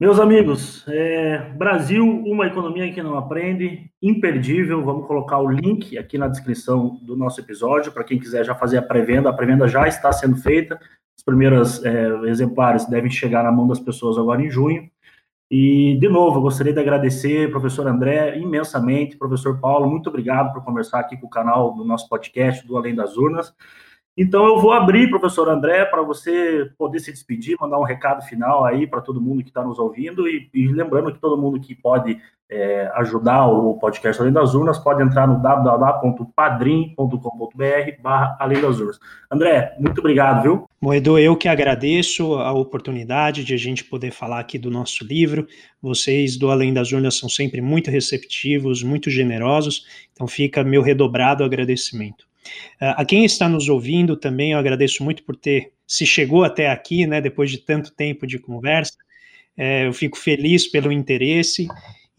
Meus 0.00 0.18
amigos, 0.18 0.82
é, 0.88 1.50
Brasil, 1.58 2.02
uma 2.02 2.46
economia 2.46 2.90
que 2.90 3.02
não 3.02 3.18
aprende, 3.18 3.90
imperdível. 4.00 4.82
Vamos 4.82 5.06
colocar 5.06 5.38
o 5.38 5.50
link 5.50 5.98
aqui 5.98 6.16
na 6.16 6.26
descrição 6.26 6.98
do 7.02 7.14
nosso 7.14 7.38
episódio 7.38 7.92
para 7.92 8.02
quem 8.02 8.18
quiser 8.18 8.42
já 8.42 8.54
fazer 8.54 8.78
a 8.78 8.82
pré-venda. 8.82 9.28
A 9.28 9.32
pré-venda 9.32 9.68
já 9.68 9.86
está 9.86 10.10
sendo 10.10 10.36
feita. 10.36 10.80
Os 11.18 11.22
primeiros 11.22 11.84
é, 11.84 12.08
exemplares 12.30 12.86
devem 12.86 13.10
chegar 13.10 13.44
na 13.44 13.52
mão 13.52 13.68
das 13.68 13.78
pessoas 13.78 14.16
agora 14.16 14.42
em 14.42 14.50
junho. 14.50 14.90
E, 15.50 15.96
de 15.98 16.08
novo, 16.08 16.40
gostaria 16.40 16.72
de 16.72 16.78
agradecer, 16.78 17.50
professor 17.50 17.84
André, 17.88 18.38
imensamente, 18.38 19.16
professor 19.16 19.58
Paulo, 19.58 19.90
muito 19.90 20.08
obrigado 20.08 20.52
por 20.52 20.62
conversar 20.64 21.00
aqui 21.00 21.16
com 21.16 21.26
o 21.26 21.30
canal 21.30 21.74
do 21.74 21.84
nosso 21.84 22.08
podcast 22.08 22.64
do 22.64 22.76
Além 22.76 22.94
das 22.94 23.16
Urnas. 23.16 23.52
Então, 24.16 24.46
eu 24.46 24.60
vou 24.60 24.72
abrir, 24.72 25.10
professor 25.10 25.48
André, 25.48 25.84
para 25.86 26.02
você 26.02 26.70
poder 26.78 27.00
se 27.00 27.10
despedir, 27.10 27.56
mandar 27.60 27.80
um 27.80 27.84
recado 27.84 28.22
final 28.22 28.64
aí 28.64 28.86
para 28.86 29.00
todo 29.00 29.20
mundo 29.20 29.42
que 29.42 29.50
está 29.50 29.64
nos 29.64 29.78
ouvindo 29.78 30.28
e, 30.28 30.48
e, 30.54 30.68
lembrando 30.68 31.12
que 31.12 31.18
todo 31.18 31.40
mundo 31.40 31.58
que 31.58 31.74
pode 31.74 32.20
é, 32.50 32.90
ajudar 32.96 33.46
o 33.46 33.78
podcast 33.78 34.20
Além 34.20 34.32
das 34.32 34.54
Urnas 34.54 34.76
pode 34.78 35.00
entrar 35.02 35.28
no 35.28 35.40
www.padrim.com.br 35.40 38.02
barra 38.02 38.36
Além 38.40 38.60
das 38.60 38.80
Urnas. 38.80 38.98
André, 39.30 39.76
muito 39.78 40.00
obrigado, 40.00 40.42
viu? 40.42 40.68
Moedo, 40.80 41.16
eu 41.16 41.36
que 41.36 41.46
agradeço 41.46 42.34
a 42.34 42.52
oportunidade 42.52 43.44
de 43.44 43.54
a 43.54 43.56
gente 43.56 43.84
poder 43.84 44.10
falar 44.10 44.40
aqui 44.40 44.58
do 44.58 44.68
nosso 44.70 45.04
livro. 45.04 45.46
Vocês 45.80 46.36
do 46.36 46.50
Além 46.50 46.74
das 46.74 46.90
Urnas 46.90 47.16
são 47.16 47.28
sempre 47.28 47.60
muito 47.60 47.88
receptivos, 47.90 48.82
muito 48.82 49.10
generosos, 49.10 49.86
então 50.12 50.26
fica 50.26 50.64
meu 50.64 50.82
redobrado 50.82 51.44
agradecimento. 51.44 52.28
Uh, 52.80 52.96
a 52.96 53.04
quem 53.04 53.24
está 53.24 53.48
nos 53.48 53.68
ouvindo 53.68 54.16
também, 54.16 54.50
eu 54.52 54.58
agradeço 54.58 55.04
muito 55.04 55.22
por 55.22 55.36
ter 55.36 55.72
se 55.86 56.06
chegou 56.06 56.42
até 56.42 56.70
aqui, 56.70 57.06
né, 57.06 57.20
depois 57.20 57.50
de 57.50 57.58
tanto 57.58 57.92
tempo 57.92 58.26
de 58.26 58.38
conversa. 58.38 58.94
É, 59.56 59.86
eu 59.86 59.92
fico 59.92 60.16
feliz 60.16 60.66
pelo 60.66 60.90
interesse 60.90 61.68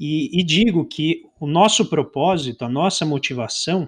e, 0.03 0.39
e 0.39 0.43
digo 0.43 0.83
que 0.83 1.21
o 1.39 1.45
nosso 1.45 1.85
propósito, 1.85 2.65
a 2.65 2.69
nossa 2.69 3.05
motivação 3.05 3.87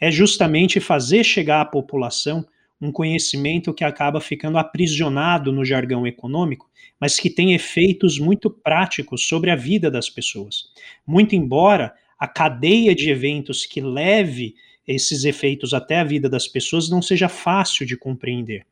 é 0.00 0.10
justamente 0.10 0.80
fazer 0.80 1.22
chegar 1.22 1.60
à 1.60 1.64
população 1.64 2.44
um 2.80 2.90
conhecimento 2.90 3.72
que 3.72 3.84
acaba 3.84 4.20
ficando 4.20 4.58
aprisionado 4.58 5.52
no 5.52 5.64
jargão 5.64 6.04
econômico, 6.04 6.68
mas 6.98 7.20
que 7.20 7.30
tem 7.30 7.54
efeitos 7.54 8.18
muito 8.18 8.50
práticos 8.50 9.28
sobre 9.28 9.52
a 9.52 9.54
vida 9.54 9.88
das 9.88 10.10
pessoas. 10.10 10.64
Muito 11.06 11.36
embora 11.36 11.94
a 12.18 12.26
cadeia 12.26 12.92
de 12.92 13.08
eventos 13.08 13.64
que 13.64 13.80
leve 13.80 14.56
esses 14.84 15.22
efeitos 15.22 15.72
até 15.72 16.00
a 16.00 16.04
vida 16.04 16.28
das 16.28 16.48
pessoas 16.48 16.90
não 16.90 17.00
seja 17.00 17.28
fácil 17.28 17.86
de 17.86 17.96
compreender. 17.96 18.66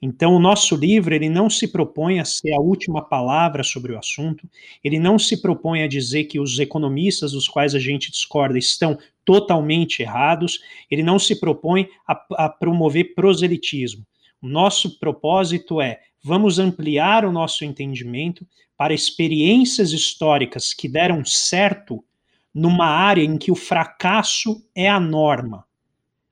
Então, 0.00 0.34
o 0.34 0.38
nosso 0.38 0.76
livro 0.76 1.14
ele 1.14 1.28
não 1.28 1.48
se 1.48 1.68
propõe 1.68 2.20
a 2.20 2.24
ser 2.24 2.52
a 2.52 2.60
última 2.60 3.02
palavra 3.02 3.62
sobre 3.62 3.92
o 3.92 3.98
assunto, 3.98 4.48
ele 4.82 4.98
não 4.98 5.18
se 5.18 5.40
propõe 5.40 5.82
a 5.82 5.88
dizer 5.88 6.24
que 6.24 6.38
os 6.38 6.58
economistas 6.58 7.32
dos 7.32 7.48
quais 7.48 7.74
a 7.74 7.78
gente 7.78 8.10
discorda 8.10 8.58
estão 8.58 8.98
totalmente 9.24 10.02
errados, 10.02 10.60
ele 10.90 11.02
não 11.02 11.18
se 11.18 11.40
propõe 11.40 11.88
a, 12.06 12.44
a 12.44 12.48
promover 12.48 13.14
proselitismo. 13.14 14.04
O 14.40 14.48
nosso 14.48 14.98
propósito 14.98 15.80
é 15.80 16.00
vamos 16.22 16.58
ampliar 16.58 17.24
o 17.24 17.32
nosso 17.32 17.64
entendimento 17.64 18.46
para 18.76 18.94
experiências 18.94 19.92
históricas 19.92 20.72
que 20.74 20.88
deram 20.88 21.24
certo 21.24 22.04
numa 22.52 22.86
área 22.86 23.22
em 23.22 23.36
que 23.36 23.50
o 23.50 23.56
fracasso 23.56 24.64
é 24.74 24.88
a 24.88 25.00
norma, 25.00 25.64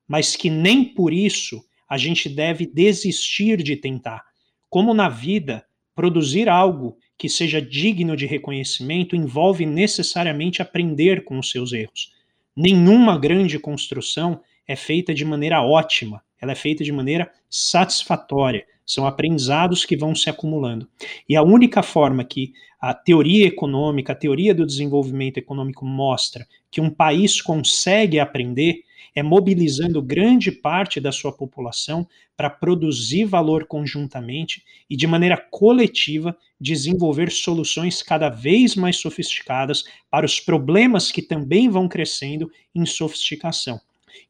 mas 0.06 0.36
que 0.36 0.48
nem 0.48 0.84
por 0.84 1.12
isso 1.12 1.64
a 1.92 1.98
gente 1.98 2.26
deve 2.26 2.64
desistir 2.64 3.62
de 3.62 3.76
tentar. 3.76 4.22
Como 4.70 4.94
na 4.94 5.10
vida, 5.10 5.62
produzir 5.94 6.48
algo 6.48 6.96
que 7.18 7.28
seja 7.28 7.60
digno 7.60 8.16
de 8.16 8.24
reconhecimento 8.24 9.14
envolve 9.14 9.66
necessariamente 9.66 10.62
aprender 10.62 11.22
com 11.22 11.38
os 11.38 11.50
seus 11.50 11.70
erros. 11.70 12.10
Nenhuma 12.56 13.18
grande 13.18 13.58
construção 13.58 14.40
é 14.66 14.74
feita 14.74 15.12
de 15.12 15.22
maneira 15.22 15.60
ótima, 15.60 16.22
ela 16.40 16.52
é 16.52 16.54
feita 16.54 16.82
de 16.82 16.90
maneira 16.90 17.30
satisfatória. 17.50 18.64
São 18.86 19.06
aprendizados 19.06 19.84
que 19.84 19.94
vão 19.94 20.14
se 20.14 20.30
acumulando. 20.30 20.88
E 21.28 21.36
a 21.36 21.42
única 21.42 21.82
forma 21.82 22.24
que 22.24 22.54
a 22.80 22.94
teoria 22.94 23.46
econômica, 23.46 24.14
a 24.14 24.16
teoria 24.16 24.54
do 24.54 24.64
desenvolvimento 24.64 25.36
econômico 25.36 25.84
mostra 25.84 26.46
que 26.70 26.80
um 26.80 26.88
país 26.88 27.42
consegue 27.42 28.18
aprender 28.18 28.80
é 29.14 29.22
mobilizando 29.22 30.00
grande 30.00 30.50
parte 30.50 31.00
da 31.00 31.12
sua 31.12 31.32
população 31.32 32.06
para 32.36 32.48
produzir 32.48 33.24
valor 33.24 33.66
conjuntamente 33.66 34.64
e, 34.88 34.96
de 34.96 35.06
maneira 35.06 35.36
coletiva, 35.36 36.36
desenvolver 36.60 37.30
soluções 37.30 38.02
cada 38.02 38.28
vez 38.28 38.74
mais 38.74 38.96
sofisticadas 38.96 39.84
para 40.10 40.26
os 40.26 40.40
problemas 40.40 41.12
que 41.12 41.22
também 41.22 41.68
vão 41.68 41.88
crescendo 41.88 42.50
em 42.74 42.86
sofisticação. 42.86 43.80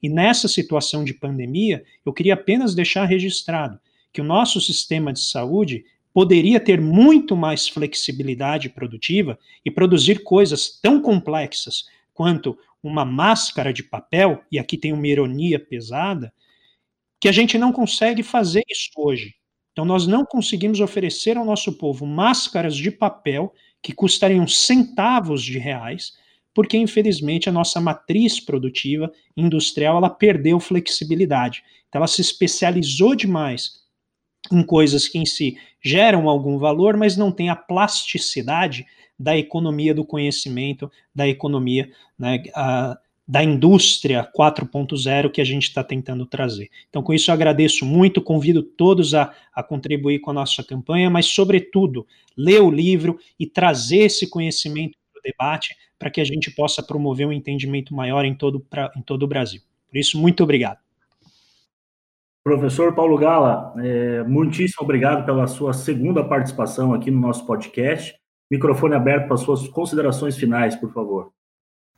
E 0.03 0.09
nessa 0.09 0.49
situação 0.49 1.05
de 1.05 1.15
pandemia, 1.15 1.85
eu 2.05 2.13
queria 2.13 2.35
apenas 2.35 2.75
deixar 2.75 3.05
registrado 3.05 3.79
que 4.13 4.21
o 4.21 4.25
nosso 4.25 4.61
sistema 4.61 5.13
de 5.13 5.21
saúde 5.21 5.85
poderia 6.13 6.61
ter 6.61 6.81
muito 6.81 7.35
mais 7.35 7.69
flexibilidade 7.69 8.69
produtiva 8.69 9.39
e 9.65 9.71
produzir 9.71 10.23
coisas 10.23 10.79
tão 10.81 11.01
complexas 11.01 11.87
quanto 12.13 12.59
uma 12.83 13.05
máscara 13.05 13.73
de 13.73 13.83
papel, 13.83 14.43
e 14.51 14.59
aqui 14.59 14.77
tem 14.77 14.93
uma 14.93 15.07
ironia 15.07 15.59
pesada, 15.59 16.33
que 17.21 17.29
a 17.29 17.33
gente 17.33 17.57
não 17.57 17.73
consegue 17.73 18.23
fazer 18.23 18.65
isso 18.69 18.91
hoje. 18.97 19.35
Então, 19.71 19.85
nós 19.85 20.07
não 20.07 20.25
conseguimos 20.25 20.81
oferecer 20.81 21.37
ao 21.37 21.45
nosso 21.45 21.73
povo 21.79 22.05
máscaras 22.05 22.77
de 22.77 22.91
papel 22.91 23.53
que 23.83 23.93
custariam 23.93 24.47
centavos 24.47 25.43
de 25.43 25.59
reais, 25.59 26.13
porque 26.55 26.77
infelizmente 26.77 27.49
a 27.49 27.53
nossa 27.53 27.81
matriz 27.81 28.39
produtiva 28.39 29.11
industrial 29.37 29.97
ela 29.97 30.11
perdeu 30.11 30.61
flexibilidade. 30.61 31.63
Então, 31.89 32.01
ela 32.01 32.07
se 32.07 32.21
especializou 32.21 33.15
demais 33.15 33.83
em 34.51 34.63
coisas 34.65 35.09
que 35.09 35.19
em 35.19 35.25
si 35.25 35.57
geram 35.83 36.29
algum 36.29 36.59
valor, 36.59 36.97
mas 36.97 37.17
não 37.17 37.33
tem 37.33 37.49
a 37.49 37.57
plasticidade 37.57 38.85
da 39.23 39.39
economia 39.39 39.95
do 39.95 40.05
conhecimento, 40.05 40.91
da 41.15 41.29
economia 41.29 41.89
né, 42.19 42.43
a, 42.55 42.99
da 43.27 43.43
indústria 43.43 44.29
4.0 44.37 45.31
que 45.31 45.41
a 45.41 45.45
gente 45.45 45.63
está 45.63 45.85
tentando 45.85 46.27
trazer. 46.27 46.69
Então, 46.91 47.03
com 47.03 47.15
isso, 47.15 47.31
eu 47.31 47.35
agradeço 47.35 47.87
muito, 47.87 48.21
convido 48.21 48.63
todos 48.63 49.15
a, 49.15 49.33
a 49.55 49.63
contribuir 49.63 50.19
com 50.19 50.33
a 50.33 50.35
nossa 50.35 50.65
campanha, 50.65 51.09
mas, 51.09 51.27
sobretudo, 51.27 52.05
ler 52.37 52.61
o 52.61 52.71
livro 52.71 53.19
e 53.39 53.47
trazer 53.47 53.99
esse 53.99 54.29
conhecimento 54.29 54.99
para 55.13 55.21
o 55.21 55.23
debate 55.23 55.77
para 55.97 56.11
que 56.11 56.21
a 56.21 56.25
gente 56.25 56.51
possa 56.51 56.83
promover 56.83 57.29
um 57.29 57.33
entendimento 57.33 57.95
maior 57.95 58.25
em 58.25 58.35
todo, 58.35 58.59
pra, 58.59 58.91
em 58.97 59.03
todo 59.03 59.23
o 59.23 59.29
Brasil. 59.29 59.63
Por 59.89 59.99
isso, 59.99 60.19
muito 60.19 60.43
obrigado. 60.43 60.79
Professor 62.43 62.93
Paulo 62.93 63.17
Gala, 63.17 63.73
é, 63.79 64.25
muitíssimo 64.25 64.83
obrigado 64.83 65.25
pela 65.25 65.47
sua 65.47 65.73
segunda 65.73 66.25
participação 66.25 66.93
aqui 66.93 67.09
no 67.09 67.21
nosso 67.21 67.47
podcast. 67.47 68.21
Microfone 68.53 68.95
aberto 68.95 69.29
para 69.29 69.39
suas 69.39 69.67
considerações 69.69 70.37
finais, 70.37 70.77
por 70.77 70.93
favor. 70.93 71.33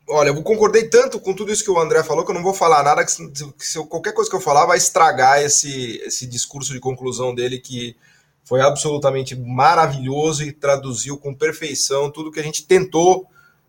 Olha, 0.09 0.29
eu 0.29 0.41
concordei 0.41 0.89
tanto 0.89 1.19
com 1.19 1.35
tudo 1.35 1.51
isso 1.51 1.65
que 1.65 1.71
o 1.71 1.81
André 1.81 2.05
falou 2.05 2.25
que 2.25 2.31
eu 2.31 2.35
não 2.35 2.45
vou 2.45 2.55
falar 2.55 2.85
nada, 2.85 3.05
que 3.05 3.11
se, 3.11 3.87
qualquer 3.89 4.13
coisa 4.13 4.31
que 4.31 4.37
eu 4.37 4.41
falar 4.41 4.65
vai 4.65 4.79
estragar 4.79 5.43
esse, 5.43 6.01
esse 6.07 6.25
discurso 6.27 6.73
de 6.73 6.79
conclusão 6.79 7.35
dele 7.35 7.59
que 7.59 7.97
foi 8.45 8.61
absolutamente 8.61 9.35
maravilhoso 9.35 10.45
e 10.45 10.53
traduziu 10.53 11.19
com 11.19 11.35
perfeição 11.35 12.09
tudo 12.09 12.31
que 12.31 12.39
a 12.39 12.43
gente 12.45 12.65
tentou 12.65 13.27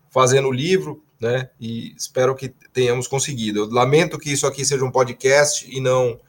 fazer 0.08 0.40
no 0.40 0.52
livro, 0.52 1.02
né? 1.20 1.50
E 1.58 1.92
espero 1.96 2.36
que 2.36 2.50
tenhamos 2.72 3.08
conseguido. 3.08 3.60
Eu 3.60 3.70
lamento 3.70 4.16
que 4.16 4.30
isso 4.30 4.46
aqui 4.46 4.64
seja 4.64 4.84
um 4.84 4.92
podcast 4.92 5.66
e 5.68 5.80
não 5.80 6.20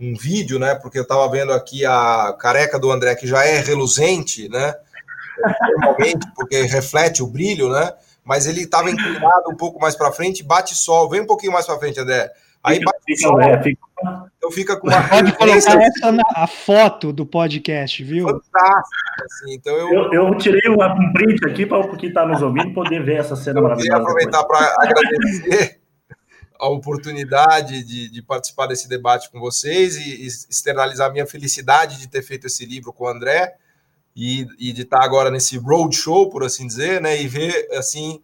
um 0.00 0.16
vídeo, 0.16 0.58
né? 0.58 0.74
Porque 0.74 0.98
eu 0.98 1.02
estava 1.02 1.28
vendo 1.28 1.52
aqui 1.52 1.84
a 1.84 2.34
careca 2.40 2.78
do 2.78 2.90
André, 2.90 3.14
que 3.14 3.26
já 3.26 3.44
é 3.44 3.60
reluzente, 3.60 4.48
né? 4.48 4.74
Normalmente, 5.76 6.26
porque 6.34 6.62
reflete 6.62 7.22
o 7.22 7.26
brilho, 7.26 7.70
né? 7.70 7.92
Mas 8.24 8.46
ele 8.46 8.62
estava 8.62 8.90
inclinado 8.90 9.50
um 9.50 9.56
pouco 9.56 9.80
mais 9.80 9.96
para 9.96 10.12
frente, 10.12 10.44
bate 10.44 10.74
sol. 10.74 11.08
Vem 11.08 11.22
um 11.22 11.26
pouquinho 11.26 11.52
mais 11.52 11.66
para 11.66 11.78
frente, 11.78 11.98
André. 11.98 12.30
Aí 12.62 12.78
bate 12.84 12.98
fica, 13.06 13.28
sol. 13.28 13.40
É, 13.40 13.62
fica... 13.62 13.80
Então 14.36 14.50
fica 14.50 14.76
com 14.76 14.88
uma. 14.88 15.08
Pode 15.08 15.32
colocar 15.32 15.82
essa 15.82 16.12
na 16.12 16.22
a 16.34 16.46
foto 16.46 17.12
do 17.12 17.24
podcast, 17.24 18.04
viu? 18.04 18.26
Fantástico. 18.26 19.24
Assim, 19.24 19.54
então 19.54 19.74
eu... 19.74 20.12
Eu, 20.12 20.12
eu 20.12 20.38
tirei 20.38 20.70
um 20.70 21.12
print 21.12 21.46
aqui 21.46 21.66
para 21.66 21.88
quem 21.96 22.08
está 22.08 22.26
nos 22.26 22.42
ouvindo 22.42 22.74
poder 22.74 23.02
ver 23.02 23.16
essa 23.16 23.34
cena 23.34 23.60
maravilhosa. 23.60 23.98
Eu 23.98 24.04
queria 24.04 24.26
aproveitar 24.26 24.44
para 24.44 24.76
agradecer 24.78 25.80
a 26.58 26.68
oportunidade 26.68 27.84
de, 27.84 28.10
de, 28.10 28.22
participar 28.22 28.66
desse 28.66 28.88
debate 28.88 29.30
com 29.30 29.38
vocês 29.38 29.96
e, 29.96 30.24
e 30.24 30.26
externalizar 30.26 31.10
minha 31.12 31.26
felicidade 31.26 31.98
de 31.98 32.08
ter 32.08 32.22
feito 32.22 32.48
esse 32.48 32.66
livro 32.66 32.92
com 32.92 33.04
o 33.04 33.08
André 33.08 33.54
e, 34.18 34.48
e 34.58 34.72
de 34.72 34.82
estar 34.82 35.04
agora 35.04 35.30
nesse 35.30 35.56
road 35.56 35.94
show, 35.96 36.28
por 36.28 36.42
assim 36.42 36.66
dizer, 36.66 37.00
né? 37.00 37.22
E 37.22 37.28
ver 37.28 37.68
assim 37.72 38.20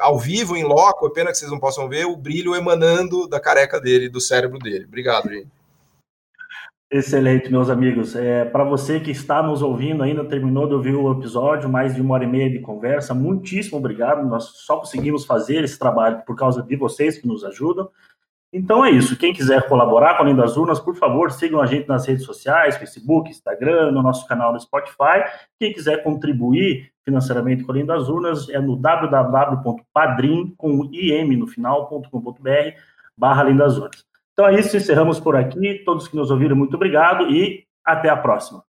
ao 0.00 0.18
vivo, 0.18 0.56
em 0.56 0.64
loco, 0.64 1.06
é 1.06 1.10
pena 1.10 1.30
que 1.30 1.36
vocês 1.36 1.50
não 1.50 1.60
possam 1.60 1.86
ver 1.86 2.06
o 2.06 2.16
brilho 2.16 2.54
emanando 2.54 3.28
da 3.28 3.38
careca 3.38 3.78
dele, 3.78 4.08
do 4.08 4.22
cérebro 4.22 4.58
dele. 4.58 4.86
Obrigado, 4.86 5.28
gente. 5.28 5.48
Excelente, 6.90 7.50
meus 7.50 7.68
amigos. 7.68 8.16
É, 8.16 8.46
Para 8.46 8.64
você 8.64 9.00
que 9.00 9.10
está 9.10 9.42
nos 9.42 9.60
ouvindo, 9.60 10.02
ainda 10.02 10.24
terminou 10.24 10.66
de 10.66 10.72
ouvir 10.72 10.94
o 10.94 11.12
episódio, 11.12 11.68
mais 11.68 11.94
de 11.94 12.00
uma 12.00 12.14
hora 12.14 12.24
e 12.24 12.26
meia 12.26 12.48
de 12.48 12.60
conversa, 12.60 13.12
muitíssimo 13.12 13.76
obrigado. 13.76 14.26
Nós 14.26 14.44
só 14.44 14.78
conseguimos 14.78 15.26
fazer 15.26 15.62
esse 15.62 15.78
trabalho 15.78 16.22
por 16.24 16.36
causa 16.36 16.62
de 16.62 16.76
vocês 16.76 17.18
que 17.18 17.26
nos 17.26 17.44
ajudam. 17.44 17.90
Então 18.54 18.84
é 18.84 18.90
isso. 18.90 19.16
Quem 19.16 19.32
quiser 19.32 19.68
colaborar 19.68 20.14
com 20.14 20.22
a 20.22 20.26
Além 20.26 20.36
das 20.36 20.56
Urnas, 20.56 20.78
por 20.78 20.94
favor, 20.94 21.32
sigam 21.32 21.60
a 21.60 21.66
gente 21.66 21.88
nas 21.88 22.06
redes 22.06 22.24
sociais, 22.24 22.76
Facebook, 22.76 23.28
Instagram, 23.28 23.90
no 23.90 24.00
nosso 24.00 24.28
canal 24.28 24.52
no 24.52 24.60
Spotify. 24.60 25.24
Quem 25.58 25.72
quiser 25.72 26.04
contribuir 26.04 26.92
financeiramente 27.04 27.64
com 27.64 27.72
a 27.72 27.74
Além 27.74 27.84
das 27.84 28.08
Urnas 28.08 28.48
é 28.48 28.60
no 28.60 28.76
www.padrim, 28.76 30.54
com 30.56 30.88
im 30.92 31.36
no 31.36 31.48
final.com.br, 31.48 32.78
barra 33.18 33.42
Além 33.42 33.56
das 33.56 33.76
Urnas. 33.76 34.04
Então 34.32 34.46
é 34.46 34.54
isso, 34.54 34.76
encerramos 34.76 35.18
por 35.18 35.34
aqui. 35.34 35.82
Todos 35.84 36.06
que 36.06 36.16
nos 36.16 36.30
ouviram, 36.30 36.54
muito 36.54 36.76
obrigado 36.76 37.28
e 37.28 37.64
até 37.84 38.08
a 38.08 38.16
próxima. 38.16 38.62